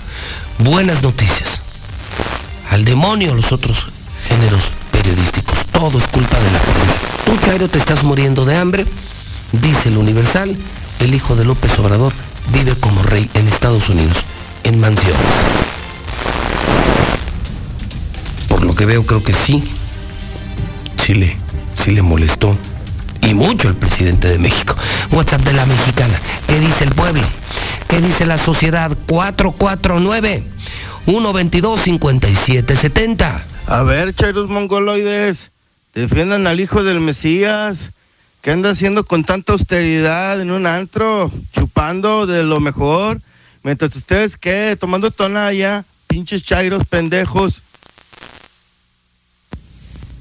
buenas 0.59 1.03
noticias, 1.03 1.61
al 2.69 2.85
demonio 2.85 3.35
los 3.35 3.51
otros 3.51 3.87
géneros 4.27 4.63
periodísticos, 4.91 5.59
todo 5.71 5.97
es 5.97 6.07
culpa 6.07 6.37
de 6.37 6.51
la 6.51 6.59
prensa. 6.59 6.93
Tú, 7.25 7.45
Cairo, 7.45 7.67
te 7.69 7.79
estás 7.79 8.03
muriendo 8.03 8.45
de 8.45 8.57
hambre, 8.57 8.85
dice 9.51 9.89
el 9.89 9.97
Universal, 9.97 10.55
el 10.99 11.13
hijo 11.13 11.35
de 11.35 11.45
López 11.45 11.77
Obrador 11.79 12.13
vive 12.51 12.75
como 12.75 13.03
rey 13.03 13.29
en 13.33 13.47
Estados 13.47 13.89
Unidos 13.89 14.17
en 14.63 14.79
mansión. 14.79 15.17
que 18.75 18.85
veo, 18.85 19.05
creo 19.05 19.23
que 19.23 19.33
sí. 19.33 19.63
Sí 21.05 21.13
le, 21.13 21.35
sí 21.73 21.91
le 21.91 22.01
molestó. 22.01 22.57
Y 23.23 23.33
mucho 23.33 23.69
el 23.69 23.75
presidente 23.75 24.27
de 24.27 24.37
México. 24.37 24.75
WhatsApp 25.11 25.41
de 25.41 25.53
la 25.53 25.65
mexicana. 25.65 26.19
¿Qué 26.47 26.59
dice 26.59 26.83
el 26.83 26.91
pueblo? 26.91 27.23
¿Qué 27.87 28.01
dice 28.01 28.25
la 28.25 28.37
sociedad? 28.37 28.91
449 29.07 30.43
122 31.05 31.79
5770. 31.79 33.45
A 33.67 33.83
ver, 33.83 34.13
chairos 34.13 34.49
mongoloides, 34.49 35.51
defiendan 35.93 36.47
al 36.47 36.59
hijo 36.59 36.83
del 36.83 36.99
Mesías. 36.99 37.91
¿Qué 38.41 38.51
anda 38.51 38.71
haciendo 38.71 39.05
con 39.05 39.23
tanta 39.23 39.53
austeridad 39.53 40.41
en 40.41 40.51
un 40.51 40.67
antro? 40.67 41.31
Chupando 41.53 42.25
de 42.25 42.43
lo 42.43 42.59
mejor. 42.59 43.21
Mientras 43.63 43.95
ustedes, 43.95 44.35
¿qué? 44.35 44.75
Tomando 44.77 45.11
tonalla. 45.11 45.85
Pinches 46.07 46.43
chairos 46.43 46.85
pendejos. 46.85 47.61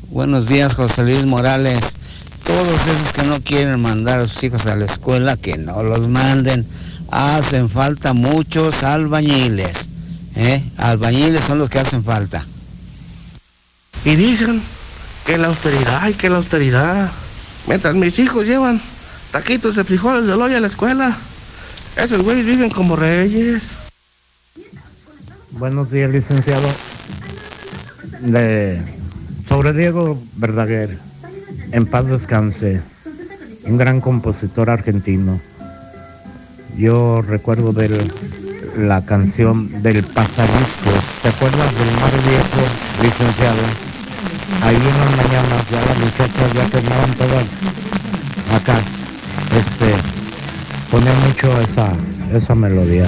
Buenos 0.09 0.49
días, 0.49 0.77
José 0.77 1.03
Luis 1.03 1.27
Morales. 1.27 1.97
Todos 2.45 2.87
esos 2.87 3.13
que 3.13 3.23
no 3.23 3.41
quieren 3.41 3.81
mandar 3.81 4.21
a 4.21 4.27
sus 4.27 4.43
hijos 4.43 4.67
a 4.67 4.77
la 4.77 4.85
escuela, 4.85 5.37
que 5.37 5.59
no 5.59 5.83
los 5.83 6.09
manden. 6.09 6.67
Hacen 7.11 7.69
falta 7.69 8.13
muchos 8.15 8.83
albañiles. 8.83 9.91
¿eh? 10.35 10.63
Albañiles 10.79 11.43
son 11.43 11.59
los 11.59 11.71
que 11.71 11.79
hacen 11.79 12.03
falta. 12.03 12.45
Y 14.05 14.17
dicen 14.17 14.61
que 15.25 15.39
la 15.39 15.49
austeridad, 15.49 16.09
y 16.09 16.15
que 16.15 16.29
la 16.29 16.37
austeridad. 16.37 17.11
Mientras 17.67 17.95
mis 17.95 18.19
hijos 18.19 18.47
llevan 18.47 18.81
taquitos 19.31 19.77
de 19.77 19.85
frijoles 19.85 20.27
de 20.27 20.37
loya 20.37 20.59
a 20.59 20.61
la 20.61 20.67
escuela, 20.67 21.17
esos 21.97 22.23
güeyes 22.23 22.45
viven 22.45 22.71
como 22.71 22.97
reyes. 22.97 23.73
Buenos 25.53 25.91
días, 25.91 26.11
licenciado. 26.11 26.69
De, 28.21 28.81
sobre 29.49 29.73
Diego 29.73 30.21
Verdaguer, 30.37 30.99
en 31.73 31.87
paz 31.87 32.07
descanse, 32.07 32.81
un 33.65 33.77
gran 33.79 34.01
compositor 34.01 34.69
argentino. 34.71 35.41
Yo 36.77 37.23
recuerdo 37.23 37.73
de 37.73 37.89
la 38.77 39.05
canción 39.05 39.83
del 39.83 40.05
pasadiscos. 40.05 41.03
¿Te 41.23 41.29
acuerdas 41.29 41.73
del 41.79 41.91
mar 42.01 42.13
viejo, 42.29 42.63
licenciado? 43.03 43.63
Ahí 44.63 44.77
en 44.77 44.83
las 44.83 45.17
mañanas 45.17 45.71
ya 45.71 45.85
las 45.87 45.99
muchachas 45.99 46.55
ya 46.55 46.67
terminaban 46.71 47.15
todas 47.15 47.45
acá. 48.55 48.79
Este, 49.57 49.95
ponía 50.91 51.13
mucho 51.27 51.61
esa, 51.61 51.93
esa 52.33 52.55
melodía. 52.55 53.05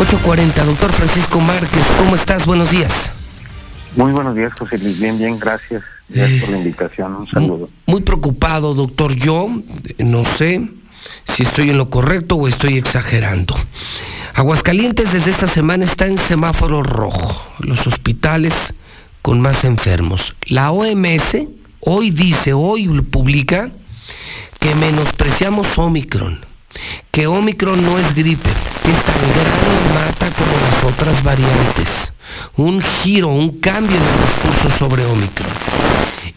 840, 0.00 0.64
doctor 0.64 0.92
Francisco 0.92 1.40
Márquez, 1.40 1.84
¿cómo 1.98 2.14
estás? 2.14 2.46
Buenos 2.46 2.70
días. 2.70 3.12
Muy 3.96 4.12
buenos 4.12 4.34
días, 4.34 4.54
José 4.54 4.78
Luis. 4.78 4.98
Bien, 4.98 5.18
bien, 5.18 5.38
gracias. 5.38 5.82
Gracias 6.08 6.40
por 6.40 6.48
la 6.48 6.56
invitación. 6.56 7.16
Un 7.16 7.28
saludo. 7.28 7.68
Muy 7.84 8.00
preocupado, 8.00 8.72
doctor. 8.72 9.12
Yo 9.14 9.50
no 9.98 10.24
sé 10.24 10.66
si 11.24 11.42
estoy 11.42 11.68
en 11.68 11.76
lo 11.76 11.90
correcto 11.90 12.36
o 12.36 12.48
estoy 12.48 12.78
exagerando. 12.78 13.54
Aguascalientes 14.32 15.12
desde 15.12 15.30
esta 15.30 15.46
semana 15.46 15.84
está 15.84 16.06
en 16.06 16.16
semáforo 16.16 16.82
rojo. 16.82 17.46
Los 17.58 17.86
hospitales 17.86 18.72
con 19.20 19.42
más 19.42 19.64
enfermos. 19.64 20.34
La 20.46 20.70
OMS 20.70 21.46
hoy 21.80 22.10
dice, 22.10 22.54
hoy 22.54 22.88
publica 23.02 23.70
que 24.60 24.74
menospreciamos 24.76 25.76
Omicron 25.76 26.49
que 27.10 27.26
Omicron 27.26 27.84
no 27.84 27.98
es 27.98 28.14
gripe, 28.14 28.48
es 28.48 29.04
tan 29.04 29.20
grave 29.32 29.90
y 29.90 29.94
mata 29.94 30.30
como 30.30 30.52
las 30.60 30.94
otras 30.94 31.22
variantes. 31.22 32.12
Un 32.56 32.82
giro, 32.82 33.28
un 33.28 33.60
cambio 33.60 33.96
en 33.96 34.02
el 34.02 34.52
discurso 34.52 34.78
sobre 34.78 35.04
Omicron. 35.04 35.50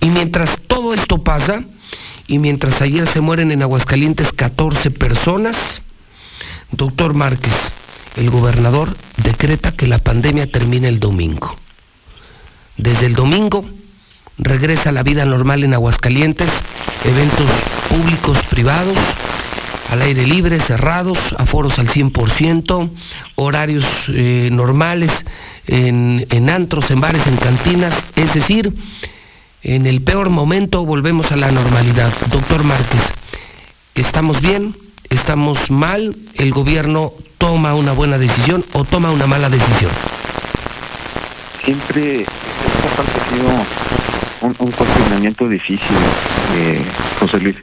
Y 0.01 0.09
mientras 0.09 0.59
todo 0.67 0.93
esto 0.93 1.23
pasa, 1.23 1.63
y 2.27 2.39
mientras 2.39 2.81
ayer 2.81 3.07
se 3.07 3.21
mueren 3.21 3.51
en 3.51 3.61
Aguascalientes 3.61 4.33
14 4.33 4.91
personas, 4.91 5.81
doctor 6.71 7.13
Márquez, 7.13 7.53
el 8.15 8.29
gobernador 8.29 8.95
decreta 9.17 9.71
que 9.71 9.87
la 9.87 9.99
pandemia 9.99 10.49
termina 10.51 10.87
el 10.87 10.99
domingo. 10.99 11.55
Desde 12.77 13.05
el 13.05 13.15
domingo 13.15 13.65
regresa 14.37 14.91
la 14.91 15.03
vida 15.03 15.25
normal 15.25 15.63
en 15.63 15.73
Aguascalientes, 15.73 16.49
eventos 17.05 17.47
públicos, 17.89 18.37
privados, 18.49 18.97
al 19.93 20.01
aire 20.01 20.25
libre, 20.25 20.59
cerrados, 20.59 21.19
aforos 21.37 21.77
al 21.77 21.87
100%, 21.87 22.89
horarios 23.35 23.85
eh, 24.09 24.49
normales, 24.51 25.25
en, 25.67 26.25
en 26.31 26.49
antros, 26.49 26.89
en 26.89 26.99
bares, 26.99 27.27
en 27.27 27.37
cantinas, 27.37 27.93
es 28.15 28.33
decir, 28.33 28.73
en 29.61 29.85
el 29.85 30.01
peor 30.01 30.31
momento 30.31 30.83
volvemos 30.83 31.31
a 31.31 31.35
la 31.35 31.51
normalidad. 31.51 32.11
Doctor 32.31 32.63
Márquez, 32.63 33.01
¿estamos 33.93 34.41
bien? 34.41 34.75
¿Estamos 35.11 35.69
mal? 35.69 36.15
¿El 36.33 36.51
gobierno 36.51 37.13
toma 37.37 37.75
una 37.75 37.91
buena 37.91 38.17
decisión 38.17 38.65
o 38.73 38.85
toma 38.85 39.11
una 39.11 39.27
mala 39.27 39.51
decisión? 39.51 39.91
Siempre 41.63 42.25
ha 42.25 43.29
sido 43.29 43.47
un, 44.41 44.55
un 44.57 44.71
cuestionamiento 44.71 45.47
difícil, 45.47 45.97
eh, 46.55 46.81
José 47.19 47.39
Luis. 47.39 47.57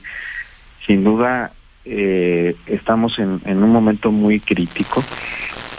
Sin 0.87 1.03
duda, 1.03 1.51
eh, 1.85 2.55
estamos 2.67 3.19
en, 3.19 3.41
un 3.45 3.71
momento 3.71 4.11
muy 4.11 4.41
crítico. 4.41 5.03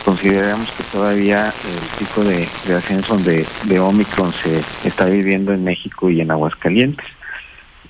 Consideramos 0.03 0.71
que 0.71 0.83
todavía 0.91 1.47
el 1.47 1.99
pico 1.99 2.23
de, 2.23 2.47
ascenso 2.75 3.17
de, 3.17 3.79
Omicron 3.79 4.33
se 4.33 4.63
está 4.87 5.05
viviendo 5.05 5.53
en 5.53 5.63
México 5.63 6.09
y 6.09 6.21
en 6.21 6.31
Aguascalientes. 6.31 7.05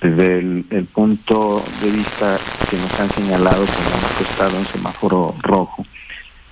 Desde 0.00 0.40
el, 0.40 0.86
punto 0.92 1.64
de 1.80 1.90
vista 1.90 2.38
que 2.68 2.76
nos 2.76 3.00
han 3.00 3.08
señalado 3.10 3.64
como 3.64 3.88
hemos 3.88 4.30
estado 4.30 4.58
en 4.58 4.66
semáforo 4.66 5.34
rojo, 5.40 5.86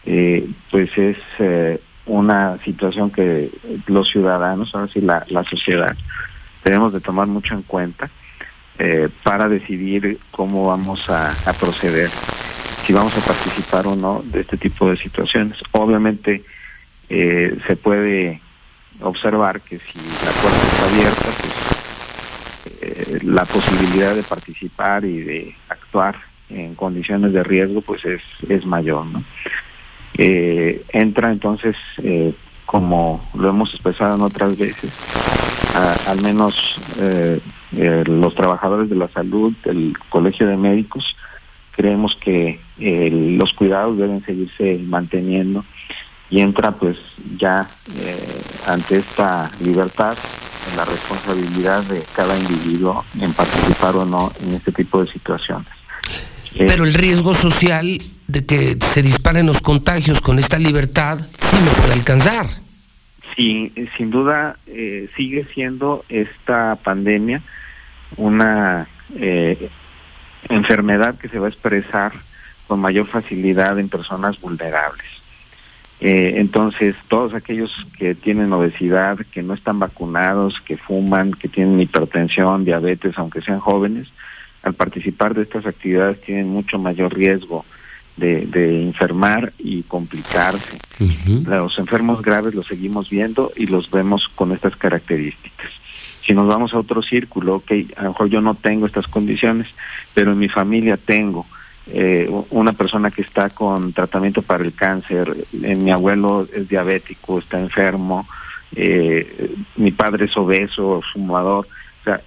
eh, 0.06 0.48
pues 0.70 0.96
es 0.96 1.18
eh, 1.40 1.80
una 2.06 2.56
situación 2.64 3.10
que 3.10 3.50
los 3.86 4.08
ciudadanos, 4.08 4.74
ahora 4.74 4.90
sí 4.90 5.00
la, 5.00 5.26
la 5.28 5.44
sociedad, 5.44 5.94
tenemos 6.62 6.92
de 6.92 7.00
tomar 7.00 7.26
mucho 7.26 7.54
en 7.54 7.62
cuenta 7.62 8.08
eh, 8.82 9.10
para 9.22 9.46
decidir 9.50 10.18
cómo 10.30 10.64
vamos 10.64 11.10
a, 11.10 11.34
proceder, 11.60 12.08
si 12.86 12.94
vamos 12.94 13.14
a 13.14 13.20
participar 13.20 13.86
o 13.86 13.94
no 13.94 14.22
de 14.24 14.40
este 14.40 14.56
tipo 14.56 14.88
de 14.88 14.96
situaciones. 14.96 15.58
Obviamente 15.72 16.42
eh, 17.10 17.58
se 17.66 17.76
puede 17.76 18.40
observar 19.02 19.60
que 19.60 19.78
si 19.78 19.98
la 19.98 20.32
puerta 20.32 20.66
está 20.66 20.84
abierta, 20.86 21.28
pues 21.42 22.80
eh, 22.80 23.18
la 23.24 23.44
posibilidad 23.44 24.14
de 24.14 24.22
participar 24.22 25.04
y 25.04 25.20
de 25.20 25.54
actuar 25.68 26.16
en 26.48 26.74
condiciones 26.74 27.34
de 27.34 27.42
riesgo 27.42 27.82
pues 27.82 28.02
es, 28.06 28.22
es 28.48 28.64
mayor. 28.64 29.04
¿no? 29.04 29.22
entra 30.14 31.32
entonces, 31.32 31.76
como 32.64 33.28
lo 33.34 33.50
hemos 33.50 33.72
expresado 33.74 34.16
en 34.16 34.22
otras 34.22 34.56
veces, 34.56 34.90
al 36.06 36.20
menos 36.22 36.80
eh, 36.98 37.40
los 37.72 38.34
trabajadores 38.34 38.90
de 38.90 38.96
la 38.96 39.08
salud, 39.08 39.54
el 39.64 39.96
Colegio 40.08 40.46
de 40.46 40.56
Médicos, 40.56 41.16
creemos 41.72 42.16
que 42.16 42.60
eh, 42.78 43.10
los 43.10 43.52
cuidados 43.52 43.96
deben 43.96 44.24
seguirse 44.24 44.78
manteniendo 44.86 45.64
y 46.28 46.40
entra 46.40 46.72
pues 46.72 46.98
ya 47.36 47.68
eh, 47.96 48.42
ante 48.66 48.98
esta 48.98 49.50
libertad 49.60 50.16
en 50.70 50.76
la 50.76 50.84
responsabilidad 50.84 51.82
de 51.84 52.02
cada 52.14 52.36
individuo 52.38 53.04
en 53.20 53.32
participar 53.32 53.96
o 53.96 54.04
no 54.04 54.32
en 54.42 54.54
este 54.54 54.72
tipo 54.72 55.02
de 55.02 55.10
situaciones. 55.10 55.68
Pero 56.56 56.84
el 56.84 56.94
riesgo 56.94 57.34
social 57.34 57.98
de 58.26 58.44
que 58.44 58.76
se 58.92 59.02
disparen 59.02 59.46
los 59.46 59.60
contagios 59.60 60.20
con 60.20 60.38
esta 60.38 60.58
libertad 60.58 61.18
sí 61.18 61.56
puede 61.80 61.92
alcanzar. 61.92 62.46
Sí, 63.36 63.72
sin 63.96 64.10
duda 64.10 64.56
sigue 65.16 65.46
siendo 65.54 66.04
esta 66.08 66.76
pandemia 66.82 67.42
una 68.16 68.88
eh, 69.16 69.70
enfermedad 70.48 71.18
que 71.18 71.28
se 71.28 71.38
va 71.38 71.46
a 71.46 71.50
expresar 71.50 72.12
con 72.66 72.80
mayor 72.80 73.06
facilidad 73.06 73.78
en 73.78 73.88
personas 73.88 74.40
vulnerables. 74.40 75.06
Eh, 76.00 76.34
entonces, 76.36 76.96
todos 77.08 77.34
aquellos 77.34 77.70
que 77.98 78.14
tienen 78.14 78.52
obesidad, 78.52 79.18
que 79.32 79.42
no 79.42 79.52
están 79.52 79.78
vacunados, 79.78 80.60
que 80.64 80.78
fuman, 80.78 81.32
que 81.32 81.48
tienen 81.48 81.80
hipertensión, 81.80 82.64
diabetes, 82.64 83.18
aunque 83.18 83.42
sean 83.42 83.60
jóvenes, 83.60 84.08
al 84.62 84.74
participar 84.74 85.34
de 85.34 85.42
estas 85.42 85.66
actividades 85.66 86.20
tienen 86.22 86.48
mucho 86.48 86.78
mayor 86.78 87.14
riesgo 87.14 87.64
de, 88.16 88.46
de 88.46 88.82
enfermar 88.82 89.52
y 89.58 89.82
complicarse. 89.82 90.78
Los 91.46 91.78
enfermos 91.78 92.22
graves 92.22 92.54
los 92.54 92.66
seguimos 92.66 93.10
viendo 93.10 93.52
y 93.56 93.66
los 93.66 93.90
vemos 93.90 94.28
con 94.28 94.52
estas 94.52 94.76
características. 94.76 95.70
Si 96.26 96.34
nos 96.34 96.46
vamos 96.46 96.74
a 96.74 96.78
otro 96.78 97.02
círculo, 97.02 97.56
ok, 97.56 97.72
a 97.96 98.02
lo 98.04 98.10
mejor 98.10 98.28
yo 98.28 98.40
no 98.40 98.54
tengo 98.54 98.86
estas 98.86 99.06
condiciones, 99.06 99.68
pero 100.14 100.32
en 100.32 100.38
mi 100.38 100.48
familia 100.48 100.96
tengo 100.96 101.46
eh, 101.92 102.30
una 102.50 102.72
persona 102.72 103.10
que 103.10 103.22
está 103.22 103.50
con 103.50 103.92
tratamiento 103.92 104.42
para 104.42 104.62
el 104.62 104.72
cáncer, 104.72 105.34
eh, 105.62 105.74
mi 105.74 105.90
abuelo 105.90 106.46
es 106.54 106.68
diabético, 106.68 107.38
está 107.38 107.58
enfermo, 107.58 108.28
eh, 108.76 109.56
mi 109.76 109.90
padre 109.90 110.26
es 110.26 110.36
obeso, 110.36 111.02
fumador. 111.12 111.66
O 111.66 112.04
sea, 112.04 112.20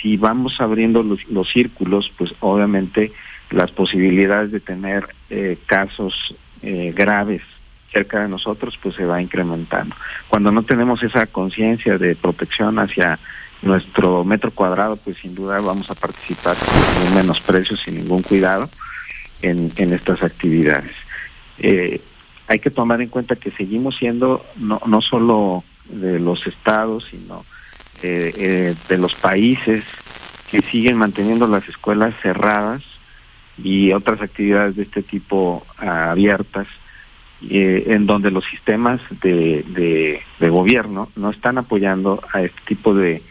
si 0.00 0.16
vamos 0.16 0.60
abriendo 0.60 1.02
los, 1.02 1.28
los 1.30 1.48
círculos, 1.48 2.12
pues 2.16 2.32
obviamente 2.40 3.12
las 3.50 3.70
posibilidades 3.72 4.52
de 4.52 4.60
tener 4.60 5.08
casos 5.66 6.34
graves 6.62 7.42
cerca 7.92 8.22
de 8.22 8.28
nosotros, 8.28 8.78
pues 8.82 8.94
se 8.94 9.04
va 9.04 9.20
incrementando. 9.20 9.94
Cuando 10.28 10.50
no 10.50 10.62
tenemos 10.62 11.02
esa 11.02 11.26
conciencia 11.26 11.98
de 11.98 12.16
protección 12.16 12.78
hacia 12.78 13.18
nuestro 13.60 14.24
metro 14.24 14.50
cuadrado, 14.50 14.96
pues 14.96 15.18
sin 15.18 15.34
duda 15.34 15.60
vamos 15.60 15.90
a 15.90 15.94
participar 15.94 16.56
sin 16.56 17.04
ningún 17.04 17.14
menosprecio, 17.14 17.76
sin 17.76 17.96
ningún 17.96 18.22
cuidado 18.22 18.68
en, 19.42 19.70
en 19.76 19.92
estas 19.92 20.22
actividades. 20.22 20.92
Eh, 21.58 22.00
hay 22.48 22.58
que 22.58 22.70
tomar 22.70 23.00
en 23.00 23.08
cuenta 23.08 23.36
que 23.36 23.50
seguimos 23.50 23.96
siendo 23.96 24.44
no, 24.56 24.80
no 24.86 25.00
solo 25.00 25.64
de 25.84 26.18
los 26.18 26.46
estados, 26.46 27.06
sino 27.10 27.44
eh, 28.02 28.32
eh, 28.36 28.74
de 28.88 28.98
los 28.98 29.14
países 29.14 29.84
que 30.50 30.60
siguen 30.60 30.98
manteniendo 30.98 31.46
las 31.46 31.68
escuelas 31.68 32.14
cerradas 32.20 32.82
y 33.62 33.92
otras 33.92 34.20
actividades 34.20 34.76
de 34.76 34.82
este 34.82 35.02
tipo 35.02 35.64
abiertas, 35.78 36.66
eh, 37.50 37.84
en 37.88 38.06
donde 38.06 38.30
los 38.30 38.44
sistemas 38.44 39.00
de, 39.20 39.64
de, 40.38 40.48
gobierno 40.48 41.08
no 41.16 41.30
están 41.30 41.58
apoyando 41.58 42.22
a 42.32 42.42
este 42.42 42.60
tipo 42.66 42.94
de 42.94 43.22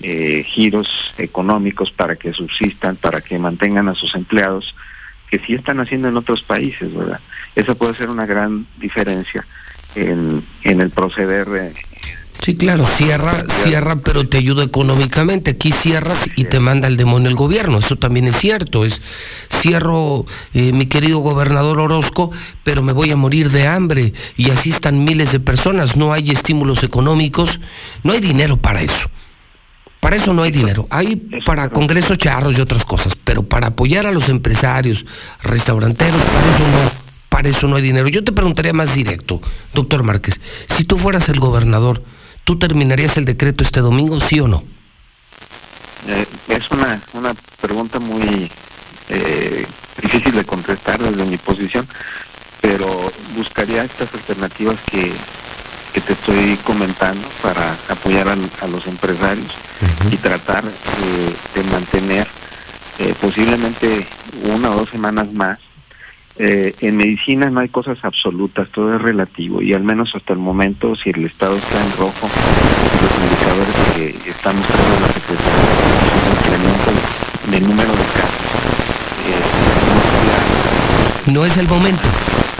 eh, 0.00 0.42
giros 0.44 1.14
económicos 1.18 1.90
para 1.90 2.16
que 2.16 2.32
subsistan, 2.32 2.96
para 2.96 3.20
que 3.20 3.38
mantengan 3.38 3.88
a 3.88 3.94
sus 3.94 4.14
empleados, 4.14 4.74
que 5.30 5.38
sí 5.38 5.54
están 5.54 5.80
haciendo 5.80 6.08
en 6.08 6.16
otros 6.16 6.42
países, 6.42 6.94
¿verdad? 6.94 7.20
Esa 7.54 7.74
puede 7.74 7.94
ser 7.94 8.10
una 8.10 8.26
gran 8.26 8.66
diferencia 8.78 9.44
en, 9.94 10.42
en 10.62 10.80
el 10.80 10.90
proceder 10.90 11.72
Sí, 12.42 12.54
claro, 12.54 12.86
cierra, 12.86 13.44
cierra, 13.64 13.96
pero 13.96 14.28
te 14.28 14.38
ayuda 14.38 14.64
económicamente. 14.64 15.52
Aquí 15.52 15.72
cierras 15.72 16.18
y 16.36 16.44
te 16.44 16.60
manda 16.60 16.86
el 16.88 16.96
demonio 16.96 17.28
el 17.28 17.34
gobierno. 17.34 17.78
Eso 17.78 17.96
también 17.96 18.28
es 18.28 18.36
cierto. 18.36 18.84
Es 18.84 19.02
cierro, 19.50 20.26
eh, 20.54 20.72
mi 20.72 20.86
querido 20.86 21.18
gobernador 21.18 21.80
Orozco, 21.80 22.30
pero 22.62 22.82
me 22.82 22.92
voy 22.92 23.10
a 23.10 23.16
morir 23.16 23.50
de 23.50 23.66
hambre. 23.66 24.12
Y 24.36 24.50
así 24.50 24.70
están 24.70 25.04
miles 25.04 25.32
de 25.32 25.40
personas. 25.40 25.96
No 25.96 26.12
hay 26.12 26.30
estímulos 26.30 26.82
económicos, 26.84 27.60
no 28.02 28.12
hay 28.12 28.20
dinero 28.20 28.56
para 28.56 28.80
eso. 28.82 29.10
Para 30.00 30.16
eso 30.16 30.32
no 30.32 30.44
hay 30.44 30.52
dinero. 30.52 30.86
Hay 30.90 31.16
para 31.44 31.68
congresos 31.68 32.16
charros 32.16 32.56
y 32.56 32.60
otras 32.60 32.84
cosas, 32.84 33.16
pero 33.24 33.42
para 33.42 33.68
apoyar 33.68 34.06
a 34.06 34.12
los 34.12 34.28
empresarios, 34.28 35.04
restauranteros, 35.42 36.20
para 36.20 36.54
eso 36.54 36.68
no 36.70 37.06
para 37.36 37.50
eso 37.50 37.68
no 37.68 37.76
hay 37.76 37.82
dinero. 37.82 38.08
Yo 38.08 38.24
te 38.24 38.32
preguntaría 38.32 38.72
más 38.72 38.94
directo, 38.94 39.42
doctor 39.74 40.04
Márquez, 40.04 40.40
si 40.68 40.84
tú 40.84 40.96
fueras 40.96 41.28
el 41.28 41.38
gobernador, 41.38 42.02
¿tú 42.46 42.56
terminarías 42.56 43.16
el 43.16 43.24
decreto 43.24 43.64
este 43.64 43.80
domingo, 43.80 44.20
sí 44.20 44.38
o 44.38 44.46
no? 44.46 44.62
Eh, 46.06 46.24
es 46.48 46.70
una, 46.70 47.02
una 47.12 47.34
pregunta 47.60 47.98
muy 47.98 48.48
eh, 49.08 49.66
difícil 50.00 50.32
de 50.32 50.44
contestar 50.44 51.02
desde 51.02 51.24
mi 51.24 51.38
posición, 51.38 51.88
pero 52.60 53.12
buscaría 53.34 53.82
estas 53.82 54.14
alternativas 54.14 54.78
que, 54.88 55.12
que 55.92 56.00
te 56.00 56.12
estoy 56.12 56.56
comentando 56.58 57.26
para 57.42 57.76
apoyar 57.88 58.28
a, 58.28 58.36
a 58.62 58.68
los 58.68 58.86
empresarios 58.86 59.50
uh 59.82 60.04
-huh. 60.04 60.14
y 60.14 60.16
tratar 60.16 60.64
eh, 60.64 61.34
de 61.54 61.62
mantener 61.64 62.28
posiblemente 63.20 64.06
una 64.44 64.70
o 64.70 64.76
dos 64.76 64.88
semanas 64.88 65.30
más 65.32 65.58
eh, 66.38 66.74
en 66.80 66.98
medicina 66.98 67.48
no 67.48 67.60
hay 67.60 67.68
cosas 67.70 67.98
absolutas, 68.02 68.68
todo 68.68 68.94
es 68.94 69.00
relativo 69.00 69.62
y 69.62 69.72
al 69.72 69.82
menos 69.82 70.14
hasta 70.14 70.34
el 70.34 70.38
momento, 70.38 70.94
si 70.94 71.08
el 71.08 71.24
Estado 71.24 71.56
está 71.56 71.82
en 71.82 71.92
rojo, 71.92 72.28
los 73.00 73.10
indicadores 73.24 73.74
que 73.94 74.30
estamos 74.30 74.66
teniendo 74.66 75.00
la 75.00 75.12
Secretaría 75.14 75.64
un 76.26 76.32
incremento 76.36 76.90
del 77.50 77.62
número 77.66 77.90
de 77.90 78.04
casos. 78.20 78.46
Eh, 81.26 81.32
no, 81.32 81.44
es 81.46 81.56
el 81.56 81.68
momento, 81.68 82.02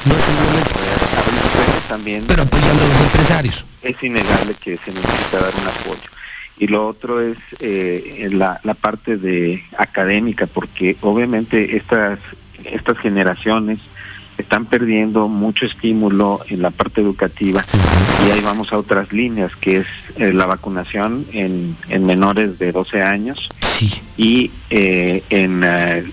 no 0.07 0.15
es 0.15 0.29
el 0.29 0.35
momento. 0.35 0.71
También, 1.87 2.25
Pero 2.27 2.43
apoyando 2.43 2.83
a 2.83 2.89
los 2.89 3.01
empresarios. 3.03 3.65
Es 3.83 4.03
innegable 4.03 4.55
que 4.55 4.77
se 4.79 4.91
necesita 4.91 5.39
dar 5.39 5.53
un 5.55 5.69
apoyo. 5.69 6.11
Y 6.59 6.67
lo 6.67 6.89
otro 6.89 7.21
es 7.21 7.37
eh, 7.61 8.29
la, 8.33 8.59
la 8.65 8.75
parte 8.75 9.19
de 9.19 9.63
académica, 9.79 10.47
porque 10.47 10.97
obviamente 11.03 11.77
estas 11.77 12.19
estas 12.73 12.99
generaciones 12.99 13.81
están 14.39 14.67
perdiendo 14.67 15.29
mucho 15.29 15.67
estímulo 15.67 16.41
en 16.49 16.63
la 16.63 16.71
parte 16.71 17.01
educativa 17.01 17.65
y 18.27 18.31
ahí 18.31 18.41
vamos 18.43 18.73
a 18.73 18.79
otras 18.79 19.13
líneas 19.13 19.55
que 19.57 19.79
es 19.79 19.87
eh, 20.17 20.33
la 20.33 20.47
vacunación 20.47 21.27
en, 21.33 21.77
en, 21.89 22.05
menores 22.05 22.59
de 22.59 22.73
12 22.73 23.03
años 23.03 23.49
sí. 23.79 24.03
y 24.17 24.51
eh, 24.71 25.23
en 25.31 25.63
eh, 25.65 26.05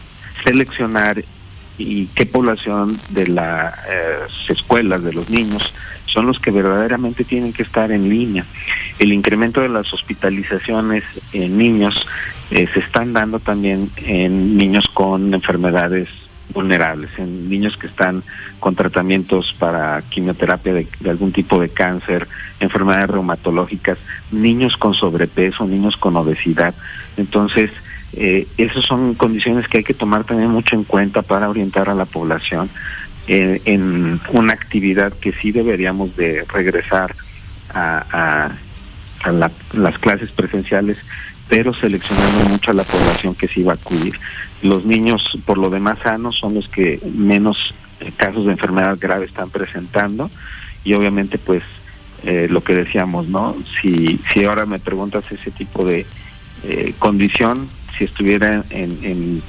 seleccionar 0.43 1.23
y 1.77 2.05
qué 2.07 2.25
población 2.25 2.99
de 3.09 3.27
las 3.27 3.73
escuelas 4.47 5.03
de 5.03 5.11
los 5.11 5.29
niños 5.31 5.73
son 6.05 6.27
los 6.27 6.39
que 6.39 6.51
verdaderamente 6.51 7.23
tienen 7.23 7.51
que 7.51 7.63
estar 7.63 7.91
en 7.91 8.07
línea. 8.07 8.45
El 8.99 9.11
incremento 9.11 9.59
de 9.59 9.69
las 9.69 9.91
hospitalizaciones 9.91 11.03
en 11.33 11.57
niños 11.57 12.05
se 12.51 12.79
están 12.79 13.13
dando 13.13 13.39
también 13.39 13.89
en 13.97 14.55
niños 14.55 14.83
con 14.93 15.33
enfermedades 15.33 16.09
vulnerables, 16.49 17.09
en 17.17 17.49
niños 17.49 17.77
que 17.77 17.87
están 17.87 18.23
con 18.59 18.75
tratamientos 18.75 19.53
para 19.57 20.01
quimioterapia 20.09 20.73
de, 20.73 20.87
algún 21.09 21.31
tipo 21.31 21.59
de 21.59 21.69
cáncer, 21.69 22.27
enfermedades 22.59 23.09
reumatológicas, 23.09 23.97
niños 24.31 24.77
con 24.77 24.93
sobrepeso, 24.93 25.65
niños 25.65 25.97
con 25.97 26.15
obesidad. 26.15 26.73
Entonces, 27.17 27.71
eh, 28.13 28.47
esas 28.57 28.85
son 28.85 29.15
condiciones 29.15 29.67
que 29.67 29.79
hay 29.79 29.83
que 29.83 29.93
tomar 29.93 30.23
también 30.23 30.51
mucho 30.51 30.75
en 30.75 30.83
cuenta 30.83 31.21
para 31.21 31.49
orientar 31.49 31.89
a 31.89 31.95
la 31.95 32.05
población 32.05 32.69
eh, 33.27 33.61
en 33.65 34.19
una 34.31 34.53
actividad 34.53 35.13
que 35.13 35.31
sí 35.31 35.51
deberíamos 35.51 36.15
de 36.15 36.45
regresar 36.53 37.15
a, 37.73 38.05
a, 38.11 38.51
a 39.27 39.31
la, 39.31 39.51
las 39.73 39.97
clases 39.97 40.31
presenciales 40.31 40.97
pero 41.47 41.73
seleccionando 41.73 42.49
mucho 42.49 42.71
a 42.71 42.73
la 42.73 42.83
población 42.83 43.35
que 43.35 43.47
sí 43.47 43.63
va 43.63 43.73
a 43.73 43.75
acudir. 43.75 44.19
Los 44.63 44.85
niños, 44.85 45.37
por 45.45 45.57
lo 45.57 45.69
demás 45.69 45.99
sanos, 46.03 46.37
son 46.37 46.55
los 46.55 46.67
que 46.67 46.99
menos 47.13 47.75
casos 48.17 48.45
de 48.45 48.51
enfermedad 48.51 48.97
grave 48.99 49.25
están 49.25 49.49
presentando 49.49 50.29
y 50.83 50.93
obviamente 50.93 51.37
pues 51.37 51.63
eh, 52.23 52.47
lo 52.49 52.63
que 52.63 52.73
decíamos, 52.73 53.27
¿no? 53.27 53.55
Si, 53.81 54.19
si 54.31 54.45
ahora 54.45 54.65
me 54.65 54.79
preguntas 54.79 55.29
ese 55.31 55.51
tipo 55.51 55.83
de 55.85 56.05
eh, 56.63 56.93
condición, 56.97 57.67
si 57.97 58.05
estuviera 58.05 58.63
en, 58.69 59.41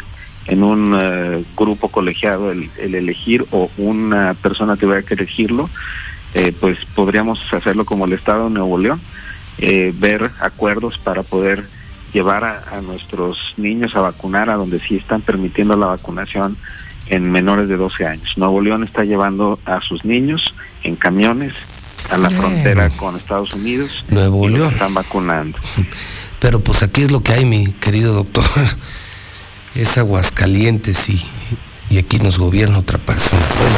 en, 0.49 0.62
un 0.62 0.93
uh, 0.93 1.45
grupo 1.57 1.89
colegiado 1.89 2.51
el, 2.51 2.69
el, 2.78 2.95
elegir 2.95 3.47
o 3.51 3.70
una 3.78 4.35
persona 4.35 4.77
tuviera 4.77 5.03
que 5.03 5.15
elegirlo, 5.15 5.70
eh, 6.35 6.53
pues 6.61 6.85
podríamos 6.95 7.41
hacerlo 7.53 7.85
como 7.85 8.05
el 8.05 8.12
Estado 8.12 8.45
de 8.45 8.55
Nuevo 8.55 8.77
León, 8.77 9.01
ver 9.95 10.31
acuerdos 10.41 10.99
para 10.99 11.23
poder 11.23 11.65
llevar 12.15 12.45
a, 12.45 12.65
a, 12.73 12.81
nuestros 12.81 13.36
niños 13.59 13.95
a 13.97 14.01
vacunar 14.01 14.49
a 14.49 14.55
donde 14.55 14.81
sí 14.81 14.97
están 14.97 15.20
permitiendo 15.20 15.77
la 15.77 15.86
vacunación 15.86 16.57
en 17.09 17.31
menores 17.31 17.69
de 17.69 17.77
12 17.77 18.07
años. 18.07 18.32
Nuevo 18.39 18.62
León 18.62 18.85
está 18.85 19.05
llevando 19.05 19.59
a 19.66 19.81
sus 19.81 20.05
niños 20.07 20.55
en 20.85 20.97
camiones 20.97 21.53
a 22.11 22.16
la 22.16 22.28
Bien. 22.28 22.41
frontera 22.41 22.91
con 22.91 23.16
Estados 23.16 23.55
Unidos 23.55 24.05
Nuevo 24.09 24.47
y 24.49 24.53
León. 24.53 24.61
los 24.65 24.73
están 24.73 24.95
vacunando. 24.95 25.59
Pero 26.41 26.61
pues 26.61 26.82
aquí 26.82 27.03
es 27.03 27.11
lo 27.11 27.23
que 27.23 27.32
hay, 27.32 27.45
mi 27.45 27.73
querido 27.73 28.15
doctor. 28.15 28.45
Es 29.74 29.99
Aguascalientes 29.99 31.09
y, 31.11 31.27
y 31.91 31.99
aquí 31.99 32.20
nos 32.20 32.39
gobierna 32.39 32.78
otra 32.78 32.97
persona. 32.99 33.43
Bueno, 33.59 33.77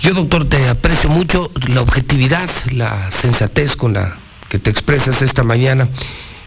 yo 0.00 0.14
doctor 0.14 0.48
te 0.48 0.70
aprecio 0.70 1.10
mucho 1.10 1.50
la 1.68 1.82
objetividad, 1.82 2.48
la 2.70 3.10
sensatez 3.10 3.76
con 3.76 3.92
la 3.92 4.16
que 4.48 4.58
te 4.58 4.70
expresas 4.70 5.20
esta 5.20 5.42
mañana 5.44 5.86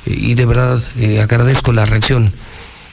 y 0.06 0.34
de 0.36 0.46
verdad 0.46 0.82
eh, 0.98 1.22
agradezco 1.22 1.72
la 1.74 1.86
reacción 1.86 2.32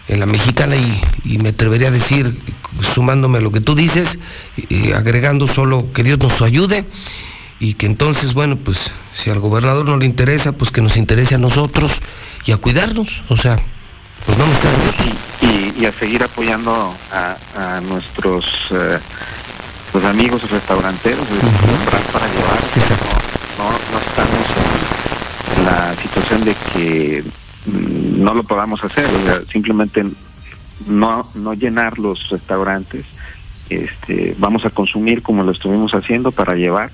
en 0.09 0.21
la 0.21 0.27
mexicana 0.27 0.77
y, 0.77 1.01
y, 1.25 1.39
me 1.39 1.51
atrevería 1.51 1.89
a 1.89 1.93
decir, 1.93 2.37
sumándome 2.81 3.39
a 3.39 3.41
lo 3.41 3.53
que 3.53 3.61
tú 3.61 3.75
dices, 3.75 4.19
eh, 4.69 4.93
agregando 4.95 5.47
solo 5.47 5.93
que 5.93 6.03
Dios 6.03 6.19
nos 6.19 6.43
ayude 6.43 6.85
y 7.61 7.75
que 7.75 7.87
entonces, 7.87 8.35
bueno, 8.35 8.57
pues 8.57 8.93
si 9.13 9.31
al 9.31 9.39
gobernador 9.39 9.85
no 9.85 9.97
le 9.97 10.07
interesa, 10.07 10.53
pues 10.53 10.71
que 10.71 10.81
nos 10.81 10.97
interese 10.97 11.37
a 11.37 11.39
nosotros 11.39 11.93
y 12.45 12.53
a 12.53 12.57
cuidarnos, 12.57 13.23
o 13.29 13.37
sea, 13.37 13.63
pues 14.27 14.37
no 14.37 14.47
nos 14.47 14.57
y, 15.41 15.47
y, 15.47 15.83
y 15.83 15.87
a 15.87 15.93
seguir 15.93 16.23
apoyando 16.25 16.95
a, 17.13 17.81
nuestros 17.83 18.45
eh, 18.71 18.99
los 19.95 20.05
amigos 20.05 20.49
restauranteros 20.51 21.27
comprar 21.27 22.03
para 22.13 22.27
llevar. 22.27 22.59
No, 23.59 23.71
no, 23.71 23.99
estamos 23.99 25.02
la 25.65 25.95
situación 25.97 26.45
de 26.45 26.55
que 26.73 27.25
mm, 27.67 28.23
no 28.23 28.35
lo 28.35 28.43
podamos 28.45 28.83
hacer, 28.85 29.07
simplemente 29.51 30.05
no, 30.87 31.29
no 31.35 31.55
llenar 31.55 31.99
los 31.99 32.29
restaurantes. 32.31 33.05
Este, 33.71 34.35
vamos 34.39 34.65
a 34.65 34.71
consumir 34.71 35.23
como 35.23 35.43
lo 35.43 35.53
estuvimos 35.53 35.93
haciendo 35.95 36.33
para 36.33 36.55
llevar 36.55 36.91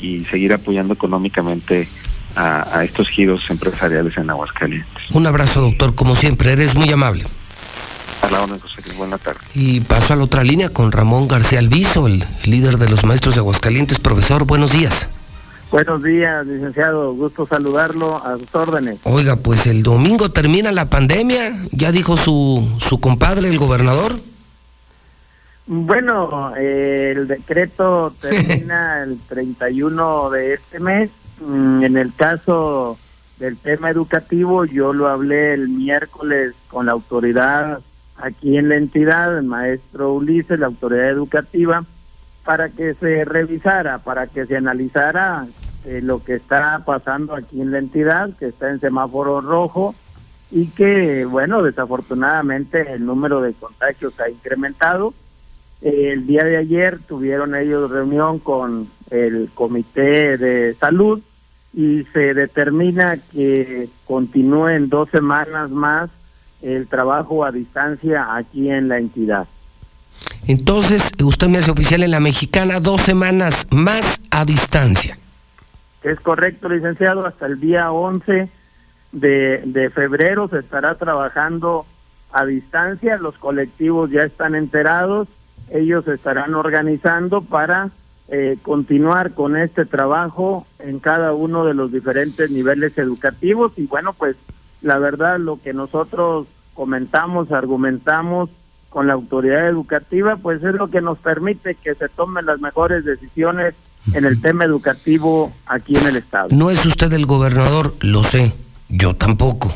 y 0.00 0.24
seguir 0.24 0.52
apoyando 0.52 0.94
económicamente 0.94 1.88
a, 2.36 2.84
estos 2.84 3.08
giros 3.08 3.42
empresariales 3.48 4.16
en 4.18 4.28
Aguascalientes. 4.28 5.10
Un 5.10 5.26
abrazo, 5.26 5.62
doctor, 5.62 5.94
como 5.94 6.14
siempre, 6.16 6.52
eres 6.52 6.74
muy 6.74 6.90
amable. 6.90 7.24
A 8.22 8.30
la 8.30 8.42
orden, 8.42 8.58
José 8.58 8.82
Buena 8.96 9.18
tarde. 9.18 9.40
Y 9.54 9.80
paso 9.80 10.12
a 10.12 10.16
la 10.16 10.24
otra 10.24 10.42
línea 10.42 10.68
con 10.68 10.92
Ramón 10.92 11.28
García 11.28 11.58
Alviso, 11.58 12.06
el 12.06 12.24
líder 12.44 12.78
de 12.78 12.88
los 12.88 13.04
maestros 13.04 13.34
de 13.34 13.40
Aguascalientes. 13.40 13.98
Profesor, 13.98 14.44
buenos 14.44 14.72
días. 14.72 15.08
Buenos 15.70 16.02
días, 16.02 16.46
licenciado. 16.46 17.12
Gusto 17.14 17.46
saludarlo 17.46 18.16
a 18.24 18.38
sus 18.38 18.54
órdenes. 18.54 19.00
Oiga, 19.04 19.36
pues 19.36 19.66
el 19.66 19.82
domingo 19.82 20.30
termina 20.30 20.70
la 20.72 20.88
pandemia. 20.88 21.52
¿Ya 21.72 21.92
dijo 21.92 22.16
su, 22.16 22.68
su 22.78 23.00
compadre, 23.00 23.48
el 23.48 23.58
gobernador? 23.58 24.16
Bueno, 25.66 26.52
eh, 26.56 27.14
el 27.16 27.26
decreto 27.26 28.14
termina 28.20 29.02
el 29.02 29.18
31 29.28 30.30
de 30.30 30.54
este 30.54 30.78
mes. 30.78 31.10
Mm, 31.40 31.82
en 31.82 31.96
el 31.96 32.14
caso 32.14 32.96
del 33.38 33.56
tema 33.56 33.90
educativo, 33.90 34.64
yo 34.64 34.92
lo 34.92 35.08
hablé 35.08 35.52
el 35.54 35.68
miércoles 35.68 36.54
con 36.68 36.86
la 36.86 36.92
autoridad 36.92 37.80
aquí 38.18 38.56
en 38.56 38.68
la 38.68 38.76
entidad, 38.76 39.36
el 39.36 39.44
maestro 39.44 40.14
Ulises, 40.14 40.58
la 40.58 40.66
autoridad 40.66 41.10
educativa, 41.10 41.84
para 42.46 42.68
que 42.70 42.94
se 42.94 43.24
revisara, 43.24 43.98
para 43.98 44.28
que 44.28 44.46
se 44.46 44.56
analizara 44.56 45.46
eh, 45.84 46.00
lo 46.00 46.22
que 46.22 46.36
está 46.36 46.80
pasando 46.86 47.34
aquí 47.34 47.60
en 47.60 47.72
la 47.72 47.78
entidad, 47.78 48.30
que 48.38 48.46
está 48.46 48.70
en 48.70 48.80
semáforo 48.80 49.40
rojo 49.40 49.94
y 50.52 50.68
que, 50.68 51.24
bueno, 51.24 51.62
desafortunadamente 51.64 52.92
el 52.92 53.04
número 53.04 53.42
de 53.42 53.52
contagios 53.52 54.18
ha 54.20 54.30
incrementado. 54.30 55.12
el 55.82 56.26
día 56.26 56.44
de 56.44 56.56
ayer 56.56 57.00
tuvieron 57.00 57.56
ellos 57.56 57.90
reunión 57.90 58.38
con 58.38 58.88
el 59.10 59.50
Comité 59.52 60.38
de 60.38 60.72
Salud 60.74 61.20
y 61.74 62.04
se 62.12 62.32
determina 62.32 63.18
que 63.32 63.88
continúen 64.06 64.88
dos 64.88 65.10
semanas 65.10 65.70
más 65.70 66.10
el 66.62 66.86
trabajo 66.86 67.44
a 67.44 67.50
distancia 67.50 68.36
aquí 68.36 68.70
en 68.70 68.88
la 68.88 68.98
entidad. 68.98 69.48
Entonces, 70.46 71.12
usted 71.22 71.48
me 71.48 71.58
hace 71.58 71.70
oficial 71.70 72.02
en 72.02 72.12
la 72.12 72.20
mexicana 72.20 72.80
dos 72.80 73.00
semanas 73.00 73.66
más 73.70 74.22
a 74.30 74.44
distancia. 74.44 75.18
Es 76.02 76.20
correcto, 76.20 76.68
licenciado, 76.68 77.26
hasta 77.26 77.46
el 77.46 77.58
día 77.58 77.90
11 77.90 78.48
de, 79.12 79.90
febrero 79.94 80.48
se 80.48 80.58
estará 80.58 80.94
trabajando 80.96 81.86
a 82.32 82.44
distancia, 82.44 83.16
los 83.18 83.36
colectivos 83.38 84.10
ya 84.10 84.22
están 84.22 84.54
enterados, 84.54 85.26
ellos 85.70 86.06
estarán 86.06 86.54
organizando 86.54 87.40
para 87.40 87.90
eh, 88.28 88.56
continuar 88.62 89.32
con 89.32 89.56
este 89.56 89.84
trabajo 89.84 90.66
en 90.78 90.98
cada 91.00 91.32
uno 91.32 91.64
de 91.64 91.74
los 91.74 91.90
diferentes 91.90 92.50
niveles 92.50 92.96
educativos. 92.98 93.72
Y 93.76 93.86
bueno, 93.86 94.12
pues 94.12 94.36
la 94.82 94.98
verdad 94.98 95.40
lo 95.40 95.60
que 95.60 95.72
nosotros 95.72 96.46
comentamos, 96.74 97.50
argumentamos 97.50 98.50
con 98.96 99.08
la 99.08 99.12
autoridad 99.12 99.68
educativa, 99.68 100.36
pues 100.36 100.64
es 100.64 100.74
lo 100.74 100.88
que 100.88 101.02
nos 101.02 101.18
permite 101.18 101.74
que 101.74 101.94
se 101.94 102.08
tomen 102.08 102.46
las 102.46 102.60
mejores 102.60 103.04
decisiones 103.04 103.74
en 104.14 104.24
el 104.24 104.40
tema 104.40 104.64
educativo 104.64 105.52
aquí 105.66 105.98
en 105.98 106.06
el 106.06 106.16
estado. 106.16 106.48
No 106.52 106.70
es 106.70 106.86
usted 106.86 107.12
el 107.12 107.26
gobernador, 107.26 107.94
lo 108.00 108.24
sé, 108.24 108.54
yo 108.88 109.14
tampoco. 109.14 109.74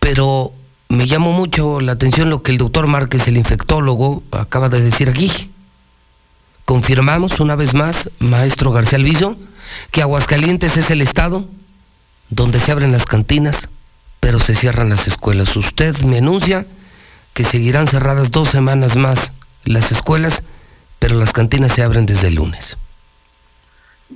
Pero 0.00 0.52
me 0.88 1.06
llamó 1.06 1.30
mucho 1.30 1.78
la 1.78 1.92
atención 1.92 2.28
lo 2.28 2.42
que 2.42 2.50
el 2.50 2.58
doctor 2.58 2.88
Márquez, 2.88 3.28
el 3.28 3.36
infectólogo, 3.36 4.24
acaba 4.32 4.68
de 4.68 4.80
decir 4.80 5.08
aquí. 5.08 5.52
Confirmamos 6.64 7.38
una 7.38 7.54
vez 7.54 7.72
más, 7.72 8.10
maestro 8.18 8.72
García 8.72 8.98
Alviso, 8.98 9.36
que 9.92 10.02
Aguascalientes 10.02 10.76
es 10.76 10.90
el 10.90 11.02
estado 11.02 11.48
donde 12.30 12.58
se 12.58 12.72
abren 12.72 12.90
las 12.90 13.04
cantinas, 13.04 13.68
pero 14.18 14.40
se 14.40 14.56
cierran 14.56 14.88
las 14.88 15.06
escuelas. 15.06 15.56
Usted 15.56 15.96
me 16.02 16.18
anuncia 16.18 16.66
que 17.36 17.44
seguirán 17.44 17.86
cerradas 17.86 18.30
dos 18.30 18.48
semanas 18.48 18.96
más 18.96 19.34
las 19.66 19.92
escuelas, 19.92 20.42
pero 20.98 21.16
las 21.16 21.34
cantinas 21.34 21.70
se 21.70 21.82
abren 21.82 22.06
desde 22.06 22.28
el 22.28 22.36
lunes. 22.36 22.78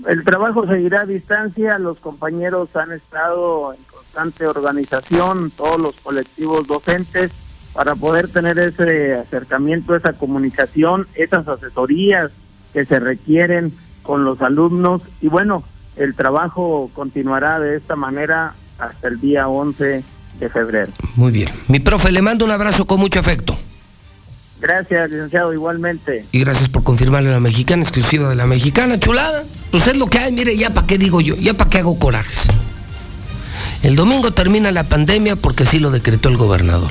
El 0.06 0.24
trabajo 0.24 0.66
seguirá 0.66 1.02
a 1.02 1.06
distancia, 1.06 1.78
los 1.78 1.98
compañeros 1.98 2.74
han 2.76 2.92
estado 2.92 3.74
en 3.74 3.82
constante 3.84 4.46
organización, 4.46 5.50
todos 5.50 5.78
los 5.78 5.96
colectivos 5.96 6.66
docentes, 6.66 7.30
para 7.74 7.94
poder 7.94 8.28
tener 8.28 8.58
ese 8.58 9.16
acercamiento, 9.16 9.94
esa 9.94 10.14
comunicación, 10.14 11.06
esas 11.14 11.46
asesorías 11.46 12.30
que 12.72 12.86
se 12.86 13.00
requieren 13.00 13.76
con 14.02 14.24
los 14.24 14.40
alumnos 14.40 15.02
y 15.20 15.28
bueno, 15.28 15.62
el 15.96 16.14
trabajo 16.14 16.90
continuará 16.94 17.60
de 17.60 17.76
esta 17.76 17.96
manera 17.96 18.54
hasta 18.78 19.08
el 19.08 19.20
día 19.20 19.46
11 19.46 20.04
de 20.38 20.48
febrero. 20.48 20.90
Muy 21.16 21.32
bien. 21.32 21.50
Mi 21.68 21.80
profe, 21.80 22.12
le 22.12 22.22
mando 22.22 22.44
un 22.44 22.50
abrazo 22.50 22.86
con 22.86 23.00
mucho 23.00 23.20
afecto. 23.20 23.58
Gracias, 24.60 25.10
licenciado, 25.10 25.54
igualmente. 25.54 26.26
Y 26.32 26.40
gracias 26.40 26.68
por 26.68 26.82
confirmarle 26.82 27.30
la 27.30 27.40
mexicana, 27.40 27.82
exclusiva 27.82 28.28
de 28.28 28.36
la 28.36 28.46
mexicana, 28.46 28.98
chulada. 28.98 29.44
Pues 29.70 29.86
es 29.86 29.96
lo 29.96 30.06
que 30.06 30.18
hay, 30.18 30.32
mire, 30.32 30.56
ya 30.56 30.70
para 30.70 30.86
qué 30.86 30.98
digo 30.98 31.20
yo, 31.20 31.34
ya 31.36 31.54
para 31.54 31.70
qué 31.70 31.78
hago 31.78 31.98
corajes. 31.98 32.48
El 33.82 33.96
domingo 33.96 34.32
termina 34.32 34.70
la 34.72 34.84
pandemia 34.84 35.36
porque 35.36 35.62
así 35.62 35.78
lo 35.78 35.90
decretó 35.90 36.28
el 36.28 36.36
gobernador. 36.36 36.90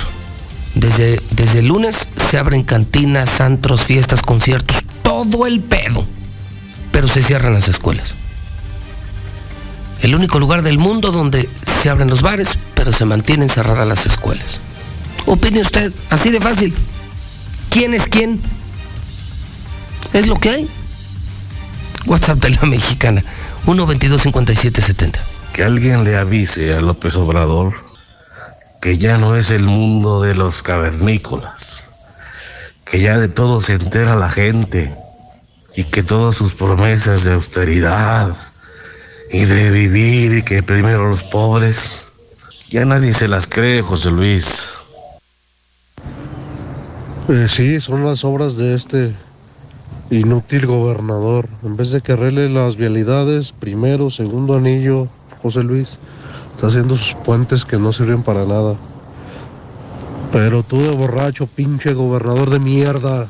Desde, 0.73 1.21
desde 1.31 1.59
el 1.59 1.67
lunes 1.67 2.09
se 2.29 2.37
abren 2.37 2.63
cantinas, 2.63 3.41
antros, 3.41 3.83
fiestas, 3.83 4.21
conciertos, 4.21 4.77
todo 5.03 5.45
el 5.45 5.59
pedo. 5.61 6.05
Pero 6.91 7.07
se 7.07 7.21
cierran 7.21 7.53
las 7.53 7.67
escuelas. 7.67 8.15
El 10.01 10.15
único 10.15 10.39
lugar 10.39 10.61
del 10.61 10.77
mundo 10.77 11.11
donde 11.11 11.49
se 11.81 11.89
abren 11.89 12.09
los 12.09 12.21
bares, 12.21 12.49
pero 12.73 12.91
se 12.93 13.05
mantienen 13.05 13.49
cerradas 13.49 13.87
las 13.87 14.05
escuelas. 14.05 14.59
Opine 15.25 15.61
usted, 15.61 15.91
así 16.09 16.31
de 16.31 16.39
fácil. 16.39 16.73
¿Quién 17.69 17.93
es 17.93 18.07
quién? 18.07 18.39
Es 20.13 20.27
lo 20.27 20.35
que 20.35 20.49
hay. 20.49 20.69
WhatsApp 22.05 22.39
de 22.39 22.51
la 22.51 22.61
mexicana, 22.63 23.23
122 23.65 24.23
Que 25.53 25.63
alguien 25.63 26.03
le 26.03 26.17
avise 26.17 26.73
a 26.73 26.81
López 26.81 27.15
Obrador 27.17 27.73
que 28.81 28.97
ya 28.97 29.17
no 29.17 29.35
es 29.35 29.51
el 29.51 29.63
mundo 29.63 30.21
de 30.21 30.35
los 30.35 30.63
cavernícolas, 30.63 31.83
que 32.85 33.01
ya 33.01 33.17
de 33.17 33.27
todo 33.27 33.61
se 33.61 33.73
entera 33.73 34.15
la 34.15 34.29
gente 34.29 34.95
y 35.75 35.83
que 35.83 36.01
todas 36.01 36.35
sus 36.35 36.53
promesas 36.53 37.25
de 37.25 37.33
austeridad 37.33 38.33
y 39.31 39.45
de 39.45 39.71
vivir 39.71 40.37
y 40.37 40.43
que 40.43 40.63
primero 40.63 41.09
los 41.09 41.23
pobres, 41.23 42.03
ya 42.69 42.85
nadie 42.85 43.13
se 43.13 43.27
las 43.27 43.47
cree, 43.47 43.81
José 43.81 44.11
Luis. 44.11 44.67
Eh, 47.27 47.47
sí, 47.47 47.79
son 47.79 48.05
las 48.05 48.23
obras 48.23 48.57
de 48.57 48.75
este 48.75 49.13
inútil 50.09 50.65
gobernador. 50.65 51.47
En 51.63 51.77
vez 51.77 51.91
de 51.91 52.01
que 52.01 52.13
arregle 52.13 52.49
las 52.49 52.75
vialidades, 52.75 53.51
primero, 53.51 54.09
segundo 54.09 54.55
anillo, 54.55 55.07
José 55.41 55.63
Luis, 55.63 55.99
está 56.55 56.67
haciendo 56.67 56.95
sus 56.95 57.13
puentes 57.13 57.65
que 57.65 57.77
no 57.77 57.93
sirven 57.93 58.23
para 58.23 58.45
nada. 58.45 58.75
Pero 60.31 60.63
tú 60.63 60.81
de 60.81 60.91
borracho, 60.91 61.47
pinche 61.47 61.93
gobernador 61.93 62.49
de 62.49 62.59
mierda. 62.59 63.27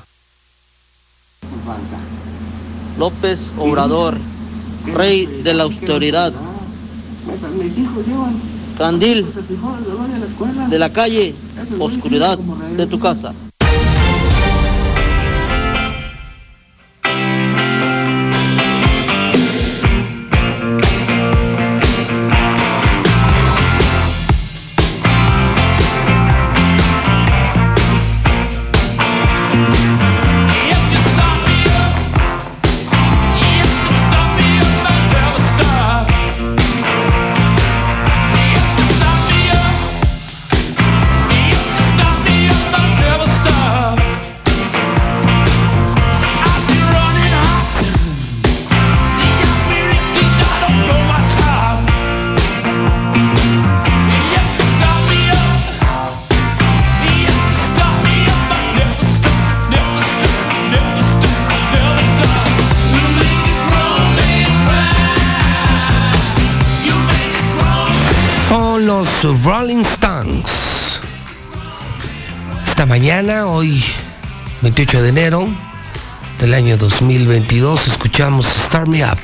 López 2.98 3.54
Obrador, 3.58 4.18
rey 4.86 5.26
de 5.44 5.54
la 5.54 5.64
austeridad. 5.64 6.34
Candil 8.78 9.26
de 10.70 10.80
la 10.80 10.92
calle, 10.92 11.36
oscuridad 11.80 12.38
de 12.38 12.88
tu 12.88 13.00
casa. 13.00 13.34
Hoy 73.20 73.84
28 74.62 75.04
de 75.04 75.10
enero 75.10 75.48
del 76.40 76.54
año 76.54 76.78
2022, 76.78 77.90
escuchamos 77.90 78.46
Start 78.46 78.88
Me 78.88 79.04
Up. 79.04 79.20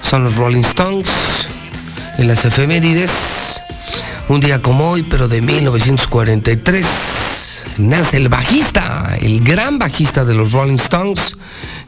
Son 0.00 0.24
los 0.24 0.36
Rolling 0.36 0.62
Stones 0.62 1.06
en 2.16 2.28
las 2.28 2.46
efemérides. 2.46 3.10
Un 4.30 4.40
día 4.40 4.62
como 4.62 4.90
hoy, 4.90 5.02
pero 5.02 5.28
de 5.28 5.42
1943, 5.42 6.86
nace 7.76 8.16
el 8.16 8.30
bajista, 8.30 9.18
el 9.20 9.44
gran 9.44 9.78
bajista 9.78 10.24
de 10.24 10.32
los 10.32 10.52
Rolling 10.52 10.76
Stones, 10.76 11.36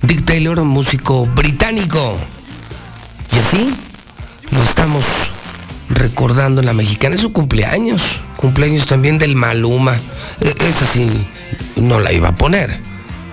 Dick 0.03 0.23
Taylor, 0.23 0.63
músico 0.65 1.25
británico. 1.25 2.19
Y 3.33 3.39
así 3.39 3.75
lo 4.51 4.63
estamos 4.63 5.03
recordando 5.89 6.63
la 6.63 6.73
mexicana. 6.73 7.15
Es 7.15 7.21
su 7.21 7.33
cumpleaños, 7.33 8.21
cumpleaños 8.37 8.87
también 8.87 9.19
del 9.19 9.37
Maluma. 9.37 9.97
E, 10.41 10.49
esa 10.49 10.87
sí, 10.93 11.09
no 11.77 12.01
la 12.01 12.13
iba 12.13 12.29
a 12.29 12.37
poner. 12.37 12.81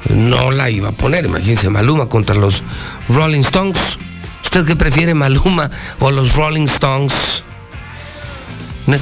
No 0.09 0.51
la 0.51 0.69
iba 0.69 0.89
a 0.89 0.93
poner. 0.93 1.25
Imagínense, 1.25 1.69
Maluma 1.69 2.07
contra 2.07 2.35
los 2.35 2.63
Rolling 3.09 3.41
Stones. 3.41 3.97
¿Usted 4.43 4.65
qué 4.65 4.75
prefiere, 4.75 5.13
Maluma 5.13 5.71
o 5.99 6.11
los 6.11 6.35
Rolling 6.35 6.65
Stones? 6.65 7.43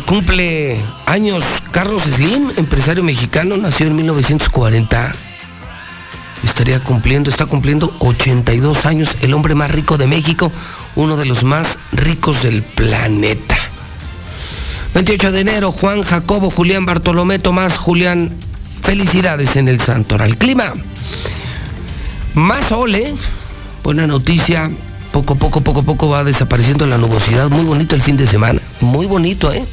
Cumple 0.06 0.80
años 1.06 1.44
Carlos 1.72 2.04
Slim, 2.04 2.52
empresario 2.58 3.04
mexicano, 3.04 3.58
nació 3.58 3.88
en 3.88 3.96
1940. 3.96 5.16
Estaría 6.44 6.80
cumpliendo, 6.84 7.30
está 7.30 7.46
cumpliendo 7.46 7.94
82 8.00 8.86
años, 8.86 9.16
el 9.22 9.34
hombre 9.34 9.56
más 9.56 9.72
rico 9.72 9.98
de 9.98 10.08
México, 10.08 10.52
uno 10.96 11.18
de 11.18 11.26
los 11.26 11.44
más 11.44 11.80
ricos 11.92 12.44
del 12.44 12.64
planeta. 12.64 13.56
28 14.94 15.32
de 15.32 15.40
enero, 15.40 15.72
Juan 15.72 16.02
Jacobo, 16.04 16.50
Julián 16.50 16.86
Bartolomé, 16.86 17.40
Tomás, 17.40 17.78
Julián, 17.78 18.32
felicidades 18.84 19.56
en 19.56 19.70
el 19.70 19.80
Santoral. 19.80 20.38
Clima, 20.38 20.74
más 22.34 22.72
ole, 22.72 23.16
buena 23.84 24.06
noticia, 24.06 24.70
poco, 25.12 25.36
poco, 25.36 25.62
poco, 25.62 25.84
poco 25.84 26.10
va 26.10 26.24
desapareciendo 26.24 26.86
la 26.88 26.98
nubosidad, 26.98 27.50
muy 27.50 27.64
bonito 27.64 27.96
el 27.96 28.02
fin 28.02 28.18
de 28.18 28.28
semana, 28.28 28.62
muy 28.82 29.06
bonito, 29.06 29.52
¿eh? 29.54 29.66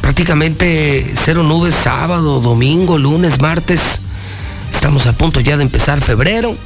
Prácticamente 0.00 1.14
cero 1.24 1.42
nubes 1.42 1.74
sábado, 1.74 2.40
domingo, 2.40 2.98
lunes, 2.98 3.40
martes. 3.40 3.80
Estamos 4.74 5.06
a 5.06 5.12
punto 5.12 5.40
ya 5.40 5.56
de 5.56 5.62
empezar 5.62 6.00
febrero. 6.00 6.56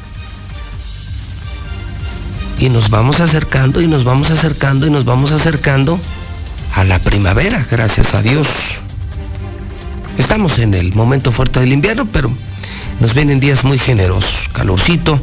Y 2.59 2.69
nos 2.69 2.91
vamos 2.91 3.21
acercando 3.21 3.81
y 3.81 3.87
nos 3.87 4.05
vamos 4.05 4.31
acercando 4.31 4.87
y 4.87 4.91
nos 4.91 5.05
vamos 5.05 5.33
acercando 5.33 5.99
a 6.75 6.85
la 6.85 6.99
primavera, 6.99 7.67
gracias 7.71 8.15
a 8.15 8.23
Dios. 8.23 8.49
Estamos 10.19 10.59
en 10.59 10.75
el 10.75 10.95
momento 10.95 11.33
fuerte 11.33 11.61
del 11.61 11.73
invierno, 11.73 12.07
pero 12.11 12.31
nos 13.01 13.15
vienen 13.15 13.41
días 13.41 13.65
muy 13.65 13.79
generosos. 13.79 14.49
Calorcito, 14.53 15.21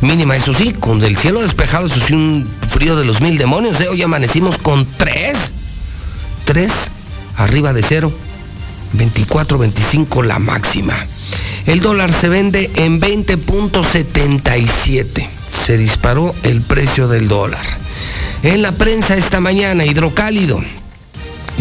mínima, 0.00 0.36
eso 0.36 0.54
sí, 0.54 0.72
con 0.72 1.02
el 1.04 1.16
cielo 1.16 1.42
despejado, 1.42 1.86
eso 1.86 2.00
sí, 2.00 2.14
un 2.14 2.48
frío 2.70 2.96
de 2.96 3.04
los 3.04 3.20
mil 3.20 3.38
demonios. 3.38 3.80
¿eh? 3.80 3.88
Hoy 3.88 4.02
amanecimos 4.02 4.58
con 4.58 4.86
tres, 4.86 5.54
tres 6.44 6.72
arriba 7.36 7.72
de 7.72 7.82
cero, 7.82 8.12
24, 8.92 9.58
25 9.58 10.22
la 10.22 10.38
máxima. 10.38 10.94
El 11.66 11.80
dólar 11.80 12.12
se 12.12 12.28
vende 12.28 12.70
en 12.76 13.00
20.77. 13.00 15.26
Se 15.54 15.78
disparó 15.78 16.34
el 16.42 16.60
precio 16.60 17.08
del 17.08 17.28
dólar. 17.28 17.64
En 18.42 18.60
la 18.60 18.72
prensa 18.72 19.16
esta 19.16 19.40
mañana, 19.40 19.86
hidrocálido. 19.86 20.62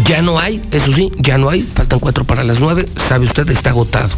Ya 0.06 0.22
no 0.22 0.40
hay, 0.40 0.62
eso 0.72 0.92
sí, 0.92 1.12
ya 1.18 1.38
no 1.38 1.50
hay. 1.50 1.62
Faltan 1.62 2.00
cuatro 2.00 2.26
para 2.26 2.44
las 2.44 2.60
nueve. 2.60 2.86
Sabe 3.08 3.26
usted, 3.26 3.50
está 3.50 3.70
agotado. 3.70 4.16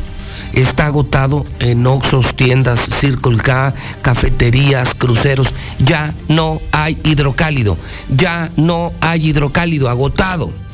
Está 0.54 0.86
agotado 0.86 1.46
en 1.60 1.86
Oxos, 1.86 2.36
tiendas, 2.36 2.80
Circle 2.80 3.38
K, 3.38 3.74
cafeterías, 4.02 4.96
cruceros. 4.96 5.54
Ya 5.80 6.14
no 6.30 6.62
hay 6.72 6.98
hidrocálido. 7.04 7.78
Ya 8.10 8.50
no 8.56 8.94
hay 9.02 9.28
hidrocálido, 9.28 9.90
agotado 9.90 10.65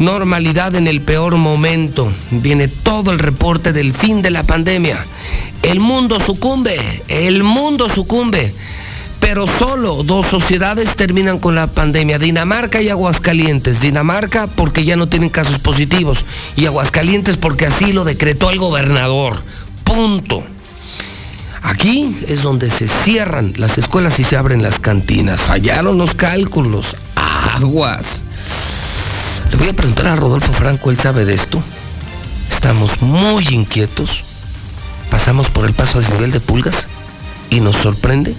normalidad 0.00 0.74
en 0.74 0.88
el 0.88 1.00
peor 1.02 1.36
momento. 1.36 2.10
Viene 2.32 2.66
todo 2.66 3.12
el 3.12 3.20
reporte 3.20 3.72
del 3.72 3.92
fin 3.92 4.22
de 4.22 4.30
la 4.30 4.42
pandemia. 4.42 5.06
El 5.62 5.78
mundo 5.78 6.18
sucumbe, 6.18 7.02
el 7.06 7.44
mundo 7.44 7.88
sucumbe. 7.88 8.52
Pero 9.20 9.46
solo 9.46 10.02
dos 10.02 10.26
sociedades 10.26 10.96
terminan 10.96 11.38
con 11.38 11.54
la 11.54 11.66
pandemia, 11.66 12.18
Dinamarca 12.18 12.80
y 12.80 12.88
Aguascalientes. 12.88 13.82
Dinamarca 13.82 14.46
porque 14.46 14.84
ya 14.84 14.96
no 14.96 15.08
tienen 15.08 15.28
casos 15.28 15.58
positivos 15.58 16.24
y 16.56 16.64
Aguascalientes 16.64 17.36
porque 17.36 17.66
así 17.66 17.92
lo 17.92 18.04
decretó 18.04 18.50
el 18.50 18.58
gobernador. 18.58 19.42
Punto. 19.84 20.42
Aquí 21.62 22.16
es 22.26 22.42
donde 22.42 22.70
se 22.70 22.88
cierran 22.88 23.52
las 23.58 23.76
escuelas 23.76 24.18
y 24.18 24.24
se 24.24 24.38
abren 24.38 24.62
las 24.62 24.80
cantinas. 24.80 25.42
Fallaron 25.42 25.98
los 25.98 26.14
cálculos. 26.14 26.96
Aguas. 27.14 28.24
Le 29.50 29.56
voy 29.56 29.68
a 29.68 29.72
preguntar 29.72 30.06
a 30.06 30.16
Rodolfo 30.16 30.52
Franco, 30.52 30.90
él 30.90 30.98
sabe 30.98 31.24
de 31.24 31.34
esto. 31.34 31.62
Estamos 32.52 33.02
muy 33.02 33.46
inquietos. 33.48 34.22
Pasamos 35.10 35.48
por 35.48 35.64
el 35.64 35.72
paso 35.72 35.98
a 35.98 36.02
desnivel 36.02 36.30
de 36.30 36.40
pulgas 36.40 36.86
y 37.50 37.60
nos 37.60 37.76
sorprende 37.76 38.34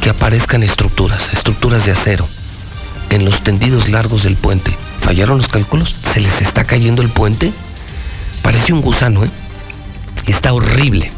que 0.00 0.10
aparezcan 0.10 0.62
estructuras, 0.62 1.32
estructuras 1.32 1.84
de 1.84 1.92
acero, 1.92 2.28
en 3.10 3.24
los 3.24 3.42
tendidos 3.42 3.88
largos 3.88 4.22
del 4.22 4.36
puente. 4.36 4.76
¿Fallaron 5.00 5.38
los 5.38 5.48
cálculos? 5.48 5.96
¿Se 6.12 6.20
les 6.20 6.40
está 6.40 6.64
cayendo 6.64 7.02
el 7.02 7.08
puente? 7.08 7.52
Parece 8.42 8.72
un 8.72 8.80
gusano, 8.80 9.24
¿eh? 9.24 9.30
Está 10.26 10.52
horrible. 10.52 11.10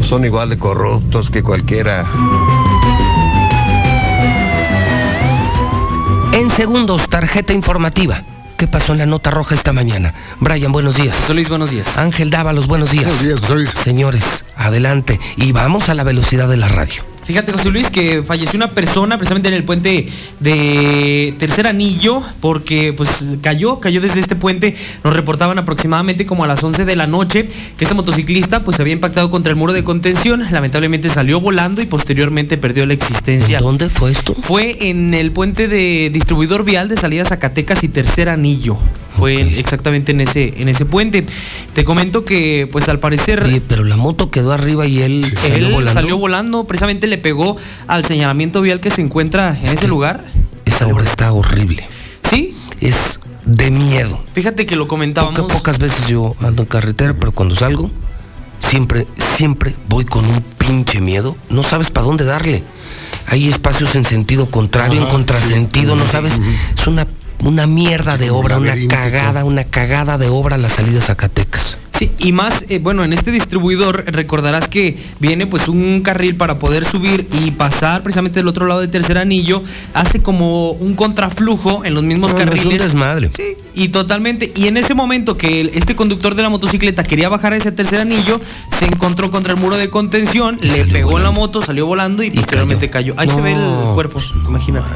son 0.00 0.24
igual 0.24 0.48
de 0.48 0.56
corruptos 0.56 1.30
que 1.30 1.42
cualquiera. 1.42 2.06
En 6.38 6.50
segundos, 6.50 7.10
tarjeta 7.10 7.52
informativa. 7.52 8.22
¿Qué 8.56 8.68
pasó 8.68 8.92
en 8.92 8.98
la 8.98 9.06
nota 9.06 9.32
roja 9.32 9.56
esta 9.56 9.72
mañana? 9.72 10.14
Brian, 10.38 10.70
buenos 10.70 10.94
días. 10.94 11.16
Luis, 11.30 11.48
buenos 11.48 11.70
días. 11.70 11.98
Ángel 11.98 12.30
Dávalos, 12.30 12.68
buenos 12.68 12.92
días. 12.92 13.06
Buenos 13.06 13.48
días, 13.48 13.74
Señores, 13.82 14.44
adelante. 14.54 15.18
Y 15.36 15.50
vamos 15.50 15.88
a 15.88 15.94
la 15.94 16.04
velocidad 16.04 16.48
de 16.48 16.56
la 16.56 16.68
radio. 16.68 17.02
Fíjate, 17.28 17.52
José 17.52 17.68
Luis, 17.70 17.90
que 17.90 18.22
falleció 18.22 18.56
una 18.56 18.70
persona 18.70 19.18
precisamente 19.18 19.48
en 19.50 19.54
el 19.54 19.62
puente 19.62 20.08
de 20.40 21.34
Tercer 21.38 21.66
Anillo, 21.66 22.22
porque 22.40 22.94
pues 22.94 23.10
cayó, 23.42 23.80
cayó 23.80 24.00
desde 24.00 24.20
este 24.20 24.34
puente. 24.34 24.74
Nos 25.04 25.14
reportaban 25.14 25.58
aproximadamente 25.58 26.24
como 26.24 26.44
a 26.44 26.46
las 26.46 26.64
11 26.64 26.86
de 26.86 26.96
la 26.96 27.06
noche 27.06 27.46
que 27.76 27.84
este 27.84 27.94
motociclista 27.94 28.64
pues 28.64 28.80
había 28.80 28.94
impactado 28.94 29.28
contra 29.28 29.50
el 29.50 29.56
muro 29.56 29.74
de 29.74 29.84
contención. 29.84 30.42
Lamentablemente 30.50 31.10
salió 31.10 31.38
volando 31.38 31.82
y 31.82 31.84
posteriormente 31.84 32.56
perdió 32.56 32.86
la 32.86 32.94
existencia. 32.94 33.58
¿Dónde 33.58 33.90
fue 33.90 34.10
esto? 34.10 34.34
Fue 34.40 34.88
en 34.88 35.12
el 35.12 35.30
puente 35.30 35.68
de 35.68 36.08
distribuidor 36.10 36.64
vial 36.64 36.88
de 36.88 36.96
salida 36.96 37.26
Zacatecas 37.26 37.84
y 37.84 37.88
Tercer 37.88 38.30
Anillo. 38.30 38.78
Fue 39.18 39.58
exactamente 39.58 40.12
en 40.12 40.20
ese, 40.20 40.54
en 40.56 40.68
ese 40.68 40.84
puente. 40.84 41.26
Te 41.74 41.84
comento 41.84 42.24
que, 42.24 42.68
pues 42.70 42.88
al 42.88 42.98
parecer. 43.00 43.42
Oye, 43.42 43.60
pero 43.60 43.84
la 43.84 43.96
moto 43.96 44.30
quedó 44.30 44.52
arriba 44.52 44.86
y 44.86 45.00
él, 45.02 45.24
salió 45.24 45.38
salió 45.50 45.70
volando. 45.70 45.92
salió 45.92 46.18
volando. 46.18 46.64
Precisamente 46.64 47.06
le 47.06 47.18
pegó 47.18 47.56
al 47.86 48.04
señalamiento 48.04 48.60
vial 48.60 48.80
que 48.80 48.90
se 48.90 49.00
encuentra 49.02 49.56
en 49.60 49.68
ese 49.68 49.88
lugar. 49.88 50.24
Esa 50.64 50.86
obra 50.86 51.04
está 51.04 51.32
horrible. 51.32 51.86
¿Sí? 52.28 52.56
Es 52.80 53.18
de 53.44 53.70
miedo. 53.70 54.22
Fíjate 54.34 54.66
que 54.66 54.76
lo 54.76 54.86
comentábamos. 54.86 55.40
Poca- 55.40 55.54
pocas 55.54 55.78
veces 55.78 56.06
yo 56.06 56.36
ando 56.40 56.62
en 56.62 56.68
carretera, 56.68 57.14
pero 57.14 57.32
cuando 57.32 57.56
salgo, 57.56 57.90
siempre, 58.58 59.06
siempre 59.36 59.74
voy 59.88 60.04
con 60.04 60.24
un 60.26 60.42
pinche 60.58 61.00
miedo. 61.00 61.36
No 61.50 61.62
sabes 61.64 61.90
para 61.90 62.06
dónde 62.06 62.24
darle. 62.24 62.62
Hay 63.26 63.48
espacios 63.48 63.94
en 63.94 64.04
sentido 64.04 64.50
contrario, 64.50 65.02
en 65.02 65.08
contrasentido, 65.08 65.94
sí. 65.94 66.00
no 66.02 66.06
sabes. 66.10 66.34
Es 66.78 66.86
una, 66.86 67.06
una 67.44 67.66
mierda 67.66 68.16
de 68.16 68.30
obra, 68.30 68.58
una 68.58 68.74
cagada, 68.88 69.44
una 69.44 69.64
cagada 69.64 70.18
de 70.18 70.28
obra 70.28 70.58
la 70.58 70.68
salida 70.68 70.98
a 71.00 71.02
Zacatecas. 71.02 71.78
Sí, 71.90 72.12
y 72.18 72.30
más, 72.30 72.64
eh, 72.68 72.78
bueno, 72.78 73.02
en 73.02 73.12
este 73.12 73.32
distribuidor 73.32 74.04
recordarás 74.06 74.68
que 74.68 74.96
viene 75.18 75.48
pues 75.48 75.66
un 75.66 76.00
carril 76.02 76.36
para 76.36 76.60
poder 76.60 76.84
subir 76.84 77.26
y 77.44 77.50
pasar 77.50 78.04
precisamente 78.04 78.38
del 78.38 78.46
otro 78.46 78.66
lado 78.66 78.80
del 78.80 78.90
tercer 78.90 79.18
anillo, 79.18 79.64
hace 79.94 80.22
como 80.22 80.70
un 80.70 80.94
contraflujo 80.94 81.84
en 81.84 81.94
los 81.94 82.04
mismos 82.04 82.32
No, 82.34 82.38
no, 82.38 82.44
es 82.44 82.46
un 82.50 82.54
carriles. 82.56 82.82
desmadre. 82.84 83.30
Sí, 83.32 83.56
y 83.74 83.88
totalmente. 83.88 84.52
Y 84.54 84.68
en 84.68 84.76
ese 84.76 84.94
momento 84.94 85.36
que 85.36 85.60
el- 85.60 85.70
este 85.74 85.96
conductor 85.96 86.36
de 86.36 86.42
la 86.42 86.50
motocicleta 86.50 87.02
quería 87.02 87.28
bajar 87.28 87.52
a 87.52 87.56
ese 87.56 87.72
tercer 87.72 87.98
anillo, 88.00 88.40
se 88.78 88.84
encontró 88.84 89.32
contra 89.32 89.54
el 89.54 89.58
muro 89.58 89.76
de 89.76 89.90
contención, 89.90 90.56
le 90.60 90.84
pegó 90.84 91.18
en 91.18 91.24
la 91.24 91.32
moto, 91.32 91.62
salió 91.62 91.84
volando 91.86 92.22
y, 92.22 92.30
posteriormente 92.30 92.90
cayó. 92.90 93.14
Ahí 93.16 93.28
se 93.28 93.40
ve 93.40 93.52
el 93.54 93.58
No, 93.58 93.94
cuerpo, 93.94 94.20
imagínate. 94.46 94.92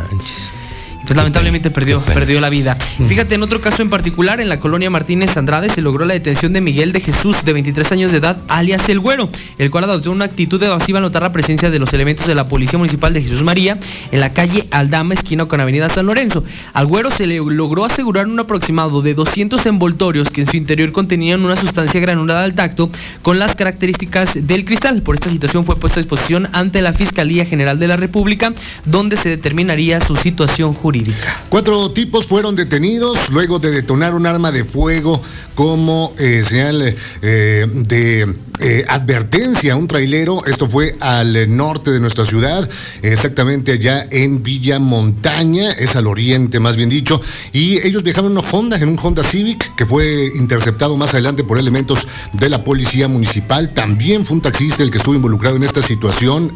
Pues 1.13 1.19
lamentablemente 1.19 1.71
perdió, 1.71 2.01
perdió 2.01 2.41
la 2.41 2.49
vida. 2.49 2.75
Fíjate, 2.75 3.35
en 3.35 3.43
otro 3.43 3.61
caso 3.61 3.83
en 3.83 3.91
particular, 3.91 4.41
en 4.41 4.49
la 4.49 4.59
colonia 4.59 4.89
Martínez 4.89 5.37
Andrade 5.37 5.69
se 5.69 5.83
logró 5.83 6.07
la 6.07 6.15
detención 6.15 6.55
de 6.55 6.63
Miguel 6.63 6.93
de 6.93 7.01
Jesús, 7.01 7.45
de 7.45 7.53
23 7.53 7.93
años 7.93 8.13
de 8.13 8.17
edad, 8.17 8.39
alias 8.49 8.89
El 8.89 8.99
Güero, 8.99 9.29
el 9.59 9.71
cual 9.71 9.85
adoptó 9.85 10.11
una 10.11 10.25
actitud 10.25 10.63
evasiva 10.63 11.01
al 11.01 11.03
notar 11.03 11.21
la 11.21 11.31
presencia 11.31 11.69
de 11.69 11.79
los 11.79 11.93
elementos 11.93 12.27
de 12.27 12.35
la 12.35 12.49
Policía 12.49 12.79
Municipal 12.79 13.13
de 13.13 13.21
Jesús 13.21 13.43
María 13.43 13.77
en 14.11 14.21
la 14.21 14.33
calle 14.33 14.67
Aldama, 14.71 15.13
esquina 15.13 15.45
con 15.45 15.61
Avenida 15.61 15.91
San 15.91 16.07
Lorenzo. 16.07 16.45
Al 16.73 16.87
Güero 16.87 17.11
se 17.11 17.27
le 17.27 17.37
logró 17.37 17.85
asegurar 17.85 18.27
un 18.27 18.41
aproximado 18.41 19.03
de 19.03 19.13
200 19.13 19.67
envoltorios 19.67 20.31
que 20.31 20.41
en 20.41 20.47
su 20.47 20.57
interior 20.57 20.93
contenían 20.93 21.45
una 21.45 21.57
sustancia 21.57 22.01
granulada 22.01 22.45
al 22.45 22.55
tacto 22.55 22.89
con 23.21 23.39
las 23.39 23.55
características 23.55 24.47
del 24.47 24.65
cristal. 24.65 25.03
Por 25.03 25.17
esta 25.17 25.29
situación 25.29 25.67
fue 25.67 25.77
puesto 25.77 26.01
a 26.01 26.03
disposición 26.03 26.49
ante 26.55 26.81
la 26.81 26.95
Fiscalía 26.95 27.45
General 27.45 27.79
de 27.79 27.89
la 27.89 27.99
República, 27.99 28.55
donde 28.87 29.19
se 29.19 29.29
determinaría 29.29 30.01
su 30.01 30.17
situación 30.17 30.73
jurídica. 30.73 31.02
Cuatro 31.49 31.91
tipos 31.91 32.27
fueron 32.27 32.57
detenidos 32.57 33.31
luego 33.31 33.59
de 33.59 33.70
detonar 33.70 34.15
un 34.15 34.27
arma 34.27 34.53
de 34.53 34.65
fuego 34.65 35.20
como 35.55 36.15
eh, 36.19 36.45
señal 36.47 36.95
eh, 37.23 37.66
de 37.73 38.35
eh, 38.61 38.85
advertencia 38.89 39.74
a 39.74 39.77
un 39.77 39.89
trailero. 39.89 40.45
Esto 40.47 40.69
fue 40.69 40.97
al 41.01 41.55
norte 41.57 41.91
de 41.91 42.01
nuestra 42.01 42.24
ciudad, 42.24 42.69
exactamente 43.03 43.73
allá 43.73 44.07
en 44.11 44.43
Villa 44.43 44.79
Montaña, 44.79 45.73
es 45.73 45.97
al 45.97 46.07
oriente 46.07 46.61
más 46.61 46.77
bien 46.77 46.89
dicho. 46.89 47.20
Y 47.53 47.87
ellos 47.87 48.03
viajaban 48.03 48.33
en 48.33 48.39
una 48.39 48.49
Honda, 48.49 48.77
en 48.77 48.89
un 48.89 48.99
Honda 49.03 49.23
Civic, 49.23 49.74
que 49.77 49.87
fue 49.87 50.31
interceptado 50.37 50.97
más 50.97 51.11
adelante 51.11 51.45
por 51.45 51.59
elementos 51.59 52.07
de 52.33 52.49
la 52.49 52.65
policía 52.65 53.09
municipal. 53.09 53.74
También 53.74 54.24
fue 54.24 54.37
un 54.37 54.43
taxista 54.43 54.83
el 54.83 54.91
que 54.91 54.99
estuvo 54.99 55.15
involucrado 55.15 55.57
en 55.57 55.65
esta 55.65 55.83
situación 55.83 56.53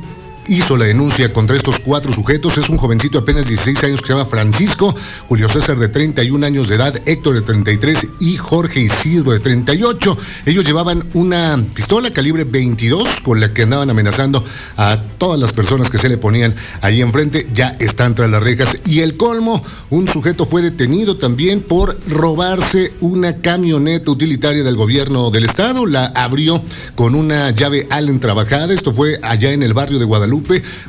hizo 0.48 0.77
la 0.77 0.85
denuncia 0.85 1.32
contra 1.32 1.56
estos 1.56 1.81
cuatro 1.81 2.12
sujetos. 2.12 2.59
Es 2.59 2.68
un 2.68 2.77
jovencito 2.77 3.18
de 3.18 3.23
apenas 3.23 3.47
16 3.47 3.85
años 3.85 4.01
que 4.01 4.09
se 4.09 4.12
llama 4.12 4.27
Francisco, 4.27 4.94
Julio 5.28 5.48
César 5.48 5.78
de 5.78 5.89
31 5.89 6.47
años 6.47 6.68
de 6.68 6.77
edad, 6.77 7.01
Héctor 7.06 7.35
de 7.35 7.43
33 7.43 8.09
y 8.20 8.36
Jorge 8.36 8.81
Isidro 8.81 9.32
de 9.32 9.40
38. 9.40 10.16
Ellos 10.47 10.64
llevaban 10.64 11.02
una 11.14 11.62
pistola 11.74 12.10
calibre 12.10 12.44
22 12.44 13.20
con 13.23 13.40
la 13.40 13.52
que 13.52 13.62
andaban 13.62 13.90
amenazando 13.90 14.44
a 14.77 15.02
todas 15.18 15.40
las 15.40 15.52
personas 15.52 15.90
que 15.90 15.98
se 15.98 16.09
le 16.09 16.16
ponían 16.16 16.55
ahí 16.82 17.01
enfrente. 17.01 17.48
Ya 17.52 17.77
están 17.78 18.14
tras 18.14 18.31
las 18.31 18.43
rejas. 18.43 18.78
Y 18.85 19.01
el 19.01 19.16
colmo, 19.16 19.62
un 19.90 20.09
sujeto 20.09 20.44
fue 20.44 20.62
detenido 20.62 21.16
también 21.16 21.60
por 21.60 21.98
robarse 22.09 22.93
una 23.01 23.40
camioneta 23.40 24.10
utilitaria 24.10 24.62
del 24.62 24.77
gobierno 24.77 25.31
del 25.31 25.44
estado. 25.44 25.86
La 25.86 26.06
abrió 26.06 26.62
con 26.94 27.14
una 27.14 27.51
llave 27.51 27.86
Allen 27.90 28.20
trabajada. 28.20 28.73
Esto 28.73 28.93
fue 28.93 29.18
allá 29.23 29.52
en 29.52 29.62
el 29.62 29.74
barrio 29.74 29.98
de 29.98 30.05
Guadalupe, 30.05 30.35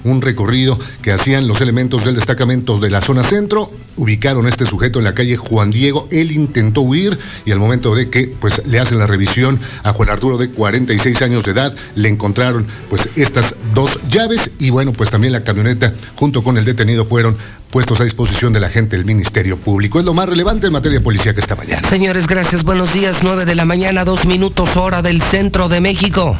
un 0.03 0.21
recorrido 0.21 0.79
que 1.01 1.11
hacían 1.11 1.47
los 1.47 1.61
elementos 1.61 2.05
del 2.05 2.15
destacamento 2.15 2.79
de 2.79 2.89
la 2.89 3.01
zona 3.01 3.23
centro. 3.23 3.71
Ubicaron 3.95 4.45
a 4.45 4.49
este 4.49 4.65
sujeto 4.65 4.99
en 4.99 5.05
la 5.05 5.15
calle 5.15 5.37
Juan 5.37 5.71
Diego. 5.71 6.07
Él 6.11 6.31
intentó 6.31 6.81
huir 6.81 7.17
y 7.45 7.51
al 7.51 7.59
momento 7.59 7.95
de 7.95 8.09
que 8.09 8.27
pues 8.27 8.61
le 8.65 8.79
hacen 8.79 8.99
la 8.99 9.07
revisión 9.07 9.59
a 9.83 9.93
Juan 9.93 10.09
Arturo 10.09 10.37
de 10.37 10.49
46 10.49 11.21
años 11.23 11.43
de 11.43 11.51
edad, 11.51 11.75
le 11.95 12.09
encontraron 12.09 12.67
pues 12.89 13.09
estas 13.15 13.55
dos 13.73 13.99
llaves 14.09 14.51
y 14.59 14.69
bueno, 14.69 14.93
pues 14.93 15.09
también 15.09 15.33
la 15.33 15.43
camioneta 15.43 15.93
junto 16.15 16.43
con 16.43 16.57
el 16.57 16.65
detenido 16.65 17.05
fueron 17.05 17.37
puestos 17.71 17.99
a 17.99 18.03
disposición 18.03 18.53
de 18.53 18.59
la 18.59 18.69
gente 18.69 18.95
del 18.95 19.05
Ministerio 19.05 19.57
Público. 19.57 19.99
Es 19.99 20.05
lo 20.05 20.13
más 20.13 20.29
relevante 20.29 20.67
en 20.67 20.73
materia 20.73 21.01
policíaca 21.01 21.39
esta 21.39 21.55
mañana. 21.55 21.87
Señores, 21.87 22.27
gracias. 22.27 22.63
Buenos 22.63 22.93
días. 22.93 23.17
9 23.23 23.45
de 23.45 23.55
la 23.55 23.65
mañana, 23.65 24.05
dos 24.05 24.25
minutos 24.25 24.77
hora 24.77 25.01
del 25.01 25.21
centro 25.21 25.67
de 25.69 25.81
México. 25.81 26.37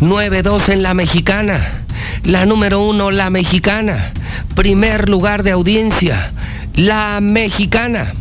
9-2 0.00 0.68
en 0.70 0.82
la 0.82 0.94
mexicana. 0.94 1.82
La 2.24 2.46
número 2.46 2.80
uno, 2.80 3.10
la 3.10 3.30
mexicana. 3.30 4.12
Primer 4.54 5.08
lugar 5.08 5.42
de 5.42 5.52
audiencia, 5.52 6.32
la 6.74 7.20
mexicana. 7.20 8.14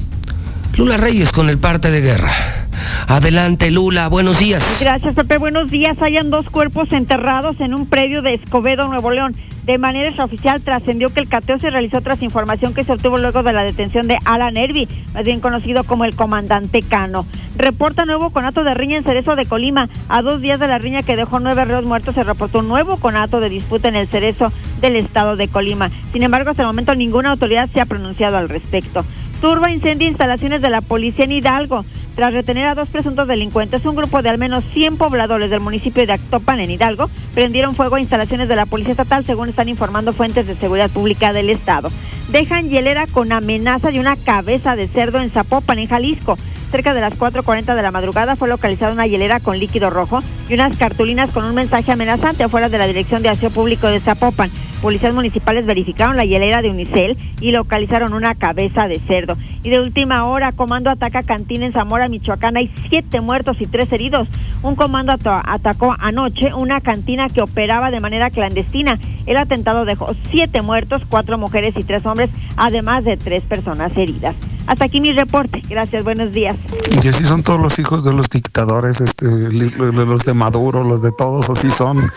Lula 0.75 0.97
Reyes 0.97 1.31
con 1.31 1.49
el 1.49 1.57
parte 1.57 1.91
de 1.91 2.01
guerra. 2.01 2.58
Adelante, 3.07 3.71
Lula. 3.71 4.07
Buenos 4.09 4.39
días. 4.39 4.63
Gracias, 4.79 5.15
Pepe. 5.15 5.37
Buenos 5.37 5.71
días. 5.71 6.01
Hayan 6.01 6.29
dos 6.29 6.49
cuerpos 6.49 6.91
enterrados 6.91 7.59
en 7.59 7.73
un 7.73 7.87
predio 7.87 8.21
de 8.21 8.35
Escobedo, 8.35 8.87
Nuevo 8.87 9.11
León. 9.11 9.35
De 9.65 9.77
manera 9.77 10.07
extraoficial 10.07 10.61
trascendió 10.61 11.09
que 11.11 11.19
el 11.19 11.29
cateo 11.29 11.59
se 11.59 11.69
realizó 11.69 12.01
tras 12.01 12.23
información 12.23 12.73
que 12.73 12.83
se 12.83 12.93
obtuvo 12.93 13.17
luego 13.17 13.43
de 13.43 13.53
la 13.53 13.63
detención 13.63 14.07
de 14.07 14.17
Alan 14.25 14.57
Hervey, 14.57 14.87
más 15.13 15.23
bien 15.25 15.41
conocido 15.41 15.83
como 15.83 16.05
el 16.05 16.15
comandante 16.15 16.81
Cano. 16.81 17.27
Reporta 17.55 18.05
nuevo 18.05 18.31
conato 18.31 18.63
de 18.63 18.73
riña 18.73 18.97
en 18.97 19.03
Cerezo 19.03 19.35
de 19.35 19.45
Colima. 19.45 19.87
A 20.07 20.23
dos 20.23 20.41
días 20.41 20.59
de 20.59 20.67
la 20.67 20.79
riña 20.79 21.03
que 21.03 21.15
dejó 21.15 21.39
nueve 21.39 21.65
reos 21.65 21.85
muertos 21.85 22.15
se 22.15 22.23
reportó 22.23 22.59
un 22.59 22.67
nuevo 22.67 22.97
conato 22.97 23.39
de 23.41 23.49
disputa 23.49 23.89
en 23.89 23.95
el 23.95 24.07
Cerezo 24.07 24.51
del 24.81 24.95
estado 24.95 25.35
de 25.35 25.47
Colima. 25.47 25.91
Sin 26.13 26.23
embargo, 26.23 26.49
hasta 26.49 26.63
el 26.63 26.67
momento 26.67 26.95
ninguna 26.95 27.31
autoridad 27.31 27.69
se 27.71 27.79
ha 27.79 27.85
pronunciado 27.85 28.37
al 28.37 28.49
respecto. 28.49 29.05
Turba 29.39 29.71
incendia 29.71 30.07
instalaciones 30.07 30.61
de 30.63 30.69
la 30.69 30.81
policía 30.81 31.25
en 31.25 31.33
Hidalgo. 31.33 31.85
Tras 32.19 32.33
retener 32.33 32.65
a 32.65 32.75
dos 32.75 32.89
presuntos 32.89 33.29
delincuentes, 33.29 33.85
un 33.85 33.95
grupo 33.95 34.21
de 34.21 34.27
al 34.27 34.37
menos 34.37 34.65
100 34.73 34.97
pobladores 34.97 35.49
del 35.49 35.61
municipio 35.61 36.05
de 36.05 36.11
Actopan, 36.11 36.59
en 36.59 36.69
Hidalgo, 36.69 37.09
prendieron 37.33 37.75
fuego 37.75 37.95
a 37.95 38.01
instalaciones 38.01 38.49
de 38.49 38.57
la 38.57 38.65
Policía 38.65 38.91
Estatal, 38.91 39.23
según 39.23 39.47
están 39.47 39.69
informando 39.69 40.11
fuentes 40.11 40.45
de 40.45 40.57
seguridad 40.57 40.89
pública 40.89 41.31
del 41.31 41.49
Estado. 41.49 41.89
Dejan 42.27 42.69
hielera 42.69 43.07
con 43.07 43.31
amenaza 43.31 43.91
de 43.91 44.01
una 44.01 44.17
cabeza 44.17 44.75
de 44.75 44.89
cerdo 44.89 45.19
en 45.19 45.31
Zapopan, 45.31 45.79
en 45.79 45.87
Jalisco. 45.87 46.37
Cerca 46.71 46.93
de 46.93 47.01
las 47.01 47.17
4.40 47.17 47.75
de 47.75 47.81
la 47.81 47.91
madrugada 47.91 48.35
fue 48.35 48.47
localizada 48.47 48.93
una 48.93 49.07
hielera 49.07 49.39
con 49.39 49.57
líquido 49.57 49.89
rojo 49.89 50.21
y 50.47 50.53
unas 50.53 50.77
cartulinas 50.77 51.31
con 51.31 51.43
un 51.43 51.55
mensaje 51.55 51.91
amenazante 51.91 52.43
afuera 52.43 52.69
de 52.69 52.77
la 52.77 52.85
Dirección 52.85 53.23
de 53.23 53.29
Aseo 53.29 53.49
Público 53.49 53.87
de 53.87 53.99
Zapopan. 53.99 54.51
Policías 54.81 55.13
municipales 55.13 55.65
verificaron 55.65 56.15
la 56.15 56.25
hielera 56.25 56.61
de 56.61 56.69
Unicel 56.69 57.17
y 57.41 57.51
localizaron 57.51 58.13
una 58.13 58.35
cabeza 58.35 58.87
de 58.87 58.99
cerdo. 58.99 59.35
Y 59.61 59.69
de 59.69 59.79
última 59.79 60.25
hora, 60.25 60.51
comando 60.53 60.89
ataca 60.89 61.21
cantina 61.21 61.65
en 61.65 61.73
Zamora, 61.73 62.07
Michoacán. 62.07 62.55
Hay 62.55 62.71
siete 62.89 63.19
muertos 63.19 63.57
y 63.59 63.65
tres 63.65 63.91
heridos. 63.91 64.29
Un 64.61 64.75
comando 64.75 65.11
atacó 65.11 65.95
anoche 65.99 66.53
una 66.53 66.79
cantina 66.79 67.27
que 67.29 67.41
operaba 67.41 67.91
de 67.91 67.99
manera 67.99 68.29
clandestina. 68.29 68.99
El 69.25 69.37
atentado 69.37 69.83
dejó 69.85 70.15
siete 70.29 70.61
muertos, 70.61 71.01
cuatro 71.09 71.37
mujeres 71.37 71.75
y 71.75 71.83
tres 71.83 72.05
hombres, 72.05 72.29
además 72.55 73.03
de 73.03 73.17
tres 73.17 73.43
personas 73.43 73.91
heridas. 73.97 74.35
Hasta 74.69 74.85
aquí 74.85 75.01
mi 75.01 75.11
reporte. 75.11 75.63
Gracias, 75.67 76.03
buenos 76.03 76.31
días. 76.31 76.55
Y 77.03 77.07
así 77.07 77.25
son 77.25 77.41
todos 77.41 77.59
los 77.59 77.79
hijos 77.79 78.03
de 78.03 78.13
los 78.13 78.29
dictadores, 78.29 79.01
este, 79.01 79.25
los 79.25 80.25
de 80.25 80.33
Maduro, 80.35 80.83
los 80.83 81.01
de 81.01 81.11
todos, 81.11 81.49
así 81.49 81.71
son. 81.71 82.07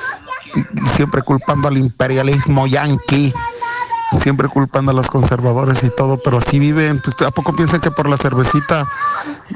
Siempre 0.95 1.23
culpando 1.23 1.69
al 1.69 1.79
imperialismo 1.79 2.67
yanqui, 2.67 3.33
siempre 4.19 4.49
culpando 4.49 4.91
a 4.91 4.95
los 4.95 5.11
conservadores 5.11 5.83
y 5.83 5.89
todo, 5.97 6.19
pero 6.23 6.37
así 6.37 6.59
viven. 6.59 7.01
Pues, 7.01 7.17
¿A 7.23 7.31
poco 7.31 7.57
piensan 7.57 7.81
que 7.81 7.91
por 7.91 8.07
la 8.07 8.19
cervecita 8.19 8.87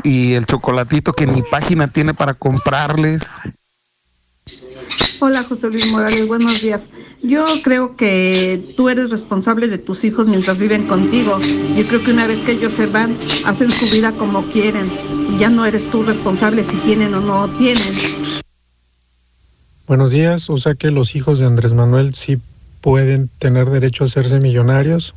y 0.02 0.32
el 0.32 0.46
chocolatito 0.46 1.12
que 1.12 1.26
ni 1.26 1.42
página 1.42 1.88
tiene 1.88 2.14
para 2.14 2.32
comprarles? 2.32 3.28
Hola 5.18 5.42
José 5.44 5.70
Luis 5.70 5.90
Morales, 5.90 6.28
buenos 6.28 6.60
días. 6.60 6.90
Yo 7.22 7.46
creo 7.64 7.96
que 7.96 8.74
tú 8.76 8.90
eres 8.90 9.10
responsable 9.10 9.66
de 9.66 9.78
tus 9.78 10.04
hijos 10.04 10.26
mientras 10.26 10.58
viven 10.58 10.86
contigo. 10.86 11.38
Yo 11.74 11.86
creo 11.86 12.02
que 12.02 12.12
una 12.12 12.26
vez 12.26 12.42
que 12.42 12.52
ellos 12.52 12.74
se 12.74 12.86
van, 12.86 13.16
hacen 13.46 13.70
su 13.70 13.86
vida 13.86 14.12
como 14.12 14.42
quieren 14.46 14.90
y 15.34 15.38
ya 15.38 15.48
no 15.48 15.64
eres 15.64 15.90
tú 15.90 16.02
responsable 16.02 16.64
si 16.64 16.76
tienen 16.78 17.14
o 17.14 17.20
no 17.20 17.48
tienen. 17.56 17.94
Buenos 19.86 20.10
días, 20.10 20.50
o 20.50 20.58
sea 20.58 20.74
que 20.74 20.90
los 20.90 21.16
hijos 21.16 21.38
de 21.38 21.46
Andrés 21.46 21.72
Manuel 21.72 22.14
sí 22.14 22.38
pueden 22.82 23.30
tener 23.38 23.70
derecho 23.70 24.04
a 24.04 24.08
hacerse 24.08 24.38
millonarios, 24.38 25.14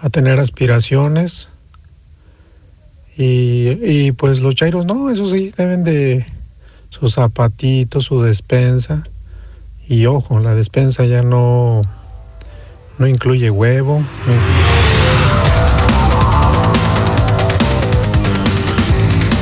a 0.00 0.10
tener 0.10 0.40
aspiraciones 0.40 1.48
y, 3.16 3.68
y 3.80 4.12
pues 4.12 4.40
los 4.40 4.56
chairos 4.56 4.86
no, 4.86 5.10
eso 5.10 5.28
sí, 5.28 5.52
deben 5.56 5.84
de 5.84 6.26
sus 7.00 7.14
zapatitos, 7.14 8.04
su 8.04 8.22
despensa 8.22 9.02
y 9.88 10.06
ojo, 10.06 10.38
la 10.38 10.54
despensa 10.54 11.04
ya 11.04 11.22
no, 11.22 11.82
no 12.98 13.06
incluye 13.06 13.50
huevo. 13.50 14.02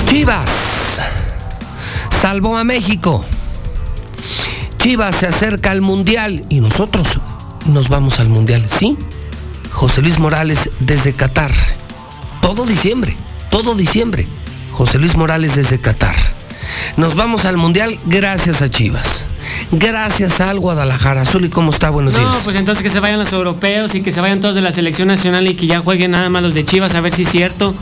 Chivas 0.06 0.48
salvó 2.20 2.56
a 2.56 2.64
México. 2.64 3.24
Chivas 4.78 5.16
se 5.16 5.26
acerca 5.26 5.70
al 5.70 5.80
Mundial 5.80 6.44
y 6.48 6.60
nosotros 6.60 7.06
nos 7.66 7.88
vamos 7.88 8.18
al 8.18 8.28
Mundial, 8.28 8.66
¿sí? 8.68 8.96
José 9.70 10.02
Luis 10.02 10.18
Morales 10.18 10.70
desde 10.80 11.12
Qatar. 11.12 11.52
Todo 12.40 12.66
diciembre, 12.66 13.16
todo 13.50 13.74
diciembre. 13.74 14.26
José 14.72 14.98
Luis 14.98 15.16
Morales 15.16 15.54
desde 15.54 15.80
Qatar. 15.80 16.31
Nos 16.96 17.14
vamos 17.14 17.44
al 17.46 17.56
Mundial 17.56 17.98
gracias 18.06 18.60
a 18.62 18.70
Chivas. 18.70 19.24
Gracias 19.72 20.40
al 20.40 20.58
Guadalajara. 20.60 21.24
Zuli, 21.24 21.48
¿cómo 21.48 21.70
está? 21.72 21.90
Buenos 21.90 22.12
No, 22.12 22.18
días. 22.20 22.36
pues 22.44 22.54
entonces 22.56 22.82
que 22.82 22.90
se 22.90 23.00
vayan 23.00 23.18
los 23.18 23.32
europeos 23.32 23.94
y 23.94 24.02
que 24.02 24.12
se 24.12 24.20
vayan 24.20 24.40
todos 24.40 24.54
de 24.54 24.60
la 24.60 24.72
selección 24.72 25.08
nacional 25.08 25.46
y 25.48 25.54
que 25.54 25.66
ya 25.66 25.80
jueguen 25.80 26.10
nada 26.12 26.28
más 26.28 26.42
los 26.42 26.54
de 26.54 26.64
Chivas, 26.64 26.94
a 26.94 27.00
ver 27.00 27.14
si 27.14 27.22
es 27.22 27.30
cierto. 27.30 27.74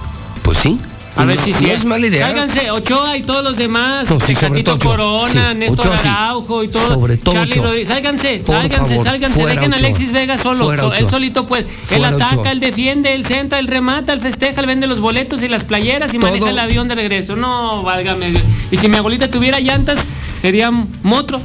Pues 0.43 0.59
sí. 0.59 0.79
A 1.21 1.25
ver 1.27 1.39
si 1.39 1.53
no 1.53 1.59
sí. 1.59 1.71
es 1.71 1.85
mala 1.85 2.07
idea. 2.07 2.27
Sálganse, 2.27 2.71
Ochoa 2.71 3.17
y 3.17 3.23
todos 3.23 3.45
los 3.45 3.57
demás. 3.57 4.09
No, 4.11 4.19
sí, 4.21 4.35
Tecatito. 4.35 4.79
Corona, 4.79 5.51
Sí, 5.51 5.57
Néstor 5.59 5.87
Ochoa. 5.89 6.01
Araujo 6.25 6.63
y 6.65 6.69
todo. 6.69 6.89
Sobre 6.89 7.17
todo 7.17 7.35
Charlie 7.35 7.53
Ochoa. 7.53 7.65
Rodríguez. 7.67 7.89
Sálganse, 7.89 8.43
Por 8.47 8.57
sálganse, 8.57 8.89
favor, 8.95 9.05
sálganse. 9.07 9.47
Dejen 9.47 9.73
a. 9.73 9.77
Alexis 9.77 10.13
Vega 10.13 10.39
solo. 10.39 10.77
So- 10.77 10.95
él 10.95 11.09
solito 11.09 11.47
puede. 11.47 11.63
Él 11.63 11.69
Fuera 11.85 12.09
ataca, 12.09 12.37
Ochoa. 12.41 12.53
él 12.53 12.61
defiende, 12.61 13.15
él 13.15 13.25
senta, 13.27 13.59
él 13.59 13.69
remata, 13.69 14.13
él 14.13 14.21
festeja, 14.21 14.61
él 14.61 14.67
vende 14.67 14.87
los 14.87 15.01
boletos 15.01 15.43
y 15.43 15.49
las 15.49 15.65
playeras 15.65 16.13
y 16.15 16.19
maneja 16.19 16.51
el 16.51 16.59
avión 16.59 16.89
de 16.89 16.95
regreso. 16.95 17.37
No, 17.37 17.83
válgame. 17.83 18.33
Y 18.71 18.77
si 18.77 18.89
mi 18.89 18.97
abuelita 18.97 19.31
tuviera 19.31 19.61
llantas, 19.61 19.99
sería 20.41 20.71
motro. 21.03 21.41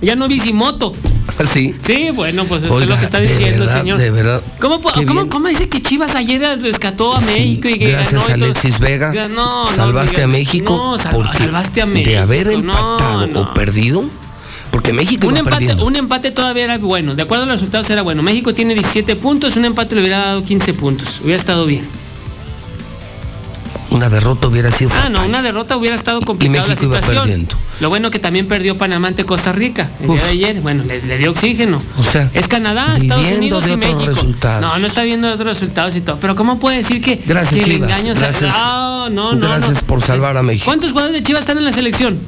Ya 0.00 0.16
no 0.16 0.26
bicimoto. 0.28 0.92
Sí. 1.52 1.74
Sí, 1.80 2.08
bueno, 2.14 2.44
pues 2.46 2.62
esto 2.62 2.80
es 2.80 2.88
lo 2.88 2.96
que 2.98 3.04
está 3.04 3.20
diciendo, 3.20 3.64
verdad, 3.66 3.80
señor. 3.80 3.98
De 3.98 4.10
verdad. 4.10 4.42
¿Cómo, 4.60 4.80
cómo- 4.80 5.28
cómo 5.28 5.48
dice 5.48 5.68
que 5.68 5.80
Chivas 5.82 6.14
ayer 6.14 6.40
rescató 6.62 7.14
a 7.16 7.20
México 7.20 7.68
y 7.68 7.78
que 7.78 7.90
Gracias 7.92 8.26
ganó? 8.28 8.44
Alexis 8.46 8.78
Vega. 8.78 9.28
No, 9.28 9.66
salvaste 9.74 10.22
a 10.22 10.26
México. 10.26 10.76
No, 10.76 10.98
sal- 10.98 11.30
salvaste 11.36 11.82
a 11.82 11.86
México. 11.86 12.10
De 12.10 12.18
haber 12.18 12.48
empatado 12.50 13.26
no. 13.26 13.40
o 13.42 13.54
perdido. 13.54 14.04
Porque 14.70 14.92
México 14.92 15.26
Un 15.28 15.36
empate, 15.38 15.56
perdiendo. 15.56 15.86
un 15.86 15.96
empate 15.96 16.30
todavía 16.30 16.64
era 16.64 16.78
bueno. 16.78 17.14
De 17.14 17.22
acuerdo 17.22 17.44
a 17.44 17.46
los 17.46 17.56
resultados 17.56 17.88
era 17.90 18.02
bueno. 18.02 18.22
México 18.22 18.52
tiene 18.52 18.74
17 18.74 19.16
puntos, 19.16 19.56
un 19.56 19.64
empate 19.64 19.94
le 19.94 20.02
hubiera 20.02 20.18
dado 20.18 20.42
15 20.42 20.74
puntos. 20.74 21.20
Hubiera 21.22 21.38
estado 21.40 21.64
bien. 21.66 21.86
Una 23.90 24.08
derrota 24.10 24.48
hubiera 24.48 24.70
sido. 24.70 24.90
Ah, 24.94 25.08
no, 25.08 25.24
una 25.24 25.42
derrota 25.42 25.76
hubiera 25.76 25.96
estado 25.96 26.20
complicada 26.20 26.66
la 26.66 26.72
iba 26.74 26.80
situación. 26.80 27.16
perdiendo. 27.22 27.56
Lo 27.78 27.90
bueno 27.90 28.10
que 28.10 28.18
también 28.18 28.48
perdió 28.48 28.78
Panamá 28.78 29.08
ante 29.08 29.24
Costa 29.24 29.52
Rica 29.52 29.90
el 30.00 30.08
día 30.08 30.22
de 30.24 30.28
ayer. 30.30 30.60
Bueno, 30.62 30.82
le, 30.84 31.02
le 31.02 31.18
dio 31.18 31.30
oxígeno. 31.32 31.82
O 31.98 32.02
sea, 32.02 32.30
Es 32.32 32.48
Canadá, 32.48 32.96
Estados 32.96 33.26
Unidos 33.36 33.64
de 33.64 33.70
y 33.70 33.74
otros 33.74 33.94
México. 33.94 34.06
resultados. 34.06 34.60
No, 34.62 34.78
no 34.78 34.86
está 34.86 35.02
viendo 35.02 35.30
otros 35.30 35.46
resultados 35.48 35.94
y 35.96 36.00
todo. 36.00 36.16
Pero 36.18 36.34
¿cómo 36.36 36.58
puede 36.58 36.78
decir 36.78 37.02
que, 37.02 37.16
Gracias, 37.26 37.54
que 37.62 37.64
el 37.66 37.82
engaño 37.82 38.14
se- 38.14 38.20
Gracias. 38.20 38.50
Ah, 38.54 39.08
no, 39.10 39.34
no, 39.34 39.46
Gracias 39.46 39.82
no. 39.82 39.86
por 39.86 40.02
salvar 40.02 40.36
a 40.38 40.42
México. 40.42 40.64
¿Cuántos 40.64 40.90
jugadores 40.92 41.18
de 41.18 41.22
Chivas 41.22 41.40
están 41.42 41.58
en 41.58 41.64
la 41.64 41.72
selección? 41.72 42.18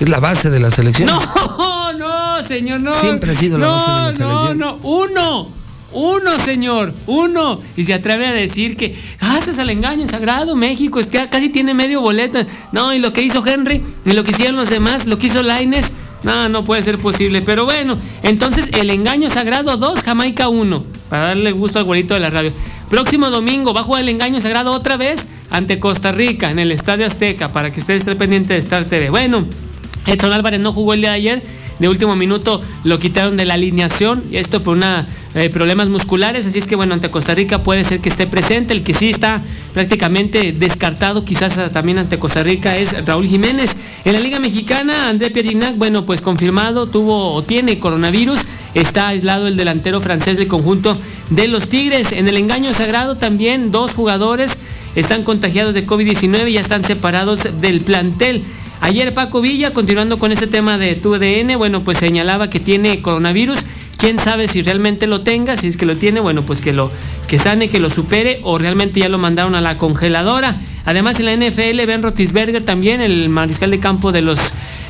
Es 0.00 0.08
la 0.08 0.20
base 0.20 0.50
de 0.50 0.60
la 0.60 0.70
selección. 0.70 1.08
No, 1.54 1.92
no, 1.92 2.42
señor, 2.42 2.80
no. 2.80 2.98
Siempre 3.00 3.32
ha 3.32 3.34
sido 3.36 3.56
la 3.56 3.66
no, 3.66 3.72
base 3.72 3.90
de 3.90 3.96
la 3.96 4.12
selección. 4.12 4.58
No, 4.58 4.66
no, 4.72 4.78
uno. 4.82 5.48
Uno, 5.94 6.38
señor, 6.44 6.92
uno. 7.06 7.60
Y 7.76 7.84
se 7.84 7.94
atreve 7.94 8.26
a 8.26 8.32
decir 8.32 8.76
que, 8.76 8.96
ah, 9.20 9.38
ese 9.40 9.52
es 9.52 9.58
el 9.58 9.70
engaño 9.70 10.06
sagrado, 10.08 10.56
México, 10.56 10.98
es 11.00 11.06
que 11.06 11.28
casi 11.28 11.48
tiene 11.48 11.72
medio 11.72 12.00
boleto. 12.00 12.40
No, 12.72 12.92
y 12.92 12.98
lo 12.98 13.12
que 13.12 13.22
hizo 13.22 13.46
Henry, 13.46 13.82
y 14.04 14.12
lo 14.12 14.24
que 14.24 14.32
hicieron 14.32 14.56
los 14.56 14.68
demás, 14.68 15.06
lo 15.06 15.18
que 15.18 15.28
hizo 15.28 15.42
Laines, 15.42 15.92
no, 16.24 16.48
no 16.48 16.64
puede 16.64 16.82
ser 16.82 16.98
posible. 16.98 17.42
Pero 17.42 17.64
bueno, 17.64 17.96
entonces 18.22 18.68
el 18.72 18.90
engaño 18.90 19.30
sagrado 19.30 19.76
2, 19.76 20.00
Jamaica 20.02 20.48
1, 20.48 20.82
para 21.08 21.28
darle 21.28 21.52
gusto 21.52 21.78
al 21.78 21.84
güerito 21.84 22.14
de 22.14 22.20
la 22.20 22.30
radio. 22.30 22.52
Próximo 22.90 23.30
domingo 23.30 23.72
va 23.72 23.82
a 23.82 23.84
jugar 23.84 24.02
el 24.02 24.08
engaño 24.08 24.40
sagrado 24.40 24.72
otra 24.72 24.96
vez 24.96 25.26
ante 25.50 25.78
Costa 25.78 26.12
Rica 26.12 26.50
en 26.50 26.58
el 26.58 26.72
Estadio 26.72 27.06
Azteca, 27.06 27.52
para 27.52 27.70
que 27.70 27.80
ustedes 27.80 28.00
estén 28.00 28.18
pendientes 28.18 28.48
de 28.48 28.58
Star 28.58 28.84
TV. 28.86 29.10
Bueno, 29.10 29.46
Edson 30.06 30.32
Álvarez 30.32 30.60
no 30.60 30.72
jugó 30.72 30.94
el 30.94 31.00
día 31.00 31.10
de 31.10 31.16
ayer. 31.16 31.42
De 31.78 31.88
último 31.88 32.14
minuto 32.16 32.60
lo 32.84 32.98
quitaron 32.98 33.36
de 33.36 33.44
la 33.44 33.54
alineación. 33.54 34.22
Y 34.30 34.36
esto 34.36 34.62
por 34.62 34.76
una 34.76 35.06
eh, 35.34 35.50
problemas 35.50 35.88
musculares. 35.88 36.46
Así 36.46 36.58
es 36.58 36.66
que 36.66 36.76
bueno, 36.76 36.94
ante 36.94 37.10
Costa 37.10 37.34
Rica 37.34 37.62
puede 37.62 37.84
ser 37.84 38.00
que 38.00 38.08
esté 38.08 38.26
presente. 38.26 38.74
El 38.74 38.82
que 38.82 38.94
sí 38.94 39.10
está 39.10 39.42
prácticamente 39.72 40.52
descartado, 40.52 41.24
quizás 41.24 41.72
también 41.72 41.98
ante 41.98 42.18
Costa 42.18 42.42
Rica, 42.42 42.76
es 42.76 43.04
Raúl 43.04 43.26
Jiménez. 43.26 43.70
En 44.04 44.12
la 44.12 44.20
Liga 44.20 44.38
Mexicana, 44.38 45.08
André 45.08 45.30
Pierginac, 45.30 45.76
bueno, 45.76 46.04
pues 46.06 46.20
confirmado, 46.20 46.86
tuvo 46.86 47.34
o 47.34 47.42
tiene 47.42 47.78
coronavirus. 47.78 48.40
Está 48.74 49.08
aislado 49.08 49.46
el 49.46 49.56
delantero 49.56 50.00
francés 50.00 50.36
del 50.36 50.48
conjunto 50.48 50.96
de 51.30 51.48
los 51.48 51.68
Tigres. 51.68 52.12
En 52.12 52.28
el 52.28 52.36
engaño 52.36 52.72
sagrado 52.74 53.16
también 53.16 53.70
dos 53.70 53.94
jugadores 53.94 54.58
están 54.94 55.24
contagiados 55.24 55.74
de 55.74 55.86
COVID-19 55.86 56.50
y 56.50 56.52
ya 56.54 56.60
están 56.60 56.84
separados 56.84 57.60
del 57.60 57.80
plantel. 57.80 58.42
Ayer 58.84 59.14
Paco 59.14 59.40
Villa, 59.40 59.72
continuando 59.72 60.18
con 60.18 60.30
ese 60.30 60.46
tema 60.46 60.76
de 60.76 60.94
tu 60.94 61.14
ADN, 61.14 61.56
bueno, 61.56 61.82
pues 61.82 61.96
señalaba 61.96 62.50
que 62.50 62.60
tiene 62.60 63.00
coronavirus. 63.00 63.60
Quién 63.96 64.18
sabe 64.18 64.46
si 64.46 64.60
realmente 64.60 65.06
lo 65.06 65.22
tenga, 65.22 65.56
si 65.56 65.68
es 65.68 65.78
que 65.78 65.86
lo 65.86 65.96
tiene, 65.96 66.20
bueno, 66.20 66.42
pues 66.42 66.60
que 66.60 66.74
lo 66.74 66.90
que 67.26 67.38
sane, 67.38 67.70
que 67.70 67.78
lo 67.78 67.88
supere 67.88 68.40
o 68.42 68.58
realmente 68.58 69.00
ya 69.00 69.08
lo 69.08 69.16
mandaron 69.16 69.54
a 69.54 69.62
la 69.62 69.78
congeladora. 69.78 70.56
Además 70.84 71.18
en 71.18 71.24
la 71.24 71.34
NFL, 71.34 71.86
Ben 71.86 72.02
Roethlisberger 72.02 72.62
también, 72.62 73.00
el 73.00 73.30
mariscal 73.30 73.70
de 73.70 73.80
campo 73.80 74.12
de 74.12 74.20
los 74.20 74.38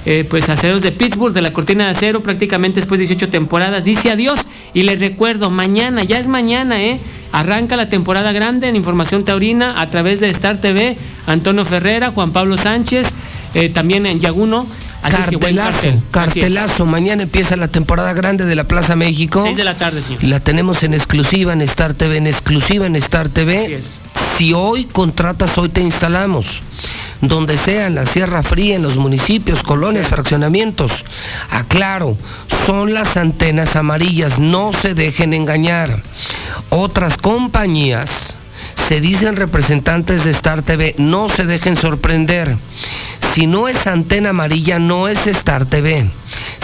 eh, 0.06 0.26
pues 0.28 0.48
aceros 0.48 0.82
de 0.82 0.90
Pittsburgh, 0.90 1.32
de 1.32 1.42
la 1.42 1.52
cortina 1.52 1.84
de 1.84 1.90
acero, 1.92 2.20
prácticamente 2.20 2.80
después 2.80 2.98
de 2.98 3.06
18 3.06 3.30
temporadas, 3.30 3.84
dice 3.84 4.10
adiós. 4.10 4.40
Y 4.74 4.82
les 4.82 4.98
recuerdo, 4.98 5.52
mañana, 5.52 6.02
ya 6.02 6.18
es 6.18 6.26
mañana, 6.26 6.82
¿eh? 6.82 6.98
Arranca 7.30 7.76
la 7.76 7.88
temporada 7.88 8.32
grande 8.32 8.68
en 8.68 8.74
Información 8.74 9.24
Taurina 9.24 9.80
a 9.80 9.88
través 9.88 10.18
de 10.18 10.30
Star 10.30 10.60
TV, 10.60 10.96
Antonio 11.28 11.64
Ferrera, 11.64 12.10
Juan 12.10 12.32
Pablo 12.32 12.56
Sánchez, 12.56 13.06
eh, 13.54 13.68
también 13.68 14.06
en 14.06 14.20
Yaguno. 14.20 14.66
Así 15.02 15.16
es 15.20 15.28
que 15.28 15.38
Cartelazo, 15.38 16.02
cartelazo. 16.10 16.86
Mañana 16.86 17.22
empieza 17.24 17.56
la 17.56 17.68
temporada 17.68 18.14
grande 18.14 18.46
de 18.46 18.54
la 18.54 18.64
Plaza 18.64 18.96
México. 18.96 19.42
Seis 19.44 19.56
de 19.56 19.64
la 19.64 19.76
tarde, 19.76 20.02
señor. 20.02 20.24
La 20.24 20.40
tenemos 20.40 20.82
en 20.82 20.94
exclusiva 20.94 21.52
en 21.52 21.60
Star 21.60 21.92
TV, 21.92 22.16
en 22.16 22.26
exclusiva 22.26 22.86
en 22.86 22.96
Star 22.96 23.28
TV. 23.28 23.64
Así 23.64 23.72
es. 23.74 23.96
Si 24.38 24.52
hoy 24.52 24.84
contratas, 24.84 25.58
hoy 25.58 25.68
te 25.68 25.80
instalamos. 25.80 26.62
Donde 27.20 27.56
sea, 27.56 27.86
en 27.86 27.94
la 27.94 28.06
Sierra 28.06 28.42
Fría, 28.42 28.74
en 28.76 28.82
los 28.82 28.96
municipios, 28.96 29.62
colonias, 29.62 30.08
fraccionamientos. 30.08 31.04
Aclaro, 31.50 32.16
son 32.66 32.94
las 32.94 33.16
antenas 33.16 33.76
amarillas, 33.76 34.38
no 34.38 34.72
se 34.72 34.94
dejen 34.94 35.34
engañar. 35.34 36.02
Otras 36.70 37.16
compañías 37.16 38.36
se 38.88 39.00
dicen 39.00 39.36
representantes 39.36 40.24
de 40.24 40.30
Star 40.32 40.62
TV, 40.62 40.94
no 40.98 41.28
se 41.28 41.44
dejen 41.44 41.76
sorprender. 41.76 42.56
Si 43.34 43.48
no 43.48 43.66
es 43.66 43.88
antena 43.88 44.30
amarilla, 44.30 44.78
no 44.78 45.08
es 45.08 45.26
Star 45.26 45.64
TV. 45.66 46.06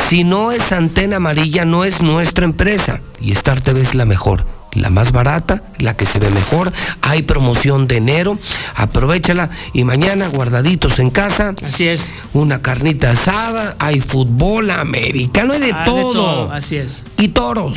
Si 0.09 0.23
no 0.23 0.53
es 0.53 0.71
antena 0.71 1.17
amarilla, 1.17 1.65
no 1.65 1.85
es 1.85 2.01
nuestra 2.01 2.45
empresa. 2.45 3.01
Y 3.21 3.33
Star 3.33 3.61
TV 3.61 3.81
es 3.81 3.97
la 3.97 4.05
mejor, 4.05 4.47
la 4.73 4.89
más 4.89 5.11
barata, 5.11 5.65
la 5.79 5.97
que 5.97 6.07
se 6.07 6.21
ve 6.21 6.31
mejor. 6.31 6.73
Hay 7.03 7.23
promoción 7.23 7.89
de 7.89 7.97
enero, 7.97 8.39
aprovechala. 8.77 9.51
Y 9.73 9.83
mañana, 9.83 10.29
guardaditos 10.29 11.01
en 11.01 11.11
casa. 11.11 11.57
Así 11.67 11.89
es. 11.89 12.09
Una 12.35 12.63
carnita 12.63 13.11
asada, 13.11 13.75
hay 13.81 14.01
fútbol 14.01 14.71
americano, 14.71 15.55
hay 15.55 15.61
de 15.61 15.73
Ah, 15.73 15.85
todo. 15.85 16.53
Así 16.53 16.77
es. 16.77 17.03
Y 17.19 17.29
toros, 17.29 17.75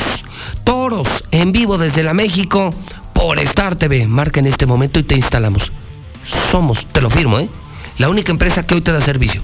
toros 0.64 1.08
en 1.32 1.52
vivo 1.52 1.80
desde 1.80 2.04
la 2.04 2.14
México 2.14 2.72
por 3.14 3.40
Star 3.40 3.76
TV. 3.76 4.06
Marca 4.08 4.40
en 4.40 4.46
este 4.46 4.68
momento 4.68 5.00
y 5.00 5.04
te 5.04 5.16
instalamos. 5.16 5.72
Somos, 6.52 6.86
te 6.86 7.02
lo 7.02 7.10
firmo, 7.10 7.40
¿eh? 7.40 7.50
La 7.98 8.10
única 8.10 8.32
empresa 8.32 8.66
que 8.66 8.76
hoy 8.76 8.82
te 8.82 8.92
da 8.92 9.02
servicio, 9.02 9.42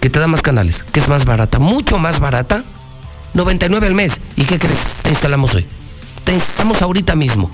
que 0.00 0.10
te 0.10 0.18
da 0.18 0.26
más 0.26 0.42
canales, 0.42 0.84
que 0.92 1.00
es 1.00 1.08
más 1.08 1.24
barata, 1.24 1.58
mucho 1.58 1.98
más 1.98 2.20
barata. 2.20 2.64
99 3.34 3.86
al 3.86 3.94
mes. 3.94 4.20
¿Y 4.36 4.44
qué 4.44 4.58
crees? 4.58 4.78
Te 5.02 5.10
instalamos 5.10 5.54
hoy. 5.54 5.66
Te 6.24 6.34
instalamos 6.34 6.82
ahorita 6.82 7.14
mismo. 7.14 7.50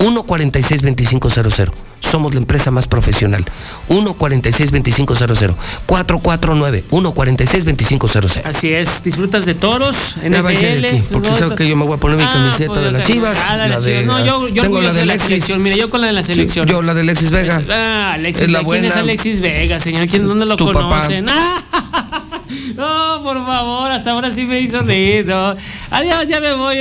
146-2500. 0.00 1.70
somos 2.00 2.34
la 2.34 2.40
empresa 2.40 2.70
más 2.72 2.88
profesional. 2.88 3.44
146-2500. 3.88 5.54
449-146-2500. 5.86 8.42
Así 8.44 8.72
es, 8.72 9.02
disfrutas 9.04 9.44
de 9.46 9.54
toros, 9.54 9.96
Ya 10.22 10.28
de 10.42 10.48
aquí, 10.48 10.56
NFL. 10.56 11.12
porque 11.12 11.28
sabes 11.30 11.52
que 11.56 11.68
yo 11.68 11.76
me 11.76 11.84
voy 11.84 11.96
a 11.96 12.00
poner 12.00 12.16
mi 12.16 12.24
Ah, 12.24 12.32
camiseta 12.32 12.72
pues 12.72 12.84
de 12.84 12.92
las. 12.92 13.02
Chivas. 13.04 13.38
Ah, 13.48 13.56
de 13.56 13.78
Chivas. 13.78 14.06
No, 14.06 14.24
yo, 14.24 14.48
yo 14.48 14.62
tengo 14.62 14.80
la 14.80 14.88
de 14.92 15.06
la 15.06 15.12
Alexis. 15.12 15.28
selección. 15.28 15.62
Mira, 15.62 15.76
yo 15.76 15.90
con 15.90 16.00
la 16.00 16.06
de 16.08 16.12
la 16.14 16.22
selección. 16.22 16.66
Yo 16.66 16.80
la 16.82 16.94
de 16.94 17.02
Alexis 17.02 17.30
Vega. 17.30 17.62
Ah, 17.70 18.12
Alexis, 18.14 18.42
Es 18.44 18.50
la 18.50 18.64
¿quién 18.64 18.84
es. 18.86 18.96
Alexis 18.96 19.40
Vega, 19.40 19.78
señor? 19.78 20.08
¿Quién, 20.08 20.26
¿Dónde 20.26 20.46
lo 20.46 20.56
Tu 20.56 20.64
conocen? 20.72 21.28
Ah, 21.28 21.62
no, 22.76 23.22
por 23.22 23.44
favor, 23.46 23.90
hasta 23.90 24.10
ahora 24.12 24.30
sí 24.32 24.44
me 24.46 24.60
hizo 24.60 24.80
reír, 24.82 25.26
¿no? 25.26 25.54
Adiós, 25.90 26.26
ya 26.28 26.40
me 26.40 26.54
voy. 26.54 26.76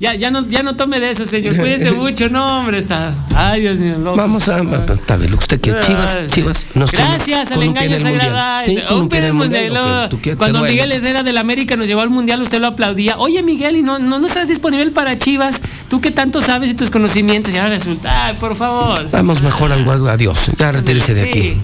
Ya, 0.00 0.14
ya, 0.14 0.30
no, 0.30 0.48
ya 0.48 0.62
no 0.62 0.76
tome 0.76 0.98
de 0.98 1.10
eso, 1.10 1.26
señor. 1.26 1.54
Cuídese 1.56 1.90
mucho, 2.00 2.30
no, 2.30 2.60
hombre. 2.60 2.78
Está... 2.78 3.14
Ay, 3.36 3.60
Dios 3.60 3.78
mío. 3.78 3.98
loco. 3.98 4.16
Vamos 4.16 4.48
a. 4.48 4.58
Está 4.62 5.16
bien, 5.18 5.30
que 5.32 5.36
usted 5.36 5.60
quiere. 5.60 5.80
Chivas, 5.80 6.16
Ah. 6.16 6.26
Chivas. 6.26 6.66
Nos 6.74 6.90
Gracias 6.90 7.52
al 7.52 7.62
engaño 7.62 7.98
con 7.98 9.02
Un 9.02 9.14
el 9.14 9.32
mundial, 9.34 10.08
que 10.22 10.36
Cuando. 10.36 10.62
Miguel 10.62 10.92
Herrera 10.92 11.22
del 11.22 11.36
América 11.36 11.76
nos 11.76 11.86
llevó 11.86 12.00
al 12.00 12.08
mundial, 12.08 12.40
usted 12.40 12.60
lo 12.60 12.68
aplaudía. 12.68 13.18
Oye, 13.18 13.42
Miguel, 13.42 13.76
¿y 13.76 13.82
no, 13.82 13.98
no, 13.98 14.18
no 14.18 14.26
estás 14.26 14.48
disponible 14.48 14.90
para 14.90 15.18
Chivas? 15.18 15.60
Tú 15.90 16.00
que 16.00 16.10
tanto 16.10 16.40
sabes 16.40 16.70
y 16.70 16.74
tus 16.74 16.88
conocimientos. 16.88 17.52
Y 17.52 17.58
ahora 17.58 17.74
resulta. 17.74 18.26
Ay, 18.26 18.36
por 18.40 18.56
favor. 18.56 19.06
Vamos 19.12 19.42
mejor 19.42 19.70
al. 19.70 20.08
Adiós. 20.08 20.50
Ya 20.58 20.72
retírese 20.72 21.12
de 21.12 21.22
aquí. 21.22 21.56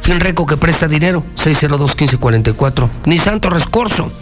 Finreco 0.00 0.46
que 0.46 0.56
presta 0.56 0.86
dinero, 0.86 1.24
602-1544. 1.42 2.88
Nissan 3.06 3.40
Torres 3.40 3.64
Corso, 3.66 4.12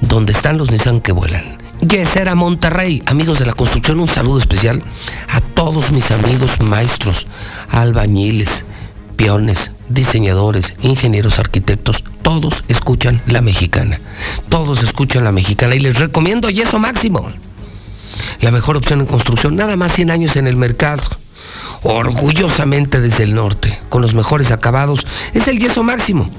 donde 0.00 0.32
están 0.32 0.58
los 0.58 0.72
Nissan 0.72 1.00
que 1.00 1.12
vuelan. 1.12 1.58
Yesera 1.86 2.34
Monterrey, 2.34 3.00
amigos 3.06 3.38
de 3.38 3.46
la 3.46 3.52
construcción, 3.52 4.00
un 4.00 4.08
saludo 4.08 4.38
especial 4.38 4.82
a 5.28 5.40
todos 5.40 5.92
mis 5.92 6.10
amigos 6.10 6.60
maestros, 6.60 7.28
albañiles, 7.70 8.64
peones, 9.16 9.70
diseñadores, 9.88 10.74
ingenieros, 10.82 11.38
arquitectos, 11.38 12.02
todos 12.22 12.64
escuchan 12.66 13.22
la 13.28 13.40
mexicana. 13.40 14.00
Todos 14.48 14.82
escuchan 14.82 15.22
la 15.22 15.30
mexicana 15.30 15.76
y 15.76 15.80
les 15.80 15.96
recomiendo 15.96 16.50
Yeso 16.50 16.80
Máximo. 16.80 17.30
La 18.40 18.50
mejor 18.50 18.76
opción 18.76 19.00
en 19.00 19.06
construcción, 19.06 19.56
nada 19.56 19.76
más 19.76 19.92
100 19.92 20.10
años 20.10 20.36
en 20.36 20.46
el 20.46 20.56
mercado. 20.56 21.02
Orgullosamente 21.82 23.00
desde 23.00 23.24
el 23.24 23.34
norte, 23.34 23.78
con 23.88 24.02
los 24.02 24.14
mejores 24.14 24.50
acabados, 24.50 25.06
es 25.34 25.48
el 25.48 25.58
Yeso 25.58 25.82
Máximo. 25.82 26.30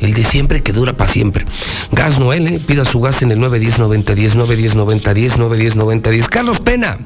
El 0.00 0.14
de 0.14 0.24
siempre 0.24 0.62
que 0.62 0.72
dura 0.72 0.94
para 0.94 1.12
siempre. 1.12 1.46
Gas 1.92 2.18
Noel, 2.18 2.46
¿eh? 2.46 2.60
pida 2.64 2.84
su 2.84 3.00
gas 3.00 3.22
en 3.22 3.32
el 3.32 3.38
910-9010, 3.38 4.32
910-9010, 4.34 5.36
910-9010. 5.74 6.26
Carlos 6.26 6.60
Pena. 6.60 6.98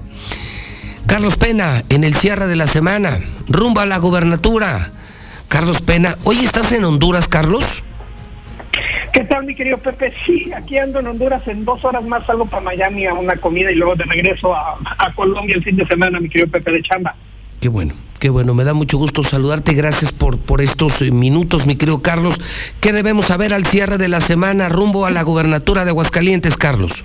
Carlos 1.06 1.36
Pena, 1.36 1.84
en 1.88 2.04
el 2.04 2.14
cierre 2.14 2.46
de 2.46 2.56
la 2.56 2.66
semana, 2.66 3.20
rumbo 3.48 3.80
a 3.80 3.86
la 3.86 3.98
gubernatura. 3.98 4.92
Carlos 5.48 5.82
Pena, 5.82 6.16
hoy 6.24 6.44
estás 6.44 6.72
en 6.72 6.84
Honduras, 6.84 7.28
Carlos. 7.28 7.82
¿Qué 9.12 9.24
tal, 9.24 9.44
mi 9.44 9.54
querido 9.54 9.78
Pepe? 9.78 10.12
Sí, 10.26 10.50
aquí 10.52 10.76
ando 10.78 11.00
en 11.00 11.06
Honduras. 11.06 11.46
En 11.48 11.64
dos 11.64 11.84
horas 11.84 12.04
más 12.04 12.26
salgo 12.26 12.46
para 12.46 12.62
Miami 12.62 13.06
a 13.06 13.14
una 13.14 13.36
comida 13.36 13.70
y 13.70 13.76
luego 13.76 13.94
de 13.96 14.04
regreso 14.04 14.54
a, 14.54 14.76
a 14.98 15.12
Colombia 15.12 15.54
el 15.56 15.62
fin 15.64 15.76
de 15.76 15.86
semana, 15.86 16.18
mi 16.20 16.28
querido 16.28 16.50
Pepe 16.50 16.72
de 16.72 16.82
Chamba. 16.82 17.14
Qué 17.60 17.68
bueno, 17.68 17.94
qué 18.18 18.28
bueno, 18.28 18.52
me 18.54 18.64
da 18.64 18.74
mucho 18.74 18.98
gusto 18.98 19.22
saludarte. 19.22 19.72
Gracias 19.74 20.12
por, 20.12 20.38
por 20.38 20.60
estos 20.60 21.00
eh, 21.02 21.10
minutos, 21.10 21.66
mi 21.66 21.76
querido 21.76 22.02
Carlos. 22.02 22.40
¿Qué 22.80 22.92
debemos 22.92 23.26
saber 23.26 23.54
al 23.54 23.64
cierre 23.64 23.96
de 23.98 24.08
la 24.08 24.20
semana 24.20 24.68
rumbo 24.68 25.06
a 25.06 25.10
la 25.10 25.22
gubernatura 25.22 25.84
de 25.84 25.90
Aguascalientes, 25.90 26.56
Carlos? 26.56 27.04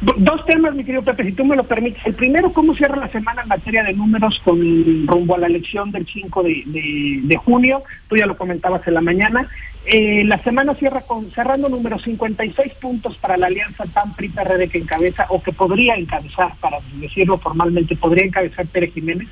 Do- 0.00 0.14
Dos 0.16 0.46
temas, 0.46 0.74
mi 0.74 0.82
querido 0.82 1.02
Pepe, 1.02 1.24
si 1.24 1.32
tú 1.32 1.44
me 1.44 1.54
lo 1.54 1.64
permites. 1.64 2.00
El 2.06 2.14
primero, 2.14 2.52
¿cómo 2.54 2.74
cierra 2.74 2.96
la 2.96 3.08
semana 3.10 3.42
en 3.42 3.48
materia 3.48 3.84
de 3.84 3.92
números 3.92 4.40
con 4.44 4.58
rumbo 5.06 5.34
a 5.34 5.38
la 5.38 5.46
elección 5.46 5.92
del 5.92 6.06
5 6.10 6.42
de, 6.42 6.62
de- 6.66 7.20
de 7.22 7.36
junio? 7.36 7.82
Tú 8.08 8.16
ya 8.16 8.24
lo 8.26 8.36
comentabas 8.36 8.80
en 8.88 8.94
la 8.94 9.02
mañana. 9.02 9.46
Eh, 9.86 10.24
la 10.24 10.38
semana 10.42 10.74
cierra 10.74 11.00
con 11.00 11.30
cerrando 11.30 11.68
números 11.68 12.02
56 12.02 12.74
puntos 12.74 13.16
para 13.16 13.36
la 13.36 13.46
alianza 13.46 13.84
PAN-PRI-PRD 13.86 14.68
que 14.68 14.78
encabeza, 14.78 15.26
o 15.30 15.42
que 15.42 15.52
podría 15.52 15.94
encabezar, 15.94 16.54
para 16.60 16.78
decirlo 16.94 17.38
formalmente, 17.38 17.96
podría 17.96 18.26
encabezar 18.26 18.66
Pérez 18.66 18.92
Jiménez, 18.92 19.28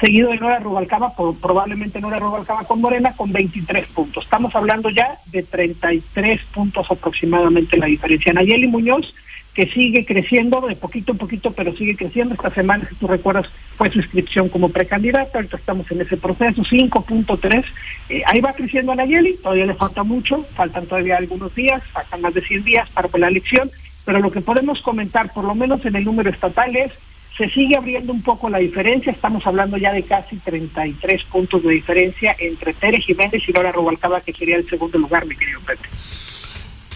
seguido 0.00 0.30
de 0.30 0.38
Nora 0.38 0.58
Rubalcaba, 0.58 1.14
por- 1.14 1.36
probablemente 1.38 2.00
Nora 2.00 2.18
Rubalcaba 2.18 2.64
con 2.64 2.80
Morena, 2.80 3.12
con 3.14 3.30
23 3.30 3.86
puntos. 3.88 4.24
Estamos 4.24 4.56
hablando 4.56 4.88
ya 4.88 5.18
de 5.26 5.42
33 5.42 6.40
puntos 6.46 6.90
aproximadamente 6.90 7.76
la 7.76 7.86
diferencia. 7.86 8.32
Nayeli 8.32 8.68
Muñoz, 8.68 9.14
que 9.54 9.66
sigue 9.66 10.04
creciendo 10.04 10.60
de 10.60 10.76
poquito 10.76 11.12
en 11.12 11.18
poquito, 11.18 11.52
pero 11.52 11.74
sigue 11.74 11.96
creciendo. 11.96 12.34
Esta 12.34 12.50
semana, 12.50 12.86
si 12.88 12.94
tú 12.94 13.06
recuerdas, 13.06 13.48
fue 13.76 13.90
su 13.90 13.98
inscripción 13.98 14.48
como 14.48 14.68
precandidata. 14.68 15.38
Ahorita 15.38 15.56
estamos 15.56 15.90
en 15.90 16.02
ese 16.02 16.16
proceso, 16.16 16.62
5.3. 16.62 17.64
Eh, 18.08 18.22
ahí 18.26 18.40
va 18.40 18.52
creciendo 18.52 18.94
Nayeli, 18.94 19.36
todavía 19.36 19.66
le 19.66 19.74
falta 19.74 20.02
mucho, 20.02 20.46
faltan 20.54 20.86
todavía 20.86 21.16
algunos 21.16 21.54
días, 21.54 21.82
faltan 21.92 22.20
más 22.20 22.34
de 22.34 22.42
100 22.42 22.64
días 22.64 22.88
para 22.90 23.08
la 23.18 23.28
elección, 23.28 23.70
pero 24.04 24.20
lo 24.20 24.30
que 24.30 24.40
podemos 24.40 24.80
comentar, 24.82 25.32
por 25.32 25.44
lo 25.44 25.54
menos 25.54 25.84
en 25.84 25.96
el 25.96 26.04
número 26.04 26.30
estatal, 26.30 26.74
es 26.76 26.92
se 27.36 27.48
sigue 27.48 27.76
abriendo 27.76 28.12
un 28.12 28.22
poco 28.22 28.50
la 28.50 28.58
diferencia, 28.58 29.12
estamos 29.12 29.46
hablando 29.46 29.78
ya 29.78 29.92
de 29.92 30.02
casi 30.02 30.36
33 30.36 31.24
puntos 31.24 31.62
de 31.62 31.72
diferencia 31.72 32.36
entre 32.38 32.74
Pérez 32.74 33.04
Jiménez 33.06 33.42
y 33.48 33.52
Laura 33.52 33.72
Rubalcaba, 33.72 34.20
que 34.20 34.32
sería 34.32 34.56
el 34.56 34.68
segundo 34.68 34.98
lugar, 34.98 35.24
mi 35.26 35.34
querido 35.34 35.60
Pepe. 35.60 35.88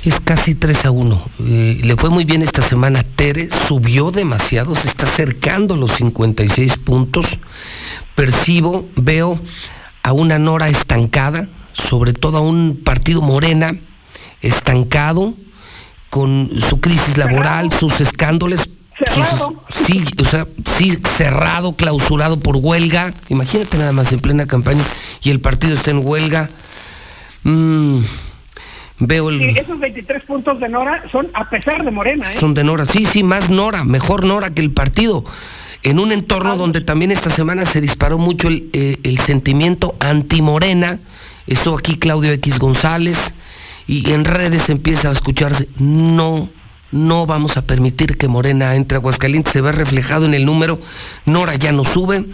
Es 0.05 0.20
casi 0.20 0.55
3 0.55 0.85
a 0.86 0.90
1. 0.90 1.24
Eh, 1.47 1.81
le 1.82 1.97
fue 1.97 2.10
muy 2.10 2.24
bien 2.24 2.43
esta 2.43 2.60
semana. 2.60 3.02
Tere 3.02 3.48
subió 3.51 4.10
demasiado, 4.10 4.74
se 4.74 4.86
está 4.89 5.06
acercando 5.06 5.74
a 5.74 5.76
los 5.78 5.93
56 5.93 6.76
puntos. 6.76 7.39
Percibo, 8.14 8.86
veo 8.97 9.39
a 10.02 10.12
una 10.12 10.39
Nora 10.39 10.68
estancada, 10.68 11.48
sobre 11.72 12.12
todo 12.12 12.36
a 12.39 12.40
un 12.43 12.78
partido 12.85 13.22
Morena 13.22 13.74
estancado, 14.43 15.32
con 16.10 16.51
su 16.68 16.81
crisis 16.81 17.16
laboral, 17.16 17.72
sus 17.72 18.01
escándalos. 18.01 18.68
sus- 19.12 19.86
sí, 19.86 20.05
o 20.20 20.24
sea, 20.24 20.47
sí, 20.76 20.98
cerrado, 21.16 21.74
clausurado 21.74 22.39
por 22.39 22.56
huelga. 22.59 23.12
Imagínate 23.31 23.78
nada 23.78 23.93
más 23.93 24.12
en 24.12 24.20
plena 24.20 24.47
campaña 24.47 24.85
y 25.22 25.31
el 25.31 25.40
partido 25.40 25.74
está 25.74 25.90
en 25.90 26.06
huelga. 26.06 26.48
Mm, 27.43 27.98
veo 28.99 29.31
el. 29.31 29.39
Sí, 29.39 29.59
esos 29.59 29.79
23 29.79 30.23
puntos 30.25 30.61
de 30.61 30.69
Nora 30.69 31.03
son 31.11 31.29
a 31.35 31.49
pesar 31.49 31.85
de 31.85 31.91
Morena, 31.91 32.33
¿eh? 32.33 32.37
Son 32.39 32.55
de 32.55 32.65
Nora, 32.65 32.87
sí, 32.87 33.05
sí, 33.05 33.23
más 33.23 33.51
Nora, 33.51 33.85
mejor 33.85 34.25
Nora 34.25 34.55
que 34.55 34.62
el 34.62 34.73
partido. 34.73 35.25
En 35.83 35.99
un 35.99 36.12
entorno 36.12 36.57
donde 36.57 36.81
también 36.81 37.11
esta 37.11 37.29
semana 37.29 37.66
se 37.66 37.83
disparó 37.83 38.16
mucho 38.16 38.49
el, 38.49 38.71
eh, 38.73 38.99
el 39.03 39.19
sentimiento 39.19 39.95
anti-morena 40.01 40.99
Estuvo 41.47 41.77
aquí 41.77 41.97
Claudio 41.97 42.33
X 42.33 42.59
González 42.59 43.35
y 43.87 44.12
en 44.12 44.25
redes 44.25 44.71
empieza 44.71 45.11
a 45.11 45.12
escucharse, 45.12 45.69
no, 45.79 46.49
no 46.91 47.27
vamos 47.27 47.59
a 47.59 47.62
permitir 47.62 48.16
que 48.16 48.29
Morena 48.29 48.75
entre 48.77 48.97
a 48.97 48.99
Aguascalientes, 49.01 49.53
se 49.53 49.61
ve 49.61 49.73
reflejado 49.73 50.25
en 50.25 50.33
el 50.33 50.47
número, 50.47 50.81
Nora 51.27 51.55
ya 51.57 51.73
no 51.73 51.85
sube 51.85 52.25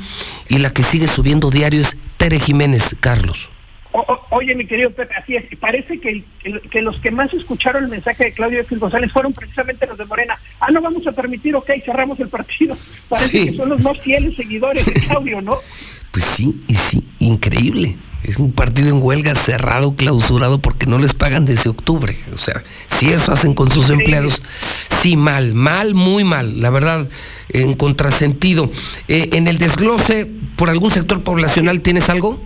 y 0.48 0.58
la 0.58 0.70
que 0.70 0.84
sigue 0.84 1.08
subiendo 1.08 1.50
diario 1.50 1.80
es 1.80 1.96
Tere 2.18 2.38
Jiménez, 2.38 2.94
Carlos. 3.00 3.49
O- 3.92 4.00
o- 4.00 4.26
oye, 4.36 4.54
mi 4.54 4.66
querido 4.66 4.90
Pepe, 4.90 5.14
así 5.14 5.34
es. 5.36 5.44
Parece 5.58 5.98
que, 5.98 6.22
que, 6.42 6.60
que 6.70 6.80
los 6.82 6.96
que 7.00 7.10
más 7.10 7.32
escucharon 7.34 7.84
el 7.84 7.90
mensaje 7.90 8.24
de 8.24 8.32
Claudio 8.32 8.60
X 8.60 8.78
González 8.78 9.10
fueron 9.12 9.32
precisamente 9.32 9.86
los 9.86 9.98
de 9.98 10.04
Morena. 10.04 10.38
Ah, 10.60 10.68
no 10.72 10.80
vamos 10.80 11.06
a 11.06 11.12
permitir, 11.12 11.54
ok, 11.56 11.70
cerramos 11.84 12.20
el 12.20 12.28
partido. 12.28 12.76
Parece 13.08 13.30
Sí. 13.40 13.50
que 13.50 13.56
son 13.56 13.68
los 13.68 13.80
más 13.80 13.98
fieles 14.00 14.36
seguidores 14.36 14.86
de 14.86 14.92
Claudio, 14.92 15.40
¿no? 15.40 15.56
Pues 16.12 16.24
sí, 16.24 16.60
y 16.66 16.74
sí, 16.74 17.04
increíble. 17.20 17.96
Es 18.24 18.36
un 18.36 18.50
partido 18.50 18.88
en 18.88 19.00
huelga 19.00 19.36
cerrado, 19.36 19.94
clausurado, 19.94 20.60
porque 20.60 20.86
no 20.86 20.98
les 20.98 21.14
pagan 21.14 21.46
desde 21.46 21.70
octubre. 21.70 22.16
O 22.34 22.36
sea, 22.36 22.64
si 22.88 23.10
eso 23.10 23.32
hacen 23.32 23.54
con 23.54 23.70
sus 23.70 23.90
empleados, 23.90 24.42
sí, 25.00 25.16
mal, 25.16 25.54
mal, 25.54 25.94
muy 25.94 26.24
mal, 26.24 26.60
la 26.60 26.70
verdad, 26.70 27.08
en 27.50 27.74
contrasentido. 27.74 28.70
Eh, 29.06 29.30
en 29.34 29.46
el 29.46 29.58
desglose, 29.58 30.26
por 30.56 30.68
algún 30.68 30.90
sector 30.90 31.22
poblacional, 31.22 31.80
¿tienes 31.80 32.10
algo? 32.10 32.42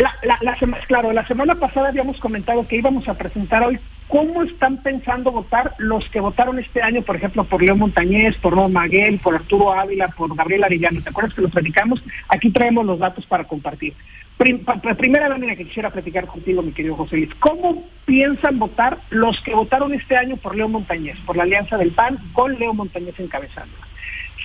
La, 0.00 0.14
la, 0.22 0.38
la 0.42 0.56
claro, 0.86 1.12
la 1.12 1.26
semana 1.26 1.54
pasada 1.56 1.88
habíamos 1.88 2.18
comentado 2.18 2.66
que 2.66 2.76
íbamos 2.76 3.08
a 3.08 3.14
presentar 3.14 3.62
hoy 3.64 3.78
cómo 4.06 4.42
están 4.42 4.78
pensando 4.78 5.32
votar 5.32 5.74
los 5.78 6.08
que 6.10 6.20
votaron 6.20 6.58
este 6.58 6.80
año, 6.82 7.02
por 7.02 7.16
ejemplo, 7.16 7.44
por 7.44 7.62
León 7.62 7.78
Montañez, 7.80 8.36
por 8.38 8.54
Ron 8.54 8.72
Maguel, 8.72 9.18
por 9.18 9.34
Arturo 9.34 9.72
Ávila, 9.72 10.08
por 10.08 10.34
Gabriel 10.34 10.64
Arellano. 10.64 11.02
¿Te 11.02 11.10
acuerdas 11.10 11.34
que 11.34 11.42
lo 11.42 11.48
platicamos? 11.48 12.02
Aquí 12.28 12.50
traemos 12.50 12.86
los 12.86 12.98
datos 12.98 13.26
para 13.26 13.44
compartir. 13.44 13.92
Prim- 14.38 14.64
primera 14.96 15.28
lámina 15.28 15.56
que 15.56 15.64
quisiera 15.64 15.90
platicar 15.90 16.26
contigo, 16.26 16.62
mi 16.62 16.70
querido 16.72 16.94
José 16.94 17.16
Luis. 17.16 17.34
¿Cómo 17.40 17.84
piensan 18.06 18.58
votar 18.58 18.98
los 19.10 19.40
que 19.40 19.54
votaron 19.54 19.92
este 19.92 20.16
año 20.16 20.36
por 20.36 20.54
León 20.56 20.72
Montañez, 20.72 21.18
por 21.26 21.36
la 21.36 21.42
alianza 21.42 21.76
del 21.76 21.90
PAN, 21.90 22.18
con 22.32 22.56
Leo 22.58 22.72
Montañez 22.72 23.18
encabezando? 23.18 23.74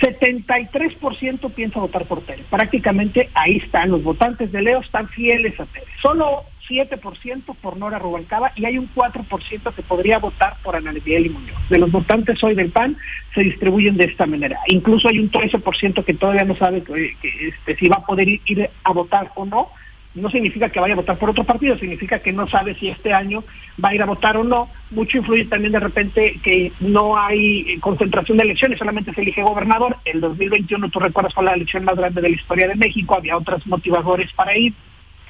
73% 0.04 1.52
piensa 1.52 1.80
votar 1.80 2.06
por 2.06 2.22
Tere. 2.22 2.44
Prácticamente 2.50 3.30
ahí 3.34 3.58
están, 3.58 3.90
los 3.90 4.04
votantes 4.04 4.52
de 4.52 4.62
Leo 4.62 4.82
están 4.82 5.08
fieles 5.08 5.58
a 5.60 5.66
Tere. 5.66 5.86
Solo 6.02 6.44
7% 6.68 7.56
por 7.62 7.78
Nora 7.78 8.00
Rubalcaba 8.00 8.52
y 8.56 8.66
hay 8.66 8.78
un 8.78 8.90
4% 8.94 9.74
que 9.74 9.82
podría 9.82 10.20
votar 10.20 10.56
por 10.62 10.76
Ana 10.76 10.94
y 10.94 11.30
Muñoz. 11.30 11.70
De 11.70 11.78
los 11.78 11.92
votantes 11.92 12.44
hoy 12.44 12.54
del 12.54 12.72
PAN 12.72 12.98
se 13.34 13.44
distribuyen 13.44 13.96
de 13.96 14.06
esta 14.06 14.26
manera. 14.26 14.60
Incluso 14.68 15.08
hay 15.08 15.20
un 15.20 15.32
13% 15.32 16.04
que 16.04 16.14
todavía 16.14 16.44
no 16.44 16.56
sabe 16.58 16.84
que, 16.84 17.16
este, 17.48 17.76
si 17.78 17.88
va 17.88 17.98
a 17.98 18.06
poder 18.06 18.28
ir 18.28 18.70
a 18.84 18.92
votar 18.92 19.32
o 19.36 19.46
no. 19.46 19.70
No 20.16 20.30
significa 20.30 20.70
que 20.70 20.80
vaya 20.80 20.94
a 20.94 20.98
votar 20.98 21.18
por 21.18 21.32
otro 21.32 21.44
partido, 21.44 21.78
significa 21.78 22.20
que 22.20 22.32
no 22.32 22.48
sabe 22.48 22.76
si 22.76 22.90
este 22.90 23.14
año 23.14 23.44
va 23.84 23.90
a 23.90 23.96
ir 23.96 24.02
a 24.02 24.06
votar 24.06 24.38
o 24.38 24.44
no. 24.44 24.70
Mucho 24.92 25.18
influye 25.18 25.46
también 25.46 25.74
de 25.74 25.80
repente 25.80 26.40
que 26.44 26.72
no 26.80 27.18
hay 27.18 27.78
concentración 27.80 28.38
de 28.38 28.44
elecciones, 28.44 28.78
solamente 28.78 29.14
se 29.14 29.22
elige 29.22 29.42
gobernador. 29.42 29.98
El 30.06 30.22
2021, 30.22 30.90
tú 30.90 31.00
recuerdas, 31.00 31.34
fue 31.34 31.44
la 31.44 31.54
elección 31.54 31.84
más 31.84 31.96
grande 31.96 32.22
de 32.22 32.30
la 32.30 32.36
historia 32.36 32.68
de 32.68 32.76
México, 32.76 33.16
había 33.16 33.38
otros 33.38 33.66
motivadores 33.66 34.32
para 34.34 34.56
ir 34.56 34.74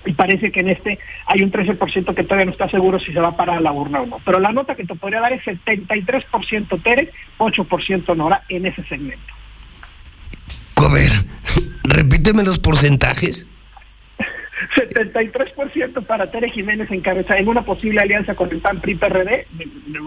y 0.06 0.14
parece 0.14 0.52
que 0.52 0.60
en 0.60 0.70
este 0.70 1.00
hay 1.26 1.44
un 1.44 1.52
13% 1.52 2.14
que 2.14 2.24
todavía 2.24 2.46
no 2.46 2.52
está 2.52 2.70
seguro 2.70 3.00
si 3.00 3.14
se 3.14 3.20
va 3.20 3.36
para 3.36 3.60
la 3.60 3.72
urna 3.72 4.02
o 4.02 4.06
no. 4.06 4.20
Pero 4.26 4.40
la 4.40 4.52
nota 4.52 4.76
que 4.76 4.86
te 4.86 4.96
podría 4.96 5.22
dar 5.22 5.34
es 5.34 5.44
73% 5.44 6.84
Tere, 6.84 7.12
8% 7.38 8.16
Nora 8.16 8.44
en 8.50 8.66
ese 8.66 8.84
segmento. 8.84 9.34
A 10.76 10.94
ver, 10.94 11.12
repíteme 11.84 12.44
los 12.44 12.60
porcentajes. 12.60 13.48
73% 14.76 16.06
para 16.06 16.30
Tere 16.32 16.50
Jiménez 16.50 16.90
encabezada 16.92 17.40
en 17.40 17.48
una 17.48 17.64
posible 17.64 18.02
alianza 18.02 18.36
con 18.36 18.52
el 18.52 18.60
PAN 18.60 18.80
PRI 18.82 18.96
PRD, 18.96 19.48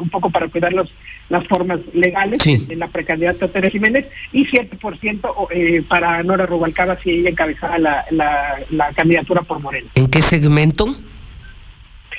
un 0.01 0.09
poco 0.09 0.31
para 0.31 0.49
cuidar 0.49 0.73
los, 0.73 0.93
las 1.29 1.47
formas 1.47 1.81
legales 1.93 2.43
Sí. 2.43 2.57
de 2.67 2.77
la 2.77 2.89
precandidata 2.89 3.49
Tere 3.49 3.71
Jiménez, 3.71 4.07
y 4.33 4.47
7% 4.47 5.49
eh, 5.51 5.83
para 5.89 6.23
Nora 6.23 6.47
Rubalcaba 6.47 6.97
si 7.03 7.11
ella 7.11 7.31
encabezara 7.31 7.79
la, 7.79 8.05
la, 8.11 8.57
la 8.71 8.93
candidatura 8.93 9.43
por 9.43 9.61
Moreno. 9.61 9.89
¿En 9.95 10.09
qué 10.09 10.23
segmento? 10.23 10.87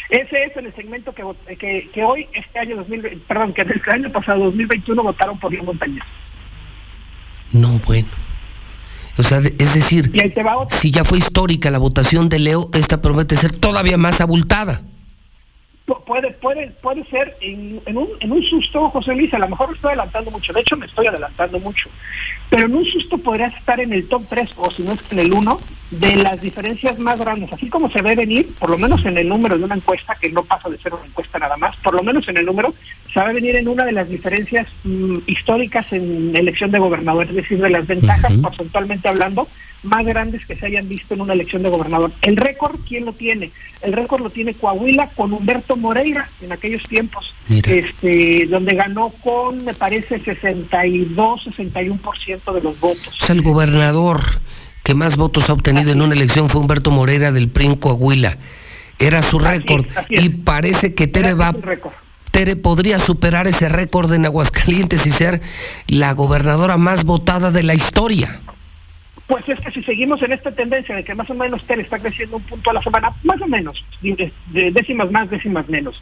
Ese 0.09 0.43
es 0.43 0.55
el 0.55 0.73
segmento 0.73 1.13
que, 1.13 1.23
que, 1.57 1.89
que 1.93 2.03
hoy, 2.03 2.27
este 2.33 2.59
año 2.59 2.77
2020, 2.77 3.25
perdón, 3.27 3.53
que 3.53 3.61
este 3.63 3.91
año 3.91 4.09
pasado, 4.09 4.45
2021, 4.45 5.03
votaron 5.03 5.37
por 5.37 5.51
León 5.51 5.65
Montañez. 5.65 6.03
No, 7.51 7.79
bueno. 7.85 8.07
O 9.17 9.23
sea, 9.23 9.39
es 9.39 9.73
decir, 9.73 10.11
si 10.79 10.91
ya 10.91 11.03
fue 11.03 11.17
histórica 11.17 11.71
la 11.71 11.79
votación 11.79 12.29
de 12.29 12.39
Leo, 12.39 12.69
esta 12.73 13.01
promete 13.01 13.35
ser 13.35 13.53
todavía 13.53 13.97
más 13.97 14.21
abultada. 14.21 14.81
Pu- 15.87 16.03
Puede, 16.05 16.31
puede, 16.31 16.67
puede 16.81 17.03
ser 17.05 17.35
en, 17.41 17.81
en, 17.85 17.97
un, 17.97 18.09
en 18.19 18.31
un 18.31 18.43
susto, 18.43 18.89
José 18.89 19.15
Luis, 19.15 19.33
a 19.33 19.39
lo 19.39 19.47
mejor 19.47 19.69
me 19.69 19.75
estoy 19.75 19.89
adelantando 19.89 20.31
mucho, 20.31 20.51
de 20.53 20.59
hecho 20.61 20.75
me 20.77 20.85
estoy 20.85 21.07
adelantando 21.07 21.59
mucho, 21.59 21.89
pero 22.49 22.65
en 22.65 22.75
un 22.75 22.85
susto 22.85 23.17
podrías 23.17 23.55
estar 23.55 23.79
en 23.79 23.93
el 23.93 24.07
top 24.07 24.23
3 24.29 24.49
o 24.57 24.69
si 24.69 24.83
no 24.83 24.91
es 24.93 24.99
en 25.11 25.19
el 25.19 25.33
1 25.33 25.59
de 25.91 26.15
las 26.17 26.41
diferencias 26.41 26.99
más 26.99 27.17
grandes, 27.19 27.51
así 27.53 27.69
como 27.69 27.89
se 27.89 28.01
ve 28.01 28.15
venir, 28.15 28.49
por 28.59 28.69
lo 28.69 28.77
menos 28.77 29.05
en 29.05 29.17
el 29.17 29.29
número 29.29 29.57
de 29.57 29.63
una 29.63 29.75
encuesta, 29.75 30.15
que 30.19 30.29
no 30.29 30.43
pasa 30.43 30.69
de 30.69 30.77
ser 30.77 30.93
una 30.93 31.05
encuesta 31.05 31.39
nada 31.39 31.55
más, 31.55 31.75
por 31.77 31.93
lo 31.93 32.03
menos 32.03 32.27
en 32.27 32.35
el 32.37 32.45
número, 32.45 32.73
se 33.13 33.19
va 33.21 33.29
a 33.29 33.33
venir 33.33 33.55
en 33.55 33.67
una 33.69 33.85
de 33.85 33.93
las 33.93 34.09
diferencias 34.09 34.67
mm, 34.83 35.19
históricas 35.27 35.85
en 35.93 36.35
elección 36.35 36.71
de 36.71 36.79
gobernador, 36.79 37.27
es 37.29 37.35
decir, 37.35 37.61
de 37.61 37.69
las 37.69 37.87
ventajas 37.87 38.33
porcentualmente 38.41 39.07
hablando 39.07 39.47
más 39.87 40.05
grandes 40.05 40.45
que 40.45 40.55
se 40.55 40.65
hayan 40.65 40.87
visto 40.87 41.13
en 41.13 41.21
una 41.21 41.33
elección 41.33 41.63
de 41.63 41.69
gobernador. 41.69 42.11
El 42.21 42.37
récord, 42.37 42.79
¿quién 42.87 43.05
lo 43.05 43.13
tiene? 43.13 43.51
El 43.81 43.93
récord 43.93 44.21
lo 44.21 44.29
tiene 44.29 44.53
Coahuila 44.53 45.09
con 45.15 45.33
Humberto 45.33 45.75
Moreira 45.75 46.29
en 46.41 46.51
aquellos 46.51 46.83
tiempos, 46.83 47.33
este, 47.49 48.45
donde 48.47 48.75
ganó 48.75 49.09
con, 49.23 49.63
me 49.65 49.73
parece, 49.73 50.19
62, 50.19 51.47
61% 51.57 52.53
de 52.53 52.61
los 52.61 52.79
votos. 52.79 53.19
O 53.21 53.25
sea, 53.25 53.35
el 53.35 53.41
gobernador 53.41 54.21
que 54.83 54.93
más 54.93 55.17
votos 55.17 55.49
ha 55.49 55.53
obtenido 55.53 55.91
en 55.91 56.01
una 56.01 56.13
elección 56.13 56.49
fue 56.49 56.61
Humberto 56.61 56.91
Moreira 56.91 57.31
del 57.31 57.49
PRI 57.49 57.65
en 57.65 57.75
Coahuila. 57.75 58.37
Era 58.99 59.21
su 59.21 59.37
récord. 59.39 59.85
Y 60.09 60.29
parece 60.29 60.93
que 60.93 61.07
Tere 61.07 61.33
va... 61.33 61.53
Tere 62.31 62.55
podría 62.55 62.99
superar 62.99 63.47
ese 63.47 63.67
récord 63.67 64.13
en 64.13 64.25
Aguascalientes 64.25 65.05
y 65.05 65.11
ser 65.11 65.41
la 65.87 66.13
gobernadora 66.13 66.77
más 66.77 67.03
votada 67.03 67.51
de 67.51 67.63
la 67.63 67.73
historia. 67.73 68.39
Pues 69.27 69.47
es 69.49 69.59
que 69.59 69.71
si 69.71 69.83
seguimos 69.83 70.21
en 70.21 70.31
esta 70.31 70.51
tendencia 70.51 70.95
de 70.95 71.03
que 71.03 71.13
más 71.13 71.29
o 71.29 71.35
menos 71.35 71.63
Tere 71.65 71.81
está 71.81 71.99
creciendo 71.99 72.37
un 72.37 72.43
punto 72.43 72.69
a 72.69 72.73
la 72.73 72.81
semana, 72.81 73.11
más 73.23 73.41
o 73.41 73.47
menos, 73.47 73.83
de, 74.01 74.31
de 74.47 74.71
décimas 74.71 75.11
más, 75.11 75.29
décimas 75.29 75.67
menos, 75.67 76.01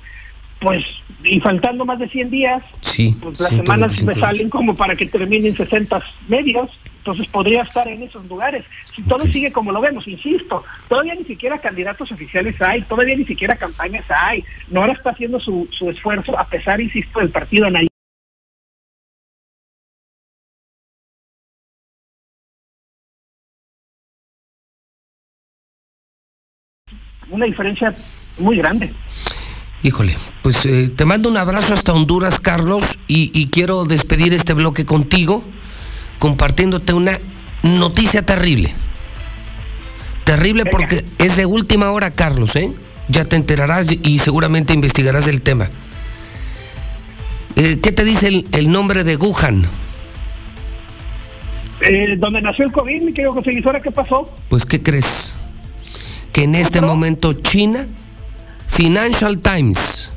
pues, 0.60 0.84
y 1.23 1.39
faltando 1.39 1.85
más 1.85 1.99
de 1.99 2.07
100 2.07 2.30
días, 2.30 2.64
Sí, 2.81 3.15
pues 3.22 3.39
las 3.41 3.49
semanas 3.49 3.91
me 4.03 4.14
125 4.14 4.19
salen 4.19 4.49
como 4.49 4.73
para 4.73 4.95
que 4.95 5.06
terminen 5.06 5.56
60 5.56 6.02
medios, 6.30 6.69
entonces 6.99 7.27
podría 7.27 7.64
estar 7.64 7.88
en 7.88 8.03
esos 8.03 8.26
lugares. 8.27 8.64
Si 8.95 9.03
todo 9.03 9.26
sigue 9.27 9.52
como 9.52 9.72
lo 9.72 9.81
vemos, 9.81 10.07
insisto, 10.07 10.64
todavía 10.88 11.14
ni 11.15 11.26
siquiera 11.26 11.60
candidatos 11.60 12.11
oficiales 12.11 12.60
hay, 12.61 12.84
todavía 12.84 13.18
ni 13.18 13.26
siquiera 13.26 13.57
campañas 13.57 14.06
hay. 14.10 14.45
Nora 14.69 14.93
está 14.93 15.10
haciendo 15.10 15.39
su, 15.39 15.68
su 15.72 15.89
esfuerzo, 15.89 16.39
a 16.39 16.47
pesar, 16.47 16.80
insisto, 16.80 17.19
del 17.19 17.31
partido 17.31 17.68
en 17.68 17.76
Una 27.36 27.45
diferencia 27.48 27.94
muy 28.38 28.56
grande. 28.56 28.94
Híjole, 29.84 30.16
pues 30.41 30.66
eh, 30.66 30.88
te 30.88 31.03
mando 31.03 31.28
un 31.28 31.36
abrazo 31.36 31.74
hasta 31.74 31.91
Honduras, 31.91 32.40
Carlos, 32.40 32.98
y, 33.10 33.30
y 33.38 33.48
quiero 33.48 33.84
despedir 33.84 34.34
este 34.34 34.53
bloque 34.53 34.86
contigo 34.86 35.44
compartiéndote 36.18 36.94
una 36.94 37.20
noticia 37.62 38.26
terrible. 38.26 38.74
Terrible 40.24 40.66
porque 40.66 41.03
es 41.18 41.36
de 41.36 41.45
última 41.45 41.91
hora, 41.91 42.10
Carlos, 42.10 42.56
¿eh? 42.56 42.72
Ya 43.10 43.26
te 43.26 43.36
enterarás 43.36 43.91
y 43.91 44.20
seguramente 44.20 44.74
investigarás 44.74 45.26
del 45.26 45.41
tema. 45.41 45.70
Eh, 47.57 47.80
¿Qué 47.84 47.91
te 47.91 48.06
dice 48.06 48.30
el, 48.30 48.48
el 48.53 48.72
nombre 48.72 49.03
de 49.03 49.18
Wuhan? 49.18 49.68
Eh, 51.82 52.16
donde 52.18 52.41
nació 52.41 52.66
el 52.66 52.72
COVID, 52.72 53.02
mi 53.02 53.12
querido 53.12 53.34
José 53.34 53.52
Luis, 53.52 53.66
¿ahora 53.66 53.82
qué 53.82 53.91
pasó? 53.91 54.34
Pues, 54.48 54.66
¿qué 54.66 54.82
crees? 54.82 55.35
Que 56.36 56.44
en 56.44 56.53
este 56.56 56.82
momento 56.82 57.32
China, 57.32 57.88
Financial 58.68 59.40
Times, 59.40 60.12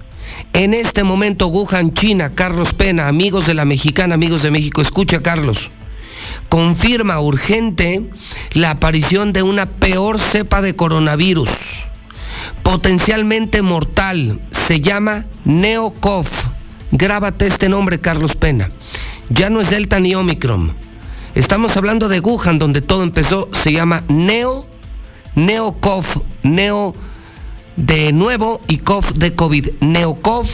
en 0.53 0.75
este 0.75 1.05
momento 1.05 1.47
Wuhan, 1.47 1.95
China, 1.95 2.33
Carlos 2.35 2.75
Pena, 2.75 3.07
amigos 3.07 3.47
de 3.47 3.55
la 3.55 3.65
mexicana, 3.65 4.17
amigos 4.17 4.43
de 4.43 4.51
México, 4.51 4.83
escucha 4.83 5.23
Carlos, 5.23 5.71
confirma 6.49 7.21
urgente 7.21 8.03
la 8.51 8.73
aparición 8.73 9.33
de 9.33 9.45
una 9.45 9.67
peor 9.67 10.19
cepa 10.19 10.61
de 10.61 10.75
coronavirus, 10.75 11.51
potencialmente 12.65 13.63
mortal, 13.63 14.41
se 14.51 14.81
llama 14.81 15.27
Neocov. 15.45 16.27
Grábate 16.91 17.47
este 17.47 17.69
nombre, 17.69 18.01
Carlos 18.01 18.35
Pena. 18.35 18.71
Ya 19.29 19.51
no 19.51 19.61
es 19.61 19.71
Delta 19.71 20.01
ni 20.01 20.17
Omicron. 20.17 20.73
Estamos 21.37 21.77
hablando 21.77 22.09
de 22.09 22.19
Wuhan, 22.19 22.59
donde 22.59 22.81
todo 22.81 23.05
empezó, 23.05 23.49
se 23.53 23.71
llama 23.71 24.03
Neo, 24.09 24.68
Neocov, 25.35 26.05
Neo, 26.43 26.95
de 27.77 28.13
nuevo 28.13 28.61
y 28.69 28.79
COV 28.79 29.15
de 29.15 29.35
COVID. 29.35 29.69
Neocov 29.81 30.47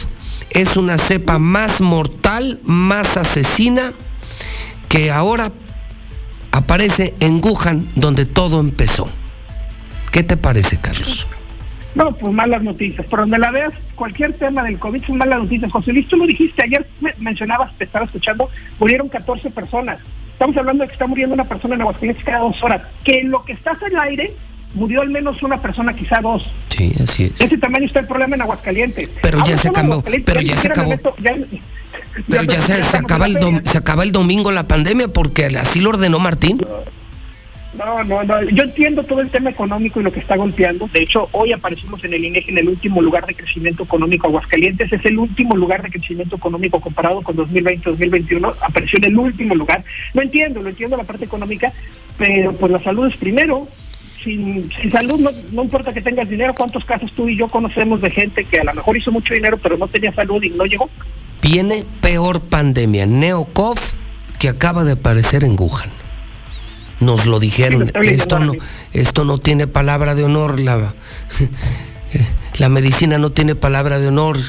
es 0.51 0.77
una 0.77 0.97
cepa 0.97 1.39
más 1.39 1.81
mortal, 1.81 2.59
más 2.63 3.17
asesina, 3.17 3.93
que 4.89 5.11
ahora 5.11 5.51
aparece 6.51 7.13
en 7.19 7.41
Wuhan, 7.43 7.87
donde 7.95 8.25
todo 8.25 8.59
empezó. 8.59 9.09
¿Qué 10.11 10.23
te 10.23 10.37
parece, 10.37 10.79
Carlos? 10.79 11.27
No, 11.95 12.11
pues 12.11 12.33
malas 12.33 12.61
noticias. 12.61 13.05
Por 13.07 13.19
donde 13.19 13.39
la 13.39 13.51
veas, 13.51 13.73
cualquier 13.95 14.33
tema 14.33 14.63
del 14.63 14.77
COVID 14.77 15.03
son 15.05 15.17
malas 15.17 15.39
noticias. 15.39 15.71
José 15.71 15.93
Luis, 15.93 16.07
tú 16.07 16.17
lo 16.17 16.25
dijiste 16.25 16.61
ayer, 16.61 16.87
me 16.99 17.13
mencionabas, 17.17 17.75
te 17.77 17.85
estaba 17.85 18.05
escuchando, 18.05 18.49
murieron 18.79 19.09
14 19.09 19.49
personas. 19.49 19.99
Estamos 20.31 20.55
hablando 20.57 20.83
de 20.83 20.87
que 20.89 20.93
está 20.93 21.07
muriendo 21.07 21.33
una 21.33 21.45
persona 21.45 21.75
en 21.75 21.81
Aguascalientes 21.81 22.25
cada 22.25 22.39
dos 22.39 22.61
horas. 22.61 22.83
Que 23.03 23.23
lo 23.23 23.43
que 23.43 23.53
estás 23.53 23.81
en 23.81 23.93
el 23.93 23.99
aire, 23.99 24.33
murió 24.75 25.01
al 25.01 25.09
menos 25.09 25.41
una 25.43 25.61
persona, 25.61 25.93
quizá 25.93 26.21
dos. 26.21 26.45
Sí, 26.69 26.93
así 27.03 27.23
es. 27.25 27.41
Ese 27.41 27.57
tamaño 27.57 27.85
está 27.85 27.99
el 28.01 28.07
problema 28.07 28.35
en 28.35 28.41
Aguascalientes. 28.43 29.09
Pero 29.21 29.43
ya 29.45 29.57
se 29.57 29.69
acabó, 29.69 30.03
pero 30.03 30.41
ya 30.41 30.55
se 30.57 30.67
acabó. 30.67 30.89
meto- 30.89 31.15
ya- 31.21 31.35
Pero 32.29 32.43
ya 32.43 32.61
se, 32.61 32.81
se 32.83 32.97
acaba 32.97 33.25
el 33.25 33.35
dom- 33.37 33.61
se 33.65 33.77
acaba 33.77 34.03
el 34.03 34.11
domingo 34.11 34.51
la 34.51 34.67
pandemia 34.67 35.07
porque 35.07 35.45
así 35.45 35.79
lo 35.81 35.89
ordenó 35.89 36.19
Martín. 36.19 36.61
No, 37.77 38.01
no, 38.05 38.23
no. 38.23 38.41
Yo 38.51 38.63
entiendo 38.63 39.03
todo 39.03 39.19
el 39.19 39.29
tema 39.29 39.49
económico 39.49 39.99
y 39.99 40.03
lo 40.03 40.11
que 40.13 40.21
está 40.21 40.37
golpeando. 40.37 40.87
De 40.93 41.03
hecho, 41.03 41.27
hoy 41.33 41.51
aparecimos 41.51 42.01
en 42.05 42.13
el 42.13 42.23
INEGI 42.23 42.51
en 42.51 42.57
el 42.59 42.69
último 42.69 43.01
lugar 43.01 43.25
de 43.25 43.33
crecimiento 43.33 43.83
económico. 43.83 44.27
Aguascalientes 44.27 44.93
es 44.93 45.05
el 45.05 45.19
último 45.19 45.57
lugar 45.57 45.81
de 45.83 45.89
crecimiento 45.89 46.37
económico 46.37 46.79
comparado 46.79 47.21
con 47.21 47.35
2020-2021. 47.35 48.53
Apareció 48.61 48.97
en 48.99 49.03
el 49.05 49.17
último 49.17 49.55
lugar. 49.55 49.83
Lo 50.13 50.21
entiendo, 50.21 50.61
lo 50.61 50.69
entiendo 50.69 50.95
la 50.95 51.03
parte 51.03 51.25
económica, 51.25 51.73
pero 52.17 52.53
pues 52.53 52.71
la 52.71 52.81
salud 52.81 53.07
es 53.11 53.17
primero. 53.17 53.67
Sin, 54.25 54.71
sin 54.73 54.91
salud 54.91 55.19
no, 55.19 55.29
no 55.51 55.63
importa 55.63 55.93
que 55.93 56.01
tengas 56.01 56.27
dinero. 56.27 56.53
¿Cuántos 56.53 56.83
casos 56.83 57.11
tú 57.13 57.29
y 57.29 57.37
yo 57.37 57.47
conocemos 57.47 58.01
de 58.01 58.09
gente 58.09 58.43
que 58.43 58.59
a 58.59 58.63
lo 58.63 58.73
mejor 58.73 58.97
hizo 58.97 59.11
mucho 59.11 59.35
dinero 59.35 59.57
pero 59.61 59.77
no 59.77 59.87
tenía 59.87 60.11
salud 60.11 60.41
y 60.41 60.49
no 60.49 60.65
llegó? 60.65 60.89
Viene 61.43 61.85
peor 62.01 62.41
pandemia, 62.41 63.05
Neocov, 63.05 63.77
que 64.39 64.49
acaba 64.49 64.83
de 64.83 64.93
aparecer 64.93 65.43
en 65.43 65.55
Wuhan. 65.57 65.91
Nos 66.99 67.27
lo 67.27 67.39
dijeron. 67.39 67.91
Sí, 68.01 68.07
Esto 68.07 68.39
no, 68.39 68.53
esto 68.93 69.25
no 69.25 69.37
tiene 69.37 69.67
palabra 69.67 70.15
de 70.15 70.23
honor. 70.23 70.59
La, 70.59 70.93
la 72.57 72.69
medicina 72.69 73.19
no 73.19 73.29
tiene 73.29 73.53
palabra 73.53 73.99
de 73.99 74.07
honor. 74.07 74.39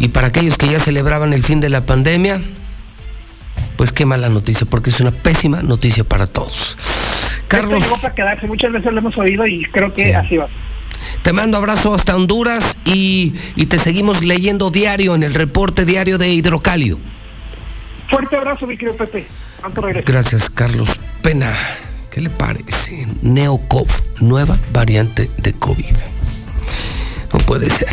Y 0.00 0.08
para 0.08 0.26
aquellos 0.26 0.58
que 0.58 0.68
ya 0.68 0.80
celebraban 0.80 1.32
el 1.32 1.42
fin 1.42 1.60
de 1.60 1.70
la 1.70 1.86
pandemia, 1.86 2.42
pues 3.76 3.92
qué 3.92 4.04
mala 4.04 4.28
noticia, 4.28 4.66
porque 4.66 4.90
es 4.90 5.00
una 5.00 5.12
pésima 5.12 5.62
noticia 5.62 6.04
para 6.04 6.26
todos. 6.26 6.76
Carlos. 7.52 7.74
Esto 7.74 7.84
llegó 7.84 8.00
para 8.00 8.14
quedarse. 8.14 8.46
Muchas 8.46 8.72
veces 8.72 8.92
lo 8.92 8.98
hemos 8.98 9.16
oído 9.18 9.46
y 9.46 9.64
creo 9.66 9.92
que 9.92 10.14
así 10.14 10.36
va. 10.36 10.48
Te 11.22 11.32
mando 11.32 11.58
abrazo 11.58 11.94
hasta 11.94 12.16
Honduras 12.16 12.78
y, 12.84 13.34
y 13.56 13.66
te 13.66 13.78
seguimos 13.78 14.22
leyendo 14.22 14.70
diario 14.70 15.14
en 15.14 15.22
el 15.22 15.34
reporte 15.34 15.84
diario 15.84 16.18
de 16.18 16.30
Hidrocálido. 16.30 16.98
Fuerte 18.08 18.36
abrazo, 18.36 18.66
mi 18.66 18.76
querido 18.76 18.96
Pepe. 18.96 19.26
Gracias, 20.04 20.50
Carlos 20.50 21.00
Pena. 21.22 21.52
¿Qué 22.10 22.20
le 22.20 22.30
parece? 22.30 23.06
Neocov, 23.22 23.86
nueva 24.20 24.58
variante 24.72 25.30
de 25.38 25.52
COVID. 25.52 25.94
No 27.32 27.38
puede 27.40 27.70
ser. 27.70 27.88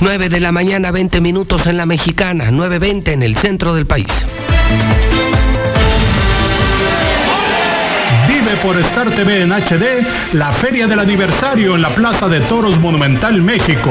9 0.00 0.28
de 0.28 0.40
la 0.40 0.52
mañana, 0.52 0.90
20 0.90 1.20
minutos 1.20 1.66
en 1.66 1.76
la 1.76 1.86
mexicana, 1.86 2.50
9.20 2.50 3.08
en 3.12 3.22
el 3.22 3.36
centro 3.36 3.74
del 3.74 3.86
país. 3.86 4.26
Por 8.56 8.76
Star 8.78 9.10
TV 9.10 9.42
en 9.42 9.50
HD 9.50 10.04
la 10.34 10.52
Feria 10.52 10.86
del 10.86 10.98
Aniversario 10.98 11.74
en 11.74 11.82
la 11.82 11.88
Plaza 11.90 12.28
de 12.28 12.40
Toros 12.40 12.78
Monumental 12.80 13.40
México. 13.40 13.90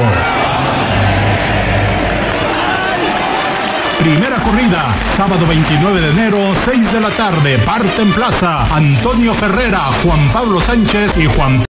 Primera 3.98 4.36
corrida, 4.42 4.94
sábado 5.16 5.46
29 5.46 6.00
de 6.00 6.10
enero, 6.10 6.38
6 6.64 6.92
de 6.92 7.00
la 7.00 7.10
tarde, 7.10 7.58
parte 7.58 8.02
en 8.02 8.12
plaza. 8.12 8.66
Antonio 8.74 9.34
Ferrera, 9.34 9.90
Juan 10.02 10.28
Pablo 10.32 10.60
Sánchez 10.60 11.16
y 11.18 11.26
Juan 11.26 11.64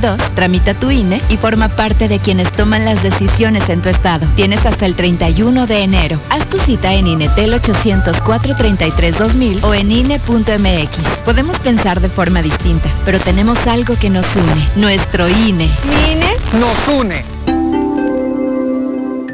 Dos, 0.00 0.20
tramita 0.34 0.74
tu 0.74 0.90
INE 0.90 1.20
y 1.28 1.36
forma 1.36 1.68
parte 1.68 2.08
de 2.08 2.18
quienes 2.18 2.50
toman 2.52 2.84
las 2.84 3.02
decisiones 3.02 3.68
en 3.68 3.82
tu 3.82 3.88
estado. 3.88 4.26
Tienes 4.36 4.66
hasta 4.66 4.86
el 4.86 4.94
31 4.94 5.66
de 5.66 5.82
enero. 5.82 6.20
Haz 6.30 6.46
tu 6.46 6.58
cita 6.58 6.94
en 6.94 7.06
INETEL 7.06 7.54
804-33-2000 7.54 9.64
o 9.64 9.74
en 9.74 9.90
INE.mx. 9.90 10.90
Podemos 11.24 11.58
pensar 11.58 12.00
de 12.00 12.08
forma 12.08 12.42
distinta, 12.42 12.88
pero 13.04 13.18
tenemos 13.18 13.66
algo 13.66 13.96
que 13.96 14.10
nos 14.10 14.26
une, 14.36 14.68
nuestro 14.76 15.28
INE. 15.28 15.68
¿Mi 15.84 16.12
INE? 16.12 16.36
Nos 16.60 17.00
une. 17.00 17.37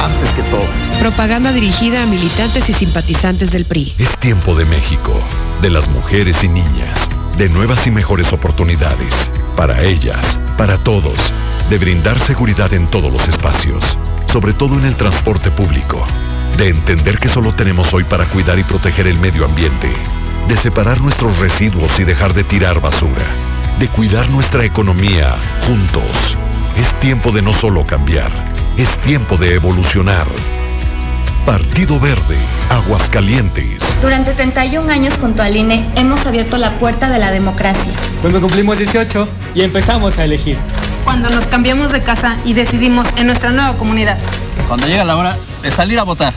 antes 0.00 0.32
que 0.32 0.42
todo. 0.44 0.66
Propaganda 0.98 1.52
dirigida 1.52 2.02
a 2.02 2.06
militantes 2.06 2.68
y 2.68 2.72
simpatizantes 2.72 3.52
del 3.52 3.64
PRI. 3.64 3.94
Es 3.98 4.16
tiempo 4.18 4.54
de 4.54 4.64
México, 4.64 5.12
de 5.60 5.70
las 5.70 5.88
mujeres 5.88 6.42
y 6.42 6.48
niñas, 6.48 7.08
de 7.36 7.48
nuevas 7.48 7.86
y 7.86 7.90
mejores 7.90 8.32
oportunidades, 8.32 9.30
para 9.56 9.82
ellas, 9.82 10.38
para 10.56 10.78
todos, 10.78 11.32
de 11.68 11.78
brindar 11.78 12.18
seguridad 12.18 12.72
en 12.74 12.86
todos 12.88 13.12
los 13.12 13.28
espacios, 13.28 13.98
sobre 14.30 14.52
todo 14.52 14.74
en 14.74 14.84
el 14.84 14.96
transporte 14.96 15.50
público, 15.50 16.04
de 16.56 16.68
entender 16.68 17.18
que 17.18 17.28
solo 17.28 17.54
tenemos 17.54 17.94
hoy 17.94 18.04
para 18.04 18.26
cuidar 18.26 18.58
y 18.58 18.64
proteger 18.64 19.06
el 19.06 19.18
medio 19.18 19.44
ambiente, 19.44 19.90
de 20.48 20.56
separar 20.56 21.00
nuestros 21.00 21.38
residuos 21.38 21.98
y 22.00 22.04
dejar 22.04 22.34
de 22.34 22.44
tirar 22.44 22.80
basura, 22.80 23.24
de 23.78 23.88
cuidar 23.88 24.28
nuestra 24.30 24.64
economía 24.64 25.36
juntos. 25.66 26.36
Es 26.76 26.98
tiempo 26.98 27.32
de 27.32 27.42
no 27.42 27.52
solo 27.52 27.86
cambiar, 27.86 28.30
es 28.76 28.98
tiempo 28.98 29.36
de 29.36 29.54
evolucionar. 29.54 30.26
Partido 31.44 31.98
Verde, 31.98 32.36
Aguascalientes. 32.70 33.78
Durante 34.02 34.32
31 34.32 34.90
años 34.90 35.14
junto 35.20 35.42
al 35.42 35.56
INE 35.56 35.84
hemos 35.96 36.26
abierto 36.26 36.58
la 36.58 36.78
puerta 36.78 37.08
de 37.08 37.18
la 37.18 37.30
democracia. 37.30 37.92
Cuando 38.20 38.40
cumplimos 38.40 38.78
18 38.78 39.28
y 39.54 39.62
empezamos 39.62 40.18
a 40.18 40.24
elegir. 40.24 40.56
Cuando 41.04 41.30
nos 41.30 41.46
cambiamos 41.46 41.92
de 41.92 42.02
casa 42.02 42.36
y 42.44 42.52
decidimos 42.52 43.06
en 43.16 43.26
nuestra 43.26 43.50
nueva 43.50 43.76
comunidad. 43.76 44.18
Cuando 44.68 44.86
llega 44.86 45.04
la 45.04 45.16
hora 45.16 45.36
de 45.62 45.70
salir 45.70 45.98
a 45.98 46.04
votar. 46.04 46.32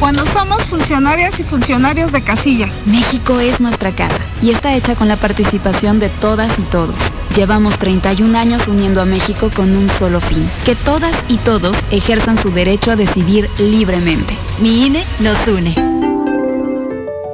Cuando 0.00 0.26
somos 0.26 0.62
funcionarias 0.64 1.40
y 1.40 1.42
funcionarios 1.42 2.12
de 2.12 2.22
casilla. 2.22 2.68
México 2.86 3.40
es 3.40 3.60
nuestra 3.60 3.92
casa 3.92 4.18
y 4.42 4.50
está 4.50 4.74
hecha 4.74 4.94
con 4.94 5.08
la 5.08 5.16
participación 5.16 5.98
de 6.00 6.08
todas 6.08 6.58
y 6.58 6.62
todos. 6.62 6.96
Llevamos 7.36 7.78
31 7.78 8.38
años 8.38 8.66
uniendo 8.66 9.02
a 9.02 9.04
México 9.04 9.50
con 9.54 9.76
un 9.76 9.90
solo 9.90 10.22
fin, 10.22 10.48
que 10.64 10.74
todas 10.74 11.14
y 11.28 11.36
todos 11.36 11.76
ejerzan 11.90 12.38
su 12.38 12.50
derecho 12.50 12.90
a 12.90 12.96
decidir 12.96 13.50
libremente. 13.58 14.34
Mi 14.58 14.86
INE 14.86 15.04
nos 15.20 15.46
une. 15.46 15.74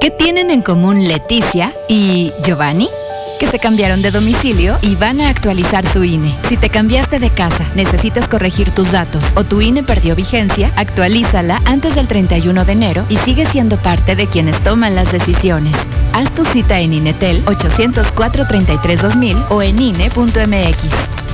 ¿Qué 0.01 0.11
tienen 0.11 0.51
en 0.51 0.61
común 0.61 1.07
Leticia 1.07 1.73
y 1.87 2.33
Giovanni? 2.43 2.89
que 3.39 3.47
se 3.47 3.59
cambiaron 3.59 4.01
de 4.01 4.11
domicilio 4.11 4.77
y 4.81 4.95
van 4.95 5.19
a 5.19 5.27
actualizar 5.27 5.85
su 5.85 6.03
INE. 6.03 6.33
Si 6.47 6.55
te 6.55 6.69
cambiaste 6.69 7.19
de 7.19 7.29
casa, 7.29 7.65
necesitas 7.75 8.29
corregir 8.29 8.71
tus 8.71 8.91
datos 8.91 9.23
o 9.35 9.43
tu 9.43 9.59
INE 9.59 9.83
perdió 9.83 10.15
vigencia, 10.15 10.71
actualízala 10.77 11.61
antes 11.65 11.95
del 11.95 12.07
31 12.07 12.63
de 12.63 12.71
enero 12.71 13.05
y 13.09 13.17
sigue 13.17 13.45
siendo 13.45 13.75
parte 13.77 14.15
de 14.15 14.27
quienes 14.27 14.57
toman 14.63 14.95
las 14.95 15.11
decisiones. 15.11 15.75
Haz 16.13 16.33
tu 16.35 16.45
cita 16.45 16.79
en 16.79 16.93
INETEL 16.93 17.43
804-33-2000 17.45 19.45
o 19.49 19.61
en 19.61 19.79
INE.mx. 19.79 20.77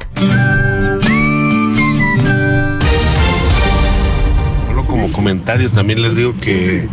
Comentario 5.11 5.69
también 5.69 6.01
les 6.01 6.15
digo 6.15 6.33
que, 6.41 6.87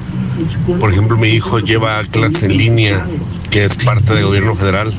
por 0.81 0.91
ejemplo, 0.93 1.17
mi 1.17 1.29
hijo 1.29 1.59
lleva 1.59 2.03
clase 2.05 2.47
en 2.47 2.57
línea, 2.57 3.07
que 3.51 3.65
es 3.65 3.77
parte 3.77 4.15
del 4.15 4.27
gobierno 4.27 4.55
federal, 4.55 4.93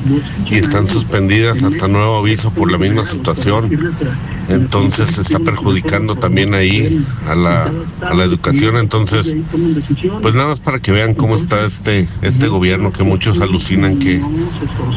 y 0.50 0.56
están 0.56 0.86
suspendidas 0.86 1.62
hasta 1.62 1.88
nuevo 1.88 2.18
aviso 2.18 2.50
por 2.50 2.70
la 2.70 2.78
misma 2.78 3.04
situación. 3.04 3.94
Entonces 4.48 5.18
está 5.18 5.38
perjudicando 5.38 6.16
también 6.16 6.54
ahí 6.54 7.04
a 7.28 7.36
la, 7.36 7.70
a 8.02 8.14
la 8.14 8.24
educación. 8.24 8.76
Entonces, 8.76 9.36
pues 10.22 10.34
nada 10.34 10.48
más 10.48 10.60
para 10.60 10.80
que 10.80 10.90
vean 10.90 11.14
cómo 11.14 11.36
está 11.36 11.64
este, 11.64 12.08
este 12.22 12.48
gobierno, 12.48 12.92
que 12.92 13.04
muchos 13.04 13.40
alucinan 13.40 13.98
que, 13.98 14.20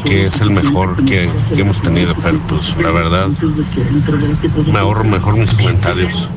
que 0.05 0.25
es 0.25 0.41
el 0.41 0.49
mejor 0.49 0.95
que, 1.05 1.29
que 1.53 1.61
hemos 1.61 1.81
tenido, 1.81 2.15
pero 2.23 2.39
pues 2.47 2.75
la 2.77 2.91
verdad 2.91 3.27
me 4.71 4.79
ahorro 4.79 5.03
mejor 5.03 5.37
mis 5.37 5.53
comentarios. 5.53 6.29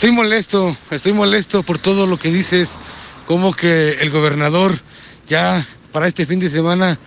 Estoy 0.00 0.12
molesto, 0.12 0.74
estoy 0.90 1.12
molesto 1.12 1.62
por 1.62 1.76
todo 1.76 2.06
lo 2.06 2.18
que 2.18 2.30
dices, 2.30 2.78
como 3.26 3.52
que 3.52 3.98
el 4.00 4.08
gobernador 4.08 4.80
ya 5.28 5.66
para 5.92 6.08
este 6.08 6.24
fin 6.24 6.40
de 6.40 6.48
semana 6.48 6.98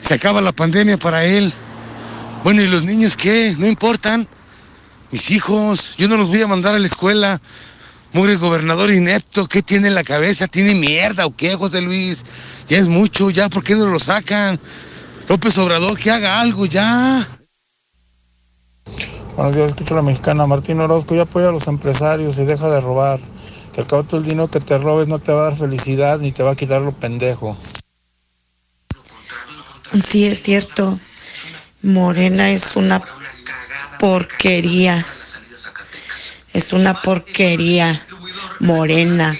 se 0.00 0.14
acaba 0.14 0.40
la 0.40 0.50
pandemia 0.50 0.96
para 0.96 1.24
él. 1.24 1.52
Bueno, 2.42 2.60
¿y 2.60 2.66
los 2.66 2.82
niños 2.82 3.16
qué? 3.16 3.54
¿No 3.56 3.68
importan? 3.68 4.26
Mis 5.12 5.30
hijos, 5.30 5.94
yo 5.96 6.08
no 6.08 6.16
los 6.16 6.26
voy 6.26 6.42
a 6.42 6.48
mandar 6.48 6.74
a 6.74 6.80
la 6.80 6.88
escuela. 6.88 7.40
Mugre 8.12 8.34
gobernador 8.34 8.90
inepto, 8.90 9.46
¿qué 9.46 9.62
tiene 9.62 9.86
en 9.86 9.94
la 9.94 10.02
cabeza? 10.02 10.48
¿Tiene 10.48 10.74
mierda 10.74 11.24
o 11.24 11.36
qué, 11.36 11.54
José 11.54 11.80
Luis? 11.80 12.24
Ya 12.68 12.78
es 12.78 12.88
mucho, 12.88 13.30
ya, 13.30 13.48
¿por 13.48 13.62
qué 13.62 13.76
no 13.76 13.86
lo 13.86 14.00
sacan? 14.00 14.58
López 15.28 15.56
Obrador, 15.58 15.96
que 15.96 16.10
haga 16.10 16.40
algo 16.40 16.66
ya. 16.66 17.37
Buenos 19.36 19.54
días, 19.54 19.70
escucho 19.70 19.94
a 19.94 19.98
la 19.98 20.02
mexicana. 20.02 20.46
Martín 20.46 20.80
Orozco, 20.80 21.14
ya 21.14 21.22
apoya 21.22 21.48
a 21.48 21.52
los 21.52 21.68
empresarios 21.68 22.38
y 22.38 22.44
deja 22.44 22.68
de 22.68 22.80
robar. 22.80 23.20
Que 23.72 23.80
al 23.82 23.86
cabo 23.86 24.02
todo 24.02 24.20
el 24.20 24.26
dinero 24.26 24.48
que 24.48 24.60
te 24.60 24.78
robes 24.78 25.08
no 25.08 25.18
te 25.18 25.32
va 25.32 25.42
a 25.42 25.44
dar 25.44 25.56
felicidad 25.56 26.18
ni 26.18 26.32
te 26.32 26.42
va 26.42 26.52
a 26.52 26.56
quitar 26.56 26.82
lo 26.82 26.92
pendejo. 26.92 27.56
Sí, 30.04 30.24
es 30.24 30.42
cierto. 30.42 30.98
Morena 31.82 32.50
es 32.50 32.76
una 32.76 33.02
porquería. 33.98 35.06
Es 36.52 36.72
una 36.72 37.00
porquería. 37.00 38.00
Morena, 38.60 39.36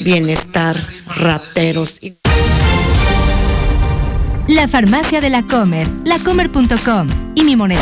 bienestar, 0.00 0.76
rateros. 1.06 2.00
La 4.48 4.66
farmacia 4.66 5.20
de 5.20 5.30
la 5.30 5.44
Comer, 5.44 5.88
lacomer.com 6.04 7.32
y 7.36 7.44
mi 7.44 7.54
moneda. 7.54 7.78